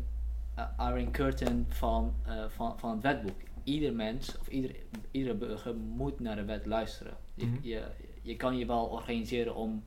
uh, 0.57 0.87
iron 0.95 1.11
curtain 1.11 1.65
van, 1.69 2.13
van, 2.47 2.79
van 2.79 2.91
het 2.91 3.01
wetboek. 3.01 3.41
Ieder 3.65 3.93
mens 3.93 4.37
of 4.39 4.47
ieder, 4.47 4.75
iedere 5.11 5.35
burger 5.35 5.75
moet 5.75 6.19
naar 6.19 6.35
de 6.35 6.45
wet 6.45 6.65
luisteren. 6.65 7.17
je, 7.33 7.45
mhm. 7.45 7.57
je, 7.61 7.83
je 8.21 8.35
kan 8.35 8.57
je 8.57 8.65
wel 8.65 8.85
organiseren 8.85 9.55
om 9.55 9.83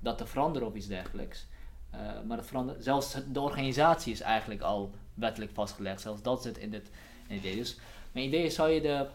dat 0.00 0.18
te 0.18 0.26
veranderen 0.26 0.68
of 0.68 0.74
iets 0.74 0.86
dergelijks. 0.86 1.46
maar 2.26 2.36
het 2.36 2.46
verandert, 2.46 2.84
zelfs 2.84 3.16
de 3.32 3.40
organisatie 3.40 4.12
is 4.12 4.20
eigenlijk 4.20 4.60
al 4.60 4.94
wettelijk 5.14 5.52
vastgelegd. 5.52 6.00
Zelfs 6.00 6.22
dat 6.22 6.42
zit 6.42 6.58
in 6.58 6.70
dit 6.70 6.90
in 7.28 7.36
idee. 7.36 7.56
Dus 7.56 7.78
mijn 8.12 8.26
idee 8.26 8.44
is, 8.44 8.54
zou 8.54 8.70
je 8.70 8.80
de 8.80 9.06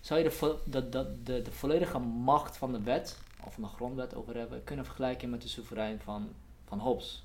zou 0.00 0.20
je 0.20 0.28
de, 0.28 0.58
de, 0.64 0.88
de, 0.88 1.22
de, 1.22 1.42
de 1.42 1.52
volledige 1.52 1.98
macht 1.98 2.56
van 2.56 2.72
de 2.72 2.82
wet, 2.82 3.18
of 3.44 3.54
van 3.54 3.62
de 3.62 3.68
grondwet 3.68 4.14
over 4.14 4.36
hebben, 4.36 4.64
kunnen 4.64 4.84
vergelijken 4.84 5.30
met 5.30 5.42
de 5.42 5.48
soeverein 5.48 6.00
van, 6.00 6.28
van 6.64 6.78
Hobbes? 6.78 7.22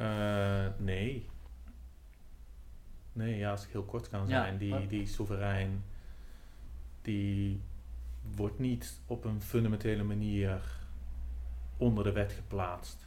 Uh, 0.00 0.66
nee. 0.78 1.28
Nee, 3.14 3.36
ja, 3.36 3.50
als 3.50 3.64
ik 3.64 3.70
heel 3.70 3.84
kort 3.84 4.08
kan 4.08 4.26
zijn. 4.26 4.58
die, 4.58 4.86
die 4.86 5.06
soeverein, 5.06 5.84
die 7.02 7.60
wordt 8.36 8.58
niet 8.58 9.00
op 9.06 9.24
een 9.24 9.42
fundamentele 9.42 10.02
manier 10.02 10.62
onder 11.76 12.04
de 12.04 12.12
wet 12.12 12.32
geplaatst. 12.32 13.06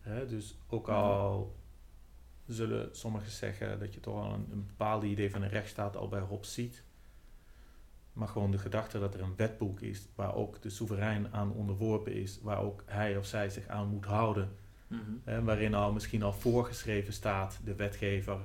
Hè, 0.00 0.26
dus 0.26 0.58
ook 0.68 0.88
al 0.88 1.56
zullen 2.46 2.96
sommigen 2.96 3.30
zeggen 3.30 3.78
dat 3.78 3.94
je 3.94 4.00
toch 4.00 4.14
al 4.14 4.32
een, 4.32 4.48
een 4.52 4.66
bepaald 4.66 5.02
idee 5.02 5.30
van 5.30 5.42
een 5.42 5.48
rechtsstaat 5.48 5.96
al 5.96 6.08
bij 6.08 6.20
Hobbes 6.20 6.54
ziet. 6.54 6.82
Maar 8.12 8.28
gewoon 8.28 8.50
de 8.50 8.58
gedachte 8.58 8.98
dat 8.98 9.14
er 9.14 9.20
een 9.20 9.36
wetboek 9.36 9.80
is 9.80 10.06
waar 10.14 10.34
ook 10.34 10.62
de 10.62 10.70
soeverein 10.70 11.32
aan 11.32 11.52
onderworpen 11.52 12.12
is, 12.12 12.40
waar 12.42 12.60
ook 12.60 12.82
hij 12.86 13.16
of 13.16 13.26
zij 13.26 13.50
zich 13.50 13.66
aan 13.66 13.88
moet 13.88 14.04
houden. 14.04 14.56
Mm 14.92 15.44
waarin 15.44 15.74
al 15.74 15.92
misschien 15.92 16.22
al 16.22 16.32
voorgeschreven 16.32 17.12
staat, 17.12 17.60
de 17.64 17.74
wetgever 17.74 18.38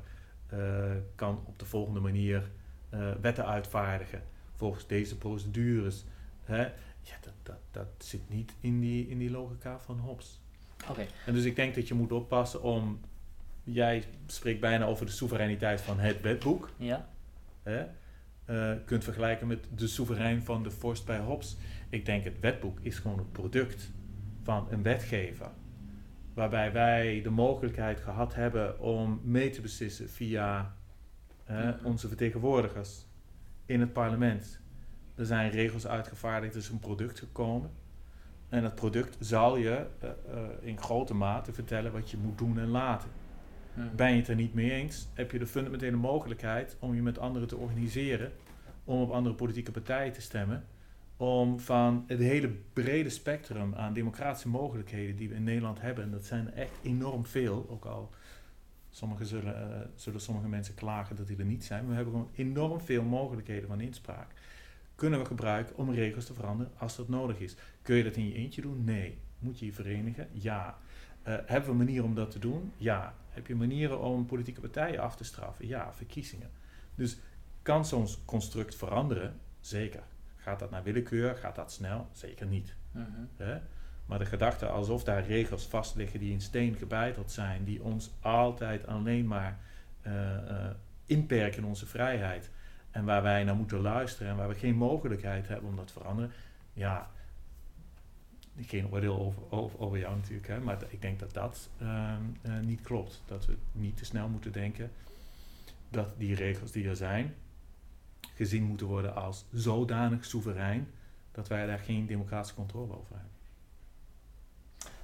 uh, 0.53 0.91
kan 1.15 1.41
op 1.45 1.60
de 1.60 1.65
volgende 1.65 1.99
manier 1.99 2.49
uh, 2.94 3.11
wetten 3.22 3.45
uitvaardigen 3.45 4.24
volgens 4.56 4.88
deze 4.88 5.18
procedures. 5.18 6.06
Hè? 6.44 6.61
Ja, 7.02 7.15
dat, 7.22 7.34
dat, 7.44 7.60
dat 7.72 7.88
zit 7.98 8.30
niet 8.30 8.53
in 8.60 8.80
die, 8.80 9.07
in 9.07 9.18
die 9.18 9.32
logica 9.32 9.80
van 9.80 9.99
Hobbes. 9.99 10.41
Oké. 10.90 11.06
En 11.26 11.34
dus 11.34 11.44
ik 11.44 11.56
denk 11.56 11.76
dat 11.76 11.88
je 11.88 11.94
moet 11.94 12.11
oppassen 12.11 12.61
om 12.64 12.99
jij 13.64 14.03
spreekt 14.26 14.60
bijna 14.60 14.86
over 14.86 15.06
de 15.06 15.11
soevereiniteit 15.11 15.82
van 15.82 15.99
het 15.99 16.22
wetboek. 16.22 16.69
Ja. 16.78 17.10
Hè? 17.64 17.86
Uh, 18.49 18.74
kunt 18.86 19.03
vergelijken 19.03 19.48
met 19.48 19.68
de 19.76 19.88
soeverein 19.88 20.44
van 20.44 20.64
de 20.64 20.72
vorst 20.72 21.06
bij 21.06 21.19
Hobbes. 21.19 21.57
Ik 21.90 22.06
denk 22.06 22.24
het 22.24 22.40
wetboek 22.40 22.80
is 22.82 22.99
gewoon 22.99 23.18
het 23.18 23.32
product 23.32 23.91
van 24.44 24.68
een 24.69 24.84
wetgever. 24.84 25.49
Waarbij 26.38 26.72
wij 26.72 27.22
de 27.22 27.30
mogelijkheid 27.30 27.99
gehad 27.99 28.35
hebben 28.35 28.80
om 28.80 29.22
mee 29.23 29.49
te 29.49 29.61
beslissen 29.61 30.09
via 30.09 30.76
uh, 31.49 31.69
onze 31.84 32.07
vertegenwoordigers 32.07 33.05
in 33.65 33.80
het 33.80 33.93
parlement. 33.93 34.59
Er 35.15 35.26
zijn 35.26 35.49
regels 35.49 35.88
uitgevaardigd, 35.88 36.53
er 36.53 36.59
is 36.59 36.69
een 36.69 36.80
product 36.80 37.19
gekomen. 37.19 37.69
En 38.49 38.61
dat 38.61 38.76
product 38.76 39.18
zal 39.19 39.57
je 39.57 39.85
uh, 40.03 40.09
in 40.59 40.77
grote 40.77 41.14
mate 41.14 41.53
vertellen 41.53 41.91
wat 41.91 42.09
je 42.11 42.18
moet 42.18 42.38
doen 42.38 42.59
en 42.59 42.69
laten. 42.69 43.09
Ben 43.95 44.11
je 44.11 44.18
het 44.18 44.27
er 44.27 44.35
niet 44.35 44.53
mee 44.53 44.72
eens, 44.72 45.07
heb 45.14 45.31
je 45.31 45.39
de 45.39 45.47
fundamentele 45.47 45.97
mogelijkheid 45.97 46.76
om 46.80 46.95
je 46.95 47.01
met 47.01 47.19
anderen 47.19 47.47
te 47.47 47.57
organiseren, 47.57 48.31
om 48.84 49.01
op 49.01 49.11
andere 49.11 49.35
politieke 49.35 49.72
partijen 49.72 50.14
te 50.14 50.22
stemmen, 50.22 50.65
om 51.18 51.60
van 51.60 52.03
het 52.07 52.19
hele 52.19 52.52
brede 52.73 53.10
spectrum 53.10 53.76
aan 53.76 53.94
democratische 53.94 54.49
mogelijkheden 54.49 55.15
die 55.15 55.30
we 55.30 55.35
in 55.35 55.44
Nederland 55.44 55.81
hebben, 55.81 56.03
en 56.03 56.11
dat 56.11 56.26
zijn 56.26 56.53
echt 56.53 56.72
enorm 56.84 57.26
veel, 57.26 57.65
ook 57.69 57.85
al 57.85 58.10
sommige 58.89 59.26
zullen, 59.26 59.69
uh, 59.69 59.77
zullen 59.95 60.22
sommige 60.22 60.48
mensen 60.48 60.76
klagen 60.76 61.15
dat 61.15 61.27
die 61.27 61.38
er 61.38 61.45
niet 61.45 61.64
zijn, 61.64 61.80
maar 61.80 61.89
we 61.89 61.95
hebben 61.95 62.14
gewoon 62.14 62.31
enorm 62.35 62.81
veel 62.81 63.03
mogelijkheden 63.03 63.68
van 63.68 63.81
inspraak. 63.81 64.31
Kunnen 64.95 65.19
we 65.19 65.26
gebruiken 65.26 65.77
om 65.77 65.91
regels 65.91 66.26
te 66.26 66.34
veranderen 66.34 66.72
als 66.77 66.95
dat 66.95 67.10
nodig 67.10 67.39
is. 67.39 67.56
Kun 67.81 67.95
je 67.95 68.03
dat 68.03 68.15
in 68.15 68.27
je 68.27 68.34
eentje 68.34 68.61
doen? 68.61 68.84
Nee. 68.84 69.18
Moet 69.39 69.60
je 69.60 69.65
je 69.65 69.73
verenigen? 69.73 70.27
Ja. 70.31 70.77
Uh, 71.27 71.35
hebben 71.45 71.64
we 71.65 71.72
een 71.72 71.77
manier 71.77 72.03
om 72.03 72.15
dat 72.15 72.31
te 72.31 72.39
doen? 72.39 72.72
Ja. 72.77 73.15
Heb 73.30 73.48
je 73.48 73.56
manieren 73.56 74.02
om 74.02 74.26
politieke 74.26 74.61
partijen 74.61 74.99
af 74.99 75.15
te 75.15 75.23
straffen? 75.23 75.68
Ja, 75.68 75.94
verkiezingen. 75.94 76.49
Dus 76.95 77.18
kan 77.61 77.85
zo'n 77.85 78.07
construct 78.26 78.76
veranderen? 78.76 79.39
Zeker. 79.60 80.03
Gaat 80.48 80.60
dat 80.60 80.72
naar 80.72 80.84
willekeur? 80.84 81.36
Gaat 81.36 81.56
dat 81.56 81.72
snel? 81.72 82.07
Zeker 82.11 82.45
niet. 82.45 82.76
Mhm. 82.91 83.57
Maar 84.06 84.19
de 84.19 84.26
gedachte 84.26 84.68
alsof 84.68 85.03
daar 85.03 85.26
regels 85.26 85.68
vast 85.68 85.95
liggen 85.95 86.19
die 86.19 86.32
in 86.32 86.41
steen 86.41 86.76
gebeiteld 86.76 87.32
zijn, 87.32 87.64
die 87.64 87.84
ons 87.84 88.11
altijd 88.19 88.88
alleen 88.88 89.28
maar 89.28 89.60
uh, 90.07 90.14
uh, 90.14 90.65
inperken 91.06 91.61
in 91.61 91.68
onze 91.68 91.86
vrijheid 91.86 92.49
en 92.91 93.06
waar 93.06 93.24
wij 93.24 93.44
naar 93.44 93.56
moeten 93.56 93.80
luisteren 93.80 94.32
en 94.32 94.38
waar 94.38 94.48
we 94.48 94.56
geen 94.56 94.76
mogelijkheid 94.76 95.48
hebben 95.48 95.69
om 95.69 95.76
dat 95.76 95.88
te 95.88 95.94
veranderen, 95.94 96.32
ja, 96.74 97.10
geen 98.61 98.91
oordeel 98.91 99.19
over, 99.19 99.41
over, 99.49 99.80
over 99.80 99.99
jou 99.99 100.15
natuurlijk, 100.15 100.48
hè, 100.48 100.60
maar 100.60 100.78
ik 100.90 101.02
denk 101.02 101.19
dat 101.19 101.34
dat 101.34 101.69
ehm, 101.80 102.22
eh, 102.41 102.60
niet 102.60 102.82
klopt. 102.82 103.22
Dat 103.26 103.45
we 103.45 103.57
niet 103.72 103.98
te 103.98 104.06
snel 104.06 104.28
moeten 104.28 104.52
denken 104.52 104.91
dat 105.90 106.14
die 106.18 106.36
regels 106.36 106.72
die 106.72 106.88
er 106.88 106.95
zijn, 106.95 107.34
gezien 108.38 108.64
moeten 108.64 108.88
worden 108.88 109.15
als 109.15 109.45
zodanig 109.51 110.26
soeverein 110.26 110.88
dat 111.31 111.47
wij 111.47 111.65
daar 111.65 111.80
geen 111.80 112.05
democratische 112.05 112.55
controle 112.55 112.93
over 112.97 113.15
hebben. 113.15 113.31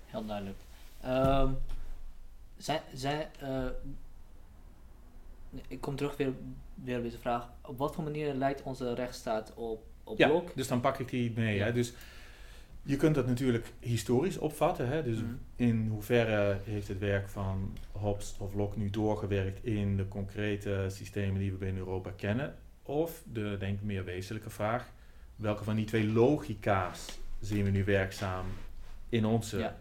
Heel 0.06 0.26
duidelijk. 0.26 0.58
Um, 1.06 1.58
zij, 2.58 2.82
zij, 2.94 3.30
uh, 3.44 3.66
ik 5.68 5.82
kom 5.82 5.96
terug 5.96 6.18
weer, 6.18 6.34
weer 6.74 6.98
op 6.98 7.04
deze 7.04 7.20
vraag. 7.20 7.50
Op 7.62 7.78
wat 7.78 7.96
voor 7.96 8.04
manier 8.04 8.34
leidt 8.34 8.64
onze 8.64 8.94
rechtsstaat 8.94 9.54
op, 9.54 9.84
op 10.04 10.18
ja, 10.18 10.42
Dus 10.56 10.68
dan 10.68 10.82
pak 10.82 11.00
ik 11.00 11.10
die 11.10 11.32
mee. 11.36 11.62
Hè? 11.62 11.74
Dus 11.74 11.94
je 12.84 12.96
kunt 12.96 13.16
dat 13.16 13.28
natuurlijk 13.28 13.74
historisch 13.80 14.38
opvatten. 14.38 14.88
Hè? 14.88 15.04
Dus 15.04 15.18
mhm. 15.18 15.34
in 15.56 15.88
hoeverre 15.88 16.58
heeft 16.64 16.88
het 16.88 17.00
werk 17.00 17.30
van 17.30 17.78
Hobbes 17.92 18.36
of 18.40 18.54
Locke 18.54 18.78
nu 18.78 18.90
doorgewerkt 18.90 19.66
in 19.66 19.98
de 19.98 20.08
concrete 20.08 20.86
systemen 20.90 21.40
die 21.40 21.52
we 21.52 21.58
binnen 21.58 21.78
Europa 21.78 22.12
kennen? 22.16 22.56
Of 22.84 23.24
de, 23.26 23.56
denk 23.60 23.80
ik, 23.80 23.84
meer 23.84 24.04
wezenlijke 24.04 24.50
vraag: 24.50 24.92
welke 25.36 25.64
van 25.64 25.76
die 25.76 25.86
twee 25.86 26.08
logica's 26.08 27.20
zien 27.40 27.64
we 27.64 27.70
nu 27.70 27.84
werkzaam 27.84 28.46
in 29.10 29.26
onze 29.26 29.74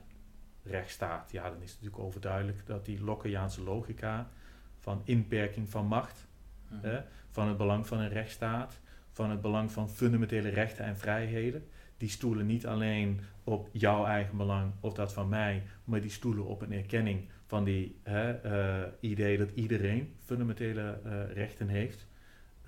rechtsstaat? 0.62 1.30
Ja, 1.30 1.42
dan 1.42 1.62
is 1.62 1.70
het 1.70 1.80
natuurlijk 1.80 2.08
overduidelijk 2.08 2.66
dat 2.66 2.84
die 2.84 3.04
Lockeaanse 3.04 3.62
logica 3.62 4.30
van 4.78 5.02
inperking 5.04 5.70
van 5.70 5.86
macht, 5.86 6.26
mhm. 6.68 7.00
van 7.30 7.48
het 7.48 7.56
belang 7.56 7.86
van 7.86 7.98
een 7.98 8.08
rechtsstaat, 8.08 8.80
van 9.12 9.30
het 9.30 9.40
belang 9.40 9.72
van 9.72 9.90
fundamentele 9.90 10.48
rechten 10.48 10.84
en 10.84 10.98
vrijheden 10.98 11.64
die 12.02 12.10
stoelen 12.10 12.46
niet 12.46 12.66
alleen 12.66 13.20
op 13.44 13.68
jouw 13.72 14.04
eigen 14.04 14.36
belang 14.36 14.72
of 14.80 14.94
dat 14.94 15.12
van 15.12 15.28
mij, 15.28 15.62
maar 15.84 16.00
die 16.00 16.10
stoelen 16.10 16.44
op 16.44 16.62
een 16.62 16.72
erkenning 16.72 17.28
van 17.46 17.64
die 17.64 17.96
hè, 18.02 18.44
uh, 18.44 18.88
idee 19.00 19.38
dat 19.38 19.50
iedereen 19.50 20.14
fundamentele 20.24 21.00
uh, 21.06 21.32
rechten 21.32 21.68
heeft. 21.68 22.06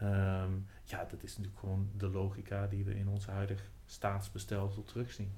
Um, 0.02 0.66
ja, 0.84 1.06
dat 1.10 1.22
is 1.22 1.30
natuurlijk 1.30 1.58
gewoon 1.58 1.90
de 1.96 2.08
logica 2.08 2.66
die 2.66 2.84
we 2.84 2.94
in 2.94 3.08
ons 3.08 3.26
huidig 3.26 3.70
staatsbestelsel 3.86 4.84
terugzien. 4.84 5.32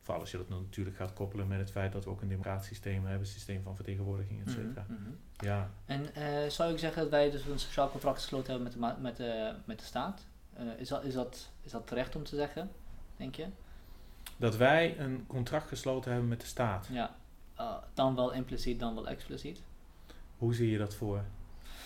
Vooral 0.00 0.22
als 0.22 0.30
je 0.30 0.36
dat 0.36 0.48
natuurlijk 0.48 0.96
gaat 0.96 1.12
koppelen 1.12 1.48
met 1.48 1.58
het 1.58 1.70
feit 1.70 1.92
dat 1.92 2.04
we 2.04 2.10
ook 2.10 2.22
een 2.22 2.28
democratisch 2.28 2.66
systeem 2.66 3.02
hebben, 3.02 3.20
een 3.20 3.26
systeem 3.26 3.62
van 3.62 3.76
vertegenwoordiging, 3.76 4.40
et 4.40 4.50
cetera. 4.50 4.84
Mm 4.88 4.96
-hmm. 4.96 5.16
Ja. 5.36 5.70
En 5.84 6.02
uh, 6.16 6.50
zou 6.50 6.72
ik 6.72 6.78
zeggen 6.78 7.02
dat 7.02 7.10
wij 7.10 7.30
dus 7.30 7.44
een 7.44 7.58
sociaal 7.58 7.90
contract 7.90 8.18
gesloten 8.18 8.52
hebben 8.52 8.72
met 8.80 8.96
de, 8.96 9.02
met 9.02 9.16
de, 9.16 9.54
met 9.64 9.78
de 9.78 9.84
staat? 9.84 10.26
is, 10.78 10.88
dat, 10.88 11.04
is, 11.04 11.14
dat, 11.14 11.50
is 11.62 11.70
dat 11.70 11.86
terecht 11.86 12.16
om 12.16 12.24
te 12.24 12.36
zeggen? 12.36 12.70
denk 13.16 13.34
je? 13.34 13.46
Dat 14.36 14.56
wij 14.56 14.98
een 14.98 15.24
contract 15.26 15.68
gesloten 15.68 16.10
hebben 16.10 16.28
met 16.28 16.40
de 16.40 16.46
staat. 16.46 16.88
Ja, 16.90 17.16
uh, 17.60 17.74
dan 17.94 18.14
wel 18.14 18.32
impliciet, 18.32 18.80
dan 18.80 18.94
wel 18.94 19.08
expliciet. 19.08 19.60
Hoe 20.38 20.54
zie 20.54 20.70
je 20.70 20.78
dat 20.78 20.94
voor 20.94 21.24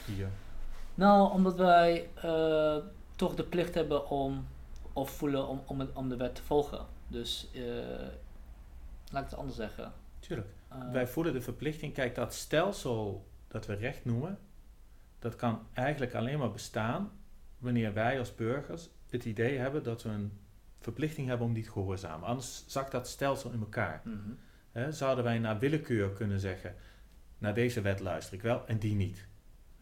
hier? 0.05 0.29
Nou, 0.95 1.33
omdat 1.33 1.57
wij 1.57 2.11
uh, 2.25 2.77
toch 3.17 3.35
de 3.35 3.45
plicht 3.45 3.75
hebben 3.75 4.09
om 4.09 4.47
of 4.93 5.11
voelen 5.11 5.47
om, 5.49 5.63
om, 5.67 5.81
het, 5.81 5.93
om 5.93 6.09
de 6.09 6.17
wet 6.17 6.35
te 6.35 6.43
volgen. 6.43 6.87
Dus 7.09 7.51
uh, 7.55 7.63
laat 9.11 9.23
ik 9.23 9.31
het 9.31 9.39
anders 9.39 9.57
zeggen. 9.57 9.93
Tuurlijk. 10.19 10.49
Uh, 10.73 10.93
Wij 10.93 11.07
voelen 11.07 11.33
de 11.33 11.41
verplichting. 11.41 11.95
Kijk, 11.95 12.15
dat 12.15 12.35
stelsel 12.35 13.29
dat 13.49 13.67
we 13.67 13.75
recht 13.75 14.05
noemen, 14.05 14.39
dat 15.19 15.37
kan 15.37 15.67
eigenlijk 15.73 16.15
alleen 16.15 16.39
maar 16.39 16.51
bestaan 16.51 17.11
wanneer 17.59 17.95
wij 17.95 18.19
als 18.19 18.35
burgers 18.35 18.89
het 19.11 19.25
idee 19.25 19.59
hebben 19.59 19.83
dat 19.83 20.03
we 20.03 20.09
een 20.09 20.39
verplichting 20.81 21.29
hebben 21.29 21.47
om 21.47 21.53
die 21.53 21.65
te 21.65 21.71
gehoorzamen. 21.71 22.29
Anders 22.29 22.65
zakt 22.67 22.93
dat 22.93 23.09
stelsel 23.09 23.51
in 23.51 23.61
elkaar. 23.61 24.03
Mhm. 24.05 24.93
zouden 24.93 25.25
wij 25.25 25.39
naar 25.39 25.59
willekeur 25.59 26.11
kunnen 26.13 26.41
zeggen, 26.41 26.75
naar 27.39 27.55
deze 27.55 27.81
wet 27.81 28.01
luister 28.01 28.35
ik 28.35 28.43
wel 28.43 28.67
en 28.67 28.79
die 28.79 28.95
niet. 28.95 29.29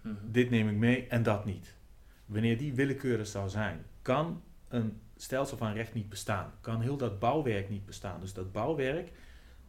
Mhm. 0.01 0.15
Dit 0.25 0.51
neem 0.51 0.69
ik 0.69 0.77
mee 0.77 1.07
en 1.07 1.23
dat 1.23 1.45
niet. 1.45 1.77
Wanneer 2.27 2.59
die 2.59 2.75
willekeurig 2.75 3.27
zou 3.27 3.49
zijn, 3.49 3.85
kan 4.03 4.43
een 4.69 5.01
stelsel 5.17 5.57
van 5.57 5.73
recht 5.73 5.95
niet 5.95 6.09
bestaan. 6.09 6.53
Kan 6.61 6.81
heel 6.81 6.97
dat 6.97 7.19
bouwwerk 7.19 7.69
niet 7.69 7.87
bestaan. 7.87 8.21
Dus 8.21 8.33
dat 8.33 8.53
bouwwerk 8.53 9.13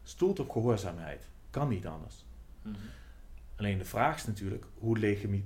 stoelt 0.03 0.39
op 0.39 0.49
gehoorzaamheid. 0.49 1.27
Kan 1.49 1.69
niet 1.69 1.87
anders. 1.87 2.25
Mhm. 2.61 2.75
Alleen 3.55 3.77
de 3.77 3.85
vraag 3.85 4.15
is 4.15 4.25
natuurlijk, 4.25 4.65
hoe 4.73 4.99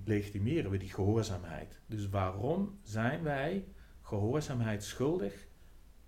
legitimeren 0.06 0.72
we 0.72 0.78
die 0.78 0.94
gehoorzaamheid? 0.94 1.80
Dus 1.86 2.10
waarom 2.10 2.80
zijn 2.84 3.24
wij 3.24 3.66
gehoorzaamheid 4.02 4.84
schuldig 4.84 5.34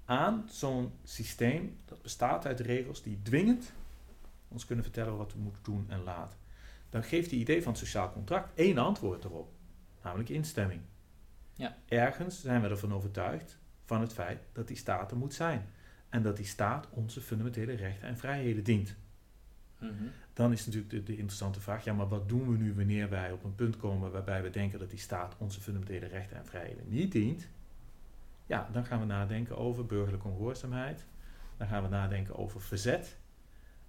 aan 0.05 0.49
zo'n 0.49 0.91
systeem 1.03 1.77
dat 1.85 2.01
bestaat 2.01 2.45
uit 2.45 2.59
regels 2.59 3.03
die 3.03 3.21
dwingend 3.21 3.73
ons 4.47 4.65
kunnen 4.65 4.83
vertellen 4.83 5.17
wat 5.17 5.33
we 5.33 5.39
moeten 5.39 5.63
doen 5.63 5.85
en 5.89 6.03
laten? 6.03 6.37
Dan 6.95 7.03
geeft 7.03 7.29
die 7.29 7.39
idee 7.39 7.63
van 7.63 7.71
het 7.71 7.81
sociaal 7.81 8.11
contract 8.11 8.59
één 8.59 8.77
antwoord 8.77 9.23
erop, 9.23 9.51
namelijk 10.03 10.29
instemming. 10.29 10.81
Ja. 11.53 11.77
Ergens 11.87 12.41
zijn 12.41 12.61
we 12.61 12.67
ervan 12.67 12.93
overtuigd 12.93 13.59
van 13.85 14.01
het 14.01 14.13
feit 14.13 14.39
dat 14.51 14.67
die 14.67 14.77
staat 14.77 15.11
er 15.11 15.17
moet 15.17 15.33
zijn. 15.33 15.67
En 16.09 16.21
dat 16.21 16.37
die 16.37 16.45
staat 16.45 16.87
onze 16.89 17.21
fundamentele 17.21 17.73
rechten 17.73 18.07
en 18.07 18.17
vrijheden 18.17 18.63
dient. 18.63 18.95
Mhm. 19.79 19.93
Dan 20.33 20.51
is 20.51 20.65
natuurlijk 20.65 20.91
de, 20.91 21.03
de, 21.03 21.17
interessante 21.17 21.61
vraag, 21.61 21.83
ja, 21.83 21.93
maar 21.93 22.07
wat 22.07 22.29
doen 22.29 22.51
we 22.51 22.57
nu 22.57 22.73
wanneer 22.73 23.09
wij 23.09 23.31
op 23.31 23.43
een 23.43 23.55
punt 23.55 23.77
komen 23.77 24.11
waarbij 24.11 24.43
we 24.43 24.49
denken 24.49 24.79
dat 24.79 24.89
die 24.89 24.99
staat 24.99 25.35
onze 25.37 25.61
fundamentele 25.61 26.05
rechten 26.05 26.37
en 26.37 26.45
vrijheden 26.45 26.89
niet 26.89 27.11
dient? 27.11 27.47
Ja, 28.45 28.69
dan 28.71 28.85
gaan 28.85 28.99
we 28.99 29.05
nadenken 29.05 29.57
over 29.57 29.85
burgerlijke 29.85 30.27
ongehoorzaamheid. 30.27 31.05
Dan 31.57 31.67
gaan 31.67 31.83
we 31.83 31.89
nadenken 31.89 32.35
over 32.35 32.61
verzet. 32.61 33.17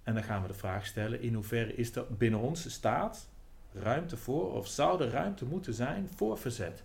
En 0.07 0.13
dan 0.13 0.23
gaan 0.23 0.41
we 0.41 0.47
de 0.47 0.53
vraag 0.53 0.85
stellen, 0.85 1.21
in 1.21 1.33
hoeverre 1.33 1.75
is 1.75 1.95
er 1.95 2.05
binnen 2.09 2.39
onze 2.39 2.69
staat 2.69 3.27
ruimte 3.73 4.17
voor, 4.17 4.53
of 4.53 4.67
zou 4.67 5.03
er 5.03 5.09
ruimte 5.09 5.45
moeten 5.45 5.73
zijn 5.73 6.09
voor 6.15 6.37
verzet? 6.37 6.83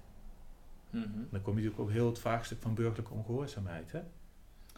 Mhm. 0.90 1.03
Dan 1.31 1.43
kom 1.43 1.59
je 1.59 1.62
natuurlijk 1.62 1.81
ook 1.81 1.90
heel 1.90 2.07
het 2.07 2.19
vraagstuk 2.19 2.59
van 2.61 2.74
burgerlijke 2.74 3.15
ongehoorzaamheid. 3.15 3.93
Hè? 3.93 4.01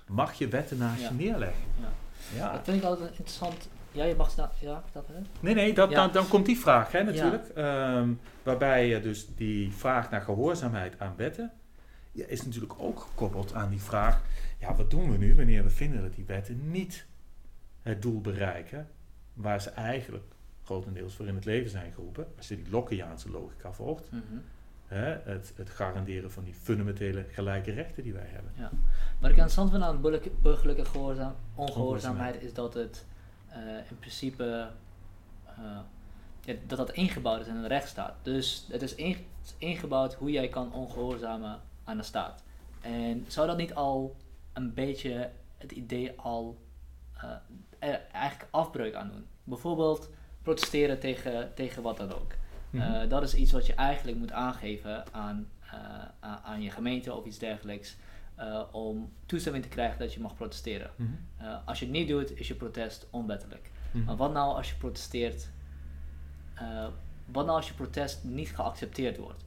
Mag 0.06 0.32
je 0.32 0.48
wetten 0.48 0.78
naast 0.78 1.02
je 1.02 1.10
neerleggen? 1.10 1.64
Ja. 1.80 1.88
ja. 2.36 2.52
Dat 2.52 2.64
vind 2.64 2.76
ik 2.76 2.82
altijd 2.82 3.08
interessant. 3.08 3.68
Ja, 3.92 4.04
je 4.04 4.14
mag 4.14 4.36
ja, 4.60 4.82
dat 4.92 5.06
hè? 5.06 5.20
Nee, 5.40 5.54
nee, 5.54 5.74
dat, 5.74 5.90
dan, 5.90 6.12
dan 6.12 6.28
komt 6.28 6.46
die 6.46 6.58
vraag 6.58 6.92
hè, 6.92 7.02
natuurlijk. 7.02 7.48
Ehm, 7.48 8.12
waarbij 8.42 8.88
je 8.88 9.00
dus 9.00 9.34
die 9.34 9.72
vraag 9.72 10.10
naar 10.10 10.22
gehoorzaamheid 10.22 11.00
aan 11.00 11.14
wetten 11.16 11.52
ja, 12.12 12.26
is 12.26 12.44
natuurlijk 12.44 12.74
ook 12.78 13.00
gekoppeld 13.00 13.54
aan 13.54 13.70
die 13.70 13.82
vraag: 13.82 14.22
ja, 14.58 14.74
wat 14.74 14.90
doen 14.90 15.10
we 15.10 15.16
nu 15.16 15.34
wanneer 15.34 15.64
we 15.64 15.70
vinden 15.70 16.02
dat 16.02 16.14
die 16.14 16.24
wetten 16.24 16.70
niet 16.70 17.06
het 17.84 18.02
doel 18.02 18.20
bereiken 18.20 18.88
waar 19.34 19.60
ze 19.60 19.70
eigenlijk 19.70 20.34
grotendeels 20.64 21.14
voor 21.14 21.26
in 21.26 21.34
het 21.34 21.44
leven 21.44 21.70
zijn 21.70 21.92
geroepen, 21.92 22.26
als 22.36 22.48
je 22.48 22.56
die 22.56 22.70
Lockeaanse 22.70 23.30
logica 23.30 23.72
volgt. 23.72 24.10
Mhm 24.10 24.38
hè, 24.86 25.32
het, 25.32 25.52
het, 25.56 25.70
garanderen 25.70 26.32
van 26.32 26.44
die 26.44 26.54
fundamentele 26.54 27.26
gelijke 27.30 27.72
rechten 27.72 28.02
die 28.02 28.12
wij 28.12 28.26
hebben. 28.26 28.52
Ja. 28.56 28.70
Wat 29.18 29.30
ik 29.30 29.36
interessant 29.36 29.70
vind 29.70 29.82
aan 29.82 30.00
burgerlijke 30.42 30.84
gehoorzaam, 30.84 31.34
ongehoorzaamheid 31.54 32.42
is 32.42 32.54
dat 32.54 32.74
het 32.74 33.06
uh, 33.50 33.56
in 33.90 33.98
principe 33.98 34.68
uh, 35.58 35.78
ja, 36.40 36.54
dat 36.66 36.78
dat 36.78 36.92
ingebouwd 36.92 37.40
is 37.40 37.46
in 37.46 37.56
een 37.56 37.66
rechtsstaat. 37.66 38.14
Dus 38.22 38.66
het 38.70 38.82
is, 38.82 38.94
ingebouwd 39.58 40.14
hoe 40.14 40.30
jij 40.30 40.48
kan 40.48 40.72
ongehoorzamen 40.72 41.60
aan 41.84 41.96
de 41.96 42.02
staat. 42.02 42.42
En 42.80 43.24
zou 43.28 43.46
dat 43.46 43.56
niet 43.56 43.74
al 43.74 44.16
een 44.52 44.74
beetje 44.74 45.30
het 45.58 45.72
idee 45.72 46.12
al 46.16 46.58
uh, 47.16 47.30
er 47.84 48.00
eigenlijk 48.12 48.50
afbreuk 48.50 48.94
aan 48.94 49.08
doen? 49.08 49.26
Bijvoorbeeld 49.44 50.10
protesteren 50.42 51.00
tegen, 51.00 51.54
tegen 51.54 51.82
wat 51.82 51.96
dan 51.96 52.12
ook. 52.12 52.32
Mhm. 52.70 52.82
Eh, 52.82 53.08
dat 53.08 53.22
is 53.22 53.34
iets 53.34 53.52
wat 53.52 53.66
je 53.66 53.74
eigenlijk 53.74 54.18
moet 54.18 54.32
aangeven 54.32 55.04
aan, 55.12 55.48
uh, 55.64 56.36
aan 56.42 56.62
je 56.62 56.70
gemeente 56.70 57.14
of 57.14 57.24
iets 57.24 57.38
dergelijks. 57.38 57.96
Uh, 58.38 58.62
om 58.72 59.12
toestemming 59.26 59.64
te 59.64 59.70
krijgen 59.70 59.98
dat 59.98 60.14
je 60.14 60.20
mag 60.20 60.34
protesteren. 60.34 60.90
Mhm. 60.96 61.10
als 61.64 61.78
je 61.78 61.84
het 61.84 61.94
niet 61.94 62.08
doet, 62.08 62.38
is 62.38 62.48
je 62.48 62.54
protest 62.54 63.06
onwettelijk. 63.10 63.70
Mhm. 63.90 64.04
Maar 64.04 64.16
wat 64.16 64.32
nou 64.32 64.56
als 64.56 64.70
je 64.70 64.76
protesteert, 64.76 65.48
wat 67.24 67.44
nou 67.44 67.56
als 67.56 67.68
je 67.68 67.74
protest 67.74 68.24
niet 68.24 68.54
geaccepteerd 68.54 69.16
wordt? 69.16 69.44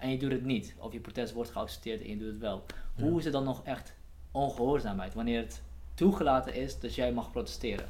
en 0.00 0.10
je 0.10 0.18
doet 0.18 0.32
het 0.32 0.44
niet, 0.44 0.74
of 0.78 0.92
je 0.92 1.00
protest 1.00 1.32
wordt 1.32 1.50
geaccepteerd 1.50 2.00
en 2.00 2.08
je 2.08 2.18
doet 2.18 2.28
het 2.28 2.38
wel. 2.38 2.64
Hoe 2.94 3.18
is 3.18 3.24
het 3.24 3.32
dan 3.32 3.44
nog 3.44 3.64
echt 3.64 3.94
ongehoorzaamheid 4.30 5.14
wanneer 5.14 5.40
het 5.40 5.62
toegelaten 5.98 6.54
is 6.54 6.80
dat 6.80 6.94
jij 6.94 7.12
mag 7.12 7.30
protesteren? 7.30 7.88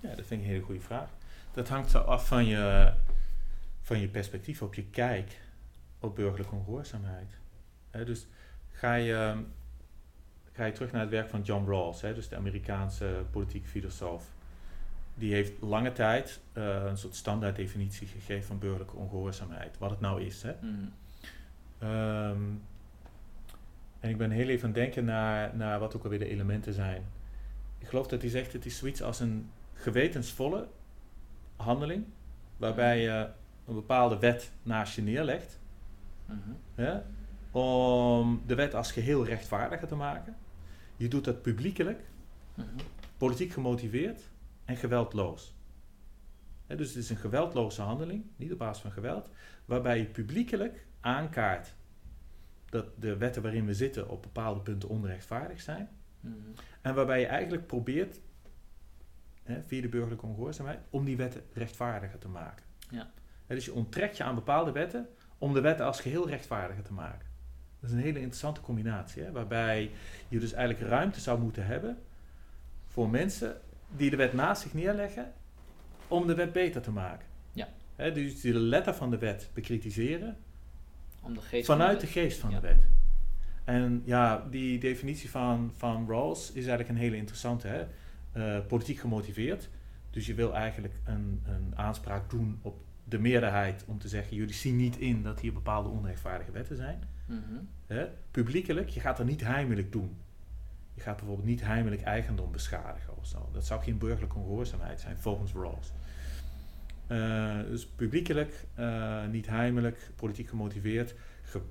Ja, 0.00 0.14
dat 0.14 0.26
vind 0.26 0.30
ik 0.30 0.46
een 0.46 0.52
hele 0.52 0.64
goede 0.64 0.80
vraag. 0.80 1.08
Dat 1.52 1.68
hangt 1.68 1.90
zo 1.90 1.98
af 1.98 2.26
van 2.26 2.46
je, 2.46 2.92
van 3.80 4.00
je 4.00 4.08
perspectief 4.08 4.62
op 4.62 4.74
je 4.74 4.84
kijk 4.84 5.40
op 6.00 6.14
burgerlijke 6.14 6.54
ongehoorzaamheid. 6.54 7.38
dus 7.90 8.26
ga 8.70 8.94
je, 8.94 9.44
ga 10.52 10.64
je 10.64 10.72
terug 10.72 10.92
naar 10.92 11.00
het 11.00 11.10
werk 11.10 11.28
van 11.28 11.42
John 11.42 11.70
Rawls, 11.70 12.00
dus 12.00 12.28
de 12.28 12.36
Amerikaanse 12.36 13.24
politiek 13.30 13.66
filosoof. 13.66 14.24
Die 15.14 15.32
heeft 15.32 15.52
lange 15.60 15.92
tijd 15.92 16.40
uh, 16.52 16.84
een 16.84 16.98
soort 16.98 17.14
standaarddefinitie 17.14 18.06
gegeven 18.06 18.46
van 18.46 18.58
burgerlijke 18.58 18.96
ongehoorzaamheid. 18.96 19.78
Wat 19.78 19.90
het 19.90 20.00
nou 20.00 20.22
is. 20.22 20.42
Hè. 20.42 20.52
Mm. 20.60 20.92
Ehm, 21.78 22.42
en 24.04 24.10
ik 24.10 24.16
ben 24.16 24.30
heel 24.30 24.48
even 24.48 24.68
aan 24.68 24.74
het 24.74 24.82
denken 24.82 25.04
naar, 25.04 25.56
naar 25.56 25.78
wat 25.78 25.96
ook 25.96 26.02
alweer 26.04 26.18
de 26.18 26.28
elementen 26.28 26.72
zijn. 26.72 27.04
Ik 27.78 27.86
geloof 27.86 28.06
dat 28.06 28.20
hij 28.20 28.30
zegt, 28.30 28.52
het 28.52 28.66
is 28.66 28.78
zoiets 28.78 29.02
als 29.02 29.20
een 29.20 29.50
gewetensvolle 29.72 30.68
handeling, 31.56 32.04
waarbij 32.56 33.00
je 33.00 33.28
een 33.66 33.74
bepaalde 33.74 34.18
wet 34.18 34.52
naast 34.62 34.94
je 34.94 35.02
neerlegt. 35.02 35.60
Mhm. 36.26 37.00
om 37.50 38.42
de 38.46 38.54
wet 38.54 38.74
als 38.74 38.92
geheel 38.92 39.24
rechtvaardiger 39.24 39.88
te 39.88 39.94
maken. 39.94 40.36
Je 40.96 41.08
doet 41.08 41.24
dat 41.24 41.42
publiekelijk, 41.42 42.00
mhm. 42.54 42.68
politiek 43.16 43.52
gemotiveerd 43.52 44.20
en 44.64 44.76
geweldloos. 44.76 45.54
dus 46.66 46.88
het 46.88 46.96
is 46.96 47.10
een 47.10 47.16
geweldloze 47.16 47.82
handeling, 47.82 48.24
niet 48.36 48.52
op 48.52 48.58
basis 48.58 48.82
van 48.82 48.92
geweld, 48.92 49.30
waarbij 49.64 49.98
je 49.98 50.04
publiekelijk 50.04 50.86
aankaart 51.00 51.74
dat 52.74 53.02
de 53.02 53.16
wetten 53.16 53.42
waarin 53.42 53.66
we 53.66 53.74
zitten 53.74 54.08
op 54.08 54.22
bepaalde 54.22 54.60
punten 54.60 54.88
onrechtvaardig 54.88 55.60
zijn. 55.60 55.88
Mhm. 56.20 56.34
En 56.80 56.94
waarbij 56.94 57.20
je 57.20 57.26
eigenlijk 57.26 57.66
probeert, 57.66 58.20
via 59.66 59.80
de 59.80 59.88
burgerlijke 59.88 60.26
ongehoorzaamheid, 60.26 60.80
om 60.90 61.04
die 61.04 61.16
wetten 61.16 61.42
rechtvaardiger 61.52 62.18
te 62.18 62.28
maken. 62.28 62.64
Ja 62.90 63.10
dus 63.46 63.64
je 63.64 63.72
onttrekt 63.72 64.16
je 64.16 64.24
aan 64.24 64.34
bepaalde 64.34 64.72
wetten 64.72 65.08
om 65.38 65.54
de 65.54 65.60
wetten 65.60 65.86
als 65.86 66.00
geheel 66.00 66.28
rechtvaardiger 66.28 66.84
te 66.84 66.92
maken. 66.92 67.28
Dat 67.80 67.90
is 67.90 67.96
een 67.96 68.02
hele 68.02 68.18
interessante 68.18 68.60
combinatie, 68.60 69.22
hè, 69.22 69.32
waarbij 69.32 69.90
je 70.28 70.38
dus 70.38 70.52
eigenlijk 70.52 70.90
ruimte 70.90 71.20
zou 71.20 71.40
moeten 71.40 71.66
hebben 71.66 71.98
voor 72.86 73.10
mensen 73.10 73.60
die 73.96 74.10
de 74.10 74.16
wet 74.16 74.32
naast 74.32 74.62
zich 74.62 74.74
neerleggen 74.74 75.32
om 76.08 76.26
de 76.26 76.34
wet 76.34 76.52
beter 76.52 76.82
te 76.82 76.90
maken. 76.90 77.26
Ja. 77.52 77.68
dus 77.96 78.40
die 78.40 78.52
de 78.52 78.58
letter 78.58 78.94
van 78.94 79.10
de 79.10 79.18
wet 79.18 79.50
bekritiseren 79.54 80.36
om 81.24 81.34
de 81.34 81.40
geest 81.40 81.66
vanuit 81.66 82.00
de, 82.00 82.06
geest 82.06 82.38
van 82.38 82.50
de 82.50 82.60
wet. 82.60 82.86
En 83.64 84.02
ja, 84.04 84.46
die 84.50 84.78
definitie 84.78 85.30
van, 85.30 85.72
van 85.76 86.06
Rawls 86.08 86.48
is 86.48 86.66
eigenlijk 86.66 86.88
een 86.88 86.96
hele 86.96 87.16
interessante. 87.16 87.68
Hè? 87.68 87.84
Uh, 88.36 88.66
politiek 88.66 88.98
gemotiveerd. 88.98 89.68
Dus 90.10 90.26
je 90.26 90.34
wil 90.34 90.54
eigenlijk 90.54 90.94
een, 91.04 91.42
een 91.46 91.72
aanspraak 91.74 92.30
doen 92.30 92.58
op 92.62 92.84
de 93.04 93.18
meerderheid 93.18 93.84
om 93.86 93.98
te 93.98 94.08
zeggen: 94.08 94.36
jullie 94.36 94.54
zien 94.54 94.76
niet 94.76 94.96
in 94.96 95.22
dat 95.22 95.40
hier 95.40 95.52
bepaalde 95.52 95.88
onrechtvaardige 95.88 96.50
wetten 96.50 96.76
zijn. 96.76 97.02
Mm 97.26 97.68
Publiekelijk, 98.30 98.88
je 98.88 99.00
gaat 99.00 99.18
er 99.18 99.24
niet 99.24 99.40
heimelijk 99.40 99.92
doen. 99.92 100.16
Je 100.94 101.00
gaat 101.00 101.16
bijvoorbeeld 101.16 101.46
niet 101.46 101.62
heimelijk 101.62 102.02
eigendom 102.02 102.52
beschadigen 102.52 103.16
of 103.16 103.26
zo. 103.26 103.48
Dat 103.52 103.66
zou 103.66 103.82
geen 103.82 103.98
burgerlijke 103.98 104.38
ongehoorzaamheid 104.38 105.00
zijn, 105.00 105.18
volgens 105.18 105.52
Rawls. 105.52 105.92
Uh, 107.08 107.60
dus 107.60 107.86
publiekelijk, 107.86 108.64
uh, 108.78 109.26
niet 109.26 109.46
heimelijk, 109.46 110.10
politiek 110.16 110.48
gemotiveerd, 110.48 111.14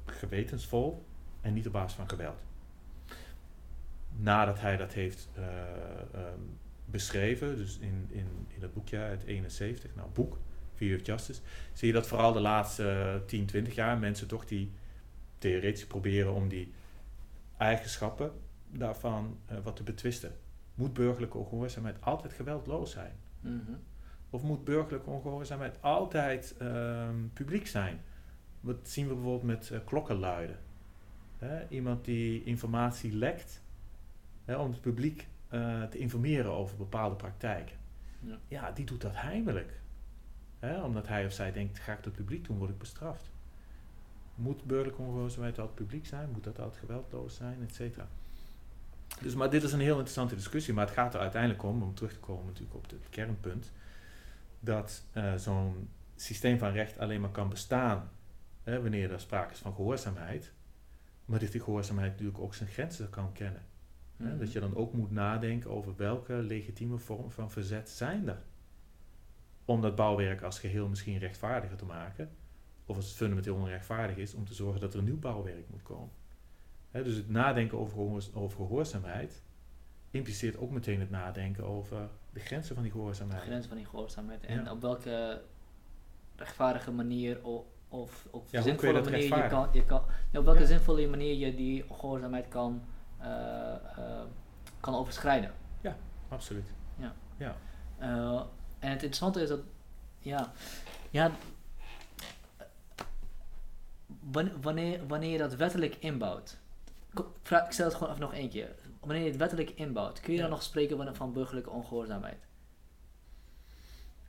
gewetensvol 0.05 1.05
en 1.41 1.53
niet 1.53 1.68
op 1.68 1.73
basis 1.73 1.93
van 1.93 2.10
geweld. 2.10 2.41
Nadat 4.18 4.60
hij 4.60 4.77
dat 4.77 4.93
heeft 4.93 5.30
uh, 5.38 5.43
um, 6.15 6.57
beschreven, 6.85 7.57
dus 7.57 7.77
in, 7.77 8.07
in, 8.10 8.27
in 8.47 8.60
dat 8.60 8.73
boekje 8.73 8.97
uit 8.97 9.23
71, 9.23 9.95
nou 9.95 10.10
boek, 10.14 10.38
Fear 10.76 10.99
of 10.99 11.05
Justice, 11.05 11.41
zie 11.73 11.88
je 11.88 11.93
dat 11.93 12.07
vooral 12.07 12.34
de 12.34 12.39
laatste 12.39 13.22
10, 13.26 13.45
20 13.45 13.76
jaar 13.76 13.97
mensen 13.97 14.27
toch 14.27 14.45
die 14.45 14.72
theoretisch 15.38 15.88
proberen 15.88 16.34
om 16.34 16.47
die 16.47 16.73
eigenschappen 17.57 18.31
daarvan 18.72 19.38
wat 19.64 19.76
te 19.76 19.84
betwisten. 19.84 20.31
Moet 20.76 20.93
burgerlijke 20.93 21.38
ongehoorzaamheid 21.38 22.01
altijd 22.01 22.34
geweldloos 22.34 22.91
zijn? 22.91 23.15
Mhm. 23.39 23.73
Of 24.34 24.43
moet 24.43 24.64
burgerlijke 24.64 25.10
ongehoorzaamheid 25.10 25.81
altijd 25.81 26.55
ehm, 26.57 27.15
publiek 27.34 27.68
zijn? 27.68 28.01
Wat 28.60 28.77
zien 28.84 29.07
we 29.07 29.14
bijvoorbeeld 29.14 29.43
met 29.43 29.69
uh, 29.73 29.80
klokkenluiden? 29.85 30.57
Iemand 31.69 32.05
die 32.05 32.43
informatie 32.43 33.15
lekt 33.15 33.61
om 34.45 34.72
het 34.72 34.81
publiek 34.81 35.27
uh, 35.51 35.84
te 35.84 35.97
informeren 35.97 36.51
over 36.51 36.77
bepaalde 36.77 37.15
praktijken. 37.15 37.76
Ja. 38.19 38.38
ja, 38.47 38.72
die 38.72 38.85
doet 38.85 39.01
dat 39.01 39.15
heimelijk. 39.15 39.80
Omdat 40.84 41.07
hij 41.07 41.26
of 41.26 41.31
zij 41.31 41.51
denkt, 41.51 41.80
ga 41.80 41.93
ik 41.93 42.03
het 42.03 42.14
publiek 42.14 42.45
doen, 42.45 42.57
word 42.57 42.69
ik 42.69 42.77
bestraft. 42.77 43.31
Moet 44.35 44.64
burgerlijke 44.64 45.01
ongehoorzaamheid 45.01 45.60
altijd 45.60 45.76
publiek 45.77 46.05
zijn? 46.05 46.30
Moet 46.31 46.43
dat 46.43 46.60
altijd 46.60 46.80
geweldloos 46.80 47.35
zijn? 47.35 47.61
Et 47.61 47.76
cetera. 47.76 48.07
Dus, 49.22 49.35
maar 49.35 49.49
dit 49.49 49.64
is 49.64 49.73
een 49.73 49.80
heel 49.80 49.93
interessante 49.93 50.35
discussie. 50.35 50.73
Maar 50.73 50.85
het 50.85 50.95
gaat 50.95 51.14
er 51.14 51.19
uiteindelijk 51.19 51.64
om, 51.64 51.84
om 51.84 51.93
terug 51.93 52.14
te 52.14 52.19
komen 52.19 52.45
natuurlijk 52.45 52.76
op 52.76 52.89
het 52.89 53.10
kernpunt, 53.10 53.72
dat 54.64 55.03
uh, 55.14 55.35
zo'n 55.35 55.90
systeem 56.15 56.57
van 56.57 56.72
recht 56.72 56.99
alleen 56.99 57.22
maar 57.22 57.31
kan 57.31 57.49
bestaan 57.49 58.11
hè, 58.64 58.81
wanneer 58.81 59.11
er 59.11 59.19
sprake 59.19 59.53
is 59.53 59.60
van 59.60 59.73
gehoorzaamheid. 59.73 60.53
Maar 61.26 61.40
dat 61.40 61.52
die 61.52 61.61
gehoorzaamheid 61.61 62.11
natuurlijk 62.11 62.40
ook 62.40 62.53
zijn 62.53 62.69
grenzen 62.69 63.10
kan 63.10 63.31
kennen. 63.31 63.61
Mm 64.18 64.38
Dat 64.38 64.52
je 64.52 64.60
dan 64.60 64.76
ook 64.76 64.94
moet 64.94 65.11
nadenken 65.11 65.69
over 65.69 65.95
welke 65.95 66.34
legitieme 66.34 66.98
vormen 66.98 67.31
van 67.31 67.52
verzet 67.52 67.90
zijn 67.90 68.27
er. 68.27 68.41
Om 69.65 69.81
dat 69.81 69.95
bouwwerk 69.95 70.41
als 70.41 70.60
geheel 70.60 70.88
misschien 70.88 71.18
rechtvaardiger 71.18 71.77
te 71.77 71.85
maken. 71.85 72.30
Of 72.85 72.95
als 72.95 73.06
het 73.06 73.15
fundamenteel 73.15 73.56
onrechtvaardig 73.56 74.18
is, 74.18 74.34
om 74.34 74.45
te 74.45 74.53
zorgen 74.53 74.81
dat 74.81 74.94
er 74.94 74.99
een 74.99 75.06
nieuw 75.06 75.19
bouwwerk 75.19 75.69
moet 75.69 75.84
komen. 75.84 76.11
dus 76.91 77.15
het 77.15 77.30
nadenken 77.30 77.77
over, 77.77 77.99
over 78.34 78.65
gehoorzaamheid 78.65 79.41
impliceert 80.11 80.57
ook 80.57 80.72
meteen 80.72 80.99
het 80.99 81.10
nadenken 81.10 81.64
over 81.64 82.10
de 82.34 82.39
grenzen 82.39 82.76
van 82.76 82.84
die 82.84 82.91
gehoorzaamheid. 82.91 83.39
De 83.39 83.45
grenzen 83.45 83.69
van 83.69 83.77
die 83.77 83.88
gehoorzaamheid. 83.88 84.45
En 84.45 84.72
op 84.72 84.81
welke 84.81 85.41
rechtvaardige 86.35 86.91
manier 86.91 87.43
of, 87.43 87.65
of, 87.88 88.27
of 88.31 88.47
zinvolle 88.49 88.93
je 88.93 89.01
manier 89.03 89.23
je 89.23 89.47
kan, 89.47 89.69
je 89.72 89.85
kan 89.85 90.03
op 90.34 90.45
welke 90.45 90.65
zinvolle 90.65 91.07
manier 91.07 91.35
je 91.35 91.55
die 91.55 91.85
gehoorzaamheid 91.91 92.47
kan, 92.47 92.84
uh, 93.22 93.27
uh, 93.97 94.22
kan 94.80 94.95
overschrijden. 94.95 95.53
Ja, 95.81 95.97
absoluut. 96.30 96.73
Ja. 96.97 97.14
ja. 97.38 97.55
Uh, 97.99 98.41
en 98.80 98.89
het 98.89 99.03
interessante 99.03 99.41
is 99.41 99.49
dat, 99.49 99.60
ja, 100.19 100.51
ja 101.10 101.31
wanneer, 104.61 105.07
wanneer 105.07 105.31
je 105.31 105.38
dat 105.38 105.55
wettelijk 105.55 105.95
inbouwt, 105.95 106.57
ik 107.49 107.65
stel 107.69 107.85
het 107.85 107.95
gewoon 107.95 108.10
even 108.10 108.22
nog 108.22 108.34
één 108.34 108.49
keer. 108.49 108.76
Wanneer 109.06 109.24
je 109.24 109.30
het 109.30 109.40
wettelijk 109.40 109.70
inbouwt, 109.70 110.20
kun 110.20 110.34
je 110.34 110.40
dan 110.40 110.50
nog 110.50 110.64
spreken 110.64 111.16
van 111.16 111.34
burgerlijke 111.34 111.70
ongehoorzaamheid? 111.70 112.48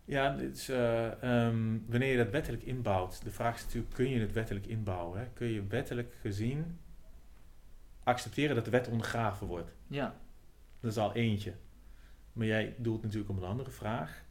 Ja, 0.05 0.37
uh, 0.71 1.47
um, 1.47 1.85
wanneer 1.89 2.11
je 2.11 2.17
dat 2.17 2.31
wettelijk 2.31 2.63
inbouwt, 2.63 3.25
de 3.25 3.31
vraag 3.31 3.57
is 3.57 3.65
natuurlijk, 3.65 3.95
kun 3.95 4.09
je 4.09 4.21
het 4.21 4.33
wettelijk 4.33 4.67
inbouwen? 4.67 5.19
Hè? 5.19 5.27
Kun 5.35 5.47
je 5.47 5.67
wettelijk 5.67 6.15
gezien 6.21 6.79
accepteren 8.03 8.55
dat 8.55 8.65
de 8.65 8.71
wet 8.71 8.89
ondergraven 8.89 9.47
wordt? 9.47 9.75
Ja. 9.87 10.15
Dat 10.81 10.91
is 10.91 10.99
al 10.99 11.15
eentje. 11.15 11.53
Maar 12.33 12.47
jij 12.47 12.75
doelt 12.79 13.03
natuurlijk 13.03 13.31
om 13.31 13.37
een 13.37 13.49
andere 13.49 13.71
vraag. 13.71 14.23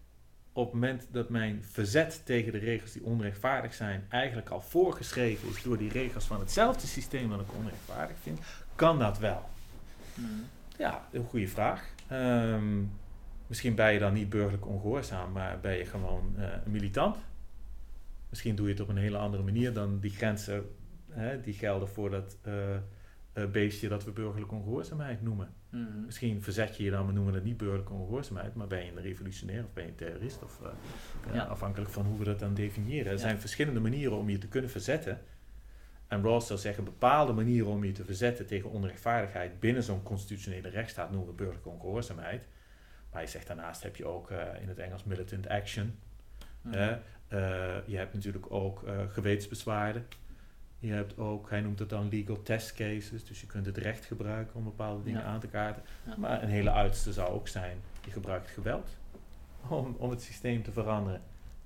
Op 0.54 0.66
het 0.66 0.74
moment 0.74 1.08
dat 1.12 1.30
mijn 1.30 1.64
verzet 1.64 2.26
tegen 2.26 2.52
de 2.52 2.58
regels 2.58 2.92
die 2.92 3.04
onrechtvaardig 3.04 3.74
zijn, 3.74 4.06
eigenlijk 4.10 4.50
al 4.50 4.62
voorgeschreven 4.62 5.50
is 5.50 5.64
door 5.64 5.78
die 5.78 5.92
regels 5.92 6.26
van 6.26 6.40
hetzelfde 6.40 6.88
systeem 6.88 7.30
dat 7.30 7.42
ik 7.42 7.54
onrechtvaardig 7.54 8.18
vind, 8.18 8.40
kan 8.76 9.00
dat 9.00 9.20
wel? 9.20 9.50
Mm. 10.16 10.44
Ja, 10.78 11.08
een 11.12 11.26
goede 11.26 11.48
vraag. 11.48 11.90
Um, 12.12 12.92
Misschien 13.48 13.76
ben 13.76 13.94
je 13.94 14.00
dan 14.00 14.14
niet 14.14 14.30
burgerlijk 14.30 14.68
ongehoorzaam, 14.68 15.32
maar 15.32 15.60
ben 15.60 15.78
je 15.78 15.86
gewoon 15.86 16.36
uh, 16.38 16.46
militant. 16.66 17.18
Misschien 18.30 18.56
doe 18.56 18.66
je 18.66 18.72
het 18.72 18.82
op 18.82 18.90
een 18.90 18.98
hele 18.98 19.18
andere 19.18 19.44
manier 19.44 19.74
dan 19.74 20.00
die 20.00 20.12
grenzen 20.12 20.64
hè, 21.10 21.42
die 21.42 21.54
gelden 21.54 21.88
voor 21.88 22.10
dat 22.10 22.38
uh, 22.48 23.46
beestje 23.52 23.88
dat 23.88 24.04
we 24.04 24.12
burgerlijke 24.12 24.56
ongehoorzaamheid 24.56 25.22
noemen. 25.22 25.54
Mhm. 25.70 26.06
Misschien 26.06 26.42
verzet 26.42 26.78
je 26.78 26.84
je 26.84 26.92
dan, 26.92 27.08
we 27.08 27.14
noemen 27.14 27.34
het 27.34 27.44
niet 27.44 27.58
burgerlijke 27.58 27.94
ongehoorzaamheid, 27.94 28.56
maar 28.56 28.68
ben 28.68 28.86
je 28.86 28.92
een 28.92 29.02
revolutionair 29.02 29.64
of 29.64 29.74
ben 29.74 29.84
je 29.84 29.90
een 29.90 29.96
terrorist? 29.96 30.44
Of, 30.44 30.60
ja. 31.34 31.44
Afhankelijk 31.44 31.92
van 31.92 32.06
hoe 32.06 32.18
we 32.18 32.24
dat 32.24 32.40
dan 32.40 32.54
definiëren. 32.54 33.12
Er 33.12 33.20
zijn 33.20 33.40
verschillende 33.40 33.80
manieren 33.80 34.18
om 34.18 34.30
je 34.30 34.38
te 34.38 34.48
kunnen 34.48 34.70
verzetten. 34.70 35.22
En 36.14 36.24
Rawls 36.24 36.48
zou 36.48 36.60
zeggen, 36.60 36.84
bepaalde 36.84 37.34
manieren 37.34 37.68
om 37.68 37.84
je 37.84 37.92
te 37.92 38.06
verzetten 38.06 38.46
tegen 38.46 38.70
onrechtvaardigheid 38.70 39.60
binnen 39.60 39.84
zo'n 39.84 40.04
constitutionele 40.04 40.70
rechtsstaat 40.70 41.10
noemen 41.10 41.28
we 41.28 41.34
burgerlijke 41.34 41.70
ongehoorzaamheid. 41.70 42.48
Maar 43.12 43.22
je 43.22 43.28
zegt 43.28 43.48
daarnaast 43.48 43.84
heb 43.84 43.96
je 43.96 44.06
ook 44.06 44.32
uh, 44.32 44.38
in 44.62 44.68
het 44.68 44.80
Engels 44.80 45.04
militant 45.04 45.48
action. 45.48 45.96
Mm. 46.62 46.74
Uh, 46.74 46.98
je 47.86 47.98
hebt 47.98 48.14
natuurlijk 48.14 48.52
ook 48.52 48.84
uh, 48.84 49.00
gewetensbezwaarden. 49.10 50.08
Je 50.80 50.92
hebt 50.92 51.18
ook, 51.18 51.50
hij 51.50 51.62
noemt 51.62 51.80
het 51.80 51.90
dan 51.90 52.10
legal 52.10 52.42
test 52.42 52.74
cases, 52.74 53.26
dus 53.26 53.42
je 53.42 53.48
kunt 53.48 53.66
het 53.66 53.78
recht 53.78 54.06
gebruiken 54.06 54.56
om 54.56 54.64
bepaalde 54.64 55.04
dingen 55.04 55.24
aan 55.24 55.40
te 55.40 55.48
kaarten. 55.48 55.84
Ja. 56.06 56.16
Maar 56.18 56.44
een 56.44 56.50
hele 56.50 56.72
uiterste 56.72 57.14
zou 57.14 57.30
ook 57.30 57.48
zijn, 57.48 57.78
je 58.06 58.12
gebruikt 58.12 58.50
geweld 58.50 58.90
om, 59.68 59.96
om 59.98 60.10
het 60.10 60.22
systeem 60.22 60.64
te 60.64 60.72
veranderen. 60.72 61.22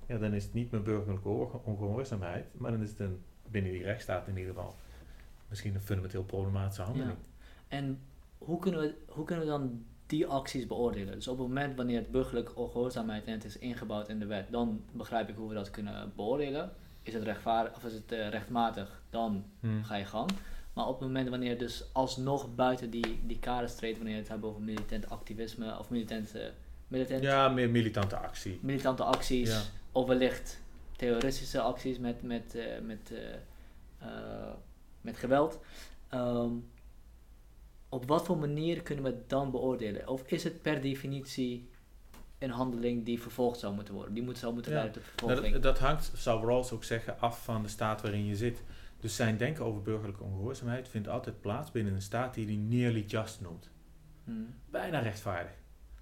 Ja, 0.06 0.18
dan 0.18 0.32
is 0.32 0.44
het 0.44 0.54
niet 0.54 0.70
meer 0.70 0.82
burgerlijke 0.82 1.28
ongehoorzaamheid, 1.64 2.46
maar 2.52 2.70
dan 2.70 2.82
is 2.82 2.90
het 2.90 3.00
een, 3.00 3.22
binnen 3.50 3.72
die 3.72 3.82
rechtsstaat 3.82 4.28
in 4.28 4.36
ieder 4.36 4.54
geval 4.54 4.74
misschien 5.48 5.74
een 5.74 5.80
fundamenteel 5.80 6.22
problematische 6.22 6.82
handeling. 6.82 7.18
En 7.68 8.00
hoe 8.38 8.58
kunnen, 8.58 8.80
we, 8.80 8.94
hoe 9.06 9.24
kunnen 9.24 9.44
we 9.44 9.50
dan 9.50 9.84
die 10.06 10.26
acties 10.26 10.66
beoordelen. 10.66 11.14
Dus 11.14 11.28
op 11.28 11.38
het 11.38 11.46
moment 11.46 11.76
wanneer 11.76 11.98
het 11.98 12.10
burgerlijk 12.10 12.56
ongehoorzaamheid 12.56 13.24
en 13.24 13.32
het 13.32 13.44
is 13.44 13.58
ingebouwd 13.58 14.08
in 14.08 14.18
de 14.18 14.26
wet, 14.26 14.46
dan 14.50 14.84
begrijp 14.92 15.28
ik 15.28 15.36
hoe 15.36 15.48
we 15.48 15.54
dat 15.54 15.70
kunnen 15.70 16.12
beoordelen. 16.16 16.70
Is 17.02 17.14
het 17.14 17.22
rechtvaardig 17.22 17.76
of 17.76 17.84
is 17.84 17.92
het 17.92 18.12
uh, 18.12 18.28
rechtmatig, 18.28 19.02
dan 19.10 19.44
hmm. 19.60 19.84
ga 19.84 19.94
je 19.94 20.04
gang. 20.04 20.30
Maar 20.72 20.86
op 20.86 20.98
het 20.98 21.08
moment 21.08 21.28
wanneer 21.28 21.50
het 21.50 21.58
dus 21.58 21.84
alsnog 21.92 22.54
buiten 22.54 22.90
die, 22.90 23.20
die 23.26 23.38
kaders 23.38 23.74
treedt, 23.74 23.96
wanneer 23.96 24.14
we 24.14 24.20
het 24.20 24.28
hebben 24.28 24.48
over 24.48 24.62
militant 24.62 25.10
activisme 25.10 25.78
of 25.78 25.90
militante... 25.90 26.52
Militant, 26.88 27.22
ja, 27.22 27.48
meer 27.48 27.70
militante 27.70 28.16
actie. 28.16 28.58
Militante 28.62 29.02
acties, 29.02 29.48
ja. 29.48 29.60
of 29.92 30.06
wellicht 30.06 30.60
terroristische 30.98 31.60
acties 31.60 31.98
met, 31.98 32.22
met, 32.22 32.54
uh, 32.54 32.64
met, 32.82 33.12
uh, 34.02 34.08
met 35.00 35.16
geweld. 35.16 35.60
Um, 36.14 36.70
op 37.88 38.06
wat 38.06 38.24
voor 38.24 38.38
manier 38.38 38.82
kunnen 38.82 39.04
we 39.04 39.10
het 39.10 39.28
dan 39.28 39.50
beoordelen? 39.50 40.08
Of 40.08 40.22
is 40.26 40.44
het 40.44 40.62
per 40.62 40.80
definitie 40.80 41.68
een 42.38 42.50
handeling 42.50 43.04
die 43.04 43.20
vervolgd 43.20 43.58
zou 43.58 43.74
moeten 43.74 43.94
worden? 43.94 44.14
Die 44.14 44.22
moet, 44.22 44.38
zou 44.38 44.54
moeten 44.54 44.72
leiden 44.72 44.92
tot 44.92 45.02
vervolging? 45.02 45.52
Dat, 45.52 45.62
dat 45.62 45.78
hangt, 45.78 46.12
zou 46.14 46.46
Rawls 46.46 46.72
ook 46.72 46.84
zeggen, 46.84 47.20
af 47.20 47.44
van 47.44 47.62
de 47.62 47.68
staat 47.68 48.02
waarin 48.02 48.26
je 48.26 48.36
zit. 48.36 48.62
Dus 49.00 49.16
zijn 49.16 49.36
denken 49.36 49.64
over 49.64 49.82
burgerlijke 49.82 50.22
ongehoorzaamheid 50.22 50.88
vindt 50.88 51.08
altijd 51.08 51.40
plaats 51.40 51.70
binnen 51.70 51.94
een 51.94 52.02
staat 52.02 52.34
die 52.34 52.46
hij 52.46 52.56
nearly 52.56 53.04
just 53.06 53.40
noemt. 53.40 53.70
Hmm. 54.24 54.54
Bijna 54.70 54.98
rechtvaardig. 54.98 55.52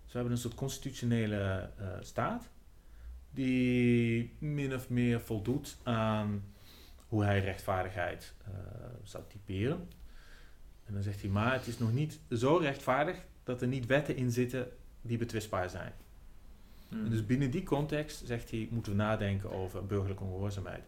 Dus 0.03 0.13
we 0.13 0.19
hebben 0.19 0.33
een 0.33 0.39
soort 0.39 0.55
constitutionele 0.55 1.71
uh, 1.81 1.87
staat 2.01 2.49
die 3.37 4.33
min 4.39 4.75
of 4.75 4.89
meer 4.89 5.21
voldoet 5.21 5.77
aan 5.83 6.45
hoe 7.09 7.25
hij 7.25 7.41
rechtvaardigheid 7.41 8.35
uh, 8.49 8.55
zou 9.03 9.25
typeren. 9.29 9.89
En 10.85 10.95
dan 10.95 11.03
zegt 11.03 11.21
hij, 11.21 11.31
maar 11.31 11.53
het 11.53 11.67
is 11.67 11.79
nog 11.79 11.93
niet 11.93 12.21
zo 12.31 12.57
rechtvaardig 12.57 13.25
dat 13.45 13.63
er 13.63 13.69
niet 13.69 13.87
wetten 13.87 14.17
in 14.17 14.31
zitten 14.31 14.69
die 15.01 15.19
betwistbaar 15.19 15.71
zijn. 15.71 15.93
Hmm. 16.89 17.11
Dus 17.11 17.27
binnen 17.27 17.51
die 17.51 17.63
context, 17.63 18.27
zegt 18.27 18.51
hij, 18.51 18.69
moeten 18.71 18.93
we 18.93 18.99
nadenken 18.99 19.51
over 19.51 19.87
burgerlijke 19.87 20.25
ongehoorzaamheid. 20.25 20.85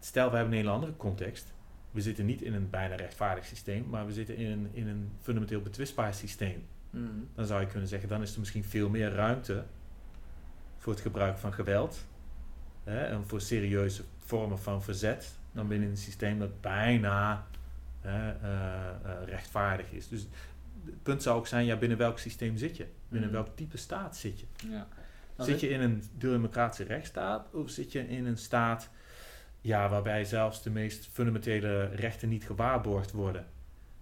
Stel, 0.00 0.30
we 0.30 0.36
hebben 0.36 0.52
een 0.52 0.60
hele 0.60 0.74
andere 0.74 0.96
context. 0.96 1.52
We 1.90 2.00
zitten 2.00 2.26
niet 2.26 2.42
in 2.42 2.54
een 2.54 2.70
bijna 2.70 2.94
rechtvaardig 2.94 3.44
systeem, 3.44 3.88
maar 3.88 4.06
we 4.06 4.12
zitten 4.12 4.36
in 4.36 4.50
een, 4.50 4.68
in 4.72 4.86
een 4.86 5.10
fundamenteel 5.20 5.60
betwistbaar 5.60 6.14
systeem. 6.14 6.66
Hmm. 6.90 7.28
Dan 7.34 7.46
zou 7.46 7.60
je 7.60 7.66
kunnen 7.66 7.88
zeggen, 7.88 8.08
dan 8.08 8.22
is 8.22 8.32
er 8.32 8.38
misschien 8.38 8.64
veel 8.64 8.88
meer 8.88 9.12
ruimte 9.12 9.64
voor 10.88 10.96
het 10.96 11.06
gebruik 11.06 11.38
van 11.38 11.52
geweld. 11.52 12.06
Hè, 12.84 13.04
en 13.04 13.26
voor 13.26 13.40
serieuze 13.40 14.02
vormen 14.18 14.58
van 14.58 14.82
verzet 14.82 15.38
dan 15.52 15.68
binnen 15.68 15.88
een 15.88 15.96
systeem 15.96 16.38
dat 16.38 16.60
bijna 16.60 17.46
uh, 18.04 18.30
rechtvaardig 19.24 19.92
is. 19.92 20.08
Dus 20.08 20.26
het 20.84 21.02
punt 21.02 21.22
zou 21.22 21.38
ook 21.38 21.46
zijn, 21.46 21.64
ja, 21.64 21.76
binnen 21.76 21.98
welk 21.98 22.18
systeem 22.18 22.56
zit 22.56 22.76
je? 22.76 22.86
Binnen 23.08 23.28
mm. 23.28 23.34
welk 23.34 23.56
type 23.56 23.76
staat 23.76 24.16
zit 24.16 24.40
je? 24.40 24.46
Ja. 24.68 24.88
Zit 25.36 25.60
je 25.60 25.68
in 25.68 25.80
een 25.80 26.02
democratische 26.18 26.84
rechtsstaat 26.84 27.54
of 27.54 27.70
zit 27.70 27.92
je 27.92 28.08
in 28.08 28.26
een 28.26 28.38
staat 28.38 28.90
ja, 29.60 29.88
waarbij 29.88 30.24
zelfs 30.24 30.62
de 30.62 30.70
meest 30.70 31.08
fundamentele 31.12 31.84
rechten 31.84 32.28
niet 32.28 32.44
gewaarborgd 32.44 33.12
worden? 33.12 33.46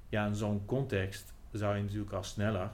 Ja, 0.08 0.26
in 0.26 0.34
zo'n 0.34 0.64
context 0.64 1.32
zou 1.52 1.76
je 1.76 1.82
natuurlijk 1.82 2.12
al 2.12 2.24
sneller 2.24 2.70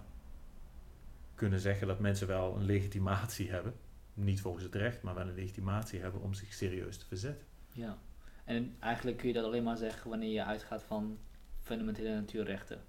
kunnen 1.35 1.61
zeggen 1.61 1.87
dat 1.87 1.99
mensen 1.99 2.27
wel 2.27 2.57
een 2.57 2.65
legitimatie 2.65 3.51
hebben. 3.57 3.75
Niet 4.15 4.41
volgens 4.41 4.65
het 4.65 4.75
recht, 4.75 5.03
maar 5.03 5.15
wel 5.15 5.29
een 5.29 5.35
legitimatie 5.35 6.01
hebben 6.01 6.21
om 6.21 6.35
zich 6.35 6.53
serieus 6.53 6.97
te 6.97 7.07
verzetten. 7.07 7.47
Ja. 7.73 7.99
En 8.45 8.77
eigenlijk 8.79 9.17
kun 9.17 9.29
je 9.29 9.35
dat 9.35 9.45
alleen 9.45 9.63
maar 9.63 9.77
zeggen 9.77 10.11
wanneer 10.11 10.33
je 10.33 10.45
uitgaat 10.45 10.83
van 10.83 11.19
fundamentele 11.61 12.15
natuurrechten? 12.15 12.81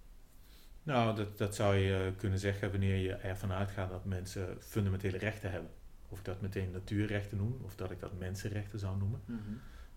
Nou, 0.84 1.16
dat, 1.16 1.38
dat 1.38 1.56
zou 1.56 1.76
je 1.76 2.14
kunnen 2.18 2.40
zeggen 2.40 2.72
wanneer 2.72 2.96
je 2.96 3.14
ervan 3.14 3.52
uitgaat 3.52 3.90
dat 3.90 4.06
mensen 4.06 4.58
fundamentele 4.60 5.18
rechten 5.18 5.52
hebben. 5.52 5.70
Of 6.10 6.20
ik 6.20 6.26
dat 6.26 6.42
meteen 6.42 6.72
natuurrechten 6.72 7.38
noem, 7.38 7.60
of 7.64 7.76
dat 7.76 7.92
ik 7.92 8.00
dat 8.00 8.20
mensenrechten 8.20 8.80
zou 8.80 8.98
noemen. 8.98 9.22
Mhm. 9.26 9.40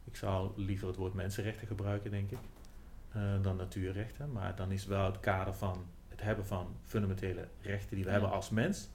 Ik 0.04 0.16
zou 0.16 0.52
liever 0.56 0.86
het 0.86 0.96
woord 0.96 1.14
mensenrechten 1.14 1.66
gebruiken, 1.66 2.10
denk 2.10 2.30
ik, 2.30 2.38
uh, 3.16 3.42
dan 3.42 3.56
natuurrechten. 3.56 4.32
Maar 4.32 4.56
dan 4.56 4.70
is 4.70 4.86
wel 4.86 5.04
het 5.04 5.20
kader 5.20 5.54
van 5.54 5.86
het 6.08 6.22
hebben 6.22 6.46
van 6.46 6.76
fundamentele 6.84 7.48
rechten 7.60 7.96
die 7.96 8.04
we 8.04 8.10
hebben 8.10 8.30
als 8.30 8.50
mens. 8.50 8.88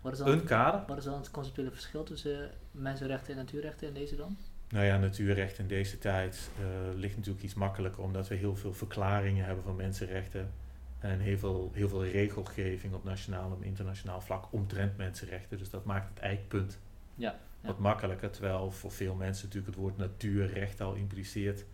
Wat 0.00 0.12
is 0.12 0.18
dan, 0.18 0.28
een 0.28 0.44
kader. 0.44 0.82
Wat 0.86 0.98
is 0.98 1.04
dan 1.04 1.14
het 1.14 1.30
conceptuele 1.30 1.70
verschil 1.70 2.02
tussen 2.02 2.50
mensenrechten 2.70 3.30
en 3.30 3.38
natuurrechten 3.38 3.88
in 3.88 3.94
deze 3.94 4.16
dan? 4.16 4.36
Nou 4.68 4.84
ja, 4.84 4.98
natuurrecht 4.98 5.58
in 5.58 5.66
deze 5.66 5.98
tijd 5.98 6.50
uh, 6.60 6.98
ligt 6.98 7.16
natuurlijk 7.16 7.44
iets 7.44 7.54
makkelijker 7.54 8.02
omdat 8.02 8.28
we 8.28 8.34
heel 8.34 8.56
veel 8.56 8.72
verklaringen 8.72 9.44
hebben 9.44 9.64
van 9.64 9.76
mensenrechten 9.76 10.50
en 10.98 11.20
heel 11.20 11.38
veel, 11.38 11.70
heel 11.74 11.88
veel 11.88 12.04
regelgeving 12.04 12.94
op 12.94 13.04
nationaal 13.04 13.56
en 13.56 13.66
internationaal 13.66 14.20
vlak 14.20 14.52
omtrent 14.52 14.96
mensenrechten. 14.96 15.58
Dus 15.58 15.70
dat 15.70 15.84
maakt 15.84 16.08
het 16.08 16.18
eikpunt 16.18 16.78
ja, 17.14 17.38
wat 17.60 17.78
makkelijker. 17.78 18.30
Terwijl 18.30 18.70
voor 18.70 18.92
veel 18.92 19.14
mensen 19.14 19.44
natuurlijk 19.46 19.74
het 19.74 19.82
woord 19.82 19.96
natuurrecht 19.96 20.80
al 20.80 20.94
impliceert. 20.94 21.64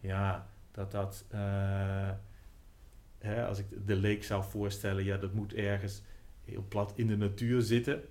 Ja, 0.00 0.46
dat 0.70 0.90
dat, 0.90 1.24
uh, 1.34 2.10
hè, 3.18 3.46
als 3.46 3.58
ik 3.58 3.66
de 3.86 3.96
leek 3.96 4.24
zou 4.24 4.44
voorstellen, 4.44 5.04
ja, 5.04 5.16
dat 5.16 5.32
moet 5.32 5.54
ergens 5.54 6.02
heel 6.50 6.64
plat 6.68 6.92
in 6.96 7.06
de 7.06 7.16
natuur 7.16 7.62
zitten. 7.62 8.02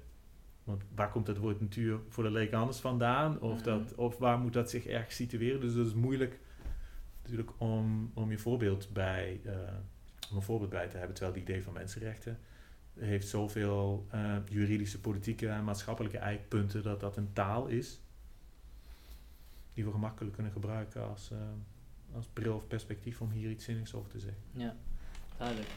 Want 0.63 0.83
waar 0.95 1.11
komt 1.11 1.27
het 1.27 1.37
woord 1.37 1.61
natuur 1.61 1.99
voor 2.09 2.23
de 2.23 2.31
leek 2.31 2.53
anders 2.53 2.77
vandaan? 2.77 3.41
Of, 3.41 3.55
mhm. 3.55 3.63
dat, 3.63 3.95
of 3.95 4.17
waar 4.17 4.39
moet 4.39 4.53
dat 4.53 4.69
zich 4.69 4.85
ergens 4.85 5.15
situeren? 5.15 5.61
Dus 5.61 5.73
dat 5.73 5.85
is 5.85 5.93
moeilijk 5.93 6.39
natuurlijk 7.21 7.51
om, 7.57 8.11
om 8.13 8.31
je 8.31 8.37
voorbeeld 8.37 8.89
bij, 8.93 9.41
uh, 9.45 9.53
om 10.31 10.35
een 10.35 10.41
voorbeeld 10.41 10.69
bij 10.69 10.87
te 10.87 10.97
hebben. 10.97 11.15
Terwijl 11.15 11.35
het 11.35 11.47
idee 11.47 11.63
van 11.63 11.73
mensenrechten 11.73 12.39
heeft 12.93 13.27
zoveel 13.27 14.07
uh, 14.13 14.35
juridische, 14.49 14.99
politieke 14.99 15.47
en 15.47 15.63
maatschappelijke 15.63 16.17
eikpunten 16.17 16.83
dat 16.83 16.99
dat 16.99 17.17
een 17.17 17.33
taal 17.33 17.67
is 17.67 17.99
die 19.73 19.85
we 19.85 19.91
gemakkelijk 19.91 20.33
kunnen 20.33 20.51
gebruiken 20.51 21.09
als, 21.09 21.31
uh, 21.31 21.37
als 22.15 22.27
bril 22.33 22.55
of 22.55 22.67
perspectief 22.67 23.21
om 23.21 23.31
hier 23.31 23.49
iets 23.49 23.65
zinnigs 23.65 23.93
over 23.93 24.09
te 24.09 24.19
zeggen. 24.19 24.41
Ja, 24.51 24.75
duidelijk. 25.39 25.69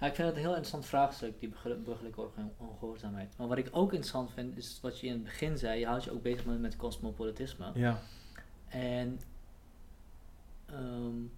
Ja, 0.00 0.06
ik 0.06 0.14
vind 0.14 0.28
het 0.28 0.36
een 0.36 0.42
heel 0.42 0.50
interessant 0.50 0.86
vraagstuk, 0.86 1.40
die 1.40 1.52
burgerlijke 1.84 2.28
ongehoorzaamheid. 2.56 3.34
Maar 3.36 3.48
wat 3.48 3.58
ik 3.58 3.68
ook 3.70 3.92
interessant 3.92 4.32
vind, 4.32 4.56
is 4.56 4.78
wat 4.82 5.00
je 5.00 5.06
in 5.06 5.12
het 5.12 5.22
begin 5.22 5.58
zei, 5.58 5.78
je 5.78 5.86
houdt 5.86 6.04
je 6.04 6.12
ook 6.12 6.22
bezig 6.22 6.44
met, 6.44 6.60
met 6.60 6.76
cosmopolitisme. 6.76 7.70
Ja. 7.74 7.98
En 8.68 9.20
um, 10.72 11.32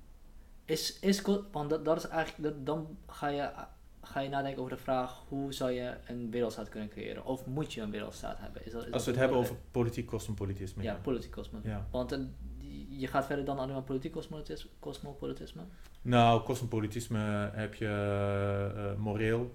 is, 0.64 0.98
is, 0.98 1.22
want 1.52 1.70
dat, 1.70 1.84
dat 1.84 1.96
is 1.96 2.08
eigenlijk, 2.08 2.42
dat, 2.42 2.66
dan 2.66 2.98
ga 3.06 3.28
je, 3.28 3.50
ga 4.02 4.20
je 4.20 4.28
nadenken 4.28 4.62
over 4.62 4.76
de 4.76 4.82
vraag, 4.82 5.24
hoe 5.28 5.52
zou 5.52 5.70
je 5.70 5.96
een 6.06 6.30
wereldstaat 6.30 6.68
kunnen 6.68 6.88
creëren? 6.88 7.24
Of 7.24 7.46
moet 7.46 7.72
je 7.72 7.80
een 7.80 7.90
wereldstaat 7.90 8.38
hebben? 8.38 8.66
Is 8.66 8.72
dat, 8.72 8.86
is 8.86 8.92
Als 8.92 9.04
we 9.04 9.10
het 9.10 9.20
hebben 9.20 9.38
over 9.38 9.56
politiek 9.70 10.06
cosmopolitisme. 10.06 10.82
Ja, 10.82 10.92
ja. 10.92 10.98
politiek 10.98 11.30
cosmopolitisme. 11.30 11.84
Ja. 11.84 11.88
Want 11.90 12.10
je 12.98 13.06
gaat 13.06 13.26
verder 13.26 13.44
dan 13.44 13.58
alleen 13.58 13.74
maar 13.74 13.82
politiek 13.82 14.16
cosmopolitisme? 14.78 15.62
Nou, 16.02 16.42
cosmopolitisme 16.42 17.50
heb 17.52 17.74
je 17.74 17.86
uh, 18.76 19.02
moreel, 19.02 19.54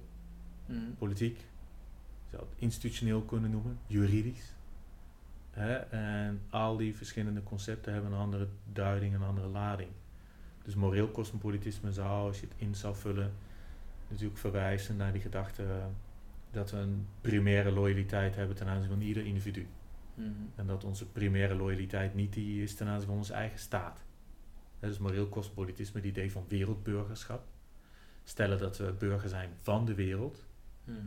mm. 0.65 0.95
politiek, 0.97 1.37
je 1.37 2.31
zou 2.31 2.43
het 2.43 2.61
institutioneel 2.61 3.21
kunnen 3.21 3.51
noemen, 3.51 3.79
juridisch. 3.87 4.53
Hè? 5.51 5.75
En 5.75 6.41
al 6.49 6.77
die 6.77 6.95
verschillende 6.95 7.43
concepten 7.43 7.93
hebben 7.93 8.11
een 8.11 8.19
andere 8.19 8.47
duiding, 8.73 9.13
een 9.15 9.23
andere 9.23 9.47
lading. 9.47 9.89
Dus 10.63 10.75
moreel 10.75 11.11
cosmopolitisme 11.11 11.91
zou, 11.91 12.27
als 12.27 12.39
je 12.39 12.45
het 12.45 12.55
in 12.57 12.75
zou 12.75 12.95
vullen, 12.95 13.33
natuurlijk 14.07 14.39
verwijzen 14.39 14.95
naar 14.95 15.11
die 15.11 15.21
gedachte 15.21 15.63
dat 16.51 16.71
we 16.71 16.77
een 16.77 17.07
primaire 17.21 17.71
loyaliteit 17.71 18.35
hebben 18.35 18.55
ten 18.55 18.67
aanzien 18.67 18.89
van 18.89 19.01
ieder 19.01 19.25
individu. 19.25 19.67
Mhm. 20.15 20.29
En 20.55 20.67
dat 20.67 20.83
onze 20.83 21.11
primaire 21.11 21.55
loyaliteit 21.55 22.13
niet 22.13 22.33
die 22.33 22.63
is 22.63 22.75
ten 22.75 22.87
aanzien 22.87 23.07
van 23.07 23.17
onze 23.17 23.33
eigen 23.33 23.59
staat. 23.59 24.03
Dat 24.79 24.89
is 24.89 24.97
moreel 24.97 25.29
cosmopolitisme, 25.29 25.99
het 25.99 26.09
idee 26.09 26.31
van 26.31 26.45
wereldburgerschap. 26.47 27.45
Stellen 28.23 28.59
dat 28.59 28.77
we 28.77 28.93
burger 28.99 29.29
zijn 29.29 29.49
van 29.61 29.85
de 29.85 29.93
wereld. 29.93 30.45
Mhm. 30.83 30.97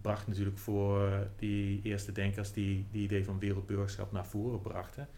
Bracht 0.00 0.26
natuurlijk 0.26 0.58
voor 0.58 1.28
die 1.36 1.82
eerste 1.82 2.12
denkers 2.12 2.52
die 2.52 2.86
die 2.90 3.02
idee 3.02 3.24
van 3.24 3.38
wereldburgerschap 3.38 4.12
naar 4.12 4.26
voren 4.26 4.60
brachten. 4.60 5.08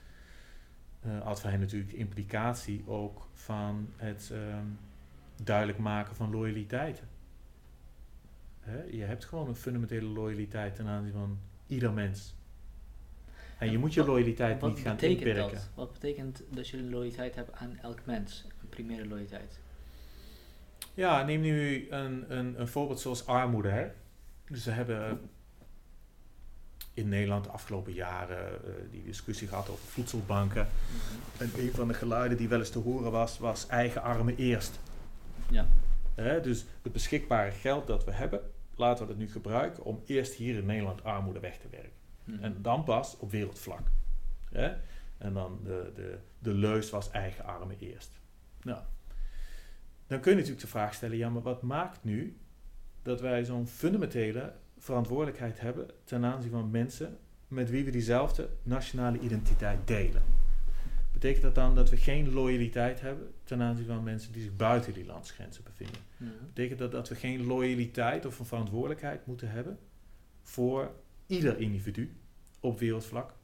Uh, 1.06 1.20
had 1.20 1.42
hij 1.42 1.56
natuurlijk 1.56 1.90
de 1.90 1.96
implicatie 1.96 2.82
ook 2.86 3.28
van 3.32 3.88
het 3.96 4.30
ehm, 4.32 4.66
duidelijk 5.42 5.78
maken 5.78 6.14
van 6.14 6.30
loyaliteiten. 6.30 7.08
Je 8.90 9.02
hebt 9.02 9.24
gewoon 9.24 9.48
een 9.48 9.56
fundamentele 9.56 10.06
loyaliteit 10.06 10.74
ten 10.74 10.86
aanzien 10.86 11.12
van 11.12 11.38
ieder 11.66 11.92
mens. 11.92 12.34
En 13.62 13.70
je 13.70 13.78
moet 13.78 13.94
je 13.94 14.04
loyaliteit 14.04 14.62
niet 14.62 14.78
gaan 14.78 14.98
inperken. 14.98 15.54
Dat? 15.54 15.68
Wat 15.74 15.92
betekent 15.92 16.42
dat 16.50 16.68
je 16.68 16.82
loyaliteit 16.82 17.34
hebt 17.34 17.52
aan 17.52 17.78
elk 17.82 17.98
mens? 18.04 18.44
Een 18.62 18.68
primaire 18.68 19.06
loyaliteit? 19.06 19.58
Ja, 20.94 21.24
neem 21.24 21.40
nu 21.40 21.86
een, 21.90 22.24
een, 22.36 22.60
een 22.60 22.68
voorbeeld 22.68 23.00
zoals 23.00 23.26
armoede. 23.26 23.68
Hè? 23.68 23.86
Dus 24.48 24.64
we 24.64 24.70
hebben 24.70 25.20
in 26.94 27.08
Nederland 27.08 27.44
de 27.44 27.50
afgelopen 27.50 27.92
jaren 27.92 28.60
uh, 28.64 28.74
die 28.90 29.04
discussie 29.04 29.48
gehad 29.48 29.68
over 29.68 29.84
voedselbanken. 29.84 30.68
Mhm. 30.68 31.42
En 31.42 31.60
een 31.60 31.72
van 31.72 31.88
de 31.88 31.94
geluiden 31.94 32.38
die 32.38 32.48
wel 32.48 32.58
eens 32.58 32.70
te 32.70 32.78
horen 32.78 33.10
was, 33.10 33.38
was 33.38 33.66
eigen 33.66 34.02
armen 34.02 34.36
eerst. 34.36 34.80
Ja. 35.50 35.66
dus 36.42 36.64
het 36.82 36.92
beschikbare 36.92 37.50
geld 37.50 37.86
dat 37.86 38.04
we 38.04 38.12
hebben, 38.12 38.40
laten 38.74 39.06
we 39.06 39.10
dat 39.10 39.20
nu 39.20 39.30
gebruiken 39.30 39.84
om 39.84 40.02
eerst 40.06 40.34
hier 40.34 40.56
in 40.56 40.66
Nederland 40.66 41.04
armoede 41.04 41.40
weg 41.40 41.58
te 41.58 41.68
werken. 41.70 42.01
Mhm. 42.24 42.44
En 42.44 42.62
dan 42.62 42.84
pas 42.84 43.16
op 43.18 43.30
wereldvlak. 43.30 43.86
Hè? 44.50 44.74
En 45.18 45.32
dan 45.32 45.60
de, 45.64 45.92
de, 45.94 46.18
de 46.38 46.54
leus 46.54 46.90
was 46.90 47.10
eigen 47.10 47.44
armen 47.44 47.76
eerst. 47.78 48.10
Nou, 48.62 48.80
dan 50.06 50.20
kun 50.20 50.30
je 50.30 50.36
natuurlijk 50.36 50.64
de 50.64 50.70
vraag 50.70 50.94
stellen, 50.94 51.16
ja, 51.16 51.28
maar 51.28 51.42
wat 51.42 51.62
maakt 51.62 52.04
nu 52.04 52.36
dat 53.02 53.20
wij 53.20 53.44
zo'n 53.44 53.66
fundamentele 53.66 54.52
verantwoordelijkheid 54.78 55.60
hebben 55.60 55.90
ten 56.04 56.24
aanzien 56.24 56.50
van 56.50 56.70
mensen 56.70 57.18
met 57.48 57.70
wie 57.70 57.84
we 57.84 57.90
diezelfde 57.90 58.48
nationale 58.62 59.18
identiteit 59.18 59.86
delen? 59.86 60.22
Betekent 61.12 61.42
dat 61.42 61.54
dan 61.54 61.74
dat 61.74 61.90
we 61.90 61.96
geen 61.96 62.32
loyaliteit 62.32 63.00
hebben 63.00 63.34
ten 63.44 63.62
aanzien 63.62 63.86
van 63.86 64.02
mensen 64.02 64.32
die 64.32 64.42
zich 64.42 64.56
buiten 64.56 64.92
die 64.92 65.04
landsgrenzen 65.04 65.64
bevinden? 65.64 66.00
Mhm. 66.16 66.30
Betekent 66.46 66.78
dat 66.78 66.92
dat 66.92 67.08
we 67.08 67.14
geen 67.14 67.46
loyaliteit 67.46 68.26
of 68.26 68.38
een 68.38 68.46
verantwoordelijkheid 68.46 69.26
moeten 69.26 69.50
hebben 69.50 69.78
voor 70.42 70.90
ieder 71.32 71.58
individu 71.58 72.16
op 72.60 72.78
wereldvlak, 72.78 73.34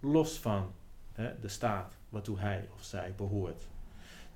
los 0.00 0.38
van 0.38 0.72
hè, 1.12 1.40
de 1.40 1.48
staat 1.48 1.96
waartoe 2.08 2.38
hij 2.38 2.68
of 2.74 2.84
zij 2.84 3.14
behoort. 3.16 3.68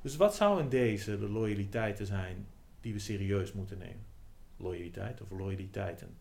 Dus 0.03 0.17
wat 0.17 0.35
zou 0.35 0.61
in 0.61 0.69
deze 0.69 1.19
de 1.19 1.29
loyaliteiten 1.29 2.07
zijn 2.07 2.47
die 2.81 2.93
we 2.93 2.99
serieus 2.99 3.53
moeten 3.53 3.79
nemen? 3.79 4.05
Loyaliteit 4.57 5.21
of 5.21 5.31
loyaliteiten? 5.31 6.17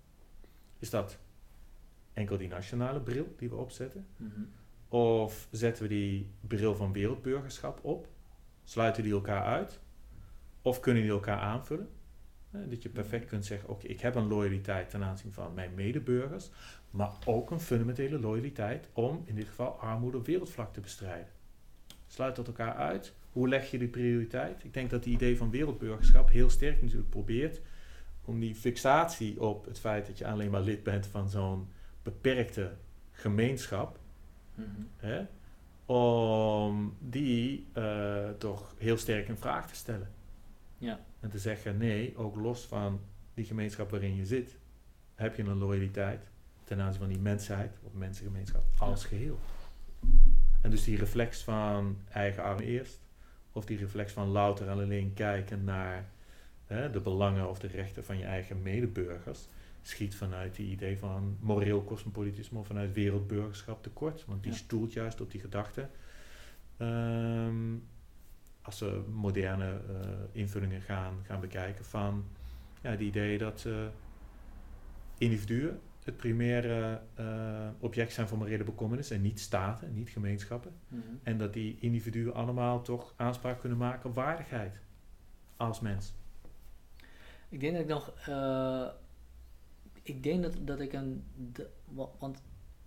Is 0.79 0.89
dat 0.89 1.17
enkel 2.13 2.37
die 2.37 2.47
nationale 2.47 2.99
bril 3.01 3.33
die 3.37 3.49
we 3.49 3.55
opzetten? 3.55 4.07
Mhm. 4.17 4.41
Of 4.87 5.47
zetten 5.51 5.83
we 5.83 5.89
die 5.89 6.29
bril 6.41 6.75
van 6.75 6.93
wereldburgerschap 6.93 7.79
op? 7.83 8.07
Sluiten 8.63 9.03
die 9.03 9.13
elkaar 9.13 9.43
uit? 9.43 9.79
Of 10.61 10.79
kunnen 10.79 11.03
die 11.03 11.11
elkaar 11.11 11.39
aanvullen? 11.39 11.89
Dat 12.69 12.83
je 12.83 12.89
perfect 12.89 13.25
kunt 13.25 13.45
zeggen, 13.45 13.69
oké, 13.69 13.87
ik 13.87 14.01
heb 14.01 14.15
een 14.15 14.27
loyaliteit 14.27 14.89
ten 14.89 15.03
aanzien 15.03 15.33
van 15.33 15.53
mijn 15.53 15.73
medeburgers, 15.75 16.49
maar 16.89 17.11
ook 17.25 17.51
een 17.51 17.59
fundamentele 17.59 18.19
loyaliteit 18.19 18.89
om 18.93 19.23
in 19.25 19.35
dit 19.35 19.47
geval 19.47 19.79
armoede 19.79 20.17
op 20.17 20.25
wereldvlak 20.25 20.73
te 20.73 20.79
bestrijden. 20.79 21.27
Sluit 22.07 22.35
dat 22.35 22.47
elkaar 22.47 22.75
uit. 22.75 23.13
Hoe 23.31 23.47
leg 23.47 23.71
je 23.71 23.77
die 23.77 23.87
prioriteit? 23.87 24.63
Ik 24.63 24.73
denk 24.73 24.89
dat 24.89 25.03
die 25.03 25.13
idee 25.13 25.37
van 25.37 25.49
wereldburgerschap 25.49 26.29
heel 26.29 26.49
sterk 26.49 26.81
natuurlijk 26.81 27.09
probeert 27.09 27.61
om 28.25 28.39
die 28.39 28.55
fixatie 28.55 29.41
op 29.41 29.65
het 29.65 29.79
feit 29.79 30.07
dat 30.07 30.17
je 30.17 30.27
alleen 30.27 30.51
maar 30.51 30.61
lid 30.61 30.83
bent 30.83 31.07
van 31.07 31.29
zo'n 31.29 31.67
beperkte 32.03 32.71
gemeenschap, 33.11 33.99
mhm. 34.55 34.69
hè, 34.97 35.25
om 35.85 36.95
die 36.99 37.67
uh, 37.77 38.29
toch 38.29 38.75
heel 38.77 38.97
sterk 38.97 39.27
in 39.27 39.37
vraag 39.37 39.67
te 39.67 39.75
stellen. 39.75 40.11
Ja. 40.77 40.99
En 41.25 41.31
te 41.31 41.39
zeggen, 41.39 41.77
nee, 41.77 42.17
ook 42.17 42.35
los 42.35 42.65
van 42.65 42.99
die 43.33 43.45
gemeenschap 43.45 43.89
waarin 43.89 44.15
je 44.15 44.25
zit, 44.25 44.57
heb 45.15 45.35
je 45.35 45.43
een 45.43 45.57
loyaliteit 45.57 46.27
ten 46.63 46.79
aanzien 46.79 46.99
van 47.01 47.09
die 47.09 47.19
mensheid 47.19 47.77
of 47.83 47.93
mensengemeenschap 47.93 48.63
als 48.77 49.05
geheel. 49.05 49.39
En 50.61 50.69
dus 50.69 50.83
die 50.83 50.97
reflex 50.97 51.43
van 51.43 51.97
eigen 52.09 52.43
arm 52.43 52.59
eerst, 52.59 52.99
of 53.51 53.65
die 53.65 53.77
reflex 53.77 54.11
van 54.11 54.27
louter 54.27 54.67
en 54.67 54.79
alleen 54.79 55.13
kijken 55.13 55.63
naar 55.63 56.09
hè, 56.65 56.89
de 56.89 57.01
belangen 57.01 57.49
of 57.49 57.59
de 57.59 57.67
rechten 57.67 58.05
van 58.05 58.17
je 58.17 58.25
eigen 58.25 58.61
medeburgers, 58.61 59.47
schiet 59.81 60.15
vanuit 60.15 60.55
die 60.55 60.71
idee 60.71 60.97
van 60.97 61.37
moreel 61.39 61.83
cosmopolitisme 61.83 62.59
of 62.59 62.67
vanuit 62.67 62.93
wereldburgerschap 62.93 63.83
tekort. 63.83 64.25
Want 64.25 64.43
die 64.43 64.53
stoelt 64.53 64.93
juist 64.93 65.21
op 65.21 65.31
die 65.31 65.41
gedachte. 65.41 65.89
Um, 66.77 67.87
als 68.65 68.79
we 68.79 69.03
moderne 69.13 69.81
uh, 69.89 70.07
invullingen 70.31 70.81
gaan, 70.81 71.13
gaan 71.23 71.39
bekijken 71.39 71.85
van 71.85 72.25
ja, 72.81 72.89
het 72.89 72.99
idee 72.99 73.37
dat 73.37 73.63
uh, 73.67 73.85
individuen 75.17 75.79
het 76.03 76.17
primaire 76.17 77.01
uh, 77.19 77.67
object 77.79 78.13
zijn 78.13 78.27
van 78.27 78.37
morele 78.37 78.63
bekommernis 78.63 79.11
en 79.11 79.21
niet 79.21 79.39
staten, 79.39 79.93
niet 79.93 80.09
gemeenschappen. 80.09 80.71
Mhm. 80.87 81.01
En 81.23 81.37
dat 81.37 81.53
die 81.53 81.77
individuen 81.79 82.33
allemaal 82.33 82.81
toch 82.81 83.13
aanspraak 83.15 83.59
kunnen 83.59 83.77
maken 83.77 84.09
op 84.09 84.15
waardigheid 84.15 84.79
als 85.57 85.79
mens. 85.79 86.13
Ik 87.49 87.59
denk 87.59 87.73
dat 87.73 87.81
ik 87.81 87.87
nog. 87.87 88.13
Ik 90.03 90.23
denk 90.23 90.43
dat, 90.43 90.57
dat 90.61 90.79
ik 90.79 90.93
een. 90.93 91.23
De, 91.53 91.69
want 92.19 92.43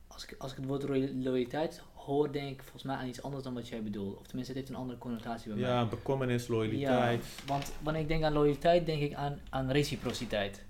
als 0.07 0.25
ik, 0.25 0.35
als 0.39 0.51
ik 0.51 0.57
het 0.57 0.67
woord 0.67 0.89
loyaliteit 1.15 1.83
hoor, 2.09 2.33
denk 2.33 2.51
ik 2.51 2.63
volgens 2.63 2.83
mij 2.83 2.97
aan 2.97 3.07
iets 3.07 3.23
anders 3.23 3.43
dan 3.45 3.55
wat 3.55 3.69
jij 3.69 3.83
bedoelt. 3.83 4.19
Of 4.19 4.27
tenminste, 4.27 4.53
het 4.53 4.61
heeft 4.61 4.75
een 4.75 4.83
andere 4.83 4.99
connotatie 4.99 5.53
bij 5.53 5.61
ja, 5.61 5.69
mij. 5.69 5.77
Ja, 5.77 5.87
bekommernis, 5.87 6.49
loyaliteit. 6.49 7.25
Ja, 7.25 7.47
want 7.47 7.73
wanneer 7.83 8.03
ik 8.03 8.09
denk 8.09 8.25
aan 8.25 8.33
loyaliteit, 8.33 8.87
denk 8.87 9.03
ik 9.03 9.15
aan, 9.15 9.41
aan 9.51 9.71
reciprociteit. 9.71 10.65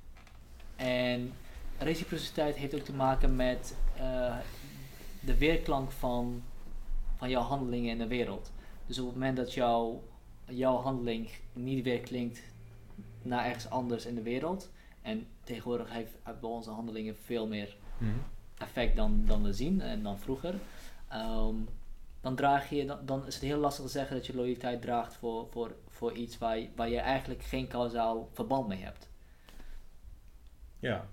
En 0.76 1.32
reciprociteit 1.78 2.56
heeft 2.56 2.74
ook 2.74 2.80
te 2.80 2.92
maken 2.92 3.36
met 3.36 3.76
uh, 4.00 4.36
de 5.20 5.38
weerklank 5.38 5.90
van, 5.90 6.42
van 7.16 7.30
jouw 7.30 7.42
handelingen 7.42 7.90
in 7.90 7.98
de 7.98 8.06
wereld. 8.06 8.52
Dus 8.86 8.98
op 8.98 9.06
het 9.06 9.14
moment 9.14 9.36
dat 9.36 9.54
jouw, 9.54 10.02
jouw 10.44 10.76
handeling 10.76 11.28
niet 11.52 11.84
weer 11.84 12.00
klinkt 12.00 12.42
naar 13.22 13.44
ergens 13.44 13.70
anders 13.70 14.06
in 14.06 14.14
de 14.14 14.22
wereld. 14.22 14.70
En 15.02 15.26
tegenwoordig 15.44 15.92
heeft 15.92 16.12
bij 16.22 16.50
onze 16.50 16.70
handelingen 16.70 17.16
veel 17.24 17.46
meer 17.46 17.76
mhm. 17.98 18.10
effect 18.58 18.96
dan, 18.96 19.22
dan 19.26 19.42
we 19.42 19.52
zien 19.52 19.80
en 19.80 20.02
dan 20.02 20.18
vroeger. 20.18 20.54
Ehm, 21.08 21.56
dan, 22.20 22.36
draag 22.36 22.70
je, 22.70 22.84
dan, 22.84 23.06
dan, 23.06 23.26
is 23.26 23.34
het 23.34 23.42
heel 23.42 23.58
lastig 23.58 23.84
te 23.84 23.90
zeggen 23.90 24.16
dat 24.16 24.26
je 24.26 24.34
loyaliteit 24.34 24.82
draagt 24.82 25.14
voor, 25.14 25.46
voor, 25.50 25.76
voor 25.88 26.12
iets 26.12 26.38
waar 26.38 26.58
je, 26.58 26.68
waar 26.76 26.88
je 26.88 26.98
eigenlijk 26.98 27.42
geen 27.42 27.68
kausaal 27.68 28.28
verband 28.32 28.68
mee 28.68 28.82
hebt. 28.82 29.08
Ja, 30.78 31.08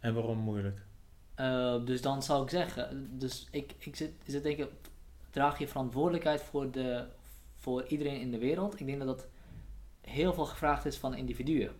en 0.00 0.14
waarom 0.14 0.38
moeilijk? 0.38 0.80
Uh, 1.40 1.84
dus 1.84 2.02
dan 2.02 2.22
zou 2.22 2.42
ik 2.42 2.50
zeggen, 2.50 3.18
dus 3.18 3.48
ik, 3.50 3.74
ik 3.78 3.96
zit, 3.96 4.12
zit 4.26 4.42
denken, 4.42 4.68
draag 5.30 5.58
je 5.58 5.68
verantwoordelijkheid 5.68 6.42
voor, 6.42 6.70
de, 6.70 7.06
voor 7.54 7.86
iedereen 7.86 8.20
in 8.20 8.30
de 8.30 8.38
wereld. 8.38 8.80
Ik 8.80 8.86
denk 8.86 8.98
dat 8.98 9.06
dat 9.06 9.28
heel 10.00 10.34
veel 10.34 10.46
gevraagd 10.46 10.84
is 10.84 10.96
van 10.96 11.14
individuen. 11.14 11.70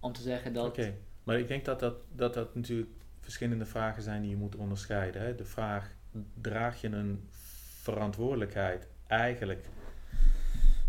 Om 0.00 0.12
te 0.12 0.22
zeggen 0.22 0.52
dat... 0.52 0.66
Oké, 0.66 0.94
maar 1.22 1.38
ik 1.38 1.48
denk 1.48 1.64
dat 1.64 1.80
dat, 1.80 1.94
dat 2.12 2.34
dat 2.34 2.54
natuurlijk 2.54 2.90
verschillende 3.20 3.66
vragen 3.66 4.02
zijn 4.02 4.20
die 4.20 4.30
je 4.30 4.36
moet 4.36 4.56
onderscheiden. 4.56 5.22
Hè? 5.22 5.34
De 5.34 5.44
vraag, 5.44 5.94
draag 6.40 6.80
je 6.80 6.88
een 6.88 7.28
verantwoordelijkheid 7.82 8.86
eigenlijk 9.06 9.66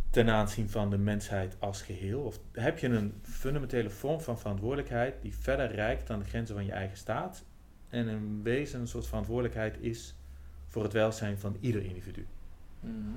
ten 0.09 0.29
aanzien 0.29 0.69
van 0.69 0.89
de 0.89 0.97
mensheid 0.97 1.55
als 1.59 1.81
geheel? 1.81 2.21
Of 2.21 2.39
heb 2.51 2.77
je 2.77 2.87
een 2.87 3.13
fundamentele 3.21 3.89
vorm 3.89 4.21
van 4.21 4.39
verantwoordelijkheid 4.39 5.21
die 5.21 5.35
verder 5.35 5.71
reikt 5.71 6.07
dan 6.07 6.19
de 6.19 6.25
grenzen 6.25 6.55
van 6.55 6.65
je 6.65 6.71
eigen 6.71 6.97
staat 6.97 7.45
en 7.89 8.07
in 8.07 8.43
wezen 8.43 8.79
een 8.79 8.87
soort 8.87 9.07
verantwoordelijkheid 9.07 9.77
is 9.79 10.15
voor 10.67 10.83
het 10.83 10.93
welzijn 10.93 11.39
van 11.39 11.57
ieder 11.59 11.83
individu? 11.83 12.27
Mm 12.79 13.15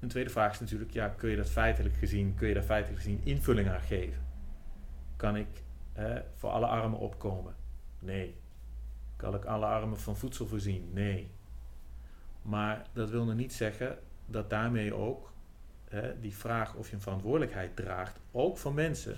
een 0.00 0.08
tweede 0.08 0.30
vraag 0.30 0.52
is 0.52 0.60
natuurlijk, 0.60 0.90
ja, 0.90 1.08
kun 1.08 1.30
je 1.30 1.36
dat 1.36 1.50
feitelijk 1.50 1.94
gezien, 1.94 2.34
kun 2.34 2.48
je 2.48 2.54
daar 2.54 2.62
feitelijk 2.62 3.02
gezien 3.02 3.20
invulling 3.24 3.68
aan 3.68 3.80
geven? 3.80 4.26
Kan 5.16 5.36
ik 5.36 5.46
voor 6.34 6.50
alle 6.50 6.66
armen 6.66 6.98
opkomen? 6.98 7.54
Nee. 7.98 8.36
Kan 9.18 9.34
ik 9.34 9.44
alle 9.44 9.66
armen 9.66 9.98
van 9.98 10.16
voedsel 10.16 10.46
voorzien? 10.46 10.90
Nee. 10.92 11.30
Maar 12.42 12.86
dat 12.92 13.10
wil 13.10 13.24
nog 13.24 13.34
niet 13.34 13.52
zeggen 13.52 13.98
dat 14.26 14.50
daarmee 14.50 14.94
ook 14.94 15.32
hè, 15.88 16.20
die 16.20 16.36
vraag 16.36 16.74
of 16.74 16.88
je 16.88 16.94
een 16.94 17.00
verantwoordelijkheid 17.00 17.76
draagt, 17.76 18.20
ook 18.30 18.58
voor 18.58 18.74
mensen 18.74 19.16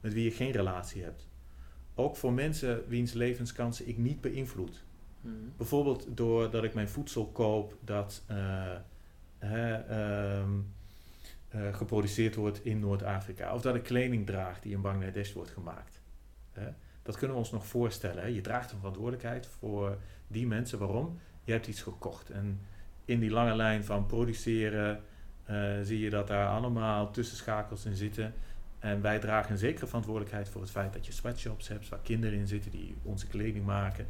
met 0.00 0.12
wie 0.12 0.24
je 0.24 0.30
geen 0.30 0.50
relatie 0.50 1.02
hebt. 1.02 1.28
Ook 1.94 2.16
voor 2.16 2.32
mensen 2.32 2.88
wiens 2.88 3.12
levenskansen 3.12 3.88
ik 3.88 3.98
niet 3.98 4.20
beïnvloed. 4.20 4.84
Hmm. 5.20 5.52
Bijvoorbeeld 5.56 6.16
doordat 6.16 6.64
ik 6.64 6.74
mijn 6.74 6.88
voedsel 6.88 7.26
koop 7.26 7.76
dat 7.80 8.22
uh, 8.30 8.70
uh, 9.42 10.42
geproduceerd 11.72 12.34
wordt 12.34 12.64
in 12.64 12.78
Noord-Afrika. 12.78 13.54
Of 13.54 13.62
dat 13.62 13.74
ik 13.74 13.82
kleding 13.82 14.26
draag 14.26 14.60
die 14.60 14.72
in 14.72 14.80
Bangladesh 14.80 15.32
wordt 15.32 15.50
gemaakt. 15.50 16.00
Dat 17.04 17.16
kunnen 17.16 17.36
we 17.36 17.42
ons 17.42 17.52
nog 17.52 17.66
voorstellen. 17.66 18.22
Hè? 18.22 18.28
Je 18.28 18.40
draagt 18.40 18.72
een 18.72 18.78
verantwoordelijkheid 18.78 19.46
voor 19.46 19.98
die 20.26 20.46
mensen. 20.46 20.78
Waarom? 20.78 21.18
je 21.44 21.52
hebt 21.52 21.66
iets 21.66 21.82
gekocht. 21.82 22.30
En 22.30 22.60
in 23.04 23.20
die 23.20 23.30
lange 23.30 23.56
lijn 23.56 23.84
van 23.84 24.06
produceren 24.06 25.02
uh, 25.50 25.72
zie 25.82 25.98
je 25.98 26.10
dat 26.10 26.26
daar 26.26 26.48
allemaal 26.48 27.10
tussenschakels 27.10 27.84
in 27.84 27.96
zitten. 27.96 28.34
En 28.78 29.00
wij 29.00 29.18
dragen 29.18 29.52
een 29.52 29.58
zekere 29.58 29.86
verantwoordelijkheid 29.86 30.48
voor 30.48 30.60
het 30.60 30.70
feit 30.70 30.92
dat 30.92 31.06
je 31.06 31.12
sweatshops 31.12 31.68
hebt 31.68 31.88
waar 31.88 32.00
kinderen 32.02 32.38
in 32.38 32.46
zitten 32.46 32.70
die 32.70 32.96
onze 33.02 33.26
kleding 33.26 33.64
maken. 33.64 34.06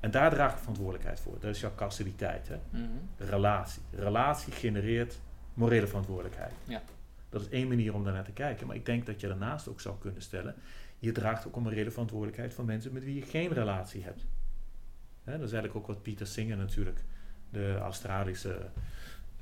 En 0.00 0.10
daar 0.10 0.30
draag 0.30 0.52
ik 0.52 0.58
verantwoordelijkheid 0.58 1.20
voor. 1.20 1.36
Dat 1.40 1.54
is 1.54 1.60
jouw 1.60 1.74
causaliteit. 1.74 2.48
Hè? 2.48 2.56
Mhm. 2.70 2.84
Relatie. 3.16 3.82
Relatie 3.90 4.52
genereert 4.52 5.20
morele 5.54 5.86
verantwoordelijkheid. 5.86 6.52
Ja. 6.64 6.82
Dat 7.28 7.40
is 7.40 7.48
één 7.48 7.68
manier 7.68 7.94
om 7.94 8.04
daarnaar 8.04 8.24
te 8.24 8.32
kijken. 8.32 8.66
Maar 8.66 8.76
ik 8.76 8.86
denk 8.86 9.06
dat 9.06 9.20
je 9.20 9.28
daarnaast 9.28 9.68
ook 9.68 9.80
zou 9.80 9.98
kunnen 9.98 10.22
stellen: 10.22 10.54
je 10.98 11.12
draagt 11.12 11.46
ook 11.46 11.56
een 11.56 11.62
morele 11.62 11.90
verantwoordelijkheid 11.90 12.54
voor 12.54 12.64
mensen 12.64 12.92
met 12.92 13.04
wie 13.04 13.14
je 13.14 13.22
geen 13.22 13.52
relatie 13.52 14.02
hebt. 14.02 14.26
Hè, 15.24 15.32
dat 15.32 15.46
is 15.46 15.52
eigenlijk 15.52 15.74
ook 15.74 15.86
wat 15.86 16.02
Pieter 16.02 16.26
Singer 16.26 16.56
natuurlijk, 16.56 17.04
de 17.50 17.76
Australische 17.76 18.70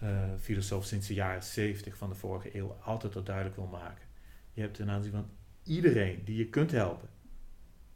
uh, 0.02 0.24
filosoof 0.40 0.84
sinds 0.84 1.06
de 1.06 1.14
jaren 1.14 1.42
70 1.42 1.96
van 1.96 2.08
de 2.08 2.14
vorige 2.14 2.56
eeuw, 2.56 2.76
altijd 2.82 3.16
al 3.16 3.22
duidelijk 3.22 3.56
wil 3.56 3.66
maken. 3.66 4.04
Je 4.52 4.60
hebt 4.60 4.74
ten 4.74 4.90
aanzien 4.90 5.12
van 5.12 5.30
iedereen 5.62 6.24
die 6.24 6.36
je 6.36 6.48
kunt 6.48 6.70
helpen, 6.70 7.08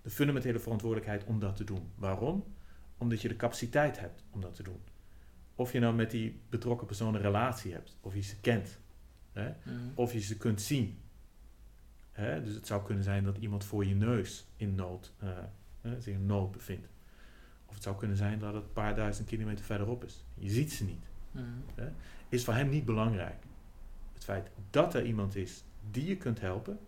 de 0.02 0.10
fundamentele 0.10 0.58
verantwoordelijkheid 0.58 1.24
om 1.24 1.38
dat 1.38 1.56
te 1.56 1.64
doen. 1.64 1.90
Waarom? 1.94 2.44
Omdat 2.98 3.22
je 3.22 3.28
de 3.28 3.36
capaciteit 3.36 4.00
hebt 4.00 4.24
om 4.30 4.40
dat 4.40 4.54
te 4.54 4.62
doen. 4.62 4.80
Of 5.54 5.72
je 5.72 5.78
nou 5.78 5.94
met 5.94 6.10
die 6.10 6.40
betrokken 6.48 6.86
persoon 6.86 7.14
een 7.14 7.20
relatie 7.20 7.72
hebt, 7.72 7.96
of 8.00 8.14
je 8.14 8.22
ze 8.22 8.40
kent, 8.40 8.78
hè, 9.32 9.48
mhm. 9.48 9.78
of 9.94 10.12
je 10.12 10.20
ze 10.20 10.36
kunt 10.36 10.60
zien. 10.60 10.98
Hè, 12.20 12.42
dus 12.42 12.54
het 12.54 12.66
zou 12.66 12.82
kunnen 12.82 13.04
zijn 13.04 13.24
dat 13.24 13.36
iemand 13.36 13.64
voor 13.64 13.84
je 13.86 13.94
neus 13.94 14.46
in 14.56 14.74
nood, 14.74 15.12
uh, 15.22 15.92
zich 15.98 16.14
in 16.14 16.26
nood 16.26 16.52
bevindt. 16.52 16.88
Of 17.66 17.74
het 17.74 17.82
zou 17.82 17.96
kunnen 17.96 18.16
zijn 18.16 18.38
dat 18.38 18.54
het 18.54 18.62
een 18.62 18.72
paar 18.72 18.94
duizend 18.94 19.28
kilometer 19.28 19.64
verderop 19.64 20.04
is. 20.04 20.24
Je 20.34 20.50
ziet 20.50 20.72
ze 20.72 20.84
niet. 20.84 21.04
Mhm. 21.30 21.44
Hè? 21.74 21.88
Is 22.28 22.44
voor 22.44 22.54
hem 22.54 22.68
niet 22.68 22.84
belangrijk. 22.84 23.44
Het 24.12 24.24
feit 24.24 24.50
dat 24.70 24.94
er 24.94 25.04
iemand 25.04 25.36
is 25.36 25.64
die 25.90 26.06
je 26.06 26.16
kunt 26.16 26.40
helpen, 26.40 26.78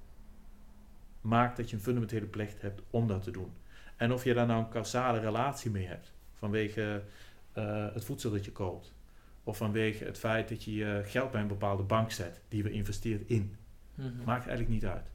maakt 1.20 1.56
dat 1.56 1.70
je 1.70 1.76
een 1.76 1.82
fundamentele 1.82 2.26
plicht 2.26 2.60
hebt 2.60 2.82
om 2.90 3.06
dat 3.06 3.22
te 3.22 3.30
doen. 3.30 3.52
En 3.96 4.12
of 4.12 4.24
je 4.24 4.34
daar 4.34 4.46
nou 4.46 4.64
een 4.64 4.70
causale 4.70 5.18
relatie 5.18 5.70
mee 5.70 5.86
hebt, 5.86 6.12
vanwege 6.32 7.02
uh, 7.59 7.94
het 7.94 8.04
voedsel 8.04 8.30
dat 8.30 8.44
je 8.44 8.52
koopt, 8.52 8.92
of 9.44 9.56
vanwege 9.56 10.04
het 10.04 10.18
feit 10.18 10.48
dat 10.48 10.64
je 10.64 10.74
je 10.74 11.02
geld 11.04 11.30
bij 11.30 11.40
een 11.40 11.48
bepaalde 11.48 11.82
bank 11.82 12.10
zet, 12.10 12.40
die 12.48 12.62
we 12.62 12.70
investeert 12.70 13.28
in, 13.28 13.56
mhm. 13.94 14.24
maakt 14.24 14.46
eigenlijk 14.46 14.68
niet 14.68 14.86
uit. 14.86 15.10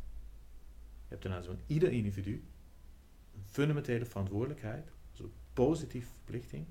Je 1.07 1.13
hebt 1.13 1.23
daarna 1.23 1.41
zo'n 1.41 1.59
ieder 1.67 1.91
individu 1.91 2.43
een 3.33 3.43
fundamentele 3.45 4.05
verantwoordelijkheid 4.05 4.91
positieve 5.57 6.09
verplichting 6.13 6.65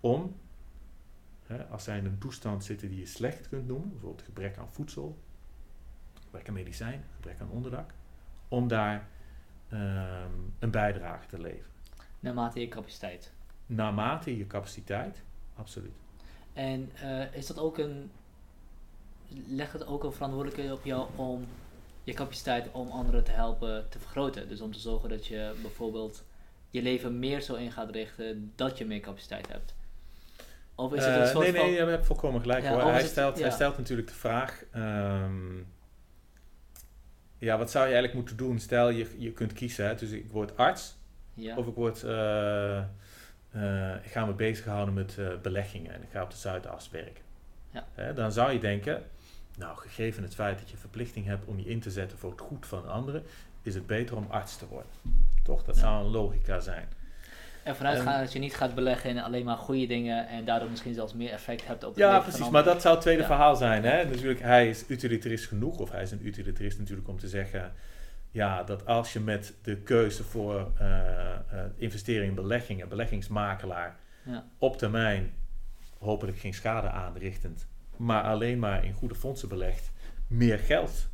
om, 0.00 0.36
hè, 1.46 1.64
als 1.64 1.84
zij 1.84 1.98
in 1.98 2.04
een 2.04 2.18
toestand 2.18 2.64
zitten 2.64 2.88
die 2.88 2.98
je 2.98 3.06
slecht 3.06 3.48
kunt 3.48 3.66
noemen, 3.66 3.90
bijvoorbeeld 3.90 4.22
gebrek 4.22 4.58
aan 4.58 4.72
voedsel, 4.72 5.18
gebrek 6.24 6.48
aan 6.48 6.54
medicijn, 6.54 7.04
gebrek 7.14 7.40
aan 7.40 7.50
onderdak, 7.50 7.94
om 8.48 8.68
daar 8.68 9.08
ehm, 9.68 10.32
een 10.58 10.70
bijdrage 10.70 11.26
te 11.26 11.40
leveren. 11.40 11.70
Naarmate 12.20 12.60
je 12.60 12.68
capaciteit. 12.68 13.32
Naarmate 13.66 14.36
je 14.36 14.46
capaciteit, 14.46 15.22
absoluut. 15.54 15.96
En 16.52 16.90
uh, 17.02 17.34
is 17.34 17.46
dat 17.46 17.58
ook 17.58 17.78
een. 17.78 18.10
Leg 19.46 19.72
het 19.72 19.86
ook 19.86 20.04
een 20.04 20.12
verantwoordelijkheid 20.12 20.72
op 20.72 20.84
jou 20.84 21.08
om 21.16 21.46
je 22.08 22.14
capaciteit 22.14 22.70
om 22.72 22.90
anderen 22.90 23.24
te 23.24 23.30
helpen 23.30 23.88
te 23.88 23.98
vergroten? 23.98 24.48
Dus 24.48 24.60
om 24.60 24.72
te 24.72 24.78
zorgen 24.78 25.08
dat 25.08 25.26
je 25.26 25.54
bijvoorbeeld 25.62 26.24
je 26.70 26.82
leven 26.82 27.18
meer 27.18 27.40
zo 27.40 27.54
in 27.54 27.72
gaat 27.72 27.90
richten 27.90 28.52
dat 28.56 28.78
je 28.78 28.86
meer 28.86 29.00
capaciteit 29.00 29.48
hebt? 29.48 29.74
Of 30.74 30.94
is 30.94 31.04
het 31.04 31.14
een 31.14 31.22
uh, 31.22 31.28
soort 31.28 31.52
nee, 31.52 31.62
nee, 31.62 31.72
je 31.72 31.84
hebt 31.84 32.06
volkomen 32.06 32.40
gelijk 32.40 32.66
hoor. 32.66 32.82
Hij, 32.82 33.06
stelt, 33.06 33.40
hij 33.40 33.50
stelt 33.50 33.76
natuurlijk 33.76 34.08
de 34.08 34.14
vraag... 34.14 34.64
Um, 34.76 35.66
ja, 37.38 37.58
wat 37.58 37.70
zou 37.70 37.86
je 37.86 37.92
eigenlijk 37.92 38.14
moeten 38.14 38.36
doen? 38.36 38.58
Stel, 38.58 38.88
je, 38.88 39.06
je 39.18 39.32
kunt 39.32 39.52
kiezen. 39.52 39.86
Hè? 39.86 39.94
Dus 39.94 40.10
ik 40.10 40.30
word 40.30 40.56
arts. 40.56 40.96
Ja. 41.34 41.56
Of 41.56 41.66
ik, 41.66 41.74
word, 41.74 42.02
uh, 42.02 42.82
uh, 43.56 43.94
ik 43.94 44.10
ga 44.10 44.24
me 44.24 44.32
bezighouden 44.32 44.94
met 44.94 45.18
beleggingen. 45.42 45.94
En 45.94 46.02
ik 46.02 46.08
ga 46.10 46.22
op 46.22 46.30
de 46.30 46.36
Zuidas 46.36 46.90
werken. 46.90 47.24
Ja. 47.70 48.12
Dan 48.12 48.32
zou 48.32 48.52
je 48.52 48.58
denken... 48.58 49.02
Nou, 49.58 49.76
gegeven 49.76 50.22
het 50.22 50.34
feit 50.34 50.58
dat 50.58 50.70
je 50.70 50.76
verplichting 50.76 51.26
hebt 51.26 51.46
om 51.46 51.58
je 51.58 51.64
in 51.64 51.80
te 51.80 51.90
zetten 51.90 52.18
voor 52.18 52.30
het 52.30 52.40
goed 52.40 52.66
van 52.66 52.88
anderen... 52.88 53.22
is 53.62 53.74
het 53.74 53.86
beter 53.86 54.16
om 54.16 54.26
arts 54.28 54.56
te 54.56 54.66
worden. 54.66 54.90
Toch? 55.42 55.64
Dat 55.64 55.76
zou 55.76 56.04
een 56.04 56.10
logica 56.10 56.60
zijn. 56.60 56.88
ervan 57.64 57.86
uitgaan 57.86 58.20
dat 58.20 58.32
je 58.32 58.38
niet 58.38 58.56
gaat 58.56 58.74
beleggen 58.74 59.10
in 59.10 59.18
alleen 59.18 59.44
maar 59.44 59.56
goede 59.56 59.86
dingen 59.86 60.28
en 60.28 60.44
daardoor 60.44 60.70
misschien 60.70 60.94
zelfs 60.94 61.14
meer 61.14 61.30
effect 61.30 61.66
hebt 61.66 61.84
op 61.84 61.90
het 61.90 61.98
Ja, 61.98 62.20
precies. 62.20 62.48
Maar 62.48 62.64
dat 62.64 62.80
zou 62.82 62.94
het 62.94 63.02
tweede 63.02 63.24
verhaal 63.24 63.56
zijn. 63.56 63.84
Hè? 63.84 64.04
Natuurlijk, 64.04 64.40
hij 64.40 64.68
is 64.68 64.84
utilitarist 64.88 65.46
genoeg, 65.46 65.78
of 65.78 65.90
hij 65.90 66.02
is 66.02 66.10
een 66.10 66.26
utilitarist 66.26 66.78
natuurlijk 66.78 67.08
om 67.08 67.18
te 67.18 67.28
zeggen 67.28 67.72
ja, 68.30 68.62
dat 68.62 68.86
als 68.86 69.12
je 69.12 69.20
met 69.20 69.54
de 69.62 69.76
keuze 69.76 70.24
voor 70.24 70.72
uh, 70.80 70.88
uh, 71.52 71.60
investeren 71.76 72.26
in 72.26 72.34
beleggingen, 72.34 72.88
beleggingsmakelaar, 72.88 73.96
ja. 74.22 74.44
op 74.58 74.78
termijn 74.78 75.32
hopelijk 75.98 76.38
geen 76.38 76.54
schade 76.54 76.90
aanrichtend, 76.90 77.66
maar 77.98 78.22
alleen 78.22 78.58
maar 78.58 78.84
in 78.84 78.92
goede 78.92 79.14
fondsen 79.14 79.48
belegt, 79.48 79.90
meer 80.26 80.58
geld 80.58 81.08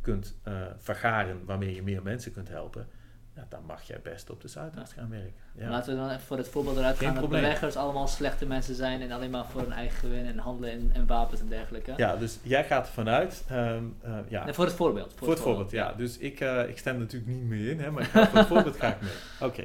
kunt 0.00 0.36
uh, 0.48 0.62
vergaren 0.78 1.44
waarmee 1.44 1.74
je 1.74 1.82
meer 1.82 2.02
mensen 2.02 2.32
kunt 2.32 2.48
helpen, 2.48 2.88
ja, 3.34 3.46
dan 3.48 3.64
mag 3.66 3.82
jij 3.82 4.00
best 4.02 4.30
op 4.30 4.40
de 4.40 4.48
Zuidas 4.48 4.92
gaan 4.92 5.10
werken. 5.10 5.32
Ja. 5.54 5.70
Laten 5.70 5.94
we 5.94 6.00
dan 6.00 6.08
even 6.08 6.20
voor 6.20 6.36
het 6.36 6.48
voorbeeld 6.48 6.76
eruit 6.76 6.98
gaan 6.98 7.14
dat 7.14 7.28
beleggers 7.28 7.76
allemaal 7.76 8.08
slechte 8.08 8.46
mensen 8.46 8.74
zijn 8.74 9.00
en 9.00 9.10
alleen 9.10 9.30
maar 9.30 9.46
voor 9.46 9.60
hun 9.60 9.72
eigen 9.72 9.98
gewin 9.98 10.26
en 10.26 10.38
handelen 10.38 10.72
in, 10.72 10.90
en 10.94 11.06
wapens 11.06 11.40
en 11.40 11.48
dergelijke. 11.48 11.92
Ja, 11.96 12.16
dus 12.16 12.38
jij 12.42 12.64
gaat 12.64 12.86
ervan 12.86 13.08
uit. 13.08 13.44
Um, 13.52 13.96
uh, 14.04 14.18
ja. 14.28 14.52
voor 14.52 14.64
het 14.64 14.74
voorbeeld. 14.74 15.12
Voor, 15.16 15.30
het, 15.30 15.40
voorbeeld, 15.40 15.70
ja. 15.70 15.92
Dus 15.92 16.18
ik, 16.18 16.40
uh, 16.40 16.68
ik 16.68 16.78
stem 16.78 16.98
natuurlijk 16.98 17.32
niet 17.32 17.42
meer 17.42 17.70
in, 17.70 17.80
hè, 17.80 17.90
maar 17.90 18.04
voor 18.04 18.38
het 18.38 18.46
voorbeeld 18.46 18.76
ga 18.76 18.88
ik 18.88 19.00
mee. 19.00 19.12
Oké. 19.48 19.64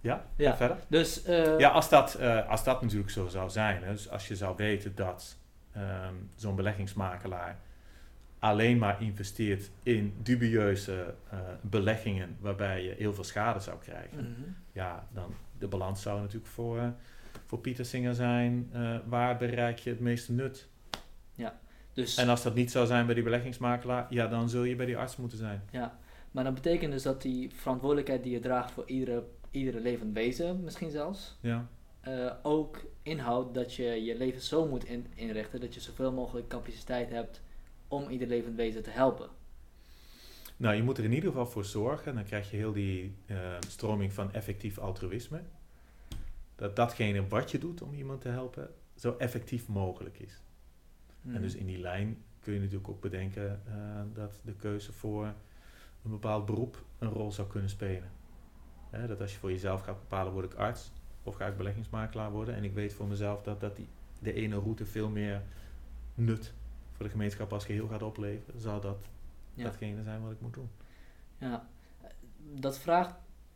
Ja, 0.00 0.24
ja. 0.36 0.56
verder? 0.56 0.76
Dus, 0.88 1.26
uh, 1.26 1.58
ja, 1.58 1.68
als 1.68 1.88
dat, 1.88 2.18
als 2.48 2.64
dat 2.64 2.82
natuurlijk 2.82 3.10
zo 3.10 3.28
zou 3.28 3.50
zijn. 3.50 3.82
Hè, 3.82 3.92
dus 3.92 4.10
als 4.10 4.28
je 4.28 4.36
zou 4.36 4.56
weten 4.56 4.94
dat 4.94 5.36
um, 5.80 6.28
zo'n 6.36 6.56
beleggingsmakelaar 6.56 7.58
alleen 8.38 8.78
maar 8.78 9.02
investeert 9.02 9.70
in 9.82 10.14
dubieuze 10.22 11.14
uh, 11.32 11.38
beleggingen 11.60 12.36
waarbij 12.40 12.84
je 12.84 12.94
heel 12.98 13.14
veel 13.14 13.24
schade 13.24 13.60
zou 13.60 13.78
krijgen, 13.78 14.18
mhm. 14.18 14.50
ja, 14.72 15.08
dan 15.12 15.34
de 15.58 15.68
balans 15.68 16.02
zou 16.02 16.20
natuurlijk 16.20 16.50
voor, 16.52 16.76
uh, 16.76 16.88
voor 17.46 17.58
Pieter 17.58 17.84
Singer 17.84 18.14
zijn, 18.14 18.70
uh, 18.74 18.96
waar 19.06 19.36
bereik 19.36 19.78
je 19.78 19.90
het 19.90 20.00
meeste 20.00 20.32
nut? 20.32 20.68
Ja, 21.34 21.58
dus 21.92 22.16
en 22.16 22.28
als 22.28 22.42
dat 22.42 22.54
niet 22.54 22.70
zou 22.70 22.86
zijn 22.86 23.06
bij 23.06 23.14
die 23.14 23.24
beleggingsmakelaar, 23.24 24.06
ja, 24.10 24.26
dan 24.26 24.48
zul 24.48 24.64
je 24.64 24.76
bij 24.76 24.86
die 24.86 24.96
arts 24.96 25.16
moeten 25.16 25.38
zijn. 25.38 25.62
Ja, 25.70 25.98
maar 26.30 26.44
dat 26.44 26.54
betekent 26.54 26.92
dus 26.92 27.02
dat 27.02 27.22
die 27.22 27.50
verantwoordelijkheid 27.54 28.22
die 28.22 28.32
je 28.32 28.40
draagt 28.40 28.70
voor 28.70 28.84
iedere, 28.86 29.24
iedere 29.50 29.80
levend 29.80 30.14
wezen, 30.14 30.64
misschien 30.64 30.90
zelfs, 30.90 31.38
ja. 31.40 31.68
Ook 32.42 32.84
inhoudt 33.02 33.54
dat 33.54 33.74
je 33.74 34.04
je 34.04 34.16
leven 34.16 34.40
zo 34.40 34.66
moet 34.66 34.84
in, 34.84 35.06
inrichten 35.14 35.60
dat 35.60 35.74
je 35.74 35.80
zoveel 35.80 36.12
mogelijk 36.12 36.48
capaciteit 36.48 37.10
hebt 37.10 37.40
om 37.88 38.08
ieder 38.08 38.28
levend 38.28 38.56
wezen 38.56 38.82
te 38.82 38.90
helpen? 38.90 39.28
Nou, 40.56 40.76
je 40.76 40.82
moet 40.82 40.98
er 40.98 41.04
in 41.04 41.12
ieder 41.12 41.28
geval 41.28 41.46
voor 41.46 41.64
zorgen, 41.64 42.14
dan 42.14 42.24
krijg 42.24 42.50
je 42.50 42.56
heel 42.56 42.72
die 42.72 43.14
uh, 43.26 43.56
stroming 43.68 44.12
van 44.12 44.32
effectief 44.32 44.78
altruïsme, 44.78 45.42
dat 46.56 46.76
datgene 46.76 47.28
wat 47.28 47.50
je 47.50 47.58
doet 47.58 47.82
om 47.82 47.94
iemand 47.94 48.20
te 48.20 48.28
helpen, 48.28 48.70
zo 48.94 49.16
effectief 49.18 49.68
mogelijk 49.68 50.18
is. 50.18 50.42
En 51.24 51.30
hmm. 51.30 51.40
dus 51.40 51.54
in 51.54 51.66
die 51.66 51.78
lijn 51.78 52.22
kun 52.40 52.52
je 52.52 52.60
natuurlijk 52.60 52.88
ook 52.88 53.00
bedenken 53.00 53.62
uh, 53.68 53.74
dat 54.14 54.40
de 54.44 54.54
keuze 54.54 54.92
voor 54.92 55.24
een 56.04 56.10
bepaald 56.10 56.46
beroep 56.46 56.84
een 56.98 57.10
rol 57.10 57.32
zou 57.32 57.48
kunnen 57.48 57.70
spelen. 57.70 58.10
dat 58.90 59.20
als 59.20 59.32
je 59.32 59.38
voor 59.38 59.50
jezelf 59.50 59.80
gaat 59.80 60.00
bepalen, 60.00 60.32
word 60.32 60.52
ik 60.52 60.54
arts 60.54 60.90
of 61.28 61.34
ga 61.34 61.46
ik 61.46 61.56
beleggingsmakelaar 61.56 62.30
worden. 62.30 62.54
En 62.54 62.64
ik 62.64 62.72
weet 62.72 62.94
voor 62.94 63.06
mezelf 63.06 63.42
dat, 63.42 63.60
dat 63.60 63.76
die, 63.76 63.88
de 64.18 64.32
ene 64.32 64.56
route 64.56 64.86
veel 64.86 65.08
meer 65.08 65.42
nut 66.14 66.52
voor 66.92 67.04
de 67.04 67.12
gemeenschap 67.12 67.52
als 67.52 67.64
geheel 67.64 67.88
gaat 67.88 68.02
opleveren, 68.02 68.60
zou 68.60 68.80
dat 68.80 69.06
datgene 69.54 70.02
zijn 70.02 70.22
wat 70.22 70.32
ik 70.32 70.40
moet 70.40 70.54
doen. 70.54 70.70
Ja, 71.38 71.66
dat 72.54 72.78
vraagt 72.78 73.14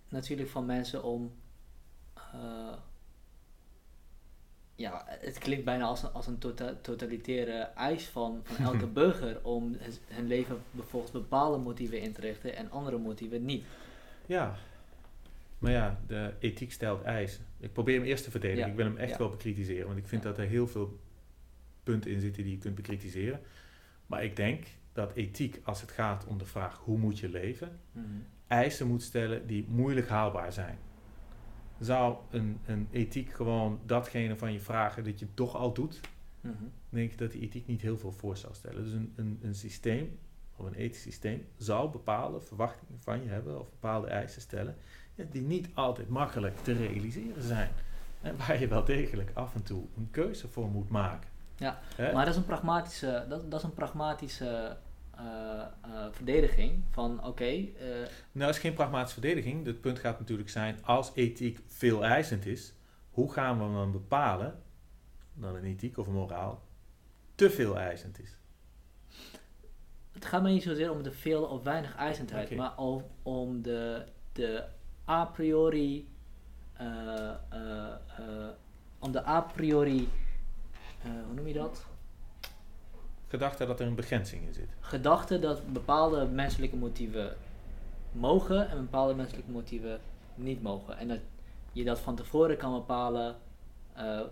natuurlijk 0.09 0.49
van 0.49 0.67
mensen 0.67 1.05
om. 1.05 1.33
Uh, 2.35 2.73
ja, 4.75 5.05
het 5.07 5.39
klinkt 5.39 5.65
bijna 5.65 5.85
als 5.85 6.03
een, 6.03 6.13
als 6.13 6.27
een 6.27 6.39
tota-, 6.39 6.81
totalitaire 6.81 7.59
eis 7.75 8.05
van, 8.05 8.41
van 8.43 8.65
elke 8.73 8.87
burger 8.87 9.45
om 9.45 9.77
hun 10.07 10.27
leven 10.27 10.63
volgens 10.77 11.13
bepaalde 11.13 11.59
motieven 11.59 12.01
in 12.01 12.13
te 12.13 12.21
richten 12.21 12.57
en 12.57 12.71
andere 12.71 12.99
motieven 12.99 13.45
niet. 13.45 13.65
Ja, 14.27 14.57
maar 15.63 15.73
ja, 15.73 16.01
de 16.07 16.35
ethiek 16.39 16.73
stelt 16.73 17.03
eisen. 17.03 17.45
Ik 17.59 17.73
probeer 17.73 17.99
hem 17.99 18.05
eerst 18.05 18.25
te 18.25 18.31
verdedigen. 18.31 18.71
Ik 18.71 18.77
wil 18.77 18.85
hem 18.85 18.97
echt 18.97 19.19
wel 19.19 19.29
bekritiseren, 19.29 19.87
want 19.87 19.99
ik 19.99 20.07
vind 20.07 20.23
dat 20.23 20.39
er 20.39 20.47
heel 20.47 20.67
veel 20.67 21.01
punten 21.83 22.11
in 22.11 22.21
zitten 22.21 22.43
die 22.43 22.53
je 22.53 22.59
kunt 22.59 22.75
bekritiseren. 22.75 23.41
Maar 24.07 24.25
ik 24.25 24.37
denk 24.37 24.67
dat 24.93 25.15
ethiek, 25.15 25.61
als 25.65 25.81
het 25.81 25.91
gaat 25.91 26.27
om 26.27 26.39
de 26.39 26.45
vraag 26.45 26.79
hoe 26.79 26.99
moet 26.99 27.19
je 27.19 27.29
leven, 27.29 27.81
mhm. 27.93 28.07
eisen 28.47 28.87
moet 28.87 29.03
stellen 29.03 29.47
die 29.47 29.67
moeilijk 29.69 30.09
haalbaar 30.09 30.53
zijn. 30.53 30.79
Zou 31.79 32.17
een, 32.31 32.59
een 32.67 32.89
ethiek 32.91 33.33
gewoon 33.33 33.81
datgene 33.87 34.37
van 34.37 34.53
je 34.53 34.61
vragen 34.61 35.05
dat 35.05 35.19
je 35.19 35.27
toch 35.35 35.57
al 35.57 35.75
doet, 35.75 36.01
mm 36.41 36.73
denk 36.89 37.13
ik 37.13 37.19
dat 37.19 37.33
die 37.33 37.41
ethiek 37.41 37.67
niet 37.67 37.83
heel 37.83 37.99
veel 37.99 38.13
voor 38.13 38.37
zou 38.37 38.55
stellen. 38.55 38.85
Dus 38.85 38.93
een, 38.93 39.13
een, 39.17 39.39
een 39.43 39.55
systeem, 39.55 40.19
of 40.57 40.67
een 40.67 40.75
ethisch 40.75 41.03
systeem, 41.03 41.47
zou 41.57 41.91
bepaalde 41.91 42.41
verwachtingen 42.41 43.01
van 43.01 43.23
je 43.23 43.29
hebben 43.29 43.61
of 43.61 43.71
bepaalde 43.71 44.07
eisen 44.07 44.43
stellen, 44.43 44.77
die 45.15 45.43
niet 45.43 45.69
altijd 45.75 46.09
makkelijk 46.09 46.59
te 46.59 46.73
realiseren 46.73 47.43
zijn. 47.43 47.71
En 48.21 48.37
waar 48.37 48.61
je 48.61 48.69
wel 48.69 48.85
degelijk 48.85 49.31
af 49.35 49.55
en 49.55 49.63
toe 49.63 49.85
een 49.97 50.09
keuze 50.11 50.49
voor 50.49 50.69
moet 50.69 50.89
maken. 50.89 51.31
Ja, 51.57 51.81
maar 51.97 52.25
dat 52.25 52.29
is 52.29 52.37
een 52.37 52.45
pragmatische, 52.45 53.27
dat, 53.29 53.51
dat 53.51 53.61
is 53.61 53.67
een 53.67 53.75
pragmatische 53.75 54.77
uh, 55.19 55.25
uh, 55.87 56.07
verdediging 56.11 56.83
van 56.91 57.19
oké. 57.19 57.29
Okay, 57.29 57.73
uh, 57.81 57.89
nou, 57.89 58.07
dat 58.33 58.49
is 58.49 58.59
geen 58.59 58.75
pragmatische 58.75 59.21
verdediging. 59.21 59.67
Het 59.67 59.81
punt 59.81 59.99
gaat 59.99 60.19
natuurlijk 60.19 60.51
zijn, 60.51 60.85
als 60.85 61.13
ethiek 61.15 61.61
veel 61.67 62.05
eisend 62.05 62.47
is, 62.47 62.73
hoe 63.11 63.33
gaan 63.33 63.59
we 63.59 63.75
dan 63.75 63.93
bepalen 63.93 64.63
dat 65.35 65.55
een 65.55 65.65
ethiek 65.65 65.99
of 65.99 66.07
een 66.07 66.13
moraal 66.13 66.63
te 67.35 67.51
veel 67.51 67.79
eisend 67.79 68.19
is? 68.21 68.37
Het 70.13 70.25
gaat 70.25 70.43
me 70.43 70.51
niet 70.51 70.63
zozeer 70.63 70.91
om 70.91 71.03
de 71.03 71.13
veel 71.13 71.45
of 71.45 71.63
weinig 71.63 71.97
eisendheid, 71.97 72.45
okay. 72.45 72.59
maar 72.59 72.77
om, 72.77 73.05
om 73.23 73.63
de, 73.63 74.05
de 74.33 74.65
a 75.09 75.25
priori. 75.27 76.09
om 78.99 79.13
de 79.13 79.27
a 79.27 79.41
priori 79.41 80.09
hoe 81.03 81.35
noem 81.35 81.47
je 81.47 81.55
dat? 81.55 81.85
Gedachte 83.29 83.67
dat 83.67 83.81
er 83.81 83.87
een 83.87 83.95
begrenzing 83.95 84.47
in 84.47 84.55
zit. 84.55 84.69
Gedachte 84.81 85.39
dat 85.39 85.73
bepaalde 85.73 86.27
menselijke 86.27 86.77
motieven 86.77 87.37
mogen 88.13 88.71
en 88.71 88.77
bepaalde 88.81 89.15
menselijke 89.15 89.51
motieven 89.51 90.01
niet 90.35 90.63
mogen. 90.63 90.99
En 90.99 91.09
dat 91.09 91.19
je 91.73 91.85
dat 91.85 91.99
van 92.01 92.15
tevoren 92.15 92.57
kan 92.57 92.73
bepalen 92.73 93.37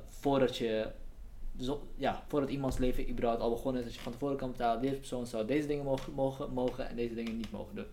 voordat 0.09 0.57
je 0.57 0.91
zo, 1.61 1.87
ja, 1.97 2.23
voordat 2.27 2.51
iemands 2.51 2.79
leven 2.79 3.11
überhaupt 3.11 3.43
al 3.43 3.51
begonnen 3.51 3.81
is, 3.81 3.87
dat 3.87 3.97
je 3.97 4.03
van 4.03 4.13
tevoren 4.13 4.37
kan 4.37 4.51
bepalen, 4.51 4.83
deze 4.83 4.97
persoon 4.97 5.27
zou 5.27 5.47
deze 5.47 5.67
dingen 5.67 5.85
mogen, 5.85 6.13
mogen, 6.13 6.53
mogen 6.53 6.89
en 6.89 6.97
deze 6.97 7.15
dingen 7.15 7.37
niet 7.37 7.51
mogen 7.51 7.75
doen. 7.75 7.87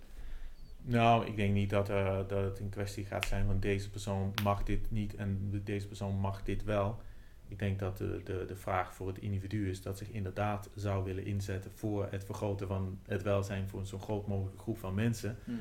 Nou, 0.89 1.26
ik 1.26 1.35
denk 1.35 1.53
niet 1.53 1.69
dat, 1.69 1.89
uh, 1.89 2.18
dat 2.27 2.43
het 2.43 2.59
een 2.59 2.69
kwestie 2.69 3.05
gaat 3.05 3.26
zijn 3.26 3.45
van 3.45 3.59
deze 3.59 3.89
persoon 3.89 4.34
mag 4.43 4.64
dit 4.64 4.91
niet 4.91 5.15
en 5.15 5.61
deze 5.64 5.88
persoon 5.88 6.15
mag 6.15 6.43
dit 6.43 6.64
wel. 6.64 7.01
Ik 7.47 7.59
denk 7.59 7.80
dat 7.80 7.97
de, 7.97 8.22
de, 8.23 8.45
de 8.47 8.55
vraag 8.55 8.93
voor 8.93 9.07
het 9.07 9.18
individu 9.18 9.69
is 9.69 9.81
dat 9.81 9.97
zich 9.97 10.09
inderdaad 10.09 10.69
zou 10.76 11.03
willen 11.03 11.26
inzetten 11.26 11.72
voor 11.73 12.07
het 12.11 12.23
vergroten 12.23 12.68
van 12.68 12.99
het 13.05 13.23
welzijn 13.23 13.69
voor 13.69 13.85
zo'n 13.85 14.01
groot 14.01 14.27
mogelijke 14.27 14.59
groep 14.59 14.77
van 14.77 14.93
mensen. 14.93 15.38
Mhm. 15.43 15.57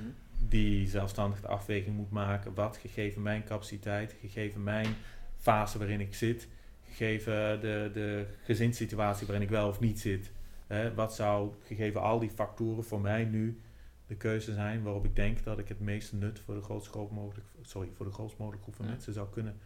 Die 0.48 0.88
zelfstandig 0.88 1.40
de 1.40 1.48
afweging 1.48 1.96
moet 1.96 2.10
maken 2.10 2.54
wat 2.54 2.76
gegeven 2.76 3.22
mijn 3.22 3.44
capaciteit, 3.44 4.16
gegeven 4.20 4.62
mijn 4.62 4.88
fase 5.36 5.78
waarin 5.78 6.00
ik 6.00 6.14
zit, 6.14 6.48
gegeven 6.84 7.60
de, 7.60 7.90
de 7.92 8.26
gezinssituatie 8.42 9.26
waarin 9.26 9.44
ik 9.44 9.52
wel 9.52 9.68
of 9.68 9.80
niet 9.80 10.00
zit. 10.00 10.32
Hè, 10.66 10.94
wat 10.94 11.14
zou 11.14 11.52
gegeven 11.62 12.02
al 12.02 12.18
die 12.18 12.30
factoren 12.30 12.84
voor 12.84 13.00
mij 13.00 13.24
nu 13.24 13.60
de 14.06 14.16
keuze 14.16 14.52
zijn 14.52 14.82
waarop 14.82 15.04
ik 15.04 15.16
denk 15.16 15.44
dat 15.44 15.58
ik 15.58 15.68
het 15.68 15.80
meeste 15.80 16.16
nut 16.16 16.38
voor 16.38 16.54
de 16.54 16.62
grootst 16.62 16.94
mogelijk, 16.94 17.46
sorry, 17.62 17.90
voor 17.94 18.06
de 18.06 18.12
grootst 18.12 18.38
mogelijke 18.38 18.64
groep 18.64 18.76
van 18.76 18.86
mensen 18.86 19.12
zou 19.12 19.28
kunnen 19.30 19.58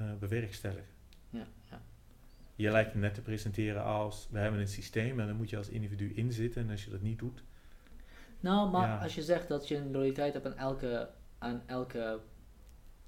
uh, 0.00 0.06
bewerkstelligen 0.18 0.96
ja, 1.30 1.46
ja. 1.70 1.80
Je 2.54 2.70
lijkt 2.70 2.94
net 2.94 3.14
te 3.14 3.22
presenteren 3.22 3.84
als, 3.84 4.28
we 4.30 4.38
hebben 4.38 4.60
een 4.60 4.68
systeem 4.68 5.20
en 5.20 5.26
dan 5.26 5.36
moet 5.36 5.50
je 5.50 5.56
als 5.56 5.68
individu 5.68 6.14
inzitten 6.14 6.62
en 6.62 6.70
als 6.70 6.84
je 6.84 6.90
dat 6.90 7.00
niet 7.00 7.18
doet. 7.18 7.42
Nou, 8.40 8.70
maar 8.70 9.02
als 9.02 9.14
je 9.14 9.22
zegt 9.22 9.48
dat 9.48 9.68
je 9.68 9.76
een 9.76 9.90
loyaliteit 9.90 10.32
hebt 10.32 10.46
aan 10.46 10.56
elke, 10.56 11.10
aan 11.38 11.62
elke 11.66 12.20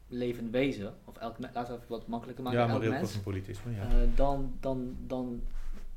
levend 0.09 0.51
wezen, 0.51 0.95
of 1.05 1.16
elke, 1.16 1.41
laten 1.41 1.74
we 1.74 1.78
even 1.78 1.89
wat 1.89 2.07
makkelijker 2.07 2.45
maken, 2.45 2.61
ja, 2.61 2.66
maar 2.66 2.81
heel 2.81 2.99
cosmopolitisme, 2.99 3.73
ja. 3.73 3.87
Uh, 3.87 4.16
dan, 4.16 4.57
dan, 4.61 4.97
dan, 5.07 5.43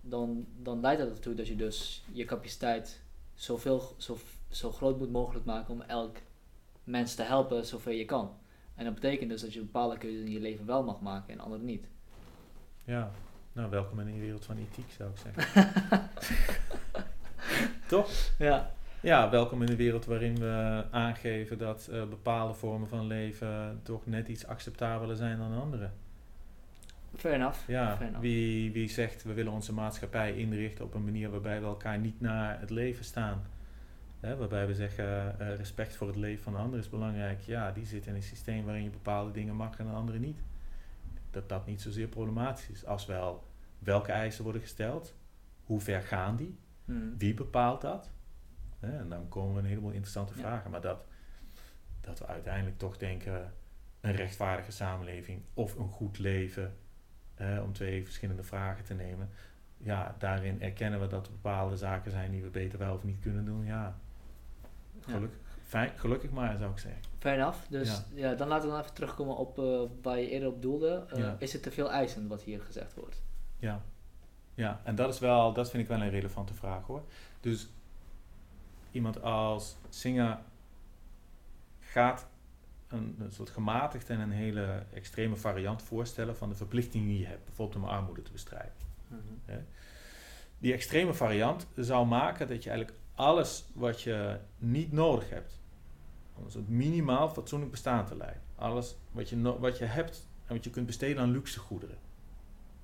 dan, 0.02 0.46
dan 0.62 0.82
leidt 0.82 1.02
dat 1.02 1.10
ertoe 1.10 1.34
dat 1.34 1.48
je 1.48 1.56
dus 1.56 2.04
je 2.12 2.26
capaciteit 2.26 3.02
zoveel, 3.34 3.96
zo, 3.98 4.18
zo 4.56 4.72
groot 4.72 4.98
moet 4.98 5.12
mogelijk 5.12 5.46
maken 5.46 5.74
om 5.74 5.82
elk 5.82 6.18
mens 6.84 7.16
te 7.16 7.24
helpen 7.24 7.66
zoveel 7.66 7.94
je 7.94 8.06
kan. 8.06 8.32
En 8.76 8.86
dat 8.86 8.94
betekent 8.94 9.30
dus 9.30 9.42
dat 9.42 9.54
je 9.54 9.60
bepaalde 9.60 9.98
keuzes 9.98 10.26
in 10.26 10.32
je 10.32 10.40
leven 10.40 10.66
wel 10.66 10.84
mag 10.84 11.02
maken 11.02 11.34
en 11.34 11.40
andere 11.40 11.64
niet. 11.64 11.88
Ja, 12.86 13.12
nou 13.52 13.70
welkom 13.70 14.00
in 14.00 14.06
de 14.06 14.20
wereld 14.20 14.46
van 14.46 14.58
ethiek 14.58 14.92
zou 14.92 15.10
ik 15.10 15.18
zeggen. 15.18 16.10
Toch? 17.88 18.10
Ja. 18.38 18.72
ja, 19.02 19.30
welkom 19.30 19.62
in 19.62 19.70
een 19.70 19.76
wereld 19.76 20.06
waarin 20.06 20.40
we 20.40 20.84
aangeven 20.92 21.58
dat 21.58 21.88
uh, 21.92 22.06
bepaalde 22.06 22.54
vormen 22.54 22.88
van 22.88 23.08
leven 23.08 23.80
toch 23.84 24.06
net 24.06 24.28
iets 24.28 24.48
acceptabeler 24.48 25.16
zijn 25.16 25.38
dan 25.38 25.62
andere. 25.62 25.90
Fair 27.16 27.36
enough. 27.36 27.68
Ja, 27.68 27.98
Wie, 28.20 28.72
wie 28.72 28.90
zegt 28.90 29.24
we 29.24 29.34
willen 29.34 29.52
onze 29.52 29.74
maatschappij 29.74 30.36
inrichten 30.36 30.86
op 30.86 30.94
een 30.94 31.04
manier 31.04 31.30
waarbij 31.30 31.60
we 31.60 31.66
elkaar 31.66 32.00
niet 32.00 32.22
naar 32.22 32.60
het 32.60 32.70
leven 32.70 33.06
staan. 33.06 33.44
Hè, 34.24 34.38
waarbij 34.38 34.68
we 34.68 34.76
zeggen 34.76 35.36
uh, 35.42 35.56
respect 35.56 35.96
voor 35.96 36.08
het 36.08 36.16
leven 36.16 36.44
van 36.44 36.54
de 36.54 36.60
ander 36.60 36.80
is 36.80 36.90
belangrijk. 36.90 37.42
Ja, 37.42 37.72
die 37.72 37.86
zit 37.86 38.06
in 38.06 38.16
een 38.16 38.24
systeem 38.24 38.66
waarin 38.66 38.84
je 38.84 38.90
bepaalde 38.90 39.32
dingen 39.32 39.56
mag 39.56 39.80
en 39.80 39.94
andere 39.94 40.20
niet. 40.20 40.40
Dat 41.32 41.50
dat 41.50 41.66
niet 41.66 41.82
zozeer 41.82 42.08
problematisch 42.08 42.70
is. 42.70 42.86
Als 42.86 43.06
wel 43.06 43.48
welke 43.80 44.12
eisen 44.12 44.44
worden 44.44 44.62
gesteld, 44.62 45.16
hoe 45.64 45.80
ver 45.80 46.02
gaan 46.02 46.36
die, 46.36 46.58
hmm. 46.86 47.18
wie 47.18 47.34
bepaalt 47.34 47.82
dat. 47.82 48.12
Hè, 48.80 48.98
en 48.98 49.10
dan 49.10 49.28
komen 49.30 49.54
we 49.54 49.60
een 49.60 49.66
heleboel 49.66 49.92
interessante 49.92 50.34
vragen. 50.34 50.72
Maar 50.72 50.82
dat, 50.82 51.06
dat 52.02 52.20
we 52.20 52.28
uiteindelijk 52.28 52.78
toch 52.78 52.98
denken 52.98 53.54
een 54.02 54.16
rechtvaardige 54.16 54.72
samenleving 54.72 55.42
of 55.54 55.76
een 55.76 55.90
goed 55.90 56.20
leven 56.20 56.76
om 57.64 57.74
twee 57.74 58.04
verschillende 58.04 58.44
vragen 58.44 58.86
te 58.86 58.94
nemen. 58.94 59.30
Ja, 59.78 60.16
daarin 60.20 60.62
erkennen 60.62 61.00
we 61.00 61.08
dat 61.08 61.26
er 61.26 61.32
bepaalde 61.32 61.78
zaken 61.78 62.12
zijn 62.12 62.32
die 62.32 62.42
we 62.42 62.50
beter 62.50 62.80
wel 62.80 62.94
of 62.94 63.04
niet 63.04 63.20
kunnen 63.20 63.46
doen. 63.46 63.66
Ja, 63.66 64.02
gelukkig, 65.06 65.40
fijn, 65.64 65.92
gelukkig 65.96 66.32
maar 66.32 66.58
zou 66.58 66.72
ik 66.72 66.78
zeggen. 66.78 67.02
Fair 67.20 67.36
enough. 67.36 67.58
Dus 67.70 68.04
ja. 68.14 68.34
dan 68.34 68.48
laten 68.48 68.66
we 68.66 68.74
dan 68.74 68.82
even 68.82 68.94
terugkomen 68.96 69.38
op 69.38 69.60
uh, 69.60 69.82
waar 70.02 70.20
je 70.20 70.30
eerder 70.30 70.50
op 70.50 70.62
doelde. 70.62 71.06
Uh, 71.18 71.32
Is 71.38 71.54
het 71.54 71.64
te 71.64 71.72
veel 71.72 71.92
eisen 71.92 72.28
wat 72.28 72.42
hier 72.42 72.62
gezegd 72.62 72.94
wordt? 72.94 73.22
Ja. 73.58 73.82
Ja, 74.56 74.82
en 74.84 74.96
dat 74.96 75.14
is 75.14 75.20
wel, 75.20 75.54
dat 75.54 75.70
vind 75.70 75.84
ik 75.84 75.90
wel 75.90 76.02
een 76.02 76.10
relevante 76.10 76.54
vraag 76.54 76.86
hoor. 76.86 77.04
Dus 77.40 77.70
iemand 78.92 79.22
als 79.22 79.76
Singer 79.90 80.40
gaat 81.80 82.28
een, 82.88 83.16
een, 83.20 83.32
soort 83.32 83.50
gematigd 83.50 84.10
en 84.10 84.20
een 84.20 84.32
hele 84.32 84.84
extreme 84.94 85.36
variant 85.36 85.82
voorstellen 85.82 86.36
van 86.36 86.50
de 86.50 86.56
verplichtingen 86.56 87.08
die 87.08 87.20
je 87.20 87.26
hebt, 87.26 87.46
bijvoorbeeld 87.46 87.84
om 87.84 87.90
armoede 87.90 88.22
te 88.22 88.32
bestrijden. 88.32 88.74
Mhm. 89.08 89.60
Die 90.60 90.74
extreme 90.74 91.14
variant 91.14 91.68
zou 91.76 92.06
maken 92.06 92.48
dat 92.48 92.64
je 92.64 92.70
eigenlijk 92.70 93.00
alles 93.16 93.66
wat 93.74 94.02
je 94.02 94.40
niet 94.58 94.92
nodig 94.92 95.30
hebt, 95.30 95.60
om 96.34 96.46
een 96.54 96.66
minimaal 96.68 97.30
fatsoenlijk 97.30 97.72
bestaan 97.72 98.06
te 98.06 98.18
leiden, 98.18 98.42
alles 98.56 98.96
wat 99.12 99.30
je, 99.30 99.60
wat 99.60 99.78
je 99.78 99.86
hebt 99.86 100.28
en 100.46 100.56
wat 100.56 100.64
je 100.64 100.70
kunt 100.70 100.86
besteden 100.86 101.22
aan 101.22 101.32
luxe 101.32 101.60
goederen. 101.60 101.98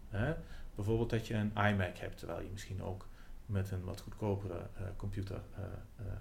Hè? 0.09 0.33
Bijvoorbeeld 0.75 1.09
dat 1.09 1.27
je 1.27 1.33
een 1.33 1.51
iMac 1.55 1.97
hebt, 1.97 2.17
terwijl 2.17 2.41
je 2.41 2.49
misschien 2.51 2.83
ook 2.83 3.07
met 3.45 3.71
een 3.71 3.83
wat 3.83 4.01
goedkopere 4.01 4.53
uh, 4.53 4.87
computer 4.95 5.41
uh, 5.57 5.65
uh, 5.99 6.11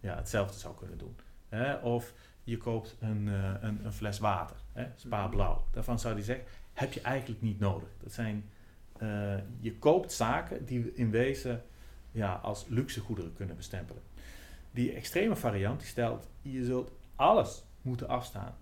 ja, 0.00 0.16
hetzelfde 0.16 0.58
zou 0.58 0.74
kunnen 0.76 0.98
doen. 0.98 1.16
Hè? 1.48 1.74
Of 1.74 2.12
je 2.44 2.56
koopt 2.56 2.96
een, 3.00 3.26
een, 3.26 3.84
een, 3.84 3.92
fles 3.92 4.18
water, 4.18 4.56
hè, 4.72 4.86
Spa 4.96 5.22
mhm. 5.22 5.30
Blauw. 5.30 5.66
Daarvan 5.70 5.98
zou 5.98 6.14
die 6.14 6.24
zeggen, 6.24 6.44
heb 6.72 6.92
je 6.92 7.00
eigenlijk 7.00 7.42
niet 7.42 7.58
nodig. 7.58 7.88
Dat 8.02 8.12
zijn, 8.12 8.50
je 9.60 9.76
koopt 9.78 10.12
zaken 10.12 10.64
die 10.64 10.94
in 10.94 11.10
wezen 11.10 11.62
ja, 12.14 12.34
als 12.34 12.66
luxe 12.68 13.00
goederen 13.00 13.34
kunnen 13.34 13.56
bestempelen. 13.56 14.02
Die 14.70 14.92
extreme 14.92 15.36
variant 15.36 15.78
die 15.80 15.88
stelt, 15.88 16.28
je 16.42 16.64
zult 16.64 16.92
alles 17.16 17.62
moeten 17.82 18.08
afstaan 18.08 18.54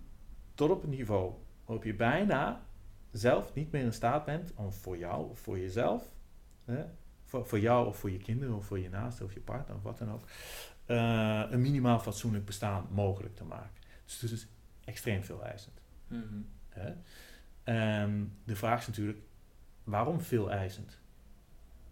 tot 0.55 0.69
op 0.69 0.83
een 0.83 0.89
niveau 0.89 1.33
waarop 1.65 1.85
je 1.85 1.93
bijna 1.93 2.61
zelf 3.11 3.53
niet 3.53 3.71
meer 3.71 3.83
in 3.83 3.93
staat 3.93 4.25
bent 4.25 4.51
om 4.55 4.73
voor 4.73 4.97
jou 4.97 5.29
of 5.29 5.39
voor 5.39 5.59
jezelf, 5.59 6.03
hè, 6.65 6.85
voor, 7.23 7.45
voor 7.45 7.59
jou 7.59 7.87
of 7.87 7.97
voor 7.97 8.11
je 8.11 8.17
kinderen 8.17 8.55
of 8.55 8.65
voor 8.65 8.79
je 8.79 8.89
naaste 8.89 9.23
of 9.23 9.33
je 9.33 9.39
partner 9.39 9.75
of 9.75 9.83
wat 9.83 9.97
dan 9.97 10.11
ook, 10.11 10.23
uh, 10.87 11.43
een 11.49 11.61
minimaal 11.61 11.99
fatsoenlijk 11.99 12.45
bestaan 12.45 12.87
mogelijk 12.91 13.35
te 13.35 13.43
maken. 13.43 13.81
Dus 14.05 14.21
het 14.21 14.31
is 14.31 14.47
extreem 14.85 15.23
veel 15.23 15.43
eisend. 15.43 15.81
Mm 16.07 16.45
de 18.43 18.55
vraag 18.55 18.79
is 18.79 18.87
natuurlijk, 18.87 19.19
waarom 19.83 20.21
veel 20.21 20.51
eisend? 20.51 20.99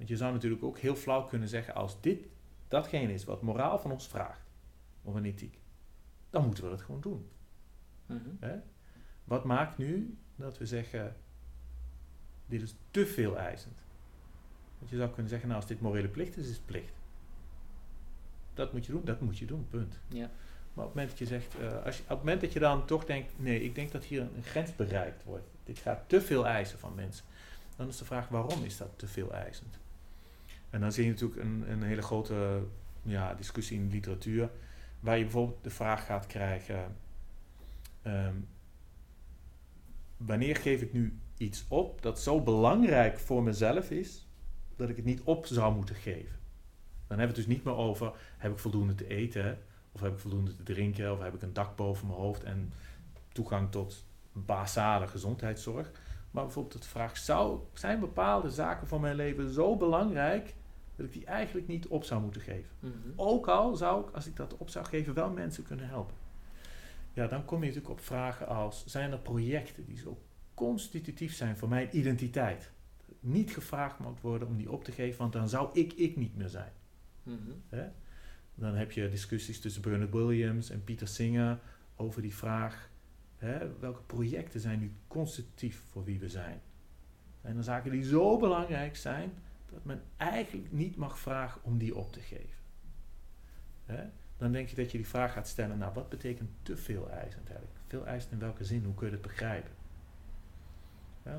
Want 0.01 0.13
je 0.13 0.19
zou 0.19 0.33
natuurlijk 0.33 0.63
ook 0.63 0.77
heel 0.77 0.95
flauw 0.95 1.25
kunnen 1.25 1.47
zeggen, 1.47 1.75
als 1.75 2.01
dit 2.01 2.27
datgene 2.67 3.13
is 3.13 3.23
wat 3.23 3.41
moraal 3.41 3.79
van 3.79 3.91
ons 3.91 4.07
vraagt, 4.07 4.49
of 5.03 5.15
een 5.15 5.25
ethiek, 5.25 5.59
dan 6.29 6.45
moeten 6.45 6.63
we 6.63 6.69
dat 6.69 6.81
gewoon 6.81 7.01
doen. 7.01 7.29
Mm 8.05 8.39
Wat 9.23 9.43
maakt 9.43 9.77
nu 9.77 10.17
dat 10.35 10.57
we 10.57 10.65
zeggen, 10.65 11.15
dit 12.45 12.61
is 12.61 12.75
te 12.91 13.05
veel 13.05 13.37
eisend? 13.37 13.83
Want 14.77 14.89
je 14.89 14.97
zou 14.97 15.09
kunnen 15.09 15.29
zeggen, 15.29 15.47
nou 15.47 15.61
als 15.61 15.69
dit 15.69 15.81
morele 15.81 16.07
plicht 16.07 16.37
is, 16.37 16.47
is 16.47 16.55
het 16.55 16.65
plicht 16.65 16.93
dat 18.53 18.73
moet 18.73 18.85
je 18.85 18.91
doen, 18.91 19.05
dat 19.05 19.21
moet 19.21 19.37
je 19.37 19.45
doen, 19.45 19.67
punt. 19.69 19.99
Ja. 20.07 20.29
Maar 20.73 20.85
op 20.85 20.93
het 20.93 20.95
moment 20.95 21.09
dat 21.09 21.17
je 21.17 21.25
zegt, 21.25 21.55
uh, 21.59 21.85
als 21.85 21.97
je, 21.97 22.03
op 22.03 22.09
het 22.09 22.17
moment 22.17 22.41
dat 22.41 22.53
je 22.53 22.59
dan 22.59 22.85
toch 22.85 23.05
denkt, 23.05 23.31
nee, 23.35 23.63
ik 23.63 23.75
denk 23.75 23.91
dat 23.91 24.03
hier 24.03 24.21
een, 24.21 24.43
grens 24.43 24.75
bereikt 24.75 25.23
wordt, 25.23 25.47
dit 25.63 25.79
gaat 25.79 26.09
te 26.09 26.21
veel 26.21 26.47
eisen 26.47 26.79
van 26.79 26.95
mensen, 26.95 27.25
dan 27.75 27.87
is 27.87 27.97
de 27.97 28.05
vraag 28.05 28.27
waarom 28.27 28.63
is 28.63 28.77
dat 28.77 28.89
te 28.95 29.07
veel 29.07 29.33
eisend? 29.33 29.79
En 30.71 30.81
dan 30.81 30.91
zie 30.91 31.03
je 31.03 31.09
natuurlijk 31.09 31.41
een, 31.41 31.63
een 31.71 31.83
hele 31.83 32.01
grote 32.01 32.63
ja, 33.01 33.33
discussie 33.33 33.77
in 33.77 33.87
de 33.87 33.93
literatuur, 33.93 34.49
waar 34.99 35.17
je 35.17 35.23
bijvoorbeeld 35.23 35.63
de 35.63 35.69
vraag 35.69 36.05
gaat 36.05 36.27
krijgen, 36.27 36.95
ehm, 38.01 38.35
wanneer 40.17 40.55
geef 40.55 40.81
ik 40.81 40.93
nu 40.93 41.19
iets 41.37 41.65
op 41.67 42.01
dat 42.01 42.19
zo 42.19 42.41
belangrijk 42.41 43.19
voor 43.19 43.43
mezelf 43.43 43.91
is, 43.91 44.27
dat 44.75 44.89
ik 44.89 44.95
het 44.95 45.05
niet 45.05 45.21
op 45.21 45.45
zou 45.45 45.75
moeten 45.75 45.95
geven? 45.95 46.39
Dan 47.07 47.19
hebben 47.19 47.35
we 47.35 47.41
het 47.41 47.47
dus 47.47 47.55
niet 47.55 47.63
meer 47.63 47.75
over, 47.75 48.13
heb 48.37 48.51
ik 48.51 48.59
voldoende 48.59 48.95
te 48.95 49.07
eten, 49.07 49.59
of 49.91 50.01
heb 50.01 50.13
ik 50.13 50.19
voldoende 50.19 50.55
te 50.55 50.63
drinken, 50.63 51.11
of 51.11 51.19
heb 51.19 51.33
ik 51.33 51.41
een 51.41 51.53
dak 51.53 51.75
boven 51.75 52.07
mijn 52.07 52.19
hoofd 52.19 52.43
en 52.43 52.73
toegang 53.31 53.71
tot 53.71 54.05
basale 54.31 55.07
gezondheidszorg. 55.07 55.91
Maar 56.31 56.43
bijvoorbeeld 56.43 56.81
de 56.81 56.89
vraag, 56.89 57.17
zou, 57.17 57.59
zijn 57.73 57.99
bepaalde 57.99 58.49
zaken 58.49 58.87
van 58.87 59.01
mijn 59.01 59.15
leven 59.15 59.53
zo 59.53 59.77
belangrijk 59.77 60.53
dat 61.01 61.13
ik 61.13 61.19
die 61.21 61.25
eigenlijk 61.25 61.67
niet 61.67 61.87
op 61.87 62.03
zou 62.03 62.21
moeten 62.21 62.41
geven? 62.41 62.69
Mhm. 62.79 62.93
Ook 63.15 63.47
al 63.47 63.75
zou 63.75 64.07
ik, 64.07 64.15
als 64.15 64.27
ik 64.27 64.35
dat 64.35 64.57
op 64.57 64.69
zou 64.69 64.85
geven, 64.85 65.13
wel 65.13 65.29
mensen 65.29 65.63
kunnen 65.63 65.87
helpen. 65.87 66.15
Ja, 67.13 67.27
dan 67.27 67.45
kom 67.45 67.59
je 67.59 67.65
natuurlijk 67.65 67.93
op 67.93 67.99
vragen 67.99 68.47
als, 68.47 68.85
zijn 68.85 69.11
er 69.11 69.19
projecten 69.19 69.85
die 69.85 69.97
zo 69.97 70.21
constitutief 70.53 71.33
zijn 71.33 71.57
voor 71.57 71.69
mijn 71.69 71.97
identiteit? 71.97 72.71
Niet 73.19 73.51
gevraagd 73.51 73.99
moet 73.99 74.21
worden 74.21 74.47
om 74.47 74.57
die 74.57 74.71
op 74.71 74.83
te 74.83 74.91
geven, 74.91 75.19
want 75.19 75.33
dan 75.33 75.49
zou 75.49 75.69
ik 75.73 75.93
ik 75.93 76.15
niet 76.15 76.35
meer 76.35 76.49
zijn. 76.49 76.71
Mhm. 77.23 77.51
Dan 78.55 78.75
heb 78.75 78.91
je 78.91 79.09
discussies 79.09 79.59
tussen 79.59 79.81
Bernard 79.81 80.11
Williams 80.11 80.69
en 80.69 80.83
Pieter 80.83 81.07
Singer 81.07 81.59
over 81.95 82.21
die 82.21 82.35
vraag: 82.35 82.89
hè, 83.37 83.79
welke 83.79 84.01
projecten 84.01 84.59
zijn 84.59 84.79
nu 84.79 84.91
constitutief 85.07 85.83
voor 85.89 86.03
wie 86.03 86.19
we 86.19 86.29
zijn? 86.29 86.61
En 87.41 87.53
dan 87.53 87.63
zaken 87.63 87.91
die 87.91 88.03
zo 88.03 88.37
belangrijk 88.37 88.95
zijn 88.95 89.31
dat 89.71 89.85
men 89.85 90.03
eigenlijk 90.17 90.71
niet 90.71 90.95
mag 90.95 91.19
vragen 91.19 91.63
om 91.63 91.77
die 91.77 91.95
op 91.95 92.13
te 92.13 92.19
geven. 92.19 92.59
Hè? 93.85 94.03
Dan 94.37 94.51
denk 94.51 94.69
je 94.69 94.75
dat 94.75 94.91
je 94.91 94.97
die 94.97 95.07
vraag 95.07 95.33
gaat 95.33 95.47
stellen: 95.47 95.77
nou, 95.77 95.93
wat 95.93 96.09
betekent 96.09 96.49
te 96.61 96.77
veel 96.77 97.09
eisend 97.09 97.47
eigenlijk? 97.47 97.79
Veel 97.87 98.05
eisend 98.05 98.31
in 98.31 98.39
welke 98.39 98.63
zin? 98.63 98.83
Hoe 98.83 98.93
kun 98.93 99.07
je 99.07 99.13
het 99.13 99.21
begrijpen? 99.21 99.71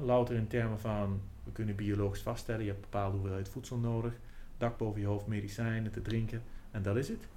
louter 0.01 0.37
in 0.37 0.47
termen 0.47 0.81
van 0.81 1.21
we 1.45 1.53
kunnen 1.53 1.77
biologisch 1.77 2.23
vaststellen, 2.23 2.65
je 2.65 2.71
hebt 2.71 2.81
bepaalde 2.81 3.17
hoeveelheid 3.17 3.49
voedsel 3.49 3.77
nodig 3.77 4.15
dak 4.63 4.79
boven 4.79 5.01
je 5.01 5.07
hoofd, 5.07 5.27
medicijnen 5.27 5.93
te 5.93 6.03
drinken 6.03 6.43
en 6.71 6.83
dat 6.83 6.97
is 6.97 7.09
het? 7.09 7.29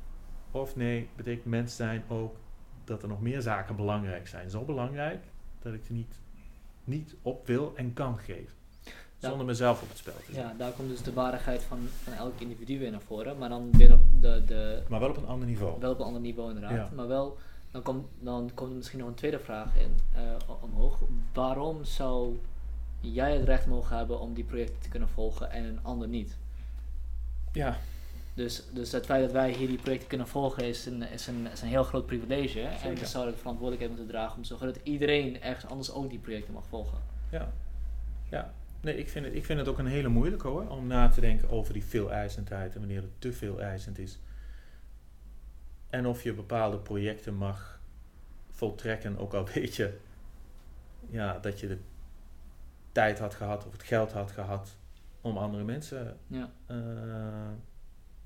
Of 0.52 0.76
nee, 0.76 1.10
betekent 1.16 1.46
mens 1.46 1.76
zijn 1.76 2.04
ook 2.08 2.36
dat 2.84 3.02
er 3.02 3.08
nog 3.08 3.22
meer 3.22 3.42
zaken 3.42 3.76
belangrijk 3.76 4.28
zijn. 4.28 4.50
Zo 4.50 4.66
belangrijk 4.66 5.24
dat 5.60 5.74
ik 5.74 5.86
ze 5.86 5.94
niet, 5.94 6.20
niet 6.84 7.16
op 7.22 7.48
wil 7.48 7.76
en 7.76 7.94
kan 7.94 8.18
geven. 8.18 8.58
Zonder 9.20 9.46
mezelf 9.46 9.82
op 9.82 9.90
het 9.90 9.98
spel 9.98 10.14
te 10.14 10.24
zetten. 10.26 10.44
Ja, 10.44 10.54
daar 10.58 10.72
komt 10.72 10.90
dus 10.90 11.02
de 11.02 11.14
waardigheid 11.14 11.64
van, 11.64 11.88
van 12.04 12.14
elk 12.14 12.40
individu 12.40 12.80
weer 12.80 12.92
naar 12.92 13.02
voren. 13.02 13.38
Maar 13.38 13.50
dan 13.50 13.72
weer 13.72 13.94
op 13.94 14.00
de, 14.22 14.44
de... 14.46 14.84
Maar 14.88 15.00
wel 15.00 15.10
op 15.10 15.18
een 15.18 15.28
ander 15.28 15.48
niveau. 15.48 15.80
Wel 15.80 15.92
op 15.92 16.00
een 16.00 16.06
ander 16.06 16.22
niveau 16.22 16.54
inderdaad. 16.54 16.92
Maar 16.92 17.08
wel, 17.08 17.38
dan 17.72 17.82
komt, 17.82 18.08
dan 18.20 18.52
komt 18.54 18.70
er 18.70 18.76
misschien 18.76 19.00
nog 19.00 19.08
een 19.08 19.14
tweede 19.14 19.40
vraag 19.40 19.76
in, 19.78 19.96
uh, 20.16 20.54
omhoog. 20.62 21.00
Waarom 21.34 21.84
zou 21.84 22.40
jij 23.00 23.34
het 23.34 23.44
recht 23.44 23.66
mogen 23.66 23.98
hebben 23.98 24.20
om 24.20 24.34
die 24.34 24.44
projecten 24.44 24.80
te 24.80 24.90
kunnen 24.90 25.10
volgen 25.10 25.52
en 25.52 25.64
een 25.64 25.80
ander 25.82 26.08
niet? 26.08 26.38
Ja. 27.52 27.78
Dus, 28.34 28.64
dus 28.72 28.92
het 28.92 29.06
feit 29.06 29.22
dat 29.22 29.32
wij 29.32 29.52
hier 29.52 29.68
die 29.68 29.78
projecten 29.78 30.08
kunnen 30.08 30.28
volgen 30.28 30.64
is 30.64 30.86
een, 30.86 31.02
is 31.02 31.28
een, 31.28 31.48
is 31.52 31.62
een 31.62 31.68
heel 31.68 31.84
groot 31.84 32.06
privilege. 32.06 32.62
En 32.62 32.96
we 32.96 33.06
zouden 33.06 33.34
de 33.34 33.40
verantwoordelijkheid 33.40 33.98
moeten 33.98 34.16
dragen 34.16 34.36
om 34.36 34.42
te 34.42 34.48
zorgen 34.48 34.68
dat 34.68 34.80
iedereen 34.84 35.42
ergens 35.42 35.72
anders 35.72 35.92
ook 35.92 36.10
die 36.10 36.20
projecten 36.20 36.54
mag 36.54 36.64
volgen. 36.70 36.98
Ja, 37.30 37.52
ja. 38.30 38.54
Nee, 38.86 38.98
ik 38.98 39.10
vind, 39.10 39.26
het, 39.26 39.36
ik 39.36 39.46
vind 39.46 39.60
het 39.60 39.68
ook 39.68 39.78
een 39.78 39.86
hele 39.86 40.08
moeilijke 40.08 40.48
hoor, 40.48 40.70
om 40.70 40.88
na 40.88 41.08
te 41.08 41.22
denken 41.22 41.50
over 41.50 41.74
die 41.74 41.86
veel 41.86 42.12
eisendheid 42.12 42.74
en 42.74 42.80
wanneer 42.80 43.02
het 43.02 43.22
te 43.22 43.34
veel 43.34 43.62
eisend 43.62 43.98
is. 43.98 44.20
En 45.90 46.06
of 46.06 46.24
je 46.24 46.34
bepaalde 46.34 46.78
projecten 46.78 47.36
mag 47.36 47.80
voltrekken, 48.50 49.18
ook 49.18 49.34
al 49.34 49.48
weet 49.54 49.76
je 49.76 49.98
ja, 51.10 51.40
dat 51.40 51.60
je 51.60 51.68
de 51.68 51.78
tijd 52.92 53.20
had 53.20 53.36
gehad 53.36 53.66
of 53.66 53.72
het 53.72 53.84
geld 53.84 54.12
had 54.12 54.32
gehad 54.32 54.78
om 55.22 55.38
andere 55.38 55.64
mensen, 55.64 56.18
ja. 56.28 56.52
Uh, 56.72 56.78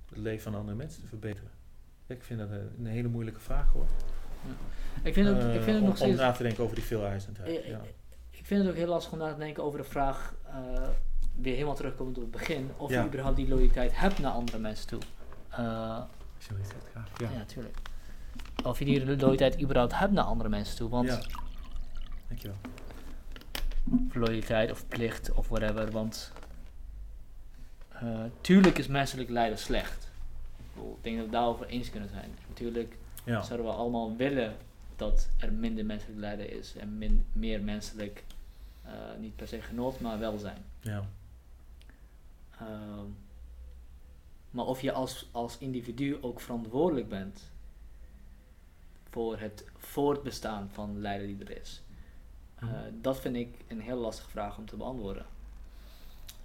het 0.10 0.18
leven 0.18 0.44
van 0.52 0.56
andere 0.56 0.77
mensen 0.77 1.02
te 1.02 1.07
verbeteren. 1.07 1.52
Ik 2.07 2.23
vind 2.23 2.40
dat 2.40 2.49
een, 2.49 2.86
hele 2.86 3.07
moeilijke 3.07 3.40
vraag 3.40 3.72
hoor. 3.72 3.88
Ja. 4.45 4.53
Ik 5.03 5.14
vind 5.14 5.27
het, 5.27 5.38
ik 5.38 5.61
vind 5.61 5.65
het 5.65 5.80
om, 5.80 5.84
nog 5.84 5.95
steeds... 5.95 6.11
Om 6.11 6.26
na 6.26 6.31
te 6.31 6.44
denken 6.44 6.64
over 6.64 6.76
die 6.76 6.86
veeleisendheid. 6.86 7.65
Ja. 7.65 7.81
Ik 8.40 8.45
vind 8.45 8.61
het 8.61 8.69
ook 8.69 8.77
heel 8.77 8.88
lastig 8.88 9.11
om 9.14 9.19
na 9.19 9.34
te 9.34 9.40
denken 9.40 9.64
over 9.64 9.80
de 9.80 9.86
vraag, 9.86 10.34
weer 11.35 11.53
helemaal 11.53 11.76
terugkomen 11.76 12.15
op 12.15 12.21
het 12.21 12.31
begin, 12.31 12.71
of 12.77 12.89
je 12.89 13.03
überhaupt 13.05 13.35
die 13.35 13.47
loyaliteit 13.47 13.99
hebt 13.99 14.19
naar 14.19 14.31
andere 14.31 14.57
mensen 14.57 14.88
toe. 14.88 14.99
Uh, 15.51 15.57
graag. 16.91 17.09
Ja, 17.17 17.30
ja 17.31 17.45
tuurlijk. 17.45 17.77
Of 18.63 18.80
je 18.80 18.85
die 18.85 19.05
loyaliteit 19.05 19.61
überhaupt 19.61 19.99
hebt 19.99 20.11
naar 20.11 20.23
andere 20.23 20.49
mensen 20.49 20.76
toe, 20.76 20.89
want... 20.89 21.07
Ja. 21.07 21.19
Dankjewel. 22.27 22.57
Loyaliteit 24.13 24.71
of 24.71 24.88
plicht 24.88 25.31
of 25.31 25.47
whatever, 25.47 25.91
want... 25.91 26.31
Uh, 28.03 28.19
tuurlijk 28.41 28.77
is 28.77 28.88
menselijk 28.88 29.30
lijden 29.30 29.57
slecht. 29.57 30.11
Ik 30.76 30.81
denk 31.01 31.17
dat 31.17 31.26
we 31.26 31.31
daarover 31.31 31.65
eens 31.65 31.89
kunnen 31.89 32.09
zijn. 32.09 32.30
Natuurlijk 32.47 32.97
ja. 33.23 33.41
zouden 33.41 33.67
we 33.67 33.73
allemaal 33.73 34.15
willen 34.15 34.55
dat 34.95 35.30
er 35.38 35.53
minder 35.53 35.85
menselijk 35.85 36.19
lijden 36.19 36.57
is 36.57 36.76
en 36.76 36.97
min, 36.97 37.26
meer 37.34 37.61
menselijk, 37.61 38.23
niet 39.20 39.36
per 39.36 39.48
se 39.48 39.61
genot, 39.61 39.99
maar 39.99 40.20
welzijn. 40.20 40.66
Ja. 40.80 41.03
Uh, 42.61 42.68
maar 44.52 44.66
of 44.66 44.82
je 44.82 44.91
als, 44.91 45.28
als 45.32 45.57
individu 45.57 46.18
ook 46.22 46.40
verantwoordelijk 46.40 47.10
bent 47.10 47.52
voor 49.10 49.40
het 49.40 49.66
voortbestaan 49.78 50.70
van 50.72 50.99
lijden 51.02 51.28
die 51.28 51.45
er 51.45 51.61
is. 51.61 51.84
Uh, 52.64 52.70
dat 53.02 53.20
vind 53.20 53.36
ik 53.36 53.56
een 53.68 53.82
heel 53.82 53.98
lastige 53.98 54.30
vraag 54.30 54.57
om 54.57 54.66
te 54.66 54.76
beantwoorden. 54.76 55.26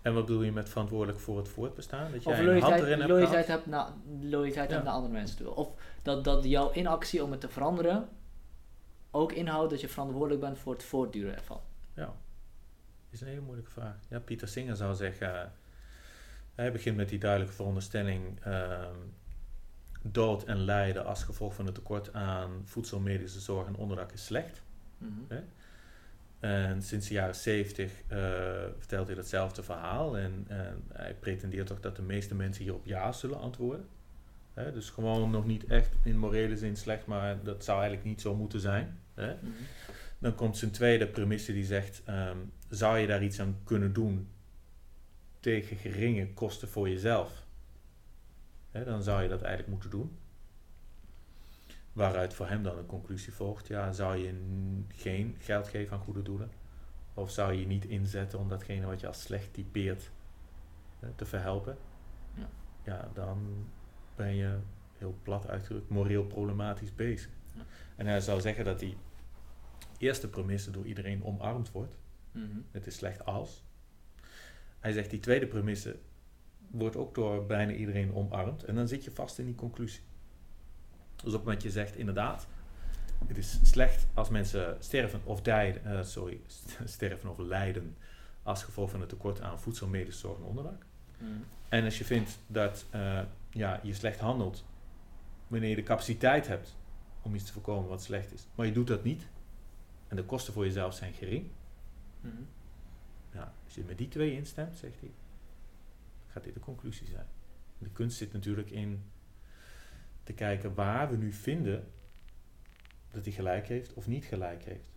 En 0.03 0.15
wat 0.15 0.27
bedoel 0.27 0.43
je 0.43 0.53
met 0.53 0.69
verantwoordelijk 0.69 1.19
voor 1.19 1.37
het 1.37 1.49
voortbestaan? 1.49 2.12
Dat 2.12 2.23
jij 2.23 2.33
of 2.33 2.39
loyaliteit, 2.39 2.73
een 2.73 2.79
hand 2.79 2.93
erin 2.93 3.07
loyaliteit 3.09 3.47
hebt, 3.47 3.66
na, 3.66 3.95
loyaliteit 4.21 4.71
ja. 4.71 4.83
naar 4.83 4.93
andere 4.93 5.12
mensen 5.12 5.37
toe. 5.37 5.55
Of 5.55 5.69
dat, 6.03 6.25
dat 6.25 6.45
jouw 6.45 6.73
inactie 6.73 7.25
om 7.25 7.31
het 7.31 7.41
te 7.41 7.49
veranderen 7.49 8.09
ook 9.11 9.33
inhoudt 9.33 9.71
dat 9.71 9.81
je 9.81 9.89
verantwoordelijk 9.89 10.41
bent 10.41 10.59
voor 10.59 10.73
het 10.73 10.85
voortduren 10.85 11.37
ervan. 11.37 11.61
Ja, 11.95 12.15
is 13.15 13.20
een 13.20 13.28
hele 13.28 13.41
moeilijke 13.41 13.70
vraag. 13.70 13.97
Ja, 14.09 14.19
Pieter 14.19 14.49
Singer 14.49 14.77
zou 14.77 14.95
zeggen, 14.95 15.53
hij 16.55 16.73
begint 16.73 16.97
met 16.97 17.09
die 17.09 17.19
duidelijke 17.19 17.55
veronderstelling, 17.55 18.41
ehm, 18.41 18.97
dood 20.03 20.45
en 20.45 20.65
lijden 20.65 21.05
als 21.05 21.23
gevolg 21.23 21.55
van 21.55 21.66
het 21.66 21.74
tekort 21.74 22.12
aan 22.12 22.62
voedsel, 22.65 23.01
medische 23.01 23.41
zorg 23.41 23.66
en 23.66 23.77
onderdak 23.77 24.12
is 24.12 24.24
slecht. 24.24 24.62
Mhm. 24.99 25.41
En 26.41 26.82
sinds 26.82 27.09
de 27.09 27.15
jaren 27.15 27.35
70 27.35 27.93
uh, 27.93 28.19
vertelt 28.78 29.07
hij 29.07 29.16
datzelfde 29.16 29.62
verhaal. 29.62 30.19
En, 30.19 30.45
en, 30.49 30.85
hij 30.93 31.15
pretendeert 31.15 31.66
toch 31.66 31.81
dat 31.81 31.97
de 31.97 32.03
meeste 32.03 32.35
mensen 32.35 32.65
hier 32.65 32.74
op 32.74 32.86
ja 32.86 33.12
zullen 33.12 33.41
antwoorden. 33.41 33.89
dus 34.55 34.91
gewoon 34.91 35.31
nog 35.31 35.47
niet 35.47 35.65
echt 35.66 35.97
in 36.03 36.19
morele 36.19 36.57
zin 36.57 36.77
slecht, 36.77 37.07
maar 37.07 37.43
dat 37.43 37.65
zou 37.65 37.78
eigenlijk 37.78 38.09
niet 38.09 38.20
zo 38.20 38.35
moeten 38.35 38.61
zijn. 38.61 38.99
Mhm. 39.15 39.28
Dan 40.25 40.35
komt 40.35 40.57
zijn 40.57 40.71
tweede 40.71 41.07
premisse 41.07 41.53
die 41.53 41.65
zegt: 41.65 42.03
ehm, 42.05 42.39
zou 42.69 42.99
je 42.99 43.07
daar 43.07 43.23
iets 43.23 43.41
aan 43.41 43.59
kunnen 43.65 43.93
doen 43.93 44.29
tegen 45.41 45.77
geringe 45.77 46.33
kosten 46.33 46.69
voor 46.69 46.89
jezelf? 46.89 47.43
dan 48.73 49.03
zou 49.03 49.23
je 49.23 49.29
dat 49.29 49.43
eigenlijk 49.43 49.71
moeten 49.71 49.91
doen. 49.91 50.19
Waaruit 51.93 52.35
voor 52.35 52.49
hem 52.49 52.63
dan 52.63 52.79
een 52.79 52.87
conclusie 52.87 53.33
volgt, 53.33 53.67
ja, 53.67 53.93
zou 53.93 54.17
je 54.17 54.35
geen 54.89 55.37
geld 55.39 55.69
geven 55.69 55.97
aan 55.97 56.03
goede 56.03 56.23
doelen? 56.23 56.51
Of 57.15 57.31
zou 57.31 57.53
je 57.53 57.61
je 57.61 57.67
niet 57.67 57.85
inzetten 57.85 58.39
om 58.39 58.49
datgene 58.49 58.87
wat 58.87 59.01
je 59.01 59.07
als 59.07 59.23
slecht 59.23 59.53
typeert 59.53 60.11
te 61.17 61.25
verhelpen? 61.25 61.77
Ja. 62.35 62.49
ja, 62.83 63.11
dan 63.15 63.67
ben 64.15 64.35
je 64.35 64.59
heel 64.99 65.15
plat 65.23 65.49
uitgedrukt 65.49 65.89
moreel 65.89 66.25
problematisch 66.25 66.95
bezig. 66.95 67.31
Ja. 67.55 67.63
En 67.97 68.07
hij 68.07 68.21
zou 68.21 68.41
zeggen 68.41 68.65
dat 68.65 68.79
die 68.79 68.97
eerste 70.05 70.28
premisse 70.28 70.70
door 70.70 70.86
iedereen 70.86 71.24
omarmd 71.24 71.72
wordt. 71.72 71.97
Mm 72.32 72.64
Het 72.70 72.86
is 72.86 72.94
slecht 72.94 73.24
als. 73.24 73.64
Hij 74.81 74.93
zegt 74.93 75.10
die 75.10 75.20
tweede 75.20 75.47
premisse 75.47 75.97
wordt 76.70 76.97
ook 76.97 77.14
door 77.14 77.47
bijna 77.47 77.72
iedereen 77.72 78.14
omarmd. 78.14 78.64
En 78.64 78.74
dan 78.74 78.89
zit 78.89 79.05
je 79.05 79.10
vast 79.10 79.39
in 79.39 79.44
die 79.44 79.55
conclusie. 79.55 80.02
Dus 81.16 81.26
op 81.26 81.32
het 81.32 81.44
moment 81.44 81.62
je 81.62 81.70
zegt, 81.70 81.97
inderdaad, 81.97 82.47
het 83.26 83.36
is 83.36 83.59
slecht 83.62 84.06
als 84.14 84.28
mensen 84.28 84.76
sterven 84.81 85.20
of 85.24 85.47
lijden, 85.47 85.82
uh, 85.86 86.02
sorry, 86.02 86.40
sterven 86.85 87.31
of 87.31 87.39
lijden 87.39 87.97
als 88.43 88.62
gevolg 88.62 88.90
van 88.90 89.01
het 89.01 89.09
tekort 89.09 89.40
aan 89.40 89.60
voedsel, 89.60 89.86
medische 89.86 90.20
zorg 90.20 90.39
en 90.39 90.44
onderdak. 90.44 90.85
Mm. 91.18 91.44
En 91.68 91.85
als 91.85 91.98
je 91.98 92.05
vindt 92.05 92.39
dat 92.47 92.85
uh, 92.94 93.20
ja, 93.51 93.81
je 93.82 93.94
slecht 93.94 94.20
handelt 94.20 94.64
wanneer 95.47 95.68
je 95.68 95.76
de 95.76 95.82
capaciteit 95.82 96.47
hebt 96.47 96.76
om 97.22 97.35
iets 97.35 97.44
te 97.44 97.52
voorkomen 97.52 97.89
wat 97.89 98.02
slecht 98.02 98.32
is, 98.32 98.47
maar 98.55 98.66
je 98.66 98.72
doet 98.72 98.86
dat 98.86 99.05
niet 99.05 99.26
en 100.09 100.16
de 100.16 100.24
kosten 100.24 100.52
voor 100.52 100.64
jezelf 100.64 100.94
zijn 100.94 101.12
gering. 101.12 101.51
Mm. 102.20 102.47
Ja, 103.32 103.55
als 103.64 103.74
je 103.74 103.85
met 103.85 103.98
die 103.98 104.09
twee 104.09 104.32
instemt, 104.32 104.76
zegt 104.76 105.01
hij, 105.01 105.10
gaat 106.26 106.44
dit 106.44 106.55
de 106.55 106.60
conclusie 106.60 107.06
zijn. 107.06 107.26
De 107.78 107.90
kunst 107.90 108.16
zit 108.16 108.32
natuurlijk 108.32 108.70
in 108.70 109.02
te 110.22 110.32
kijken 110.32 110.74
waar 110.74 111.10
we 111.10 111.16
nu 111.16 111.32
vinden 111.32 111.89
dat 113.10 113.24
hij 113.24 113.35
gelijk 113.35 113.68
heeft 113.68 113.94
of 113.94 114.06
niet 114.06 114.24
gelijk 114.24 114.64
heeft. 114.64 114.93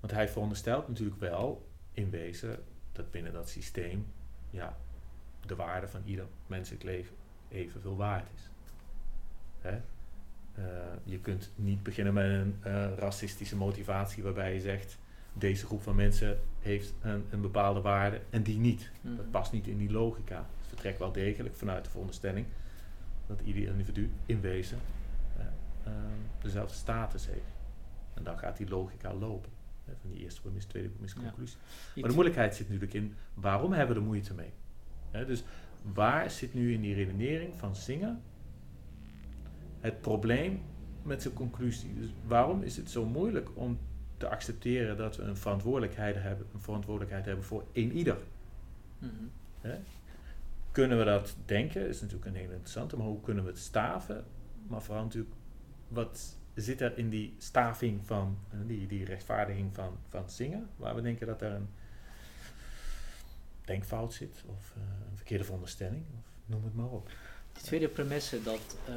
Want 0.00 0.12
hij 0.12 0.28
veronderstelt 0.28 0.88
natuurlijk 0.88 1.20
wel 1.20 1.68
in 1.92 2.10
wezen 2.10 2.64
dat 2.92 3.10
binnen 3.10 3.32
dat 3.32 3.48
systeem 3.48 4.06
ja, 4.50 4.78
de 5.46 5.56
waarde 5.56 5.88
van 5.88 6.02
ieder 6.04 6.26
menselijk 6.46 6.82
leven 6.82 7.16
evenveel 7.48 7.96
waard 7.96 8.28
is. 8.34 8.50
Hè? 9.58 9.80
Uh, 10.58 10.64
je 11.04 11.18
kunt 11.18 11.50
niet 11.54 11.82
beginnen 11.82 12.14
met 12.14 12.24
een 12.24 12.56
uh, 12.66 12.86
racistische 12.96 13.56
motivatie 13.56 14.22
waarbij 14.22 14.54
je 14.54 14.60
zegt 14.60 14.98
deze 15.32 15.66
groep 15.66 15.82
van 15.82 15.96
mensen 15.96 16.38
heeft 16.60 16.94
een, 17.00 17.24
een 17.30 17.40
bepaalde 17.40 17.80
waarde 17.80 18.20
en 18.30 18.42
die 18.42 18.58
niet. 18.58 18.90
Dat 19.02 19.12
mhm. 19.12 19.30
past 19.30 19.52
niet 19.52 19.66
in 19.66 19.78
die 19.78 19.90
logica. 19.90 20.36
Het 20.36 20.68
vertrekt 20.68 20.98
wel 20.98 21.12
degelijk 21.12 21.54
vanuit 21.54 21.84
de 21.84 21.90
veronderstelling 21.90 22.46
dat 23.26 23.40
ieder 23.40 23.68
individu 23.68 24.10
in 24.26 24.40
wezen 24.40 24.78
uh, 25.86 25.94
dezelfde 26.42 26.74
status 26.74 27.26
heeft. 27.26 27.56
En 28.14 28.22
dan 28.22 28.38
gaat 28.38 28.56
die 28.56 28.68
logica 28.68 29.14
lopen. 29.14 29.50
Hè, 29.84 29.92
van 30.00 30.10
die 30.10 30.20
eerste 30.20 30.40
premis, 30.40 30.64
tweede 30.64 30.88
premis, 30.88 31.14
conclusie. 31.14 31.58
Maar 31.94 32.08
de 32.08 32.14
moeilijkheid 32.14 32.54
zit 32.54 32.66
natuurlijk 32.66 32.94
in 32.94 33.14
waarom 33.34 33.72
hebben 33.72 33.94
we 33.94 34.00
er 34.00 34.06
moeite 34.06 34.34
mee? 34.34 34.52
Hè, 35.10 35.26
dus 35.26 35.44
waar 35.82 36.30
zit 36.30 36.54
nu 36.54 36.72
in 36.72 36.80
die 36.80 36.94
redenering 36.94 37.54
van 37.56 37.76
zingen 37.76 38.22
het 39.80 40.00
probleem 40.00 40.62
met 41.02 41.22
zijn 41.22 41.34
conclusie? 41.34 41.94
Dus 41.94 42.08
waarom 42.26 42.62
is 42.62 42.76
het 42.76 42.90
zo 42.90 43.04
moeilijk 43.04 43.48
om 43.54 43.78
te 44.16 44.28
accepteren 44.28 44.96
dat 44.96 45.16
we 45.16 45.22
een 45.22 45.36
verantwoordelijkheid 45.36 46.16
hebben, 46.16 46.46
een 46.54 46.60
verantwoordelijkheid 46.60 47.24
hebben 47.24 47.44
voor 47.44 47.64
één 47.72 47.92
ieder? 47.92 48.16
Mm 48.98 49.30
kunnen 50.78 50.98
we 50.98 51.04
dat 51.04 51.36
denken? 51.44 51.88
is 51.88 52.00
natuurlijk 52.00 52.30
een 52.30 52.36
hele 52.36 52.52
interessante. 52.52 52.96
Maar 52.96 53.06
hoe 53.06 53.20
kunnen 53.20 53.44
we 53.44 53.50
het 53.50 53.58
staven? 53.58 54.24
Maar 54.66 54.82
vooral 54.82 55.02
natuurlijk, 55.02 55.34
wat 55.88 56.36
zit 56.54 56.80
er 56.80 56.98
in 56.98 57.08
die 57.08 57.34
staving 57.38 58.06
van, 58.06 58.38
eh, 58.50 58.58
die, 58.66 58.86
die 58.86 59.04
rechtvaardiging 59.04 59.74
van, 59.74 59.98
van 60.08 60.30
zingen? 60.30 60.68
Waar 60.76 60.94
we 60.94 61.00
denken 61.00 61.26
dat 61.26 61.42
er 61.42 61.52
een 61.52 61.68
denkfout 63.64 64.12
zit 64.12 64.44
of 64.46 64.74
uh, 64.76 64.82
een 65.10 65.16
verkeerde 65.16 65.44
veronderstelling, 65.44 66.04
of 66.18 66.24
noem 66.46 66.64
het 66.64 66.74
maar 66.74 66.90
op. 66.90 67.10
Die 67.58 67.66
tweede 67.66 67.88
premisse 67.88 68.42
dat, 68.42 68.76
uh, 68.88 68.96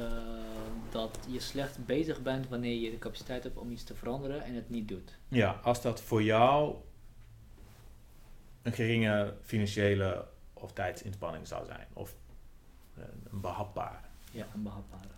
dat 0.90 1.18
je 1.28 1.40
slecht 1.40 1.86
bezig 1.86 2.22
bent 2.22 2.48
wanneer 2.48 2.80
je 2.80 2.90
de 2.90 2.98
capaciteit 2.98 3.42
hebt 3.42 3.56
om 3.56 3.70
iets 3.70 3.84
te 3.84 3.94
veranderen 3.94 4.44
en 4.44 4.54
het 4.54 4.70
niet 4.70 4.88
doet. 4.88 5.18
Ja, 5.28 5.60
als 5.62 5.82
dat 5.82 6.00
voor 6.00 6.22
jou 6.22 6.74
een 8.62 8.72
geringe 8.72 9.34
financiële 9.42 10.26
of 10.52 10.72
tijdsinspanning 10.72 11.46
zou 11.46 11.66
zijn. 11.66 11.86
Of 11.92 12.14
uh, 12.98 13.04
een 13.30 13.40
behapbare. 13.40 13.98
Ja, 14.30 14.46
een 14.54 14.62
behapbare. 14.62 15.08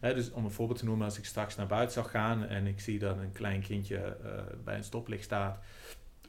dus 0.00 0.30
om 0.30 0.44
een 0.44 0.50
voorbeeld 0.50 0.78
te 0.78 0.84
noemen, 0.84 1.04
als 1.04 1.18
ik 1.18 1.24
straks 1.24 1.56
naar 1.56 1.66
buiten 1.66 1.92
zou 1.92 2.06
gaan 2.06 2.44
en 2.44 2.66
ik 2.66 2.80
zie 2.80 2.98
dat 2.98 3.16
een 3.16 3.32
klein 3.32 3.62
kindje 3.62 4.16
uh, 4.24 4.30
bij 4.64 4.76
een 4.76 4.84
stoplicht 4.84 5.24
staat 5.24 5.58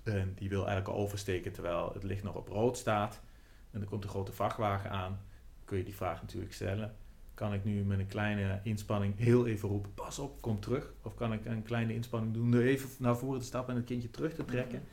en 0.03 0.33
die 0.35 0.49
wil 0.49 0.67
eigenlijk 0.67 0.97
oversteken 0.97 1.51
terwijl 1.51 1.91
het 1.93 2.03
licht 2.03 2.23
nog 2.23 2.35
op 2.35 2.47
rood 2.47 2.77
staat 2.77 3.21
en 3.71 3.81
er 3.81 3.87
komt 3.87 4.03
een 4.03 4.09
grote 4.09 4.31
vrachtwagen 4.31 4.91
aan, 4.91 5.19
kun 5.65 5.77
je 5.77 5.83
die 5.83 5.95
vraag 5.95 6.21
natuurlijk 6.21 6.53
stellen. 6.53 6.95
Kan 7.33 7.53
ik 7.53 7.63
nu 7.63 7.83
met 7.83 7.99
een 7.99 8.07
kleine 8.07 8.59
inspanning 8.63 9.17
heel 9.17 9.47
even 9.47 9.69
roepen, 9.69 9.93
pas 9.93 10.19
op, 10.19 10.41
kom 10.41 10.59
terug? 10.59 10.93
Of 11.01 11.15
kan 11.15 11.33
ik 11.33 11.45
een 11.45 11.63
kleine 11.63 11.93
inspanning 11.93 12.33
doen 12.33 12.51
door 12.51 12.61
even 12.61 12.89
naar 12.99 13.17
voren 13.17 13.39
te 13.39 13.45
stappen 13.45 13.73
en 13.73 13.79
het 13.79 13.89
kindje 13.89 14.11
terug 14.11 14.33
te 14.33 14.45
trekken? 14.45 14.83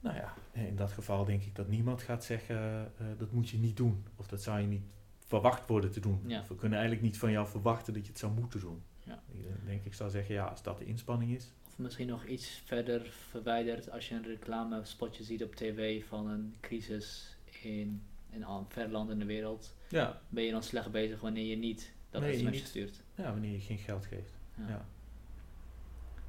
Nou 0.00 0.16
ja, 0.16 0.34
in 0.52 0.76
dat 0.76 0.92
geval 0.92 1.24
denk 1.24 1.42
ik 1.42 1.54
dat 1.54 1.68
niemand 1.68 2.02
gaat 2.02 2.24
zeggen 2.24 2.56
uh, 3.00 3.06
dat 3.18 3.32
moet 3.32 3.48
je 3.48 3.58
niet 3.58 3.76
doen. 3.76 4.04
Of 4.16 4.26
dat 4.26 4.42
zou 4.42 4.60
je 4.60 4.66
niet 4.66 4.84
verwacht 5.26 5.68
worden 5.68 5.90
te 5.90 6.00
doen. 6.00 6.20
Of 6.40 6.48
we 6.48 6.54
kunnen 6.54 6.78
eigenlijk 6.78 7.06
niet 7.06 7.18
van 7.18 7.30
jou 7.30 7.46
verwachten 7.46 7.92
dat 7.94 8.02
je 8.02 8.08
het 8.08 8.18
zou 8.18 8.32
moeten 8.32 8.60
doen. 8.60 8.82
Ja. 9.04 9.22
Ik 9.32 9.66
denk 9.66 9.84
ik 9.84 9.94
zou 9.94 10.10
zeggen, 10.10 10.34
ja, 10.34 10.44
als 10.44 10.62
dat 10.62 10.78
de 10.78 10.84
inspanning 10.84 11.30
is. 11.30 11.52
Of 11.74 11.80
misschien 11.80 12.06
nog 12.06 12.24
iets 12.24 12.62
verder 12.64 13.06
verwijderd 13.30 13.90
als 13.90 14.08
je 14.08 14.14
een 14.14 14.24
reclamespotje 14.24 15.24
ziet 15.24 15.42
op 15.42 15.54
tv 15.54 16.04
van 16.06 16.28
een 16.28 16.54
crisis 16.60 17.36
in 17.62 18.02
een 18.30 18.66
ver 18.68 18.88
land 18.88 19.10
in 19.10 19.18
de 19.18 19.24
wereld, 19.24 19.74
ja. 19.88 20.20
ben 20.28 20.44
je 20.44 20.50
dan 20.50 20.62
slecht 20.62 20.90
bezig 20.90 21.20
wanneer 21.20 21.44
je 21.44 21.56
niet 21.56 21.92
dat 22.10 22.22
nee, 22.22 22.64
stuurt. 22.64 23.02
Ja, 23.14 23.30
wanneer 23.30 23.52
je 23.52 23.60
geen 23.60 23.78
geld 23.78 24.06
geeft. 24.06 24.32
Ja. 24.68 24.86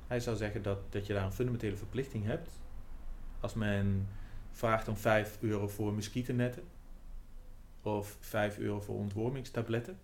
Hij 0.07 0.19
zou 0.19 0.35
zeggen 0.35 0.61
dat, 0.61 0.91
dat 0.91 1.05
je 1.05 1.13
daar 1.13 1.25
een 1.25 1.31
fundamentele 1.31 1.75
verplichting 1.75 2.25
hebt. 2.25 2.49
Als 3.39 3.53
men 3.53 4.07
vraagt 4.51 4.87
om 4.87 4.97
5 4.97 5.37
euro 5.41 5.67
voor 5.67 5.93
muskietennetten 5.93 6.63
of 7.81 8.17
5 8.19 8.57
euro 8.57 8.81
voor 8.81 8.95
ontwormingstabletten, 8.95 9.99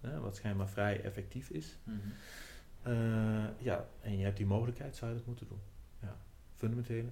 hè, 0.00 0.20
wat 0.20 0.36
schijnbaar 0.36 0.68
vrij 0.68 1.02
effectief 1.02 1.50
is. 1.50 1.76
Mhm. 1.84 1.98
Eh, 2.82 2.92
ja, 3.58 3.86
en 4.00 4.18
je 4.18 4.24
hebt 4.24 4.36
die 4.36 4.46
mogelijkheid, 4.46 4.96
zou 4.96 5.10
je 5.10 5.16
dat 5.16 5.26
moeten 5.26 5.48
doen. 5.48 5.60
Ja. 6.02 6.16
Fundamentele 6.56 7.08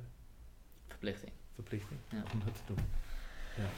verplichting. 0.87 1.33
Verplichting 1.55 2.01
om 2.33 2.41
dat 2.45 2.55
te 2.55 2.75
doen. 2.75 2.85
Ja. 3.57 3.69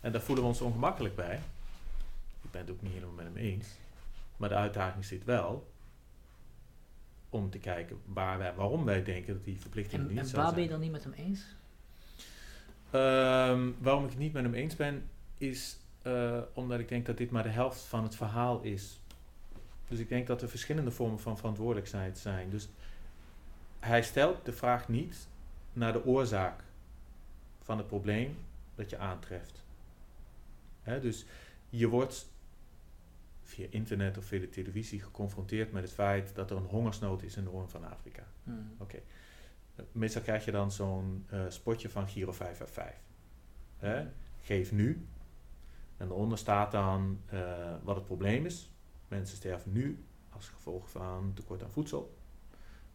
En 0.00 0.12
daar 0.12 0.20
voelen 0.20 0.44
we 0.44 0.50
ons 0.50 0.60
ongemakkelijk 0.60 1.16
bij. 1.16 1.40
Ik 2.42 2.50
ben 2.50 2.60
het 2.60 2.70
ook 2.70 2.82
niet 2.82 2.92
helemaal 2.92 3.14
met 3.14 3.24
hem 3.24 3.36
eens. 3.36 3.68
Maar 4.36 4.48
de 4.48 4.54
uitdaging 4.54 5.04
zit 5.04 5.24
wel 5.24 5.72
om 7.28 7.50
te 7.50 7.58
kijken 7.58 8.00
waar 8.04 8.38
wij, 8.38 8.54
waarom 8.54 8.84
wij 8.84 9.02
denken 9.02 9.34
dat 9.34 9.44
die 9.44 9.60
verplichting 9.60 10.08
niet 10.08 10.18
en 10.18 10.26
zijn. 10.26 10.36
En 10.36 10.42
waar 10.46 10.54
ben 10.54 10.62
je 10.62 10.68
dan 10.68 10.80
niet 10.80 10.90
met 10.90 11.04
hem 11.04 11.12
eens? 11.12 11.44
Ehm, 12.90 13.70
waarom 13.78 14.04
ik 14.04 14.10
het 14.10 14.18
niet 14.18 14.32
met 14.32 14.42
hem 14.42 14.54
eens 14.54 14.76
ben, 14.76 15.08
is 15.38 15.78
uh, 16.02 16.40
omdat 16.52 16.80
ik 16.80 16.88
denk 16.88 17.06
dat 17.06 17.16
dit 17.16 17.30
maar 17.30 17.42
de 17.42 17.48
helft 17.48 17.80
van 17.80 18.02
het 18.02 18.16
verhaal 18.16 18.60
is. 18.60 19.00
Dus 19.94 20.02
ik 20.02 20.08
denk 20.08 20.26
dat 20.26 20.42
er 20.42 20.48
verschillende 20.48 20.90
vormen 20.90 21.18
van 21.18 21.36
verantwoordelijkheid 21.36 22.18
zijn. 22.18 22.50
Dus 22.50 22.68
hij 23.80 24.02
stelt 24.02 24.44
de 24.44 24.52
vraag 24.52 24.88
niet 24.88 25.28
naar 25.72 25.92
de 25.92 26.04
oorzaak 26.04 26.62
van 27.62 27.78
het 27.78 27.86
probleem 27.86 28.36
dat 28.74 28.90
je 28.90 28.98
aantreft. 28.98 29.64
dus 30.84 31.26
je 31.68 31.88
wordt 31.88 32.28
via 33.42 33.66
internet 33.70 34.18
of 34.18 34.24
via 34.24 34.40
de 34.40 34.48
televisie 34.48 35.00
geconfronteerd 35.00 35.72
met 35.72 35.82
het 35.82 35.92
feit 35.92 36.34
dat 36.34 36.50
er 36.50 36.56
een 36.56 36.64
hongersnood 36.64 37.22
is 37.22 37.36
in 37.36 37.44
de 37.44 37.50
Hoorn 37.50 37.68
van 37.68 37.90
Afrika. 37.90 38.22
Hmm. 38.44 38.74
Oké. 38.78 38.98
Meestal 39.92 40.22
krijg 40.22 40.44
je 40.44 40.50
dan 40.50 40.72
zo'n 40.72 41.26
uh, 41.32 41.44
spotje 41.48 41.90
van 41.90 42.08
Giro 42.08 42.32
555. 42.32 43.00
Hè? 43.78 44.00
Hmm. 44.00 44.10
Geef 44.40 44.72
nu. 44.72 45.06
En 45.96 46.08
daaronder 46.08 46.38
staat 46.38 46.72
dan 46.72 47.20
uh, 47.32 47.74
wat 47.82 47.96
het 47.96 48.04
probleem 48.04 48.46
is. 48.46 48.68
Mensen 49.08 49.36
sterven 49.36 49.72
nu 49.72 50.04
als 50.30 50.48
gevolg 50.48 50.90
van 50.90 51.32
tekort 51.34 51.62
aan 51.62 51.70
voedsel. 51.70 52.18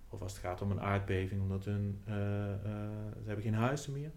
Of 0.10 0.22
als 0.22 0.32
het 0.32 0.42
gaat 0.42 0.62
om 0.62 0.72
een 0.72 0.82
aardbeving 0.82 1.42
omdat 1.42 1.66
hun, 1.66 2.02
uh, 2.08 2.14
ze 2.14 3.24
hebben 3.26 3.44
geen 3.44 3.54
huizen 3.54 3.94
meer. 3.94 4.12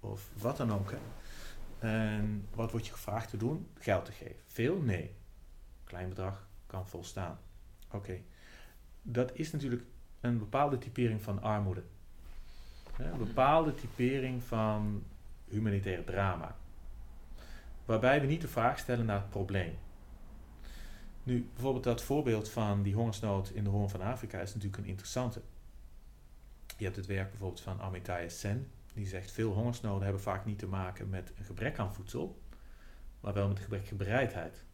Of 0.00 0.30
wat 0.38 0.56
dan 0.56 0.72
ook. 0.72 0.90
Hè. 0.90 0.98
En 1.78 2.46
wat 2.54 2.70
wordt 2.70 2.86
je 2.86 2.92
gevraagd 2.92 3.30
te 3.30 3.36
doen? 3.36 3.68
Geld 3.78 4.04
te 4.04 4.12
geven. 4.12 4.42
Veel? 4.46 4.80
Nee. 4.80 5.14
Klein 5.84 6.08
bedrag 6.08 6.48
kan 6.66 6.88
volstaan. 6.88 7.38
Oké. 7.90 8.20
Dat 9.02 9.34
is 9.34 9.52
natuurlijk 9.52 9.82
een 10.20 10.38
bepaalde 10.38 10.78
typering 10.78 11.22
van 11.22 11.42
armoede. 11.42 11.82
Een 12.98 13.18
bepaalde 13.18 13.74
typering 13.74 14.42
van 14.42 15.04
humanitair 15.44 16.04
drama. 16.04 16.56
Waarbij 17.84 18.20
we 18.20 18.26
niet 18.26 18.40
de 18.40 18.48
vraag 18.48 18.78
stellen 18.78 19.06
naar 19.06 19.20
het 19.20 19.30
probleem. 19.30 19.78
Nu, 21.28 21.48
bijvoorbeeld 21.52 21.84
dat 21.84 22.02
voorbeeld 22.02 22.48
van 22.48 22.82
die 22.82 22.94
hongersnood 22.94 23.50
in 23.50 23.64
de 23.64 23.70
Hoorn 23.70 23.88
van 23.88 24.00
Afrika 24.00 24.40
is 24.40 24.54
natuurlijk 24.54 24.82
een 24.82 24.88
interessante. 24.88 25.40
Je 26.76 26.84
hebt 26.84 26.96
het 26.96 27.06
werk 27.06 27.30
bijvoorbeeld 27.30 27.60
van 27.60 27.80
Amitaya 27.80 28.28
Sen, 28.28 28.70
die 28.94 29.06
zegt 29.06 29.30
veel 29.30 29.52
hongersnoden 29.52 30.02
hebben 30.02 30.22
vaak 30.22 30.44
niet 30.44 30.58
te 30.58 30.66
maken 30.66 31.08
met 31.08 31.32
een 31.38 31.44
gebrek 31.44 31.78
aan 31.78 31.94
voedsel, 31.94 32.40
maar 33.20 33.34
wel 33.34 33.48
met 33.48 33.56
een 33.56 33.62
gebrekkige 33.62 33.94
bereidheid. 33.94 34.64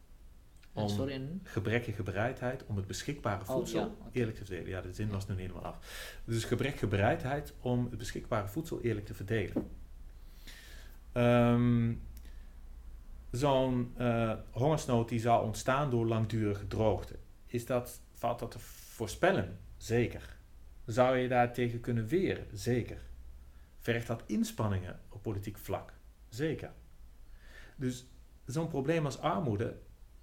Om 0.72 0.88
Sorry, 0.88 1.28
gebrekkige 1.42 2.02
bereidheid 2.02 2.66
om 2.66 2.76
het 2.76 2.86
beschikbare 2.86 3.44
oh, 3.44 3.50
voedsel 3.50 3.96
eerlijk 4.12 4.36
te 4.36 4.44
verdelen. 4.44 4.68
Ja, 4.68 4.80
de 4.80 4.92
zin 4.92 5.08
was 5.08 5.26
nu 5.26 5.34
helemaal 5.34 5.64
af. 5.64 5.78
Dus 6.24 6.44
gebrekkige 6.44 6.86
bereidheid 6.86 7.54
om 7.60 7.84
het 7.90 7.98
beschikbare 7.98 8.48
voedsel 8.48 8.80
eerlijk 8.80 9.06
te 9.06 9.14
verdelen. 9.14 9.70
Um, 11.12 12.02
zo'n 13.36 13.94
uh, 13.98 14.32
hongersnood 14.50 15.08
die 15.08 15.20
zou 15.20 15.44
ontstaan 15.44 15.90
door 15.90 16.06
langdurige 16.06 16.66
droogte. 16.66 17.18
Is 17.46 17.66
dat, 17.66 18.00
valt 18.12 18.38
dat 18.38 18.50
te 18.50 18.58
voorspellen? 18.58 19.58
Zeker. 19.76 20.36
Zou 20.86 21.16
je 21.16 21.28
daar 21.28 21.52
tegen 21.52 21.80
kunnen 21.80 22.06
weren? 22.06 22.46
Zeker. 22.52 22.98
Vergt 23.78 24.06
dat 24.06 24.22
inspanningen 24.26 25.00
op 25.08 25.22
politiek 25.22 25.58
vlak? 25.58 25.92
Zeker. 26.28 26.72
Dus 27.76 28.06
zo'n 28.46 28.68
probleem 28.68 29.04
als 29.04 29.18
armoede, 29.18 29.76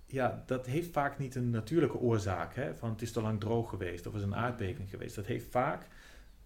ja, 0.06 0.44
dat 0.46 0.66
heeft 0.66 0.92
vaak 0.92 1.18
niet 1.18 1.36
een 1.36 1.50
natuurlijke 1.50 1.98
oorzaak. 1.98 2.56
Hè? 2.56 2.76
Van 2.76 2.90
het 2.90 3.02
is 3.02 3.12
te 3.12 3.22
lang 3.22 3.40
droog 3.40 3.70
geweest 3.70 4.08
of 4.08 4.16
is 4.16 4.22
een 4.22 4.36
aardbeving 4.36 4.90
geweest. 4.90 5.16
Dat 5.16 5.26
heeft 5.26 5.52
vaak 5.52 5.88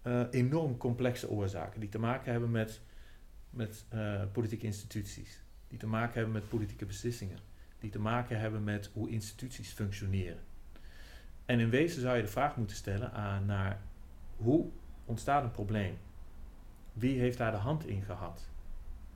uh, 0.02 0.22
enorm 0.30 0.76
complexe 0.76 1.28
oorzaken 1.28 1.80
die 1.80 1.88
te 1.88 1.98
maken 1.98 2.32
hebben 2.32 2.50
met, 2.50 2.80
met 3.50 3.84
uh, 3.94 4.22
politieke 4.32 4.66
instituties 4.66 5.44
die 5.68 5.78
te 5.78 5.86
maken 5.86 6.14
hebben 6.14 6.32
met 6.32 6.48
politieke 6.48 6.86
beslissingen, 6.86 7.38
die 7.78 7.90
te 7.90 7.98
maken 7.98 8.40
hebben 8.40 8.64
met 8.64 8.90
hoe 8.92 9.10
instituties 9.10 9.72
functioneren. 9.72 10.40
En 11.44 11.60
in 11.60 11.70
wezen 11.70 12.00
zou 12.00 12.16
je 12.16 12.22
de 12.22 12.28
vraag 12.28 12.56
moeten 12.56 12.76
stellen 12.76 13.12
aan 13.12 13.46
naar 13.46 13.80
hoe 14.36 14.68
ontstaat 15.04 15.44
een 15.44 15.50
probleem? 15.50 15.98
Wie 16.92 17.18
heeft 17.18 17.38
daar 17.38 17.50
de 17.50 17.56
hand 17.56 17.86
in 17.86 18.02
gehad? 18.02 18.48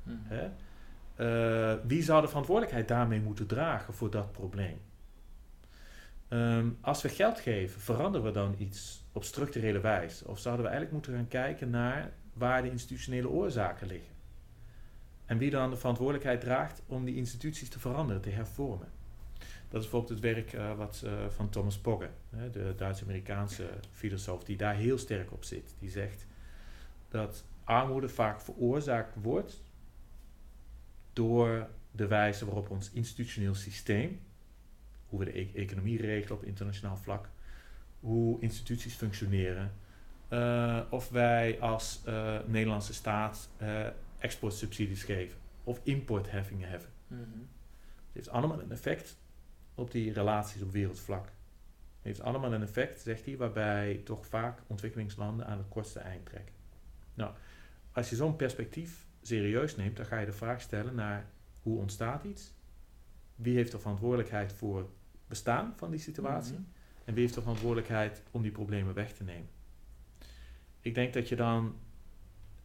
Hmm. 0.03 0.23
Hè? 0.25 0.51
Uh, 1.17 1.81
wie 1.87 2.03
zou 2.03 2.21
de 2.23 2.29
verantwoordelijkheid 2.29 2.89
daarmee 2.89 3.21
moeten 3.21 3.47
dragen 3.47 3.95
voor 3.95 4.11
dat 4.11 4.33
probleem? 4.33 4.81
Um, 6.29 6.79
als 6.81 7.03
we 7.03 7.09
geld 7.09 7.41
geven, 7.41 7.81
veranderen 7.81 8.27
we 8.27 8.33
dan 8.33 8.55
iets 8.59 9.05
op 9.13 9.25
structurele 9.25 9.81
wijze? 9.81 10.29
Of 10.29 10.39
zouden 10.39 10.65
we 10.65 10.71
eigenlijk 10.71 10.93
moeten 10.93 11.23
gaan 11.23 11.41
kijken 11.41 11.71
naar 11.71 12.13
waar 12.33 12.63
de 12.63 12.71
institutionele 12.71 13.29
oorzaken 13.29 13.87
liggen? 13.87 14.15
En 15.31 15.39
wie 15.39 15.51
dan 15.51 15.71
de 15.71 15.77
verantwoordelijkheid 15.77 16.41
draagt 16.41 16.83
om 16.87 17.05
die 17.05 17.17
instituties 17.17 17.69
te 17.69 17.79
veranderen, 17.79 18.23
te 18.23 18.31
hervormen. 18.31 18.89
Dat 19.69 19.83
is 19.83 19.89
bijvoorbeeld 19.91 20.09
het 20.09 20.21
werk 20.21 20.53
uh, 20.53 20.77
wat, 20.77 21.03
uh, 21.05 21.13
van 21.29 21.49
Thomas 21.49 21.79
Pogge, 21.79 22.09
hè, 22.31 22.51
de 22.51 22.75
Duits-Amerikaanse 22.77 23.71
filosoof, 23.91 24.45
die 24.45 24.57
daar 24.57 24.75
heel 24.75 24.99
sterk 24.99 25.33
op 25.33 25.45
zit. 25.45 25.75
Die 25.79 25.91
zegt 25.91 26.27
dat 27.09 27.45
armoede 27.65 28.09
vaak 28.09 28.41
veroorzaakt 28.41 29.15
wordt 29.23 29.63
door 31.13 31.69
de 31.91 32.07
wijze 32.07 32.45
waarop 32.45 32.71
ons 32.71 32.91
institutioneel 32.93 33.55
systeem, 33.55 34.21
hoe 35.09 35.19
we 35.19 35.25
de 35.25 35.39
e 35.39 35.51
economie 35.55 36.01
regelen 36.01 36.39
op 36.39 36.45
internationaal 36.45 36.97
vlak, 36.97 37.29
hoe 38.01 38.41
instituties 38.41 38.95
functioneren, 38.95 39.73
uh, 40.31 40.81
of 40.91 41.09
wij 41.09 41.61
als 41.61 42.03
Nederlandse 42.47 42.95
staat 42.95 43.49
exportsubsidies 44.21 45.03
geven 45.03 45.39
of 45.65 45.81
importheffingen 45.83 46.69
heffen. 46.69 46.91
Mm 47.07 47.49
Het 48.07 48.13
heeft 48.13 48.29
allemaal 48.29 48.61
een 48.61 48.73
effect 48.73 49.17
op 49.75 49.91
die 49.91 50.13
relaties 50.13 50.63
op 50.63 50.71
wereldvlak. 50.71 51.25
Het 51.25 52.09
heeft 52.09 52.21
allemaal 52.21 52.53
een 52.53 52.63
effect, 52.63 53.01
zegt 53.01 53.25
hij, 53.25 53.37
waarbij 53.37 54.01
toch 54.05 54.27
vaak 54.27 54.61
ontwikkelingslanden 54.67 55.47
aan 55.47 55.59
het 55.59 55.69
kortste 55.69 55.99
eind 55.99 56.27
trekken. 56.27 56.55
Nou, 57.15 57.33
als 57.93 58.11
je 58.11 58.17
zo'n 58.17 58.37
perspectief 58.37 59.07
serieus 59.23 59.77
neemt, 59.77 59.97
dan 59.97 60.07
ga 60.07 60.19
je 60.19 60.27
de 60.27 60.33
vraag 60.33 60.61
stellen 60.61 60.95
naar 60.95 61.31
hoe 61.63 61.79
ontstaat 61.79 62.25
iets? 62.25 62.53
Wie 63.35 63.55
heeft 63.55 63.73
de 63.73 63.79
verantwoordelijkheid 63.79 64.53
voor 64.53 64.79
het 64.79 64.89
bestaan 65.29 65.73
van 65.77 65.91
die 65.91 66.01
situatie? 66.01 66.53
Mhm. 66.53 66.63
En 67.05 67.15
wie 67.15 67.23
heeft 67.23 67.35
de 67.35 67.41
verantwoordelijkheid 67.41 68.23
om 68.31 68.43
die 68.43 68.51
problemen 68.51 68.95
weg 68.95 69.13
te 69.13 69.25
nemen? 69.25 69.49
Ik 70.81 70.95
denk 70.95 71.13
dat 71.13 71.29
je 71.29 71.37
dan 71.37 71.77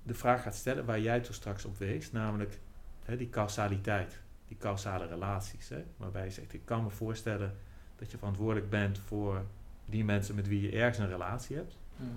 de 0.06 0.14
vraag 0.14 0.42
gaat 0.42 0.56
stellen 0.56 0.86
waar 0.86 1.00
jij 1.00 1.20
toch 1.20 1.36
straks 1.36 1.66
op 1.66 1.78
wees, 1.78 2.12
namelijk 2.12 2.60
hè, 3.04 3.18
die 3.18 3.30
causaliteit, 3.30 4.20
die 4.48 4.58
causale 4.58 5.06
relaties. 5.08 5.70
Hè, 5.70 5.84
waarbij 5.98 6.24
je 6.24 6.32
zegt, 6.32 6.54
ik 6.54 6.66
kan 6.66 6.84
me 6.84 6.90
voorstellen 6.90 7.56
dat 7.96 8.12
je 8.12 8.18
verantwoordelijk 8.18 8.70
bent 8.70 9.00
voor 9.00 9.46
die 9.86 10.04
mensen 10.04 10.36
met 10.36 10.48
wie 10.48 10.62
je 10.62 10.72
ergens 10.72 10.98
een 10.98 11.10
relatie 11.10 11.56
hebt. 11.56 11.78
Mhm. 11.96 12.10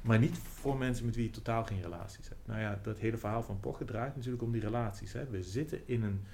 Maar 0.00 0.18
niet 0.18 0.38
voor 0.38 0.76
mensen 0.76 1.06
met 1.06 1.14
wie 1.14 1.24
je 1.24 1.30
totaal 1.30 1.64
geen 1.64 1.82
relaties 1.82 2.28
hebt. 2.28 2.46
Nou 2.46 2.60
ja, 2.60 2.78
dat 2.82 2.98
hele 2.98 3.16
verhaal 3.16 3.42
van 3.42 3.60
Poche 3.60 3.84
draait 3.84 4.16
natuurlijk 4.16 4.42
om 4.42 4.52
die 4.52 4.60
relaties. 4.60 5.12
Hè. 5.12 5.26
We 5.26 5.42
zitten 5.42 5.88
in 5.88 6.02
een 6.02 6.24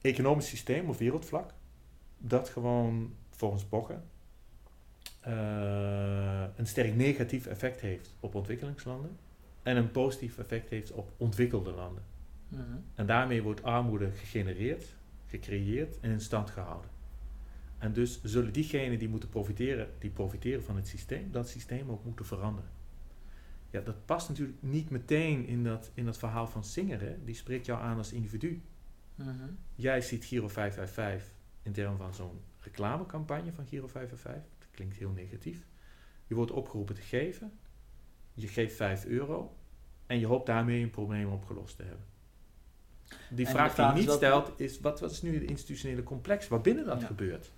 economisch 0.00 0.48
systeem 0.48 0.88
op 0.88 0.98
wereldvlak 0.98 1.50
dat 2.18 2.48
gewoon 2.48 3.14
volgens 3.30 3.64
Poche 3.64 4.00
uh, 5.26 6.44
een 6.56 6.66
sterk 6.66 6.94
negatief 6.94 7.46
effect 7.46 7.80
heeft 7.80 8.14
op 8.20 8.34
ontwikkelingslanden 8.34 9.16
en 9.62 9.76
een 9.76 9.90
positief 9.90 10.38
effect 10.38 10.70
heeft 10.70 10.92
op 10.92 11.12
ontwikkelde 11.16 11.70
landen. 11.70 12.02
Mhm. 12.48 12.62
En 12.94 13.06
daarmee 13.06 13.42
wordt 13.42 13.62
armoede 13.62 14.10
gegenereerd, 14.10 14.94
gecreëerd 15.26 16.00
en 16.00 16.10
in 16.10 16.20
stand 16.20 16.50
gehouden. 16.50 16.90
En 17.78 17.92
dus 17.92 18.20
zullen 18.22 18.52
diegenen 18.52 18.98
die 18.98 19.08
moeten 19.08 19.28
profiteren, 19.28 19.88
die 19.98 20.10
profiteren 20.10 20.62
van 20.62 20.76
het 20.76 20.88
systeem, 20.88 21.30
dat 21.30 21.48
systeem 21.48 21.90
ook 21.90 22.04
moeten 22.04 22.26
veranderen. 22.26 22.70
Ja, 23.70 23.80
dat 23.80 24.04
past 24.04 24.28
natuurlijk 24.28 24.62
niet 24.62 24.90
meteen 24.90 25.46
in 25.46 25.64
dat, 25.64 25.90
in 25.94 26.04
dat 26.04 26.18
verhaal 26.18 26.46
van 26.46 26.64
Singer. 26.64 27.16
Die 27.24 27.34
spreekt 27.34 27.66
jou 27.66 27.80
aan 27.80 27.96
als 27.96 28.12
individu. 28.12 28.62
Mhm. 29.14 29.30
Jij 29.74 30.00
ziet 30.00 30.24
Giro 30.24 30.48
555 30.48 31.34
in 31.62 31.72
termen 31.72 31.98
van 31.98 32.14
zo'n 32.14 32.40
reclamecampagne 32.60 33.52
van 33.52 33.66
Giro 33.66 33.86
555. 33.86 34.55
Klinkt 34.76 34.96
heel 34.96 35.10
negatief. 35.10 35.66
Je 36.26 36.34
wordt 36.34 36.50
opgeroepen 36.50 36.94
te 36.94 37.00
geven. 37.00 37.52
Je 38.34 38.48
geeft 38.48 38.76
5 38.76 39.04
euro. 39.04 39.56
En 40.06 40.18
je 40.18 40.26
hoopt 40.26 40.46
daarmee 40.46 40.82
een 40.82 40.90
probleem 40.90 41.32
opgelost 41.32 41.76
te 41.76 41.82
hebben. 41.82 42.04
Die 43.30 43.48
vraag, 43.48 43.74
die 43.74 43.84
je 43.84 43.92
niet 43.92 44.10
stelt 44.10 44.52
is, 44.60 44.80
wat, 44.80 45.00
wat 45.00 45.10
is 45.10 45.22
nu 45.22 45.34
het 45.34 45.50
institutionele 45.50 46.02
complex 46.02 46.48
waarbinnen 46.48 46.84
dat 46.84 47.04
gebeurt? 47.04 47.52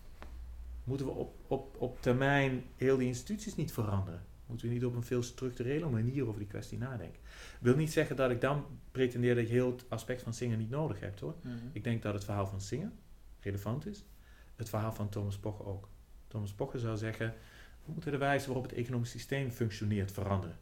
Moeten 0.85 1.07
we 1.07 1.13
op, 1.13 1.35
op, 1.47 1.77
op 1.79 2.03
termijn 2.03 2.65
heel 2.77 2.97
die 2.97 3.07
instituties 3.07 3.57
niet 3.57 3.73
veranderen? 3.73 4.23
Moeten 4.47 4.67
we 4.67 4.73
niet 4.73 4.85
op 4.85 4.95
een 4.95 5.03
veel 5.03 5.23
structurele 5.23 5.89
manier 5.89 6.27
over 6.27 6.39
die 6.39 6.49
kwestie 6.49 6.79
nadenken? 6.79 7.21
Ik 7.25 7.59
wil 7.61 7.77
niet 7.77 7.93
zeggen 7.93 8.17
dat 8.17 8.31
ik 8.31 8.41
dan 8.41 8.67
pretendeer 8.91 9.35
dat 9.35 9.47
je 9.47 9.53
heel 9.53 9.71
het 9.71 9.85
aspect 9.89 10.23
van 10.23 10.35
zingen 10.35 10.59
niet 10.59 10.71
nodig 10.71 11.01
hebt 11.01 11.21
hoor. 11.21 11.35
Mhm. 11.43 11.55
Ik 11.73 11.85
denk 11.85 12.03
dat 12.03 12.15
het 12.15 12.25
verhaal 12.25 12.47
van 12.47 12.61
zingen 12.61 12.99
relevant 13.41 13.87
is. 13.87 14.05
Het 14.57 14.69
verhaal 14.69 14.93
van 14.93 15.09
Thomas 15.09 15.39
Poch 15.39 15.65
ook. 15.65 15.89
Thomas 16.29 16.53
Poch 16.53 16.73
zou 16.77 16.97
zeggen, 16.97 17.35
we 17.85 17.93
moeten 17.93 18.13
de 18.13 18.19
wijze 18.19 18.47
waarop 18.47 18.63
het 18.65 18.73
economisch 18.73 19.11
systeem 19.11 19.51
functioneert 19.51 20.13
veranderen. 20.13 20.59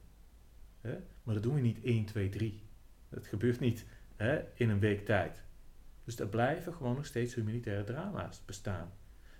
Maar 1.23 1.35
dat 1.35 1.43
doen 1.43 1.55
we 1.55 1.61
niet 1.61 1.83
1, 1.83 2.05
2, 2.05 2.29
3. 2.29 2.63
Dat 3.09 3.27
gebeurt 3.27 3.61
niet 3.61 3.87
in 4.55 4.71
een 4.71 4.79
week 4.79 5.05
tijd. 5.05 5.43
Dus 6.05 6.19
er 6.19 6.29
blijven 6.29 6.73
gewoon 6.73 6.95
nog 6.95 7.07
steeds 7.07 7.35
humanitaire 7.35 7.85
drama's 7.85 8.43
bestaan. 8.45 8.93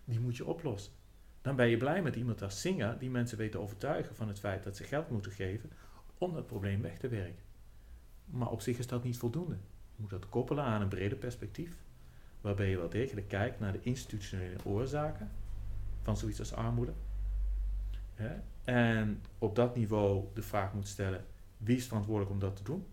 Die 0.05 0.21
moet 0.21 0.37
je 0.37 0.47
oplossen. 0.47 0.93
Dan 1.43 1.57
ben 1.57 1.69
je 1.69 1.77
blij 1.77 2.03
met 2.03 2.17
iemand 2.17 2.43
als 2.43 2.61
Singer 2.61 2.99
die 2.99 3.11
mensen 3.11 3.39
weet 3.39 3.53
te 3.53 3.59
overtuigen 3.59 4.15
van 4.15 4.29
het 4.29 4.39
feit 4.39 4.65
dat 4.65 4.77
ze 4.77 4.85
geld 4.85 5.11
moeten 5.11 5.33
geven 5.33 5.71
om 6.19 6.35
dat 6.35 6.47
probleem 6.47 6.83
weg 6.83 6.99
te 6.99 7.09
werken. 7.09 7.45
Maar 8.25 8.51
op 8.51 8.61
zich 8.61 8.79
is 8.79 8.87
dat 8.87 9.05
niet 9.05 9.19
voldoende. 9.19 9.57
Je 9.95 10.01
moet 10.03 10.11
dat 10.11 10.29
koppelen 10.29 10.65
aan 10.65 10.83
een 10.83 10.89
breder 10.89 11.19
perspectief, 11.19 11.77
waarbij 12.41 12.71
je 12.71 12.77
wel 12.77 12.89
degelijk 12.89 13.29
kijkt 13.29 13.61
naar 13.61 13.73
de 13.73 13.83
institutionele 13.83 14.57
oorzaken 14.65 15.31
van 16.07 16.17
zoiets 16.17 16.39
als 16.39 16.53
armoede. 16.53 16.93
En 18.65 19.23
op 19.39 19.57
dat 19.57 19.77
niveau 19.77 20.25
de 20.35 20.43
vraag 20.43 20.73
moet 20.73 20.89
stellen: 20.89 21.25
wie 21.57 21.77
is 21.77 21.87
verantwoordelijk 21.87 22.33
om 22.33 22.39
dat 22.39 22.57
te 22.57 22.63
doen? 22.63 22.87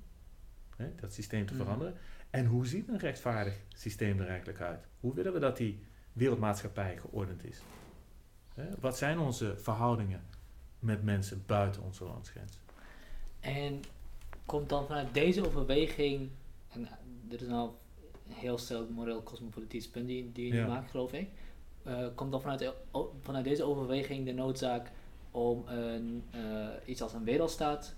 dat 0.96 1.14
systeem 1.14 1.46
te 1.46 1.54
mhm. 1.54 1.64
veranderen. 1.64 1.94
En 2.30 2.46
hoe 2.46 2.66
ziet 2.66 2.88
een 2.88 2.98
rechtvaardig 2.98 3.60
systeem 3.76 4.20
er 4.20 4.28
eigenlijk 4.28 4.62
uit? 4.62 4.86
Hoe 5.00 5.14
willen 5.14 5.34
we 5.34 5.40
dat 5.40 5.58
die 5.58 5.80
wereldmaatschappij 6.14 6.98
geordend 6.98 7.46
is? 7.46 7.62
wat 8.80 8.98
zijn 8.98 9.20
onze 9.20 9.58
verhoudingen 9.58 10.22
met 10.80 11.04
mensen 11.04 11.44
buiten 11.46 11.82
onze 11.82 12.04
landsgrens? 12.04 12.58
En 13.40 13.82
komt 14.46 14.70
dan 14.70 14.86
vanuit 14.86 15.14
deze 15.14 15.46
overweging, 15.46 16.30
en 16.70 16.88
dit 17.28 17.42
is 17.42 17.48
nou 17.48 17.72
een 18.28 18.34
heel 18.34 18.58
stel 18.58 18.88
moreel 18.90 19.24
cosmopolitisch 19.24 19.90
punt 19.90 20.08
die, 20.08 20.32
die 20.32 20.54
je 20.54 20.66
maakt, 20.66 20.92
geloof 20.92 21.14
ik. 21.14 21.30
Uh, 21.88 22.08
komt 22.16 22.32
dan 22.32 22.42
vanuit, 22.42 22.72
vanuit 23.22 23.44
deze 23.44 23.64
overweging 23.64 24.26
de 24.26 24.34
noodzaak 24.34 24.92
om 25.32 25.68
een, 25.68 26.24
uh, 26.36 26.68
iets 26.86 27.02
als 27.02 27.14
een 27.14 27.24
wereldstaat 27.24 27.94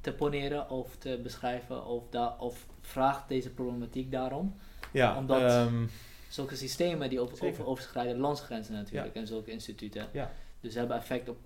te 0.00 0.12
poneren 0.12 0.70
of 0.70 0.96
te 0.96 1.20
beschrijven 1.22 1.86
of, 1.86 2.02
da 2.10 2.36
of 2.38 2.66
vraagt 2.80 3.28
deze 3.28 3.50
problematiek 3.50 4.10
daarom? 4.10 4.54
Ja, 4.92 5.16
omdat 5.16 5.52
um, 5.66 5.90
zulke 6.28 6.56
systemen 6.56 7.08
die 7.08 7.20
over, 7.20 7.46
over, 7.46 7.66
overschrijden 7.66 8.18
landsgrenzen 8.18 8.74
natuurlijk 8.74 9.14
en 9.14 9.26
zulke 9.26 9.50
instituten. 9.50 10.08
Ja. 10.12 10.32
Dus 10.60 10.74
hebben 10.74 10.96
effect 10.96 11.28
op, 11.28 11.38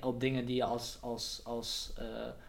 op 0.00 0.20
dingen 0.20 0.46
die 0.46 0.56
je 0.56 0.64
als, 0.64 0.98
als, 1.00 1.40
als, 1.44 1.92
uh, 1.98 2.04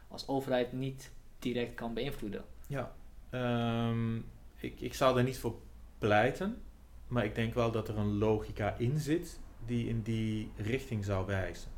als 0.08 0.28
overheid 0.28 0.74
niet 0.74 1.12
direct 1.40 1.74
kan 1.74 1.94
beïnvloeden. 1.94 2.44
Ja, 2.68 2.92
um, 3.32 4.26
ik, 4.56 4.82
ik 4.82 4.94
zou 4.94 5.16
daar 5.16 5.24
niet 5.24 5.38
voor 5.38 5.56
pleiten, 5.98 6.62
maar 7.08 7.26
ik 7.26 7.36
denk 7.36 7.54
wel 7.54 7.72
dat 7.72 7.88
er 7.88 7.98
een 7.98 8.18
logica 8.18 8.76
in 8.78 9.00
zit 9.00 9.40
die 9.66 9.88
in 9.88 10.02
die 10.02 10.52
richting 10.56 11.06
zou 11.06 11.26
wijzen. 11.26 11.72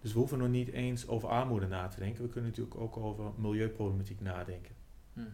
Dus 0.00 0.12
we 0.12 0.18
hoeven 0.18 0.38
nog 0.38 0.48
niet 0.48 0.68
eens 0.68 1.08
over 1.08 1.28
armoede 1.28 1.66
na 1.66 1.88
te 1.88 1.98
denken. 1.98 2.22
We 2.22 2.28
kunnen 2.28 2.50
natuurlijk 2.50 2.80
ook 2.80 2.96
over 2.96 3.24
milieuproblematiek 3.36 4.20
nadenken. 4.20 4.74
Mhm. 5.12 5.28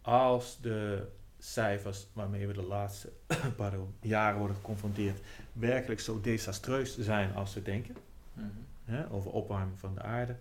Als 0.00 0.60
de 0.60 1.08
cijfers 1.38 2.06
waarmee 2.12 2.46
we 2.46 2.52
de 2.52 2.62
laatste 2.62 3.12
pardon, 3.56 3.94
jaren 4.00 4.38
worden 4.38 4.56
geconfronteerd 4.56 5.20
werkelijk 5.52 6.00
zo 6.00 6.20
desastreus 6.20 6.98
zijn 6.98 7.34
als 7.34 7.54
we 7.54 7.62
denken, 7.62 7.96
mhm. 8.32 9.12
over 9.12 9.30
opwarming 9.30 9.78
van 9.78 9.94
de 9.94 10.02
aarde, 10.02 10.36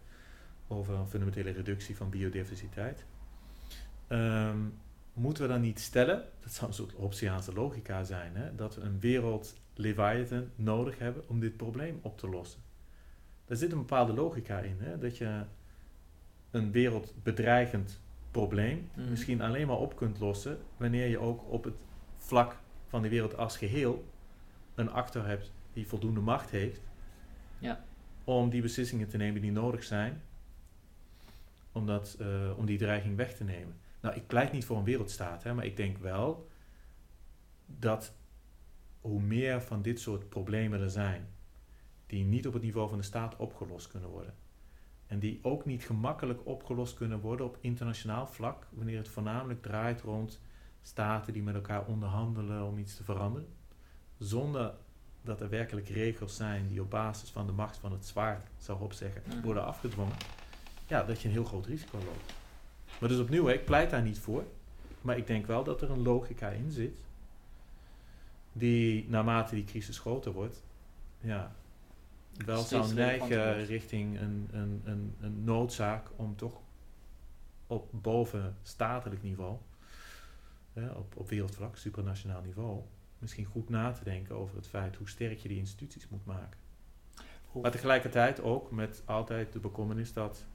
over 0.67 0.93
een 0.93 1.07
fundamentele 1.07 1.51
reductie 1.51 1.97
van 1.97 2.09
biodiversiteit, 2.09 3.05
ehm, 4.07 4.59
moeten 5.21 5.43
we 5.43 5.49
dan 5.49 5.61
niet 5.61 5.79
stellen, 5.79 6.25
dat 6.39 6.51
zou 6.51 6.67
een 6.67 6.75
soort 6.75 6.91
Hobbesiaanse 6.91 7.53
logica 7.53 8.03
zijn, 8.03 8.35
hè, 8.35 8.55
dat 8.55 8.75
we 8.75 8.81
een 8.81 8.99
wereld 8.99 9.55
Leviathan 9.73 10.49
nodig 10.55 10.97
hebben 10.97 11.23
om 11.27 11.39
dit 11.39 11.57
probleem 11.57 11.99
op 12.01 12.17
te 12.17 12.29
lossen. 12.29 12.61
Daar 13.45 13.57
zit 13.57 13.71
een 13.71 13.77
bepaalde 13.77 14.13
logica 14.13 14.59
in. 14.59 14.77
Hè? 14.79 14.97
Dat 14.97 15.17
je 15.17 15.43
een 16.51 16.71
wereldbedreigend 16.71 17.99
probleem 18.31 18.89
mhm. 18.95 19.09
misschien 19.09 19.41
alleen 19.41 19.67
maar 19.67 19.77
op 19.77 19.95
kunt 19.95 20.19
lossen 20.19 20.57
wanneer 20.77 21.07
je 21.07 21.19
ook 21.19 21.51
op 21.51 21.63
het 21.63 21.73
vlak 22.17 22.55
van 22.87 23.01
de 23.01 23.09
wereld 23.09 23.37
als 23.37 23.57
geheel 23.57 24.05
een 24.75 24.91
actor 24.91 25.25
hebt 25.25 25.51
die 25.73 25.87
voldoende 25.87 26.19
macht 26.19 26.49
heeft 26.49 26.81
ja. 27.59 27.83
om 28.23 28.49
die 28.49 28.61
beslissingen 28.61 29.07
te 29.07 29.17
nemen 29.17 29.41
die 29.41 29.51
nodig 29.51 29.83
zijn 29.83 30.21
om, 31.71 31.85
dat, 31.85 32.15
eh, 32.19 32.57
om 32.57 32.65
die 32.65 32.77
dreiging 32.77 33.15
weg 33.15 33.35
te 33.35 33.43
nemen. 33.43 33.75
Nou, 34.01 34.15
ik 34.15 34.27
pleit 34.27 34.51
niet 34.51 34.65
voor 34.65 34.77
een 34.77 34.83
wereldstaat, 34.83 35.43
hè, 35.43 35.53
maar 35.53 35.65
ik 35.65 35.77
denk 35.77 35.97
wel 35.97 36.49
dat 37.65 38.13
hoe 39.01 39.21
meer 39.21 39.61
van 39.61 39.81
dit 39.81 39.99
soort 39.99 40.29
problemen 40.29 40.81
er 40.81 40.89
zijn, 40.89 41.27
die 42.05 42.23
niet 42.23 42.47
op 42.47 42.53
het 42.53 42.61
niveau 42.61 42.89
van 42.89 42.97
de 42.97 43.03
staat 43.03 43.35
opgelost 43.35 43.87
kunnen 43.87 44.09
worden. 44.09 44.33
En 45.07 45.19
die 45.19 45.39
ook 45.41 45.65
niet 45.65 45.83
gemakkelijk 45.83 46.45
opgelost 46.45 46.95
kunnen 46.95 47.19
worden 47.19 47.45
op 47.45 47.57
internationaal 47.61 48.27
vlak, 48.27 48.67
wanneer 48.69 48.97
het 48.97 49.07
voornamelijk 49.07 49.61
draait 49.61 50.01
rond 50.01 50.41
staten 50.81 51.33
die 51.33 51.43
met 51.43 51.55
elkaar 51.55 51.85
onderhandelen 51.85 52.65
om 52.65 52.77
iets 52.77 52.95
te 52.95 53.03
veranderen, 53.03 53.47
zonder 54.17 54.73
dat 55.21 55.41
er 55.41 55.49
werkelijk 55.49 55.87
regels 55.87 56.35
zijn 56.35 56.67
die 56.67 56.81
op 56.81 56.89
basis 56.89 57.29
van 57.29 57.45
de 57.45 57.51
macht 57.51 57.77
van 57.77 57.91
het 57.91 58.05
zwaard, 58.05 58.47
zou 58.57 58.77
ik 58.77 58.83
opzeggen, 58.83 59.41
worden 59.43 59.65
afgedwongen, 59.65 60.15
ja, 60.87 61.03
dat 61.03 61.21
je 61.21 61.27
een 61.27 61.33
heel 61.33 61.43
groot 61.43 61.65
risico 61.65 61.97
loopt. 61.97 62.40
Maar 63.01 63.09
dus 63.09 63.19
opnieuw, 63.19 63.47
ik 63.47 63.65
pleit 63.65 63.89
daar 63.89 64.01
niet 64.01 64.19
voor, 64.19 64.43
maar 65.01 65.17
ik 65.17 65.27
denk 65.27 65.45
wel 65.45 65.63
dat 65.63 65.81
er 65.81 65.91
een 65.91 66.01
logica 66.01 66.49
in 66.49 66.71
zit, 66.71 66.99
die 68.53 69.09
naarmate 69.09 69.55
die 69.55 69.63
crisis 69.63 69.99
groter 69.99 70.31
wordt, 70.31 70.63
ja, 71.19 71.55
wel 72.45 72.61
zou 72.61 72.93
neigen 72.93 73.65
richting 73.65 74.19
een, 74.19 74.49
een, 74.51 74.81
een, 74.83 75.15
een 75.19 75.43
noodzaak 75.43 76.07
om 76.15 76.35
toch 76.35 76.59
op 77.67 77.89
boven 77.91 78.55
statelijk 78.63 79.23
niveau, 79.23 79.57
op, 80.73 81.15
op 81.15 81.29
wereldvlak, 81.29 81.77
supranationaal 81.77 82.41
niveau, 82.41 82.81
misschien 83.19 83.45
goed 83.45 83.69
na 83.69 83.91
te 83.91 84.03
denken 84.03 84.35
over 84.35 84.55
het 84.55 84.67
feit 84.67 84.95
hoe 84.95 85.09
sterk 85.09 85.39
je 85.39 85.47
die 85.47 85.57
instituties 85.57 86.07
moet 86.07 86.25
maken. 86.25 86.59
Maar 87.61 87.71
tegelijkertijd 87.71 88.41
ook 88.41 88.71
met 88.71 89.01
altijd 89.05 89.53
de 89.53 89.59
bekommernis 89.59 90.13
dat 90.13 90.45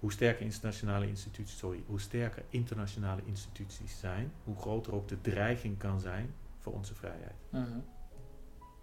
hoe 0.00 0.12
sterker 0.12 0.44
internationale 0.44 1.06
instituties, 1.06 1.58
sorry, 1.58 1.82
hoe 1.86 2.00
sterker 2.00 2.42
internationale 2.50 3.20
instituties 3.24 3.98
zijn, 3.98 4.32
hoe 4.44 4.56
groter 4.56 4.94
ook 4.94 5.08
de 5.08 5.20
dreiging 5.20 5.78
kan 5.78 6.00
zijn 6.00 6.34
voor 6.58 6.72
onze 6.72 6.94
vrijheid. 6.94 7.34
Uh 7.50 7.62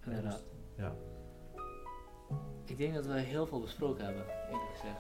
Inderdaad. 0.06 0.44
Ja. 0.78 0.96
Ik 2.66 2.78
denk 2.78 2.94
dat 2.94 3.06
we 3.06 3.20
heel 3.20 3.48
veel 3.48 3.60
besproken 3.60 4.06
hebben, 4.06 4.24
eerlijk 4.52 4.70
gezegd. 4.76 4.98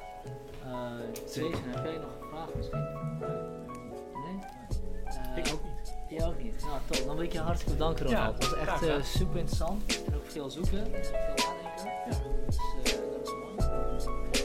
Uh, 0.65 1.13
Jason, 1.25 1.69
heb 1.69 1.83
jij 1.85 1.97
nog 1.97 2.21
een 2.21 2.27
vraag 2.29 2.55
misschien? 2.55 2.83
nee? 4.13 4.39
Uh, 5.05 5.37
ik 5.37 5.53
ook 5.53 5.63
niet. 5.63 5.93
Jij 6.09 6.27
ook 6.27 6.43
niet? 6.43 6.61
Nou, 6.61 6.79
top. 6.85 7.05
Dan 7.05 7.15
wil 7.15 7.25
ik 7.25 7.31
je 7.31 7.39
hartstikke 7.39 7.73
bedanken, 7.73 8.05
Ronald. 8.05 8.33
het 8.33 8.49
was 8.49 8.59
echt 8.59 8.83
uh, 8.83 9.03
super 9.03 9.37
interessant. 9.37 10.03
En 10.05 10.15
ook 10.15 10.25
veel 10.25 10.49
zoeken 10.49 10.93
en 10.93 11.05
veel 11.05 11.13
nadenken. 11.13 11.85
Ja. 11.85 12.17
Dus 12.45 12.57
dat 12.93 13.27
is 13.27 14.05
mooi. 14.05 14.44